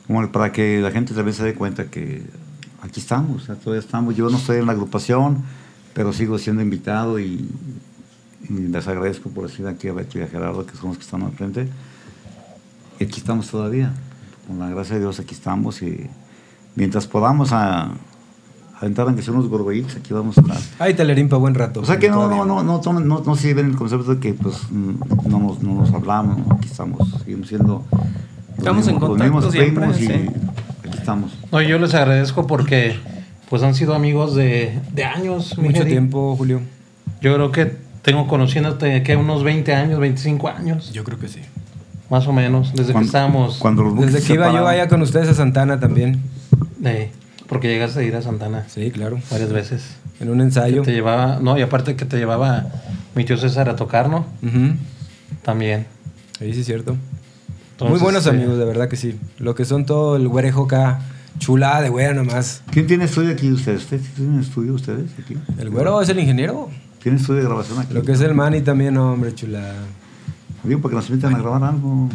como 0.07 0.29
para 0.33 0.51
que 0.51 0.81
la 0.81 0.91
gente 0.91 1.13
también 1.13 1.33
se 1.33 1.43
dé 1.45 1.53
cuenta 1.53 1.85
que 1.85 2.23
aquí 2.81 2.99
estamos, 2.99 3.43
o 3.43 3.45
sea, 3.45 3.55
todavía 3.55 3.79
estamos. 3.79 4.15
Yo 4.17 4.29
no 4.29 4.37
estoy 4.37 4.57
en 4.57 4.65
la 4.65 4.73
agrupación, 4.73 5.43
pero 5.93 6.11
sigo 6.11 6.37
siendo 6.37 6.61
invitado 6.61 7.19
y, 7.19 7.47
y 8.49 8.53
les 8.67 8.87
agradezco 8.87 9.29
por 9.29 9.47
decir 9.49 9.67
aquí 9.67 9.87
a 9.87 9.93
Beto 9.93 10.19
y 10.19 10.21
a 10.23 10.27
Gerardo, 10.27 10.65
que 10.65 10.75
son 10.75 10.89
los 10.89 10.97
que 10.97 11.03
están 11.03 11.23
al 11.23 11.31
frente. 11.31 11.67
Y 12.99 13.03
aquí 13.05 13.19
estamos 13.19 13.49
todavía. 13.49 13.93
Con 14.47 14.59
la 14.59 14.69
gracia 14.69 14.95
de 14.95 15.01
Dios 15.01 15.19
aquí 15.19 15.33
estamos 15.33 15.81
y 15.81 16.09
mientras 16.75 17.07
podamos 17.07 17.51
a, 17.53 17.91
aventar 18.79 19.05
aunque 19.07 19.21
sea 19.21 19.33
unos 19.33 19.47
gorgollitos, 19.47 19.95
aquí 19.95 20.13
vamos 20.13 20.37
a 20.37 20.41
estar. 20.41 20.57
Hay 20.79 20.93
telerín 20.93 21.29
para 21.29 21.39
buen 21.39 21.53
rato. 21.55 21.81
O 21.81 21.85
sea 21.85 21.99
que 21.99 22.09
no, 22.09 22.27
no, 22.27 22.43
no, 22.45 22.63
no, 22.63 22.81
no, 22.81 23.23
no 23.25 23.35
se 23.35 23.53
ven 23.53 23.67
el 23.67 23.75
concepto 23.75 24.15
de 24.15 24.19
que 24.19 24.33
pues 24.33 24.71
no 24.71 25.39
nos, 25.39 25.61
no 25.61 25.75
nos 25.75 25.93
hablamos, 25.93 26.39
¿no? 26.39 26.55
aquí 26.55 26.67
estamos, 26.67 27.07
seguimos 27.19 27.47
siendo 27.47 27.85
Estamos 28.57 28.87
en 28.87 28.95
mismos- 28.95 29.09
los 29.09 29.19
contacto 29.19 29.51
siempre, 29.51 29.89
y 29.89 29.93
sí. 29.93 30.11
aquí 30.87 30.97
estamos. 30.97 31.31
No, 31.51 31.61
yo 31.61 31.77
les 31.79 31.93
agradezco 31.93 32.45
porque 32.47 32.95
pues 33.49 33.63
han 33.63 33.75
sido 33.75 33.93
amigos 33.93 34.35
de, 34.35 34.79
de 34.93 35.03
años, 35.03 35.57
Mucho 35.57 35.85
tiempo, 35.85 36.35
Julio. 36.35 36.61
Yo 37.21 37.35
creo 37.35 37.51
que 37.51 37.77
tengo 38.01 38.27
conociéndote 38.27 39.03
que 39.03 39.15
unos 39.15 39.43
20 39.43 39.73
años, 39.73 39.99
25 39.99 40.47
años, 40.49 40.91
Yo 40.93 41.03
creo 41.03 41.19
que 41.19 41.27
sí. 41.27 41.39
más 42.09 42.27
o 42.27 42.33
menos, 42.33 42.73
desde 42.73 42.93
que 42.93 42.99
estábamos. 43.01 43.57
Cuando 43.57 43.83
los 43.83 43.99
Desde 43.99 44.21
que 44.25 44.33
iba 44.33 44.51
yo 44.51 44.67
allá 44.67 44.87
con 44.87 45.01
ustedes 45.01 45.29
a 45.29 45.33
Santana 45.33 45.79
también. 45.79 46.19
eh, 46.83 47.11
porque 47.47 47.67
llegaste 47.67 47.99
a 47.99 48.03
ir 48.03 48.15
a 48.15 48.21
Santana 48.21 48.65
Sí, 48.69 48.91
claro. 48.91 49.19
varias 49.29 49.51
veces. 49.51 49.83
En 50.19 50.29
un 50.29 50.39
ensayo. 50.41 50.83
Te 50.83 50.93
llevaba, 50.93 51.39
no, 51.41 51.57
y 51.57 51.61
aparte 51.61 51.95
que 51.95 52.05
te 52.05 52.17
llevaba 52.17 52.65
mi 53.15 53.25
tío 53.25 53.37
César 53.37 53.69
a 53.69 53.75
tocar, 53.75 54.09
¿no? 54.09 54.25
También. 55.43 55.85
Sí, 56.39 56.53
sí, 56.53 56.63
cierto. 56.63 56.95
Entonces, 57.71 57.91
Muy 57.97 58.03
buenos 58.03 58.25
eh, 58.27 58.29
amigos, 58.29 58.57
de 58.57 58.65
verdad 58.65 58.87
que 58.87 58.95
sí. 58.95 59.19
Lo 59.39 59.55
que 59.55 59.65
son 59.65 59.85
todo 59.85 60.15
el 60.15 60.27
güerejo 60.27 60.65
acá, 60.65 60.99
chulada 61.39 61.81
de 61.81 61.89
güera 61.89 62.13
nomás. 62.13 62.61
¿Quién 62.71 62.85
tiene 62.87 63.05
estudio 63.05 63.31
aquí 63.31 63.51
ustedes? 63.51 63.81
¿Ustedes 63.83 64.03
tienen 64.15 64.39
estudio 64.39 64.73
ustedes 64.73 65.09
aquí? 65.23 65.35
El 65.57 65.69
güero 65.71 65.99
es 66.01 66.09
el 66.09 66.19
ingeniero. 66.19 66.69
¿Tienen 67.01 67.19
estudio 67.19 67.39
de 67.41 67.45
grabación 67.47 67.79
aquí? 67.79 67.93
Lo 67.93 68.03
que 68.03 68.11
es 68.11 68.21
el 68.21 68.33
Manny 68.33 68.61
también, 68.61 68.97
hombre, 68.97 69.33
chulada. 69.33 69.75
Digo, 70.63 70.79
porque 70.81 70.95
nos 70.95 71.09
invitan 71.09 71.33
a 71.35 71.39
grabar 71.39 71.63
algo. 71.63 72.09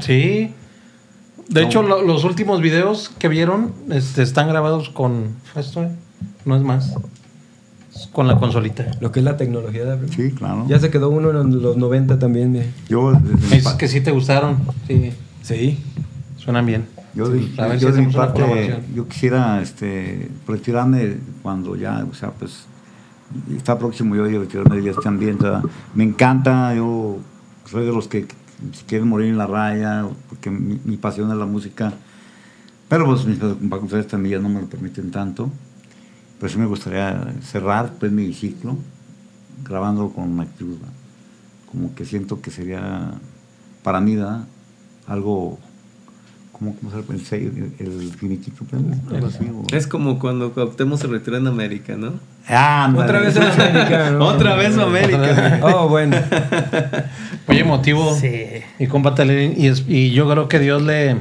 Sí. 0.00 0.52
De 1.48 1.62
hecho, 1.62 1.82
lo- 1.82 2.02
los 2.02 2.24
últimos 2.24 2.60
videos 2.60 3.08
que 3.18 3.28
vieron 3.28 3.72
este, 3.90 4.22
están 4.22 4.48
grabados 4.48 4.88
con 4.88 5.34
esto, 5.56 5.82
¿eh? 5.82 5.90
no 6.44 6.56
es 6.56 6.62
más. 6.62 6.94
Es 7.94 8.06
con 8.06 8.28
la 8.28 8.38
consolita. 8.38 8.86
Lo 9.00 9.10
que 9.10 9.18
es 9.20 9.24
la 9.24 9.36
tecnología 9.36 9.84
de 9.84 10.08
Sí, 10.12 10.30
claro. 10.32 10.64
Ya 10.68 10.78
se 10.78 10.90
quedó 10.90 11.10
uno 11.10 11.30
en 11.40 11.60
los 11.60 11.76
90 11.76 12.18
también, 12.18 12.52
mire. 12.52 12.70
Yo, 12.88 13.12
pa- 13.64 13.76
que 13.76 13.88
sí 13.88 14.00
te 14.00 14.10
gustaron. 14.12 14.58
Sí, 14.86 15.12
Sí. 15.42 15.78
suenan 16.36 16.66
bien. 16.66 16.86
Yo, 17.14 17.28
de, 17.28 17.48
A 17.58 17.66
ver 17.66 17.78
yo 17.80 17.88
si 17.90 17.96
de 17.96 18.00
mi 18.02 18.06
una 18.14 18.16
parte, 18.16 18.80
yo 18.94 19.08
quisiera 19.08 19.60
este, 19.60 20.30
retirarme 20.46 21.16
cuando 21.42 21.74
ya, 21.74 22.06
o 22.08 22.14
sea, 22.14 22.30
pues, 22.30 22.66
está 23.56 23.78
próximo 23.78 24.16
yo 24.16 24.24
de 24.24 24.38
retirarme 24.38 24.92
ambiente. 25.04 25.44
¿verdad? 25.44 25.62
Me 25.94 26.04
encanta, 26.04 26.74
yo 26.74 27.18
soy 27.66 27.86
de 27.86 27.92
los 27.92 28.08
que 28.08 28.26
si 28.72 28.84
quieren 28.84 29.08
morir 29.08 29.28
en 29.28 29.38
la 29.38 29.46
raya, 29.46 30.06
porque 30.28 30.50
mi, 30.50 30.96
pasión 30.96 31.30
es 31.30 31.36
la 31.36 31.46
música. 31.46 31.92
Pero 32.88 33.06
pues 33.06 33.24
mis 33.24 33.38
facultades 33.38 34.08
también 34.08 34.38
ya 34.38 34.42
no 34.42 34.48
me 34.48 34.60
lo 34.60 34.66
permiten 34.66 35.10
tanto. 35.10 35.50
Pero 36.38 36.52
sí 36.52 36.58
me 36.58 36.66
gustaría 36.66 37.34
cerrar 37.42 37.94
pues 37.98 38.10
mi 38.10 38.32
ciclo 38.32 38.76
grabándolo 39.64 40.10
con 40.10 40.30
una 40.30 40.42
actriz. 40.44 40.76
Como 41.70 41.94
que 41.94 42.04
siento 42.04 42.40
que 42.40 42.50
sería 42.50 43.12
para 43.82 44.00
mí 44.00 44.16
¿verdad? 44.16 44.46
algo 45.06 45.58
¿Cómo, 46.60 46.76
cómo 46.76 46.90
se 46.92 46.96
llama? 46.98 47.14
El, 47.14 47.24
sello, 47.26 47.50
el, 47.80 47.86
el 47.86 48.12
finiquito, 48.12 48.64
pues, 48.68 49.34
Es 49.72 49.86
como 49.88 50.18
cuando 50.18 50.52
Cuauhtémoc 50.52 51.00
se 51.00 51.06
retiró 51.08 51.38
en 51.38 51.46
América, 51.48 51.96
¿no? 51.96 52.12
Ándale. 52.46 53.04
Otra 53.04 53.20
vez 53.20 53.36
en 53.36 53.42
América, 53.42 54.10
¿no? 54.12 54.24
Otra 54.26 54.54
vez 54.56 54.76
América. 54.78 55.58
Oh, 55.62 55.88
bueno. 55.88 56.16
Muy 57.48 57.58
emotivo. 57.58 58.14
Sí. 58.14 58.30
Y 58.78 58.86
compa 58.86 59.14
Telerín, 59.14 59.54
y, 59.56 59.66
es- 59.68 59.84
y 59.88 60.10
yo 60.12 60.30
creo 60.30 60.48
que 60.48 60.58
Dios 60.58 60.82
le, 60.82 61.16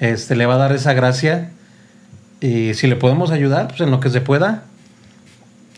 este, 0.00 0.34
le 0.36 0.44
va 0.46 0.54
a 0.54 0.58
dar 0.58 0.72
esa 0.72 0.92
gracia. 0.92 1.52
Y 2.40 2.74
si 2.74 2.86
le 2.88 2.96
podemos 2.96 3.30
ayudar, 3.30 3.68
pues 3.68 3.80
en 3.80 3.90
lo 3.90 4.00
que 4.00 4.10
se 4.10 4.20
pueda. 4.20 4.64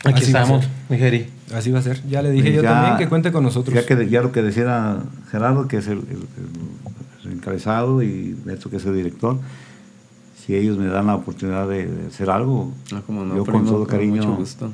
Aquí 0.04 0.22
Así 0.22 0.26
estamos, 0.26 0.66
Jeri. 0.88 1.28
Así 1.54 1.70
va 1.70 1.80
a 1.80 1.82
ser. 1.82 2.00
Ya 2.08 2.22
le 2.22 2.30
dije 2.30 2.48
Y 2.48 2.52
yo 2.54 2.62
ya- 2.62 2.70
también 2.72 2.96
que 2.96 3.08
cuente 3.08 3.32
con 3.32 3.42
nosotros. 3.44 3.74
Ya, 3.74 3.84
que, 3.84 4.08
ya 4.08 4.22
lo 4.22 4.32
que 4.32 4.40
decía 4.40 4.96
Gerardo, 5.30 5.68
que 5.68 5.76
es 5.78 5.86
el, 5.86 5.98
el- 5.98 6.04
el- 6.08 6.86
el 6.86 6.89
encabezado, 7.32 8.02
y 8.02 8.36
Beto, 8.44 8.70
que 8.70 8.76
es 8.76 8.84
el 8.86 8.94
director, 8.94 9.38
si 10.44 10.54
ellos 10.56 10.78
me 10.78 10.86
dan 10.86 11.06
la 11.06 11.14
oportunidad 11.16 11.68
de, 11.68 11.86
de 11.86 12.06
hacer 12.08 12.30
algo, 12.30 12.72
como 13.06 13.24
no, 13.24 13.36
yo 13.36 13.44
primo, 13.44 13.58
con 13.60 13.66
todo 13.68 13.86
cariño, 13.86 14.22
mucho 14.22 14.34
gusto. 14.36 14.72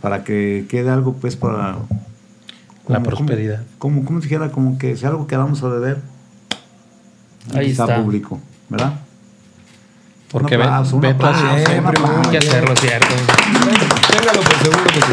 para 0.00 0.24
que 0.24 0.66
quede 0.68 0.90
algo, 0.90 1.14
pues, 1.14 1.36
para... 1.36 1.76
La 2.88 2.96
como- 2.96 3.02
prosperidad. 3.04 3.62
Como, 3.78 3.96
como, 3.96 4.06
como 4.06 4.20
dijera, 4.20 4.50
como 4.50 4.78
que 4.78 4.96
si 4.96 5.06
algo 5.06 5.26
quedamos 5.26 5.62
a 5.62 5.68
deber, 5.70 5.98
Ahí 7.54 7.70
está. 7.70 8.02
público, 8.02 8.40
¿verdad? 8.68 8.94
Porque 10.30 10.56
Beto 10.56 10.84
siempre, 10.84 11.10
aplauso. 11.10 11.46
Hay 11.46 12.30
que 12.30 12.38
hacerlo, 12.38 12.74
¿cierto? 12.76 13.14
Téngalo 14.10 14.40
por 14.40 14.54
seguro 14.58 14.84
que 14.84 15.00
sí. 15.00 15.12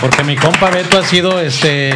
Porque 0.00 0.24
mi 0.24 0.36
compa 0.36 0.70
Beto 0.70 0.98
ha 0.98 1.02
sido 1.04 1.38
este 1.40 1.92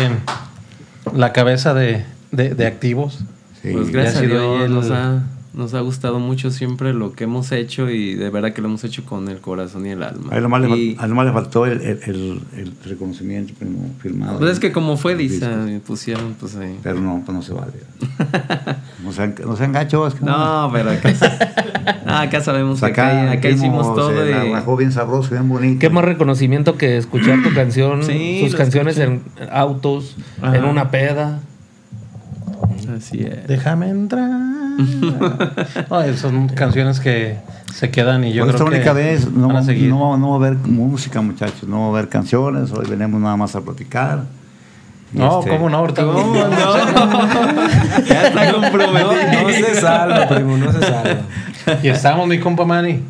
la 1.14 1.32
cabeza 1.32 1.72
de, 1.74 2.04
de- 2.32 2.54
de 2.54 2.66
activos. 2.66 3.20
Sí. 3.64 3.72
Pues 3.72 3.90
gracias 3.90 4.16
a 4.18 4.20
Dios 4.20 4.62
el- 4.64 4.74
nos, 4.74 4.90
ha, 4.90 5.22
nos 5.54 5.72
ha 5.72 5.80
gustado 5.80 6.18
mucho 6.18 6.50
siempre 6.50 6.92
lo 6.92 7.12
que 7.14 7.24
hemos 7.24 7.50
hecho 7.52 7.88
y 7.88 8.14
de 8.14 8.28
verdad 8.28 8.52
que 8.52 8.60
lo 8.60 8.68
hemos 8.68 8.84
hecho 8.84 9.04
con 9.06 9.28
el 9.28 9.38
corazón 9.38 9.86
y 9.86 9.90
el 9.90 10.02
alma. 10.02 10.28
A 10.32 10.36
él 10.36 10.42
nomás, 10.42 10.60
le, 10.62 10.68
fal- 10.68 10.78
Y- 10.78 10.96
a 10.98 11.04
él 11.04 11.08
nomás 11.10 11.26
le 11.26 11.32
faltó 11.32 11.64
el, 11.64 11.80
el- 11.80 12.00
el- 12.04 12.40
el 12.58 12.72
reconocimiento 12.84 13.54
firmado. 14.02 14.38
pues 14.38 14.52
es 14.52 14.58
que 14.60 14.70
como 14.72 14.96
fue 14.98 15.14
me 15.14 15.80
pusieron 15.80 16.34
pues 16.38 16.56
ahí. 16.56 16.78
Pero 16.82 17.00
no, 17.00 17.22
pues 17.24 17.34
no 17.34 17.42
se 17.42 17.54
vale. 17.54 17.72
No 19.02 19.12
sean, 19.12 19.34
no 19.46 19.56
sean 19.56 19.72
gachos. 19.72 20.14
que 20.14 20.24
No, 20.26 20.70
pero 20.72 20.90
acá, 20.90 21.12
ah, 22.06 22.20
acá 22.22 22.40
sabemos 22.42 22.80
que 22.80 22.86
Acá, 22.86 23.30
acá, 23.32 23.48
hicimos 23.48 23.94
todo 23.94 24.10
se 24.10 24.30
la 24.30 24.44
y 24.46 24.52
rajó 24.52 24.76
bien 24.76 24.92
sabroso, 24.92 25.30
bien 25.30 25.48
bonito. 25.48 25.78
Qué 25.80 25.88
más 25.90 26.04
reconocimiento 26.04 26.76
que 26.76 26.96
escuchar 26.96 27.42
tu 27.42 27.52
canción, 27.54 28.02
Sí, 28.02 28.40
tus 28.42 28.52
lo 28.52 28.58
canciones 28.58 28.98
en 28.98 29.22
autos, 29.50 30.16
Ajá. 30.42 30.56
en 30.56 30.64
una 30.64 30.90
peda. 30.90 31.40
Así 32.94 33.20
es. 33.22 33.46
Déjame 33.46 33.88
entrar. 33.90 34.30
No, 35.88 36.16
son 36.16 36.48
canciones 36.48 36.98
que 36.98 37.36
se 37.72 37.90
quedan 37.90 38.24
y 38.24 38.32
yo 38.32 38.44
Por 38.44 38.54
creo 38.54 38.66
esta 38.66 38.70
que 38.70 38.76
única 38.76 38.92
vez 38.92 39.30
no, 39.30 39.46
van 39.46 39.58
a 39.58 39.62
seguir. 39.62 39.88
no, 39.88 40.16
no 40.16 40.30
va 40.30 40.34
a 40.34 40.48
haber 40.48 40.58
música, 40.58 41.20
muchachos. 41.20 41.68
No 41.68 41.78
va 41.80 41.86
a 41.86 41.88
haber 41.90 42.08
canciones. 42.08 42.72
Hoy 42.72 42.86
venimos 42.88 43.20
nada 43.20 43.36
más 43.36 43.54
a 43.54 43.60
platicar. 43.60 44.24
No, 45.12 45.38
Este, 45.38 45.50
¿cómo 45.52 45.70
no? 45.70 45.76
Ahorita 45.78 46.04
¿Cómo 46.04 46.34
no? 46.34 46.50
ya 48.08 48.26
está 48.26 48.52
comprometido. 48.52 49.12
No, 49.12 49.42
no 49.42 49.48
se 49.50 49.74
salva, 49.76 50.28
primo, 50.28 50.56
no 50.56 50.72
se 50.72 50.80
salva. 50.80 51.20
Y 51.82 51.88
estamos, 51.88 52.26
mi 52.26 52.40
compa 52.40 52.64
Manny. 52.64 53.00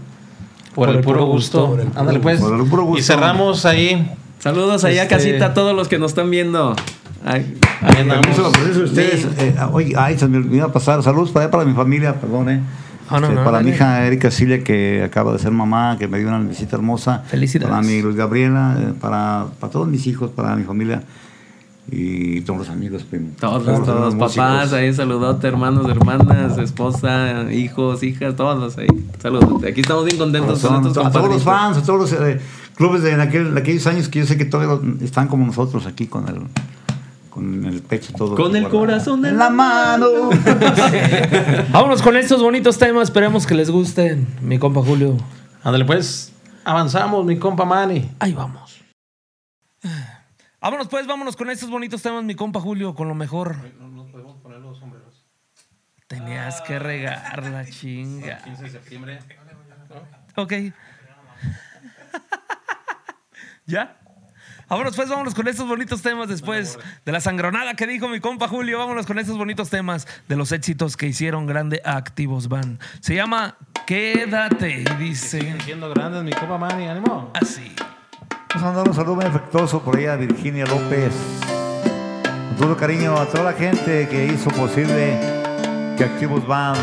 Por, 0.74 0.90
el, 0.90 1.00
puro 1.00 1.24
gusto. 1.24 1.78
Ándale, 1.94 2.20
pues. 2.20 2.40
Por 2.40 2.60
el 2.60 2.66
puro 2.66 2.84
gusto. 2.84 3.00
Y 3.00 3.02
cerramos 3.02 3.64
ahí. 3.64 4.10
Saludos 4.38 4.84
allá 4.84 5.04
Este- 5.04 5.14
casita 5.14 5.46
a 5.46 5.54
todos 5.54 5.74
los 5.74 5.88
que 5.88 5.98
nos 5.98 6.10
están 6.10 6.30
viendo. 6.30 6.76
Ay, 7.24 7.56
Ahí 7.80 8.02
andamos. 8.02 8.26
Permiso, 8.26 8.52
permiso 8.52 8.78
de 8.80 8.84
ustedes. 8.84 9.26
eh, 9.38 9.54
oye, 9.72 9.94
ay, 9.96 10.18
se 10.18 10.28
me 10.28 10.36
olvidó 10.38 10.70
pasar. 10.72 11.02
Saludos 11.02 11.30
para, 11.30 11.50
para 11.50 11.64
mi 11.64 11.72
familia, 11.74 12.20
perdón, 12.20 12.48
eh. 12.50 12.60
Ah, 13.08 13.20
no, 13.20 13.26
Este, 13.26 13.34
no, 13.38 13.44
para 13.44 13.58
mi 13.58 13.64
dale. 13.64 13.76
hija 13.76 14.06
Erika 14.06 14.30
Silvia, 14.30 14.64
que 14.64 15.02
acaba 15.02 15.32
de 15.32 15.38
ser 15.38 15.50
mamá, 15.50 15.96
que 15.98 16.08
me 16.08 16.18
dio 16.18 16.28
una 16.28 16.38
visita 16.38 16.76
hermosa. 16.76 17.22
Felicidades. 17.26 17.70
Para 17.70 17.82
mi 17.82 18.00
Luz 18.00 18.14
Gabriela, 18.16 18.76
eh, 18.78 18.92
para, 19.00 19.46
para 19.60 19.70
todos 19.72 19.88
mis 19.88 20.06
hijos, 20.06 20.30
para 20.30 20.56
mi 20.56 20.64
familia 20.64 21.02
y 21.90 22.40
todos 22.42 22.60
los 22.60 22.68
amigos, 22.70 23.02
primo. 23.04 23.28
Todos, 23.38 23.64
los 23.66 23.84
todos, 23.84 24.14
músicos. 24.14 24.36
papás, 24.36 24.72
ahí 24.72 24.92
saludote, 24.94 25.46
hermanos, 25.46 25.86
hermanas, 25.90 26.56
esposa, 26.56 27.52
hijos, 27.52 28.02
hijas, 28.02 28.34
todos 28.36 28.78
ahí. 28.78 28.86
Saludos. 29.20 29.62
Aquí 29.64 29.82
estamos 29.82 30.06
bien 30.06 30.16
contentos 30.16 30.60
Son- 30.60 30.76
con 30.80 30.86
estos 30.86 31.06
a 31.06 31.10
todos 31.10 31.28
los 31.28 31.42
fans, 31.42 31.76
a 31.76 31.82
todos 31.82 32.10
los 32.10 32.20
eh, 32.22 32.40
clubes 32.74 33.02
de 33.02 33.12
en 33.12 33.20
aquel- 33.20 33.52
de 33.52 33.60
aquellos 33.60 33.86
años 33.86 34.08
que 34.08 34.20
yo 34.20 34.26
sé 34.26 34.38
que 34.38 34.46
todavía 34.46 34.78
están 35.02 35.28
como 35.28 35.44
nosotros 35.44 35.84
aquí 35.86 36.06
con 36.06 36.26
el, 36.28 36.36
con 37.34 37.64
el 37.64 37.82
pecho 37.82 38.12
todo. 38.12 38.36
Con 38.36 38.54
el 38.54 38.62
guardado. 38.62 38.78
corazón 38.78 39.26
en 39.26 39.36
la 39.36 39.50
mano. 39.50 40.06
Vámonos 41.70 42.00
con 42.00 42.16
estos 42.16 42.40
bonitos 42.40 42.78
temas, 42.78 43.08
esperemos 43.08 43.44
que 43.44 43.56
les 43.56 43.70
gusten, 43.70 44.24
mi 44.40 44.60
compa 44.60 44.82
Julio. 44.82 45.16
Ándale, 45.64 45.84
pues. 45.84 46.32
Avanzamos, 46.64 47.26
mi 47.26 47.36
compa 47.36 47.64
Manny. 47.64 48.08
Ahí 48.20 48.32
vamos. 48.34 48.80
Vámonos 50.60 50.86
pues, 50.86 51.08
vámonos 51.08 51.34
con 51.34 51.50
estos 51.50 51.68
bonitos 51.68 52.00
temas, 52.02 52.22
mi 52.22 52.36
compa 52.36 52.60
Julio, 52.60 52.94
con 52.94 53.08
lo 53.08 53.16
mejor. 53.16 53.56
No 53.80 53.88
nos 53.88 54.08
podemos 54.10 54.36
poner 54.38 54.60
los 54.60 54.78
sombreros. 54.78 55.26
Tenías 56.06 56.60
que 56.60 56.78
regar 56.78 57.44
la 57.50 57.66
chinga. 57.68 58.38
15 58.44 58.62
de 58.62 58.70
septiembre. 58.70 59.18
Ok. 60.36 60.52
¿Ya? 63.66 63.98
Vámonos 64.74 64.96
pues, 64.96 65.08
vámonos 65.08 65.34
con 65.36 65.46
estos 65.46 65.68
bonitos 65.68 66.02
temas 66.02 66.26
después 66.26 66.80
de 67.06 67.12
la 67.12 67.20
sangronada 67.20 67.74
que 67.74 67.86
dijo 67.86 68.08
mi 68.08 68.18
compa 68.18 68.48
Julio. 68.48 68.80
Vámonos 68.80 69.06
con 69.06 69.20
estos 69.20 69.38
bonitos 69.38 69.70
temas 69.70 70.08
de 70.26 70.34
los 70.34 70.50
éxitos 70.50 70.96
que 70.96 71.06
hicieron 71.06 71.46
grande 71.46 71.80
a 71.84 71.96
Activos 71.96 72.48
Van. 72.48 72.80
Se 72.98 73.14
llama 73.14 73.56
Quédate 73.86 74.80
y 74.80 74.84
dice 74.98 75.38
Siguen 75.38 75.60
siendo 75.60 75.88
grandes, 75.90 76.24
mi 76.24 76.32
copa 76.32 76.58
Manny, 76.58 76.88
ánimo. 76.88 77.30
así. 77.34 77.72
Vamos 78.48 78.62
a 78.62 78.66
mandar 78.66 78.88
un 78.88 78.94
saludo 78.96 79.14
muy 79.14 79.24
afectuoso 79.26 79.80
por 79.80 79.96
ahí 79.96 80.06
a 80.06 80.16
Virginia 80.16 80.66
López. 80.66 81.14
Con 82.48 82.56
todo 82.56 82.76
cariño 82.76 83.16
a 83.16 83.26
toda 83.26 83.44
la 83.44 83.52
gente 83.52 84.08
que 84.08 84.26
hizo 84.26 84.50
posible 84.50 85.20
que 85.96 86.02
Activos 86.02 86.44
Band 86.48 86.80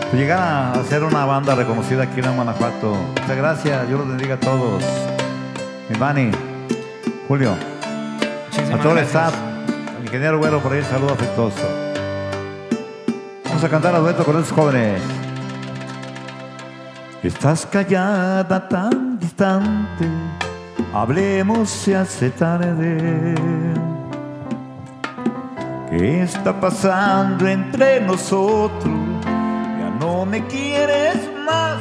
pues, 0.00 0.14
llegara 0.14 0.72
a 0.72 0.82
ser 0.82 1.04
una 1.04 1.24
banda 1.26 1.54
reconocida 1.54 2.02
aquí 2.02 2.18
en 2.18 2.34
Guanajuato. 2.34 2.92
Muchas 2.92 3.36
gracias, 3.36 3.88
yo 3.88 3.98
los 3.98 4.08
bendiga 4.08 4.34
a 4.34 4.40
todos. 4.40 4.82
Manny, 5.98 6.30
Julio, 7.26 7.50
a 7.50 8.44
Muchísimas 8.46 8.82
todo 8.82 8.92
el 8.92 8.98
staff, 9.04 9.34
al 9.96 10.04
ingeniero 10.04 10.38
Güero 10.38 10.60
por 10.60 10.72
ahí, 10.72 10.82
saludo 10.82 11.12
afectuoso. 11.12 11.62
Vamos 13.44 13.64
a 13.64 13.68
cantar 13.68 13.94
a 13.94 13.98
dueto 13.98 14.24
con 14.24 14.36
esos 14.36 14.52
jóvenes. 14.52 15.02
Estás 17.22 17.66
callada 17.66 18.68
tan 18.68 19.18
distante, 19.18 20.06
hablemos 20.94 21.68
se 21.68 21.96
hace 21.96 22.30
tarde. 22.30 23.34
¿Qué 25.90 26.22
está 26.22 26.58
pasando 26.58 27.48
entre 27.48 28.00
nosotros? 28.00 28.94
Ya 29.24 29.90
no 30.00 30.24
me 30.24 30.46
quieres 30.46 31.16
más, 31.44 31.78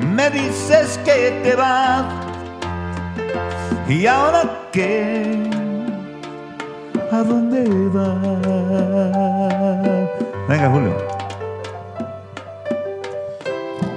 me 0.00 0.28
dices 0.30 0.98
que 1.04 1.40
te 1.42 1.54
vas. 1.54 2.19
¿Y 3.90 4.06
ahora 4.06 4.68
qué? 4.70 5.50
¿A 7.10 7.24
dónde 7.24 7.68
vas? 7.88 8.18
Venga, 10.48 10.70
Julio. 10.70 10.96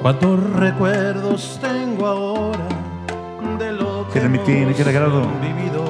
¿Cuántos 0.02 0.50
recuerdos 0.54 1.60
tengo 1.62 2.08
ahora 2.08 2.68
de 3.60 3.72
lo 3.72 4.08
que 4.12 4.18
hemos 4.18 4.44
vivido? 5.40 5.84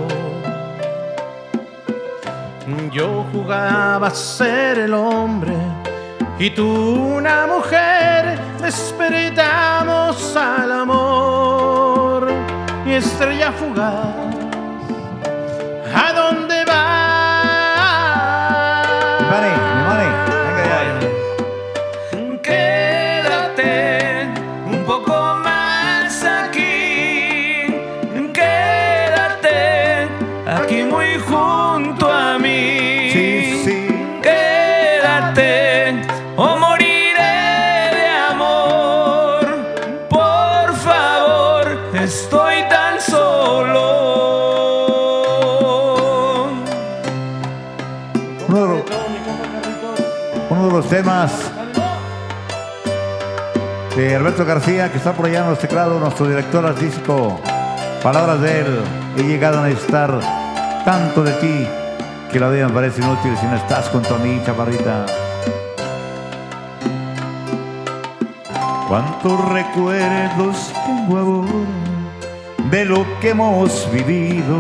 Yo 2.91 3.25
jugaba 3.31 4.07
a 4.07 4.11
ser 4.11 4.79
el 4.79 4.93
hombre 4.93 5.53
y 6.39 6.49
tú 6.49 6.67
una 6.67 7.47
mujer. 7.47 8.37
Despertamos 8.61 10.35
al 10.35 10.71
amor 10.73 11.32
estrella 12.95 13.51
fugaz. 13.51 14.32
De 53.95 54.15
Alberto 54.15 54.43
García, 54.43 54.91
que 54.91 54.97
está 54.97 55.13
por 55.13 55.27
allá 55.27 55.41
en 55.41 55.49
los 55.49 55.59
teclados, 55.59 55.99
nuestro 55.99 56.27
director 56.27 56.65
artístico. 56.65 57.39
Palabras 58.01 58.41
de 58.41 58.61
él, 58.61 58.79
he 59.17 59.23
llegado 59.23 59.59
a 59.59 59.67
necesitar 59.67 60.19
tanto 60.83 61.23
de 61.23 61.31
ti 61.33 61.67
que 62.31 62.39
la 62.39 62.49
vida 62.49 62.67
me 62.67 62.73
parece 62.73 63.01
inútil 63.01 63.37
si 63.39 63.45
no 63.45 63.55
estás 63.55 63.89
junto 63.89 64.15
a 64.15 64.17
mí, 64.17 64.41
chaparrita. 64.43 65.05
Cuántos 68.87 69.49
recuerdos 69.49 70.73
tengo 70.85 71.17
ahora 71.17 72.69
de 72.71 72.85
lo 72.85 73.05
que 73.19 73.29
hemos 73.29 73.87
vivido. 73.91 74.57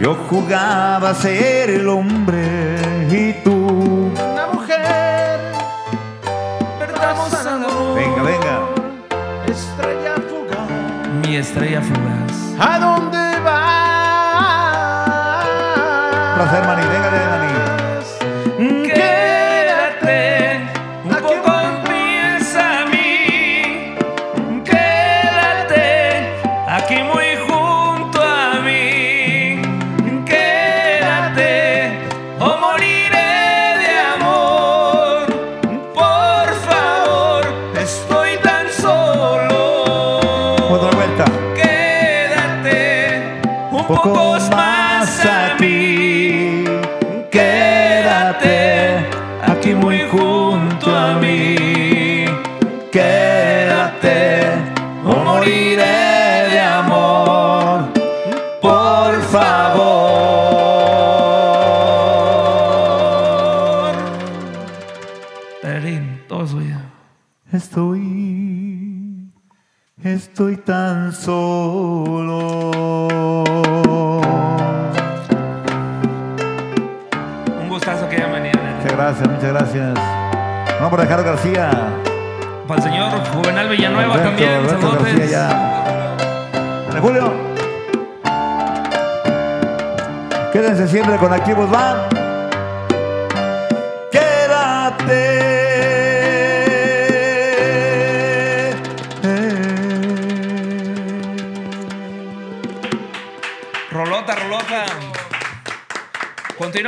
Yo 0.00 0.16
jugaba 0.28 1.10
a 1.10 1.14
ser 1.14 1.70
el 1.70 1.88
hombre 1.88 2.78
y 3.10 3.32
tú. 3.44 3.59
Estrella 11.40 11.80
fugaz. 11.82 12.54
¿A 12.58 12.78
dónde 12.78 13.40
vas? 13.44 13.80
placer, 16.36 16.66
estoy 70.20 70.56
tan 70.56 71.12
solo. 71.12 72.58
Un 77.58 77.68
gustazo 77.70 78.06
que 78.08 78.16
hayan 78.16 78.32
venido. 78.32 78.60
Muchas 78.76 78.92
gracias, 78.96 79.28
muchas 79.28 79.52
gracias. 79.52 79.94
Vamos 80.74 80.90
por 80.90 81.00
Alejandro 81.00 81.32
García. 81.32 81.70
Para 82.68 82.82
el 82.82 82.90
señor 82.90 83.10
Juvenal 83.32 83.68
Villanueva 83.70 84.14
Alberto, 84.14 84.28
también. 84.28 84.50
Alberto. 84.50 84.90
García 85.02 85.26
ya. 85.26 87.00
Julio. 87.00 87.32
Quédense 90.52 90.86
siempre 90.86 91.16
con 91.16 91.32
Activos 91.32 91.70
Van. 91.70 92.19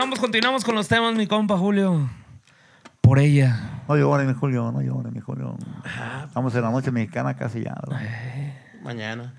Continuamos, 0.02 0.18
continuamos 0.18 0.64
con 0.64 0.74
los 0.74 0.88
temas, 0.88 1.14
mi 1.14 1.28
compa 1.28 1.56
Julio. 1.56 2.10
Por 3.00 3.20
ella. 3.20 3.82
No 3.88 3.96
llores, 3.96 4.26
mi 4.26 4.34
Julio, 4.34 4.72
no 4.72 4.82
llores, 4.82 5.12
mi 5.12 5.20
Julio. 5.20 5.56
Estamos 6.26 6.52
en 6.56 6.62
la 6.62 6.70
noche 6.72 6.90
mexicana 6.90 7.36
casi 7.36 7.62
ya. 7.62 7.76
¿no? 7.88 7.96
Mañana. 8.82 9.32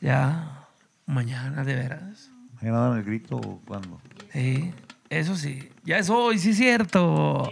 Ya, 0.00 0.66
mañana, 1.06 1.62
de 1.62 1.76
veras. 1.76 2.28
Mañana 2.60 2.80
dan 2.88 2.98
el 2.98 3.04
grito 3.04 3.40
cuando. 3.68 4.00
Sí. 4.32 4.74
Eso 5.10 5.36
sí. 5.36 5.70
Ya 5.84 5.98
es 5.98 6.10
hoy, 6.10 6.40
sí 6.40 6.50
es 6.50 6.56
cierto. 6.56 7.48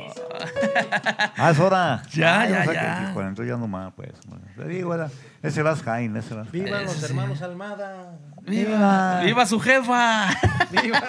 Ah, 1.36 1.50
es 1.52 1.60
hora. 1.60 2.02
Ya, 2.12 2.40
Ah, 2.40 2.46
ya, 2.48 2.60
o 2.60 2.64
sea 2.64 2.72
ya. 2.72 3.06
que, 3.06 3.12
bueno, 3.12 3.28
entonces 3.28 3.52
ya 3.54 3.56
no 3.56 3.68
más, 3.68 3.92
pues. 3.94 4.10
Te 4.56 4.66
digo, 4.66 4.92
era, 4.96 5.08
ese 5.44 5.60
era 5.60 5.76
Jain, 5.76 6.16
ese 6.16 6.34
era. 6.34 6.42
Vivan 6.42 6.82
los 6.82 6.96
Eso 6.96 7.06
sí. 7.06 7.12
hermanos 7.12 7.40
Almada. 7.40 8.18
¡Viva! 8.42 9.20
¡Viva 9.24 9.46
su 9.46 9.60
jefa! 9.60 10.26
¡Viva 10.72 11.00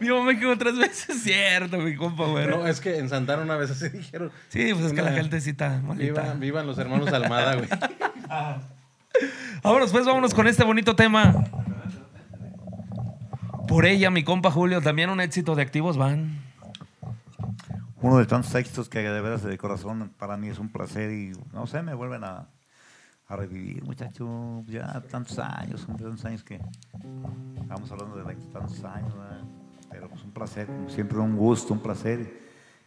México 0.00 0.56
tres 0.58 0.76
veces! 0.78 1.22
Cierto, 1.22 1.78
mi 1.78 1.94
compa, 1.96 2.26
güey. 2.26 2.46
No, 2.48 2.66
es 2.66 2.80
que 2.80 2.98
en 2.98 3.08
Santana 3.08 3.42
una 3.42 3.56
vez 3.56 3.70
así 3.70 3.88
dijeron. 3.88 4.30
Sí, 4.48 4.72
pues 4.72 4.86
es 4.86 4.92
que 4.92 5.02
la 5.02 5.10
Una- 5.10 5.16
gente 5.20 5.40
sí 5.40 5.50
está 5.50 5.80
malita. 5.82 6.22
Vivan, 6.22 6.40
vivan 6.40 6.66
los 6.66 6.78
hermanos 6.78 7.12
Almada, 7.12 7.54
güey. 7.56 7.68
Vámonos, 9.62 9.90
pues, 9.90 10.06
vámonos 10.06 10.32
con 10.34 10.46
este 10.46 10.62
bonito 10.64 10.94
tema. 10.94 11.34
Por 13.66 13.84
ella, 13.86 14.10
mi 14.10 14.22
compa 14.24 14.50
Julio, 14.50 14.80
también 14.80 15.10
un 15.10 15.20
éxito 15.20 15.54
de 15.54 15.62
activos 15.62 15.96
van. 15.96 16.38
Uno 18.00 18.18
de 18.18 18.26
tantos 18.26 18.54
éxitos 18.54 18.88
que 18.88 19.00
de 19.00 19.20
veras 19.20 19.42
de 19.42 19.58
corazón 19.58 20.12
para 20.18 20.36
mí 20.36 20.48
es 20.48 20.58
un 20.58 20.68
placer 20.68 21.10
y 21.10 21.32
no 21.52 21.66
sé, 21.66 21.82
me 21.82 21.94
vuelven 21.94 22.22
a, 22.22 22.46
a 23.26 23.36
revivir, 23.36 23.82
muchacho. 23.82 24.62
Ya 24.68 25.02
tantos 25.10 25.38
años, 25.40 25.84
tantos 25.86 26.24
años 26.24 26.44
que 26.44 26.60
estamos 27.60 27.90
hablando 27.90 28.16
de 28.16 28.34
tantos 28.52 28.84
años, 28.84 29.14
¿verdad? 29.18 29.40
Pero 29.98 30.10
pues 30.10 30.22
un 30.22 30.30
placer, 30.30 30.66
como 30.66 30.88
siempre 30.88 31.18
un 31.18 31.36
gusto, 31.36 31.74
un 31.74 31.80
placer 31.82 32.40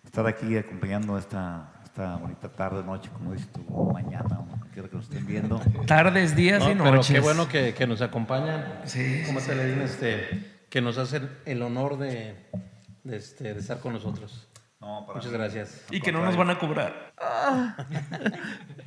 estar 0.06 0.26
aquí 0.28 0.56
acompañando 0.58 1.18
esta, 1.18 1.74
esta 1.84 2.16
bonita 2.16 2.50
tarde, 2.50 2.82
noche, 2.86 3.10
como 3.12 3.34
dices 3.34 3.50
tú, 3.52 3.62
mañana, 3.92 4.40
o 4.40 4.48
quiero 4.72 4.90
que 4.90 4.96
nos 4.96 5.06
estén 5.10 5.28
viendo. 5.28 5.60
Tardes, 5.86 6.38
días 6.38 6.64
No, 6.64 6.72
y 6.72 6.76
pero 6.76 6.92
noches. 6.96 7.14
qué 7.14 7.20
bueno 7.20 7.50
que, 7.50 7.74
que 7.74 7.86
nos 7.86 8.02
acompañan. 8.02 8.80
Sí, 8.86 9.24
¿Cómo 9.26 9.42
sí, 9.42 9.48
te 9.48 9.56
le 9.56 9.66
dicen? 9.66 9.82
Este, 9.82 10.62
que 10.70 10.80
nos 10.80 10.98
hacen 10.98 11.30
el 11.46 11.62
honor 11.64 11.98
de, 11.98 12.50
de, 13.04 13.18
este, 13.18 13.54
de 13.54 13.60
estar 13.60 13.82
con 13.82 13.92
nosotros. 13.92 14.48
No, 14.80 15.06
para 15.06 15.18
Muchas 15.18 15.34
mí, 15.34 15.38
gracias. 15.38 15.82
Y 15.92 16.00
que 16.00 16.14
no 16.14 16.24
nos 16.24 16.38
van 16.38 16.50
a 16.50 16.58
cobrar. 16.58 17.14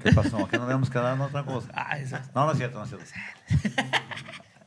¿Qué 0.03 0.13
pasó? 0.13 0.49
¿Que 0.49 0.57
no 0.57 0.67
debemos 0.67 0.89
quedarnos 0.89 1.29
otra 1.29 1.45
cosa? 1.45 1.69
Ah, 1.75 1.99
eso. 1.99 2.17
No, 2.35 2.47
no 2.47 2.53
es 2.53 2.59
cierto, 2.59 2.79
no 2.79 2.85
es 2.85 2.89
cierto. 2.89 3.07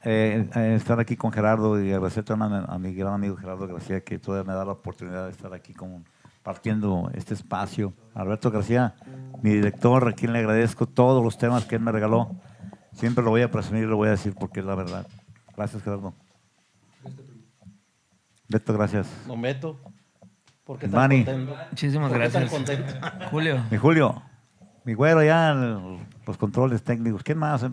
Eh, 0.10 0.48
estar 0.76 1.00
aquí 1.02 1.18
con 1.18 1.34
Gerardo 1.34 1.84
y 1.84 1.92
agradecerte 1.92 2.32
a, 2.32 2.38
una- 2.38 2.64
a 2.64 2.80
mi 2.80 2.94
gran 2.94 3.14
amigo 3.14 3.36
Gerardo 3.36 3.68
García 3.68 4.00
que 4.02 4.18
todavía 4.20 4.50
me 4.50 4.58
da 4.58 4.64
la 4.64 4.72
oportunidad 4.72 5.26
de 5.26 5.32
estar 5.32 5.54
aquí 5.54 5.74
compartiendo 5.74 7.12
este 7.14 7.34
espacio. 7.34 7.94
Alberto 8.14 8.50
García, 8.50 8.96
mi 9.42 9.50
director, 9.50 10.08
a 10.08 10.14
quien 10.14 10.32
le 10.32 10.40
agradezco 10.40 10.86
todos 10.88 11.22
los 11.22 11.38
temas 11.38 11.66
que 11.66 11.76
él 11.76 11.82
me 11.82 11.92
regaló. 11.92 12.38
Siempre 12.94 13.22
lo 13.22 13.32
voy 13.32 13.42
a 13.42 13.52
presumir 13.52 13.84
y 13.84 13.88
lo 13.88 13.98
voy 13.98 14.08
a 14.08 14.12
decir 14.12 14.34
porque 14.40 14.62
es 14.62 14.66
la 14.66 14.76
verdad. 14.76 15.06
Gracias, 15.58 15.84
Gerardo. 15.84 16.14
Beto, 18.48 18.74
gracias. 18.74 19.08
Don 19.28 19.42
Beto, 19.42 19.78
¿por 20.64 20.80
qué 20.80 20.88
tan 20.88 21.10
contento? 21.10 21.56
Muchísimas 21.70 22.10
¿Por 22.10 22.22
qué 22.22 22.30
tan 22.30 22.42
gracias. 22.48 22.50
contento? 22.52 22.94
Julio. 23.30 23.62
Mi 23.70 23.78
Julio, 23.78 24.22
mi 24.86 24.94
güero 24.94 25.22
ya, 25.22 25.52
el- 25.52 26.00
los 26.28 26.38
controles 26.38 26.84
técnicos. 26.84 27.24
¿Quién 27.24 27.38
más? 27.38 27.66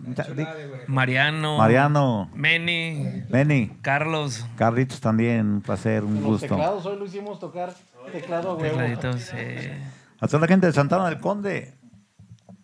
Mariano. 0.87 1.57
Mariano, 1.57 2.29
Meni. 2.33 3.23
Benny, 3.29 3.67
Carlos. 3.81 4.45
Carlitos 4.55 4.99
también, 5.01 5.45
un 5.45 5.61
placer, 5.61 6.03
un 6.03 6.15
Los 6.15 6.23
gusto. 6.23 6.47
teclados, 6.47 6.85
hoy 6.85 6.97
lo 6.97 7.05
hicimos 7.05 7.39
tocar 7.39 7.73
teclado 8.11 8.51
a 8.51 8.55
huevo. 8.55 8.77
Tecladitos. 8.77 9.29
eh. 9.33 9.81
A 10.19 10.27
toda 10.27 10.39
la 10.41 10.47
gente 10.47 10.67
de 10.67 10.73
Santana 10.73 11.09
del 11.09 11.19
Conde. 11.19 11.73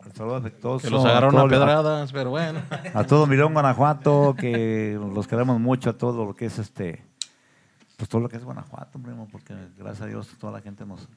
Un 0.05 0.15
saludo 0.15 0.35
afectuoso. 0.38 0.85
Que 0.85 0.89
los 0.89 1.03
agarraron 1.05 1.35
a 1.35 1.39
todo- 1.39 1.49
pedradas, 1.49 2.11
pero 2.11 2.30
bueno. 2.31 2.61
A 2.93 3.03
todo 3.03 3.27
Mirón, 3.27 3.53
Guanajuato, 3.53 4.35
que 4.38 4.97
los 5.13 5.27
queremos 5.27 5.59
mucho, 5.59 5.89
a 5.91 5.93
todo 5.97 6.26
lo 6.26 6.34
que 6.35 6.45
es 6.45 6.57
este, 6.59 7.03
pues 7.97 8.09
todo 8.09 8.22
lo 8.22 8.30
que 8.30 8.38
es 8.38 8.43
Guanajuato, 8.43 8.99
primo, 8.99 9.27
porque 9.31 9.53
gracias 9.77 10.01
a 10.01 10.05
Dios 10.07 10.27
toda 10.39 10.53
la 10.53 10.61
gente 10.61 10.85
nos, 10.85 11.07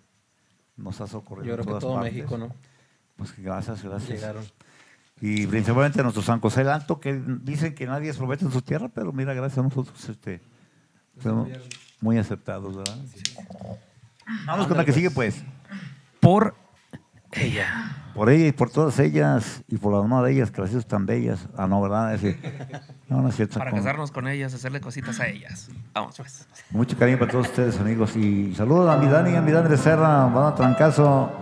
nos 0.76 1.00
ha 1.00 1.06
socorrido. 1.06 1.46
Yo 1.46 1.54
en 1.54 1.62
creo 1.62 1.74
que 1.76 1.80
todo 1.80 1.94
partes. 1.94 2.12
México, 2.12 2.36
¿no? 2.38 2.48
Pues 3.16 3.32
que 3.32 3.42
gracias, 3.42 3.82
gracias. 3.82 4.20
Llegaron. 4.20 4.44
Y 5.20 5.46
principalmente 5.46 6.02
nuestro 6.02 6.22
San 6.22 6.40
José 6.40 6.60
del 6.60 6.70
Alto, 6.70 7.00
que 7.00 7.14
dicen 7.42 7.74
que 7.74 7.86
nadie 7.86 8.10
es 8.10 8.16
profeta 8.16 8.44
en 8.44 8.50
su 8.52 8.62
tierra, 8.62 8.88
pero 8.92 9.12
mira, 9.12 9.32
gracias 9.32 9.58
a 9.58 9.62
nosotros, 9.62 10.08
este, 10.08 10.42
fuimos 11.18 11.48
muy 12.00 12.18
aceptados, 12.18 12.76
¿verdad? 12.76 12.96
Vamos 14.46 14.66
con 14.66 14.76
la 14.76 14.84
que 14.84 14.92
sigue, 14.92 15.10
pues. 15.10 15.42
Por 16.20 16.54
ella. 17.32 17.96
Por 18.14 18.30
ella 18.30 18.46
y 18.46 18.52
por 18.52 18.70
todas 18.70 18.98
ellas, 19.00 19.62
y 19.68 19.76
por 19.76 19.92
la 19.92 20.00
mamá 20.02 20.22
de 20.24 20.32
ellas, 20.32 20.50
que 20.50 20.60
las 20.60 20.70
hizo 20.70 20.82
tan 20.82 21.04
bellas. 21.06 21.48
Ah, 21.56 21.66
no, 21.66 21.80
¿verdad? 21.80 22.14
Ese- 22.14 22.38
no, 23.08 23.22
no 23.22 23.28
es 23.28 23.36
cierto. 23.36 23.58
Para 23.58 23.70
Con 23.70 23.80
casarnos 23.80 24.10
con 24.12 24.28
ellas, 24.28 24.54
hacerle 24.54 24.80
cositas 24.80 25.18
a 25.20 25.26
ellas. 25.28 25.68
Vamos, 25.92 26.16
pues. 26.16 26.46
Mucho 26.70 26.96
cariño 26.96 27.18
para 27.18 27.30
todos 27.32 27.48
ustedes, 27.48 27.78
amigos. 27.80 28.14
Y 28.16 28.54
saludos 28.54 28.88
a 28.90 28.96
mi 28.98 29.08
Dani, 29.08 29.34
a 29.36 29.40
mi 29.42 29.50
Dani 29.52 29.68
de 29.68 29.76
Serra, 29.76 30.26
Banda 30.26 30.54
Trancazo, 30.54 31.32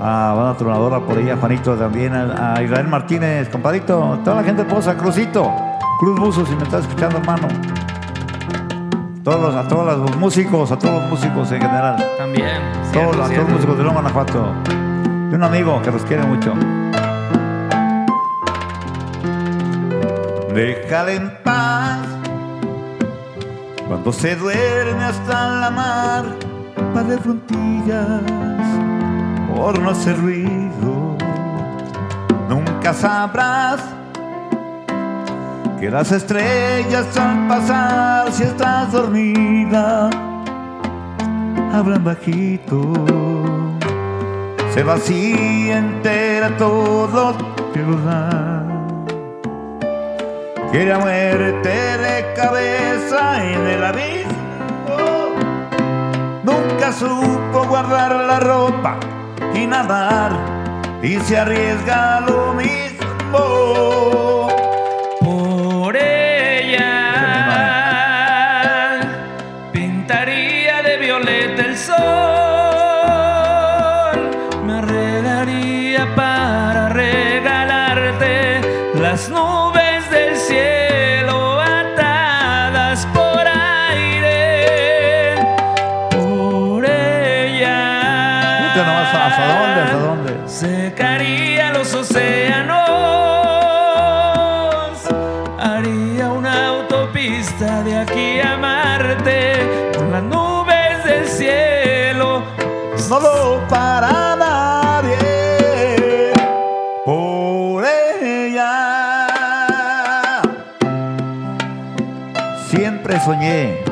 a 0.00 0.34
Banda 0.34 0.56
Tronadora 0.56 1.00
por 1.00 1.18
ella, 1.18 1.36
Juanito 1.36 1.74
también, 1.76 2.14
a, 2.14 2.60
Israel 2.62 2.88
Martínez, 2.88 3.48
compadrito, 3.48 4.18
toda 4.24 4.36
la 4.36 4.44
gente 4.44 4.64
de 4.64 4.70
Poza, 4.70 4.96
Crucito, 4.96 5.50
Cruz 5.98 6.18
Buzo, 6.18 6.46
si 6.46 6.54
me 6.56 6.64
estás 6.64 6.82
escuchando, 6.82 7.18
hermano. 7.18 7.48
Todos 9.22 9.40
los, 9.40 9.54
a 9.54 9.66
todos 9.66 9.98
los 9.98 10.16
músicos, 10.16 10.70
a 10.70 10.78
todos 10.78 11.00
los 11.00 11.10
músicos 11.10 11.50
en 11.52 11.62
general. 11.62 11.96
También. 12.18 12.60
Todos, 12.92 13.14
cierto, 13.16 13.22
a 13.22 13.28
todos 13.28 13.38
los 13.38 13.50
músicos 13.50 13.78
de 13.78 13.84
Loma, 13.84 14.00
Guanajuato. 14.00 14.52
De 15.30 15.36
un 15.36 15.42
amigo 15.42 15.80
que 15.82 15.90
los 15.90 16.02
quiere 16.02 16.24
mucho. 16.24 16.52
Déjala 20.54 21.12
en 21.12 21.32
paz 21.42 21.98
cuando 23.88 24.12
se 24.12 24.36
duerme 24.36 25.04
hasta 25.04 25.48
la 25.60 25.70
mar, 25.70 26.24
par 26.92 27.06
de 27.06 27.18
frontillas 27.18 28.53
por 29.54 29.78
no 29.78 29.90
hacer 29.90 30.20
ruido. 30.20 31.16
Nunca 32.48 32.92
sabrás 32.92 33.80
que 35.80 35.90
las 35.90 36.12
estrellas 36.12 37.16
al 37.16 37.48
pasar, 37.48 38.32
si 38.32 38.42
estás 38.42 38.92
dormida, 38.92 40.10
hablan 41.72 42.04
bajito. 42.04 42.92
Se 44.74 44.82
vacía 44.82 45.78
entera 45.78 46.56
todo 46.56 47.36
que 47.72 47.80
lo 47.80 47.96
da. 47.98 48.60
Muerte 51.00 51.68
de 51.68 52.34
cabeza 52.34 53.44
en 53.44 53.66
el 53.66 53.84
abismo. 53.84 54.96
Nunca 56.42 56.92
supo 56.92 57.64
guardar 57.68 58.12
la 58.16 58.40
ropa 58.40 58.98
y 59.54 59.66
nadar 59.66 60.32
y 61.02 61.18
se 61.20 61.38
arriesga 61.38 62.20
lo 62.20 62.54
mismo. 62.54 63.93
Soñé 113.24 113.82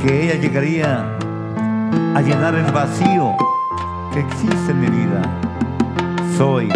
que 0.00 0.24
ella 0.24 0.40
llegaría 0.40 1.04
a 2.14 2.22
llenar 2.22 2.54
el 2.54 2.72
vacío 2.72 3.36
que 4.10 4.20
existe 4.20 4.70
en 4.70 4.80
mi 4.80 4.86
vida. 4.86 5.20
Soy 6.38 6.72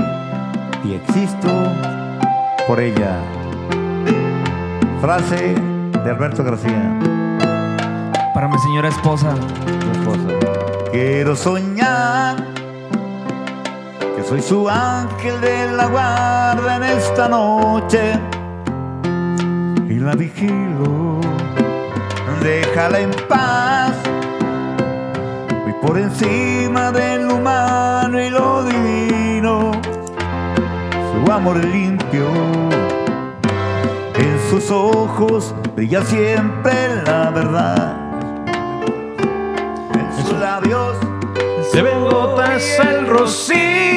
y 0.84 0.94
existo 0.94 1.48
por 2.66 2.78
ella. 2.78 3.20
Frase 5.00 5.54
de 6.04 6.10
Alberto 6.10 6.44
García. 6.44 6.92
Para 8.34 8.46
mi 8.48 8.58
señora 8.58 8.88
esposa, 8.88 9.34
esposa. 9.92 10.28
Quiero 10.92 11.34
soñar 11.36 12.36
que 14.14 14.22
soy 14.22 14.42
su 14.42 14.68
ángel 14.68 15.40
de 15.40 15.72
la 15.72 15.86
guarda 15.86 16.76
en 16.76 16.82
esta 16.82 17.28
noche 17.28 18.20
la 20.04 20.14
vigilo 20.14 21.20
déjala 22.44 23.00
en 23.00 23.10
paz. 23.26 23.94
Y 25.66 25.86
por 25.86 25.98
encima 25.98 26.92
de 26.92 27.18
lo 27.18 27.36
humano 27.36 28.20
y 28.20 28.28
lo 28.28 28.64
divino, 28.64 29.72
su 31.10 31.32
amor 31.32 31.56
limpio. 31.64 32.26
En 34.16 34.38
sus 34.50 34.70
ojos 34.70 35.54
brilla 35.74 36.02
siempre 36.02 37.02
la 37.06 37.30
verdad. 37.30 37.96
En 39.94 40.24
sus 40.24 40.38
labios 40.38 40.96
Se 41.72 41.82
ven 41.82 42.04
gotas 42.04 42.78
al 42.78 43.06
rocío. 43.06 43.93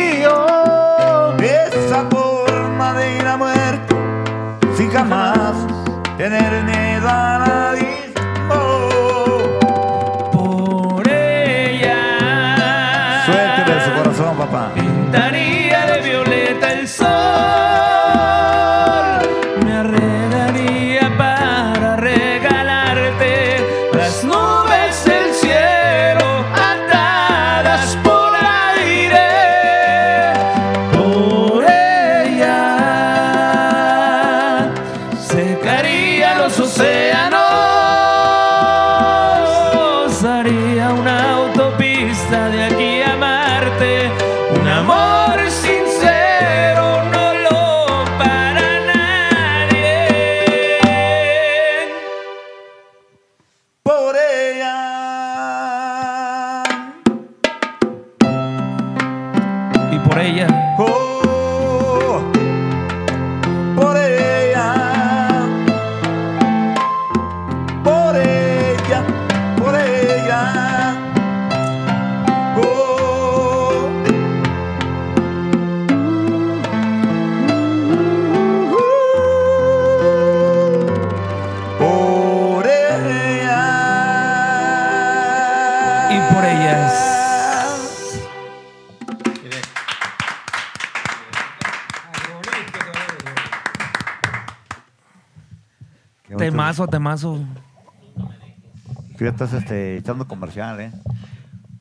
Estás 99.38 99.54
este, 99.54 99.98
echando 99.98 100.28
comercial, 100.28 100.82
¿eh? 100.82 100.92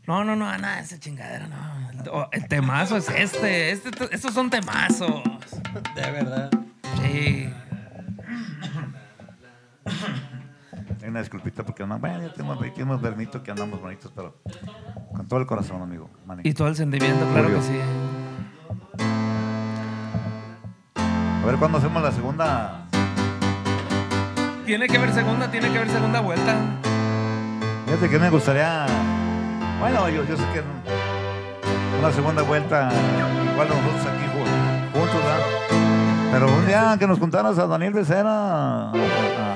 No, 0.06 0.22
no, 0.24 0.36
no, 0.36 0.44
nada 0.58 0.80
esa 0.80 0.98
chingadera, 1.00 1.46
no. 1.48 1.56
Oh, 2.12 2.28
El 2.30 2.46
temazo 2.48 2.98
es 2.98 3.08
este. 3.08 3.70
este 3.72 3.90
estos 4.14 4.34
son 4.34 4.50
temazos. 4.50 5.22
De 5.94 6.10
verdad. 6.10 6.50
Sí. 7.00 7.50
Hay 11.02 11.08
una 11.08 11.20
disculpita 11.20 11.64
porque 11.64 11.86
no, 11.86 11.98
bueno, 11.98 12.20
ya 12.20 12.32
tenemos, 12.34 12.60
tenemos 12.60 13.00
permito 13.00 13.42
que 13.42 13.50
andamos 13.50 13.80
bonitos, 13.80 14.12
pero 14.14 14.38
con 15.14 15.26
todo 15.26 15.40
el 15.40 15.46
corazón, 15.46 15.80
amigo. 15.80 16.10
Manny. 16.26 16.42
Y 16.44 16.52
todo 16.52 16.68
el 16.68 16.76
sentimiento, 16.76 17.26
claro 17.32 17.44
Julio. 17.44 17.58
que 17.58 17.66
sí. 17.66 17.80
A 20.98 21.46
ver 21.46 21.56
cuándo 21.56 21.78
hacemos 21.78 22.02
la 22.02 22.12
segunda. 22.12 22.86
Tiene 24.66 24.88
que 24.88 24.98
haber 24.98 25.14
segunda, 25.14 25.50
tiene 25.50 25.70
que 25.70 25.78
haber 25.78 25.90
segunda 25.90 26.20
vuelta. 26.20 26.56
Fíjate 27.98 28.10
que 28.10 28.18
me 28.18 28.28
gustaría. 28.31 28.86
Bueno, 29.81 30.09
yo, 30.10 30.23
yo 30.24 30.36
sé 30.36 30.43
que 30.52 30.62
una 31.98 32.12
segunda 32.12 32.43
vuelta, 32.43 32.90
igual 33.52 33.68
nosotros 33.68 34.06
aquí 34.06 34.24
ju- 34.27 34.93
juntos, 34.93 35.14
¿verdad? 35.24 36.31
Pero 36.32 36.55
un 36.55 36.66
día 36.66 36.97
que 36.98 37.06
nos 37.06 37.18
juntaras 37.18 37.59
a 37.59 37.66
Daniel 37.66 37.94
Becerra, 37.94 38.90
a, 38.90 38.93
a, 38.93 38.94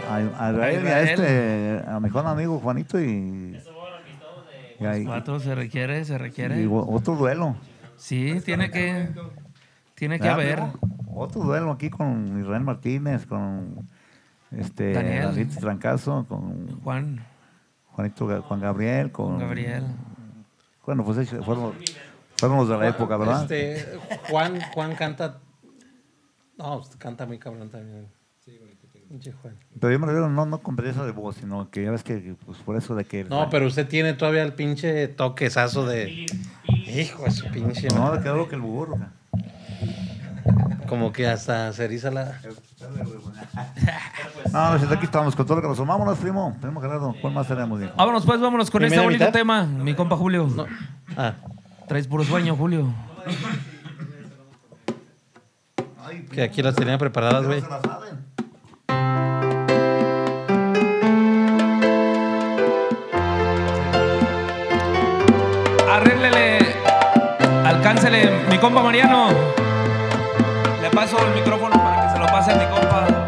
a- 0.09 0.47
a 0.47 0.51
Israel 0.53 0.87
este, 0.87 1.83
a 1.87 1.95
mi 1.97 2.01
mejor 2.05 2.27
amigo 2.27 2.59
Juanito 2.61 2.99
y. 2.99 3.59
Y, 4.81 4.85
ahí- 4.87 5.05
Cuatro, 5.05 5.39
se 5.41 5.55
requiere, 5.55 6.03
se 6.07 6.17
requiere. 6.17 6.67
otro 6.71 7.17
duelo. 7.17 7.57
Sí, 7.99 8.41
tiene 8.45 8.71
que. 8.71 9.09
Tiene 9.95 10.19
que 10.19 10.29
¿verdad, 10.29 10.41
haber. 10.41 10.63
Otro 11.15 11.43
duelo 11.43 11.73
aquí 11.73 11.91
con 11.91 12.41
Israel 12.41 12.63
Martínez, 12.65 13.27
con 13.27 13.87
este 14.51 14.95
Daniel. 14.95 15.47
Trancazo, 15.61 16.25
con 16.27 16.81
Juan, 16.81 17.21
Juanito 17.95 18.43
Juan 18.43 18.61
Gabriel, 18.61 19.13
con 19.13 19.39
Gabriel. 19.39 19.85
Bueno, 20.87 21.05
pues 21.05 21.29
fueron, 21.29 21.75
fueron 22.37 22.59
los 22.59 22.69
de 22.69 22.79
la 22.79 22.89
época, 22.89 23.17
¿verdad? 23.17 23.43
Este, 23.43 23.99
Juan, 24.29 24.61
Juan 24.73 24.95
canta. 24.95 25.39
No, 26.57 26.79
pues, 26.79 26.97
canta 26.97 27.27
muy 27.27 27.39
cabrón 27.39 27.71
también. 27.71 28.09
Pinche 29.09 29.33
Juan. 29.33 29.57
Pero 29.81 29.93
yo 29.93 29.99
me 29.99 30.07
refiero 30.07 30.29
no, 30.29 30.47
no 30.47 30.59
con 30.63 30.77
belleza 30.77 31.05
de 31.05 31.11
voz, 31.11 31.37
sino 31.37 31.69
que 31.69 31.83
ya 31.83 31.91
ves 31.91 32.05
que 32.05 32.37
pues 32.47 32.59
por 32.59 32.77
eso 32.77 32.95
de 32.95 33.05
que... 33.05 33.25
No, 33.25 33.51
pero 33.51 33.67
usted 33.67 33.89
tiene 33.89 34.15
todavía 34.15 34.45
el 34.45 34.53
pinche 34.53 35.09
toquezazo 35.09 35.85
de. 35.85 36.27
Hijo 36.69 37.25
de 37.25 37.31
su 37.33 37.51
pinche. 37.51 37.89
No, 37.89 38.13
quedó 38.23 38.37
lo 38.37 38.49
que 38.49 38.55
el 38.55 38.61
burro. 38.61 38.99
Como 40.89 41.13
que 41.13 41.27
hasta 41.29 41.73
se 41.73 41.85
eriza 41.85 42.11
la. 42.11 42.41
No, 44.53 44.71
pues 44.79 44.91
aquí 44.91 45.05
estamos 45.05 45.37
con 45.37 45.47
todo 45.47 45.57
lo 45.57 45.63
que 45.63 45.69
nos 45.69 45.87
Vámonos, 45.87 46.19
primo. 46.19 46.57
Primo 46.61 46.81
Gerardo, 46.81 47.15
¿cuál 47.21 47.33
más 47.35 47.47
tenemos, 47.47 47.81
hijo? 47.81 47.93
Vámonos 47.97 48.27
pues, 48.27 48.41
vámonos 48.41 48.71
con 48.71 48.83
este 48.83 48.91
¿Primera 48.97 49.05
bonito 49.07 49.25
mitad? 49.25 49.33
tema. 49.33 49.65
Mi 49.65 49.95
compa 49.95 50.17
Julio. 50.17 50.49
No. 50.49 50.67
Ah, 51.17 51.35
Traes 51.87 52.07
puro 52.09 52.25
sueño, 52.25 52.57
Julio. 52.57 52.93
que 56.33 56.43
aquí 56.43 56.63
las 56.63 56.75
tenía 56.75 56.99
preparadas, 56.99 57.47
güey. 57.47 57.63
Arréglele, 65.89 66.59
alcáncele, 67.65 68.31
mi 68.49 68.59
compa 68.59 68.83
Mariano. 68.83 69.29
Paso 70.95 71.17
el 71.25 71.35
micrófono 71.35 71.77
para 71.83 72.03
que 72.03 72.13
se 72.13 72.19
lo 72.19 72.27
pase 72.27 72.53
a 72.53 72.57
mi 72.57 72.67
compa. 72.67 73.20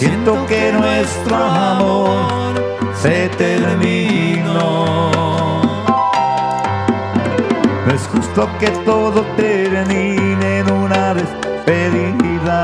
Siento 0.00 0.46
que 0.46 0.72
nuestro 0.72 1.36
amor 1.36 2.54
se 2.94 3.28
terminó. 3.36 5.10
No 7.86 7.92
es 7.94 8.08
justo 8.08 8.48
que 8.58 8.70
todo 8.86 9.20
termine 9.36 10.60
en 10.60 10.72
una 10.72 11.12
despedida. 11.12 12.58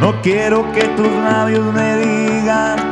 No 0.00 0.22
quiero 0.22 0.72
que 0.72 0.84
tus 0.96 1.12
labios 1.12 1.70
me 1.74 1.96
digan 1.98 2.87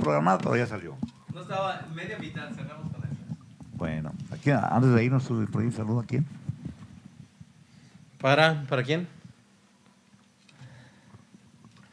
programada, 0.00 0.36
¿eh? 0.38 0.40
pero 0.42 0.56
ya 0.56 0.66
salió. 0.66 0.96
No 1.34 1.42
estaba 1.42 1.86
media 1.94 2.18
mitad, 2.18 2.50
cerramos 2.52 2.92
con 2.92 3.02
eso. 3.04 3.14
Bueno, 3.74 4.12
aquí 4.32 4.50
antes 4.50 4.92
de 4.92 5.04
irnos, 5.04 5.24
por 5.50 5.62
ahí 5.62 5.70
saludo 5.70 6.00
a 6.00 6.04
quién. 6.04 6.26
¿Para? 8.20 8.62
¿Para 8.68 8.82
quién? 8.82 9.08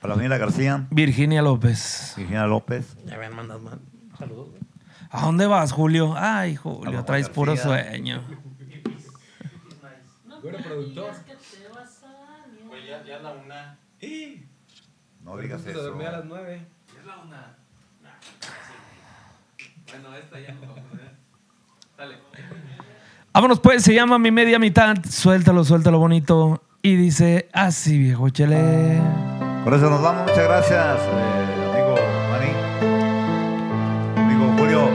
Para 0.01 0.15
Daniela 0.15 0.38
García, 0.38 0.85
Virginia 0.91 1.41
López. 1.41 2.13
Virginia 2.17 2.45
López, 2.45 2.95
Ya 3.05 3.15
habían 3.15 3.35
mandado 3.35 3.59
mal. 3.61 3.79
Saludos. 4.17 4.49
güey. 4.49 4.61
¿A 5.09 5.21
dónde 5.21 5.47
vas, 5.47 5.71
Julio? 5.71 6.13
Ay, 6.17 6.55
Julio, 6.55 7.03
traes 7.05 7.29
puro 7.29 7.55
García. 7.55 7.91
sueño. 7.91 8.21
Pues 12.69 12.85
ya, 12.88 13.03
ya 13.03 13.19
la 13.19 13.31
una. 13.34 13.77
no 15.23 15.38
digas 15.38 15.61
Se 15.61 15.71
eso. 15.71 15.81
dormía 15.84 16.09
a 16.09 16.11
las 16.13 16.25
nueve. 16.25 16.65
Es 16.97 17.05
la 17.05 17.17
una. 17.19 17.56
Bueno, 19.89 20.15
esta 20.15 20.39
ya 20.39 20.53
no 20.53 20.61
vamos 20.61 20.84
a 20.93 20.97
ver. 20.97 21.11
Dale. 21.97 22.15
Vámonos 23.34 23.59
pues, 23.59 23.84
se 23.84 23.93
llama 23.93 24.19
Mi 24.19 24.31
Media 24.31 24.59
Mitad. 24.59 24.97
Suéltalo, 25.09 25.64
suéltalo 25.64 25.99
bonito. 25.99 26.61
Y 26.81 26.95
dice 26.95 27.49
así, 27.53 27.97
viejo 27.97 28.30
chele. 28.30 28.99
Por 29.64 29.73
eso 29.73 29.89
nos 29.89 30.01
vamos, 30.01 30.23
muchas 30.23 30.43
gracias, 30.45 30.97
eh, 30.97 31.45
amigo 31.73 31.95
Mani, 32.31 32.51
amigo 34.18 34.53
Julio. 34.57 34.89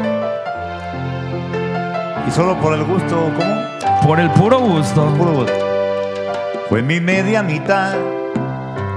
Y 2.26 2.30
solo 2.30 2.58
por 2.60 2.72
el 2.74 2.84
gusto, 2.84 3.30
¿cómo? 3.36 4.06
Por 4.06 4.20
el 4.20 4.30
puro 4.30 4.60
gusto. 4.60 5.06
Puro 5.14 5.32
gusto. 5.32 5.52
Fue 6.68 6.82
mi 6.82 7.00
media 7.00 7.42
mitad, 7.42 7.98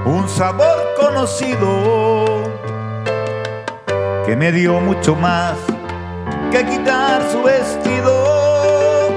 un 0.06 0.28
sabor 0.28 0.94
conocido 0.98 2.24
que 4.24 4.34
me 4.34 4.50
dio 4.52 4.80
mucho 4.80 5.14
más 5.14 5.58
que 6.56 6.64
quitar 6.64 7.22
su 7.30 7.42
vestido. 7.42 9.14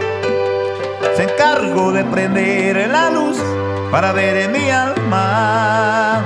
Se 1.16 1.24
encargó 1.24 1.91
de 1.94 2.03
prender 2.03 2.90
la 2.90 3.10
luz 3.10 3.38
para 3.91 4.11
ver 4.11 4.36
en 4.38 4.52
mi 4.52 4.70
alma 4.70 6.22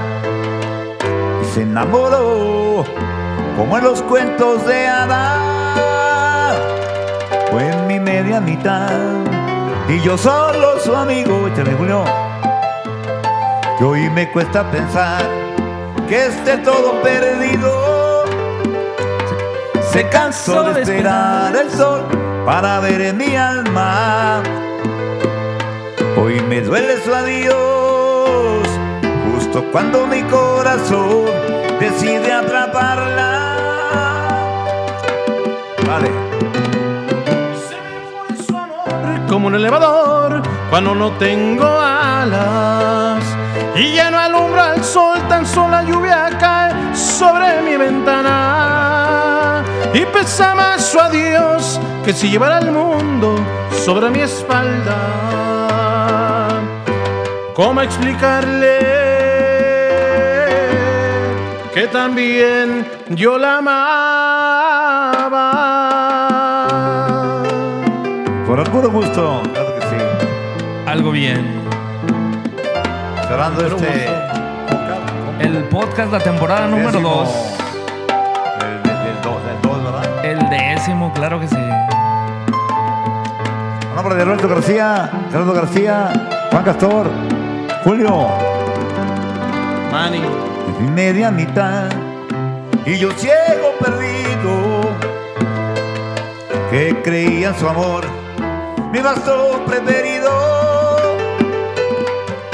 y 1.41 1.45
se 1.53 1.61
enamoró 1.61 2.83
como 3.57 3.77
en 3.77 3.83
los 3.83 4.01
cuentos 4.03 4.65
de 4.65 4.87
hadas. 4.87 6.57
Fue 7.51 7.67
en 7.67 7.85
mi 7.87 7.99
media 7.99 8.41
mitad 8.41 8.89
y 9.87 9.99
yo 10.01 10.17
solo 10.17 10.79
su 10.79 10.95
amigo, 10.95 11.47
échale 11.47 11.73
Julio. 11.73 12.05
Que 13.77 13.83
hoy 13.83 14.09
me 14.09 14.31
cuesta 14.31 14.63
pensar 14.71 15.21
que 16.07 16.25
esté 16.27 16.57
todo 16.57 17.01
perdido. 17.03 18.02
Se 19.93 20.09
cansó 20.09 20.63
de 20.73 20.81
esperar 20.81 21.55
el 21.55 21.69
sol 21.69 22.01
para 22.47 22.79
ver 22.79 22.99
en 22.99 23.15
mi 23.15 23.35
alma. 23.35 24.41
Hoy 26.17 26.41
me 26.41 26.61
duele 26.61 26.99
su 27.03 27.13
adiós, 27.13 28.67
justo 29.31 29.63
cuando 29.71 30.07
mi 30.07 30.23
corazón 30.23 31.25
decide 31.79 32.33
atraparla. 32.33 33.55
Vale. 35.85 36.09
Se 37.67 37.75
me 37.75 37.99
fue 38.17 38.45
su 38.47 38.57
amor 38.57 39.27
como 39.29 39.45
un 39.45 39.53
elevador 39.53 40.41
cuando 40.71 40.95
no 40.95 41.11
tengo 41.19 41.67
alas. 41.67 43.23
Y 43.75 43.93
ya 43.93 44.09
no 44.09 44.17
alumbra 44.17 44.73
el 44.73 44.83
sol, 44.83 45.19
tan 45.29 45.45
solo 45.45 45.69
la 45.69 45.83
lluvia 45.83 46.35
cae 46.39 46.95
sobre 46.95 47.61
mi 47.61 47.77
ventana. 47.77 49.32
Y 49.93 50.05
pesa 50.07 50.55
más 50.55 50.83
su 50.85 50.99
adiós 50.99 51.79
que 52.03 52.13
si 52.13 52.29
llevara 52.29 52.57
el 52.59 52.71
mundo 52.71 53.35
sobre 53.85 54.09
mi 54.09 54.19
espalda. 54.21 54.97
¿Cómo 57.53 57.81
explicarle 57.81 58.79
que 61.73 61.87
también 61.87 62.87
yo 63.09 63.37
la 63.37 63.57
amaba? 63.57 63.83
Por 68.47 68.63
puro 68.71 68.89
gusto, 68.89 69.41
claro 69.53 69.75
que 69.75 69.81
sí. 69.87 69.95
Algo 70.87 71.11
bien. 71.11 71.61
Cerrando 73.27 73.65
este. 73.67 74.07
El 75.39 75.63
podcast, 75.65 76.11
la 76.11 76.19
temporada 76.19 76.67
número 76.67 76.91
décimo- 76.99 77.23
2. 77.25 77.29
Claro 81.11 81.39
que 81.39 81.47
sí. 81.47 81.55
A 83.91 83.95
nombre 83.95 84.15
de 84.15 84.25
Roberto 84.25 84.47
García, 84.47 85.09
Gerardo 85.31 85.53
García, 85.53 86.47
Juan 86.51 86.63
Castor, 86.63 87.09
Julio, 87.83 88.27
Manny. 89.91 90.21
media 90.95 91.31
mitad, 91.31 91.89
y 92.85 92.97
yo 92.97 93.11
ciego 93.11 93.73
perdido, 93.79 94.81
que 96.71 97.01
creía 97.03 97.49
en 97.49 97.55
su 97.59 97.67
amor, 97.67 98.05
mi 98.91 98.99
vasto 98.99 99.61
preferido. 99.65 100.31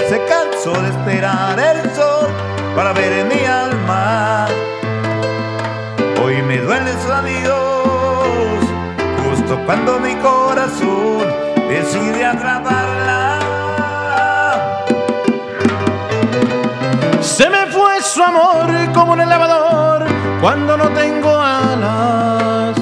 Se 0.10 0.20
cansó 0.26 0.72
de 0.82 0.90
esperar 0.90 1.60
el 1.60 1.92
sol 1.92 2.28
para 2.76 2.94
ver 2.94 3.14
en 3.14 3.28
mi 3.28 3.46
alma. 3.46 4.48
Hoy 6.24 6.42
me 6.42 6.58
duelen 6.58 7.00
sus 7.00 7.12
adiós, 7.12 7.69
justo 7.69 7.69
cuando 9.66 10.00
mi 10.00 10.16
corazón 10.16 11.24
decide 11.68 12.26
atraparla. 12.26 13.40
Se 17.22 17.50
me 17.50 17.66
fue 17.68 18.02
su 18.02 18.24
amor 18.24 18.68
como 18.94 19.14
un 19.14 19.22
elevador 19.22 20.06
cuando 20.42 20.78
no 20.78 20.90
tengo 20.90 21.40
alas. 21.40 22.76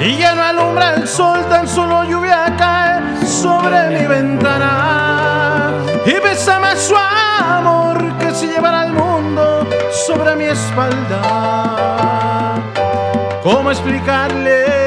Y 0.00 0.16
ya 0.16 0.34
no 0.34 0.42
alumbra 0.42 0.94
el 0.94 1.06
sol, 1.06 1.44
tan 1.48 1.68
solo 1.68 2.04
lluvia 2.04 2.54
cae 2.56 3.26
sobre 3.26 3.88
mi 3.90 4.06
ventana. 4.06 5.74
Y 6.06 6.12
pesa 6.20 6.58
más 6.58 6.78
su 6.78 6.96
amor 6.96 8.16
que 8.18 8.34
si 8.34 8.46
llevara 8.46 8.86
el 8.86 8.94
mundo 8.94 9.66
sobre 10.06 10.36
mi 10.36 10.44
espalda. 10.44 11.20
¿Cómo 13.42 13.70
explicarle? 13.70 14.79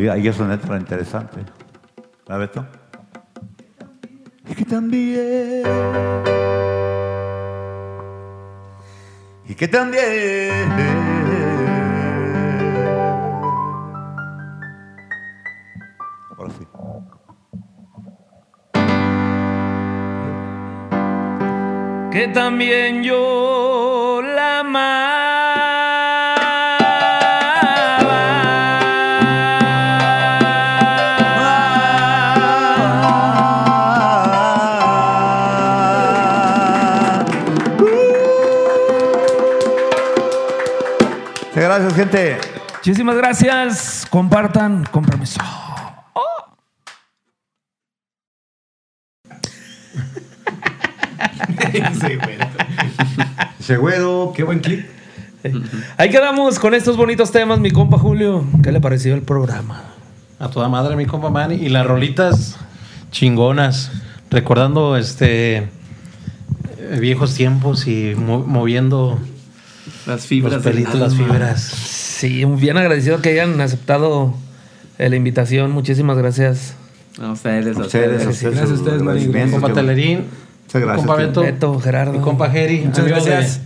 Ahí, 0.00 0.08
ahí 0.08 0.28
es 0.28 0.38
una 0.38 0.56
letra 0.56 0.78
interesante. 0.78 1.40
¿La 2.26 2.38
Beto? 2.38 2.64
Y 4.48 4.54
que 4.54 4.64
también. 4.64 5.62
Y 9.46 9.54
que 9.54 9.68
también. 9.68 10.72
Ahora 16.38 16.50
sí. 16.58 16.66
Que 22.10 22.28
también 22.28 23.02
yo 23.02 23.69
Muchísimas 42.90 43.16
gracias. 43.18 44.04
Compartan 44.10 44.84
con 44.90 45.04
permiso. 45.04 45.40
Seguro. 53.60 54.32
Qué 54.34 54.42
buen 54.44 54.60
clip. 54.60 54.86
Ahí 55.96 56.10
quedamos 56.10 56.58
con 56.58 56.74
estos 56.74 56.96
bonitos 56.96 57.30
temas, 57.32 57.60
mi 57.60 57.70
compa 57.70 57.98
Julio. 57.98 58.44
¿Qué 58.62 58.72
le 58.72 58.80
pareció 58.80 59.14
el 59.14 59.22
programa? 59.22 59.82
A 60.38 60.48
toda 60.48 60.68
madre, 60.68 60.96
mi 60.96 61.06
compa 61.06 61.30
Manny. 61.30 61.54
Y 61.56 61.68
las 61.68 61.86
rolitas 61.86 62.56
chingonas. 63.10 63.90
Recordando 64.30 64.96
este 64.96 65.56
eh, 65.56 65.68
viejos 67.00 67.34
tiempos 67.34 67.86
y 67.88 68.14
mo- 68.16 68.44
moviendo 68.46 69.18
Las 70.06 70.26
fibras. 70.26 70.54
los 70.54 70.62
pelitos, 70.62 70.94
las 70.94 71.12
alma. 71.12 71.24
fibras. 71.24 72.09
Sí, 72.20 72.44
bien 72.44 72.76
agradecido 72.76 73.22
que 73.22 73.30
hayan 73.30 73.60
aceptado 73.60 74.34
la 74.98 75.16
invitación. 75.16 75.70
Muchísimas 75.70 76.18
gracias. 76.18 76.74
A 77.20 77.32
ustedes, 77.32 77.76
a 77.76 77.80
Ustedes, 77.80 78.26
ustedes. 78.26 78.26
ustedes, 78.26 78.42
Gracias 78.42 78.70
a 78.70 78.74
ustedes, 78.74 79.00
agradecimientos, 79.00 79.60
Compa 79.60 79.74
Telerín. 79.74 80.24
Muchas 80.66 80.82
gracias, 80.82 81.06
Compa. 81.06 81.16
Beto. 81.22 81.40
Beto, 81.42 81.80
Gerardo. 81.80 82.12
Mi 82.12 82.18
compa 82.20 82.50
Jerry. 82.50 82.80
Muchas 82.82 82.98
amigo 83.00 83.16
de- 83.16 83.30
gracias. 83.30 83.60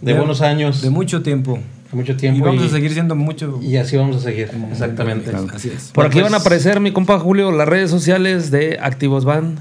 De, 0.00 0.14
buenos 0.14 0.40
años. 0.40 0.80
De 0.82 0.90
mucho 0.90 1.22
tiempo. 1.22 1.58
de 1.90 1.96
mucho 1.96 2.12
Y 2.12 2.16
tiempo. 2.16 2.46
vamos 2.46 2.64
a 2.64 2.68
seguir 2.70 2.92
siendo 2.92 3.14
mucho. 3.14 3.60
Y 3.62 3.76
así 3.76 3.96
vamos 3.98 4.16
a 4.16 4.20
seguir. 4.20 4.50
Exactamente. 4.70 5.30
Así 5.54 5.68
es. 5.68 5.90
Por 5.92 6.06
aquí 6.06 6.14
Pues- 6.14 6.24
van 6.24 6.34
a 6.34 6.38
aparecer, 6.38 6.80
mi 6.80 6.92
compa 6.92 7.18
Julio, 7.18 7.52
las 7.52 7.68
redes 7.68 7.90
sociales 7.90 8.50
de 8.50 8.78
Activos 8.82 9.24
Band. 9.26 9.58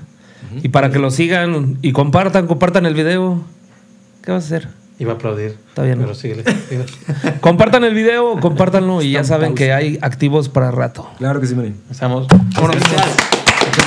Y 0.63 0.69
para 0.69 0.89
que 0.89 0.99
lo 0.99 1.11
sigan 1.11 1.77
y 1.81 1.91
compartan, 1.91 2.47
compartan 2.47 2.85
el 2.85 2.93
video. 2.95 3.41
¿Qué 4.23 4.31
vas 4.31 4.43
a 4.45 4.47
hacer? 4.55 4.69
Iba 5.02 5.14
a 5.14 5.15
aplaudir. 5.15 5.57
Está 5.69 5.82
bien. 5.82 5.98
Pero 5.98 6.14
síguele. 6.14 6.44
síguele. 6.69 6.86
Compartan 7.41 7.84
el 7.84 7.95
video, 7.95 8.40
compártanlo 8.40 9.02
y 9.02 9.14
ya 9.14 9.23
saben 9.23 9.49
pausa. 9.49 9.57
que 9.57 9.73
hay 9.73 9.98
activos 9.99 10.48
para 10.48 10.69
rato. 10.69 11.10
Claro 11.18 11.41
que 11.41 11.48
sí, 11.48 11.56
Marín. 11.56 11.82
Estamos. 11.90 12.28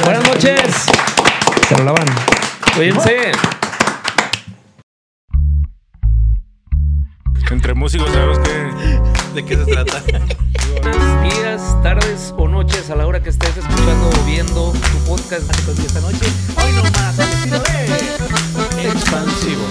Buenas 0.02 0.26
noches. 0.26 0.58
Se 1.68 1.78
lo 1.78 1.84
lavan. 1.84 2.04
Cuídense. 2.74 3.30
Entre 7.52 7.74
músicos 7.74 8.10
sabemos 8.10 8.40
que 8.40 8.50
¿De 9.34 9.44
qué 9.44 9.56
se 9.56 9.66
trata? 9.66 10.02
Buenos 10.82 11.22
días, 11.22 11.80
tardes 11.84 12.34
o 12.36 12.48
noches 12.48 12.90
a 12.90 12.96
la 12.96 13.06
hora 13.06 13.22
que 13.22 13.30
estés 13.30 13.56
escuchando 13.56 14.08
o 14.08 14.24
viendo 14.26 14.72
tu 14.72 14.98
podcast. 15.06 15.48
Esta 15.78 16.00
noche, 16.00 16.26
hoy 16.56 16.72
nomás, 16.72 17.20
al 17.20 17.28
estilo 19.28 19.62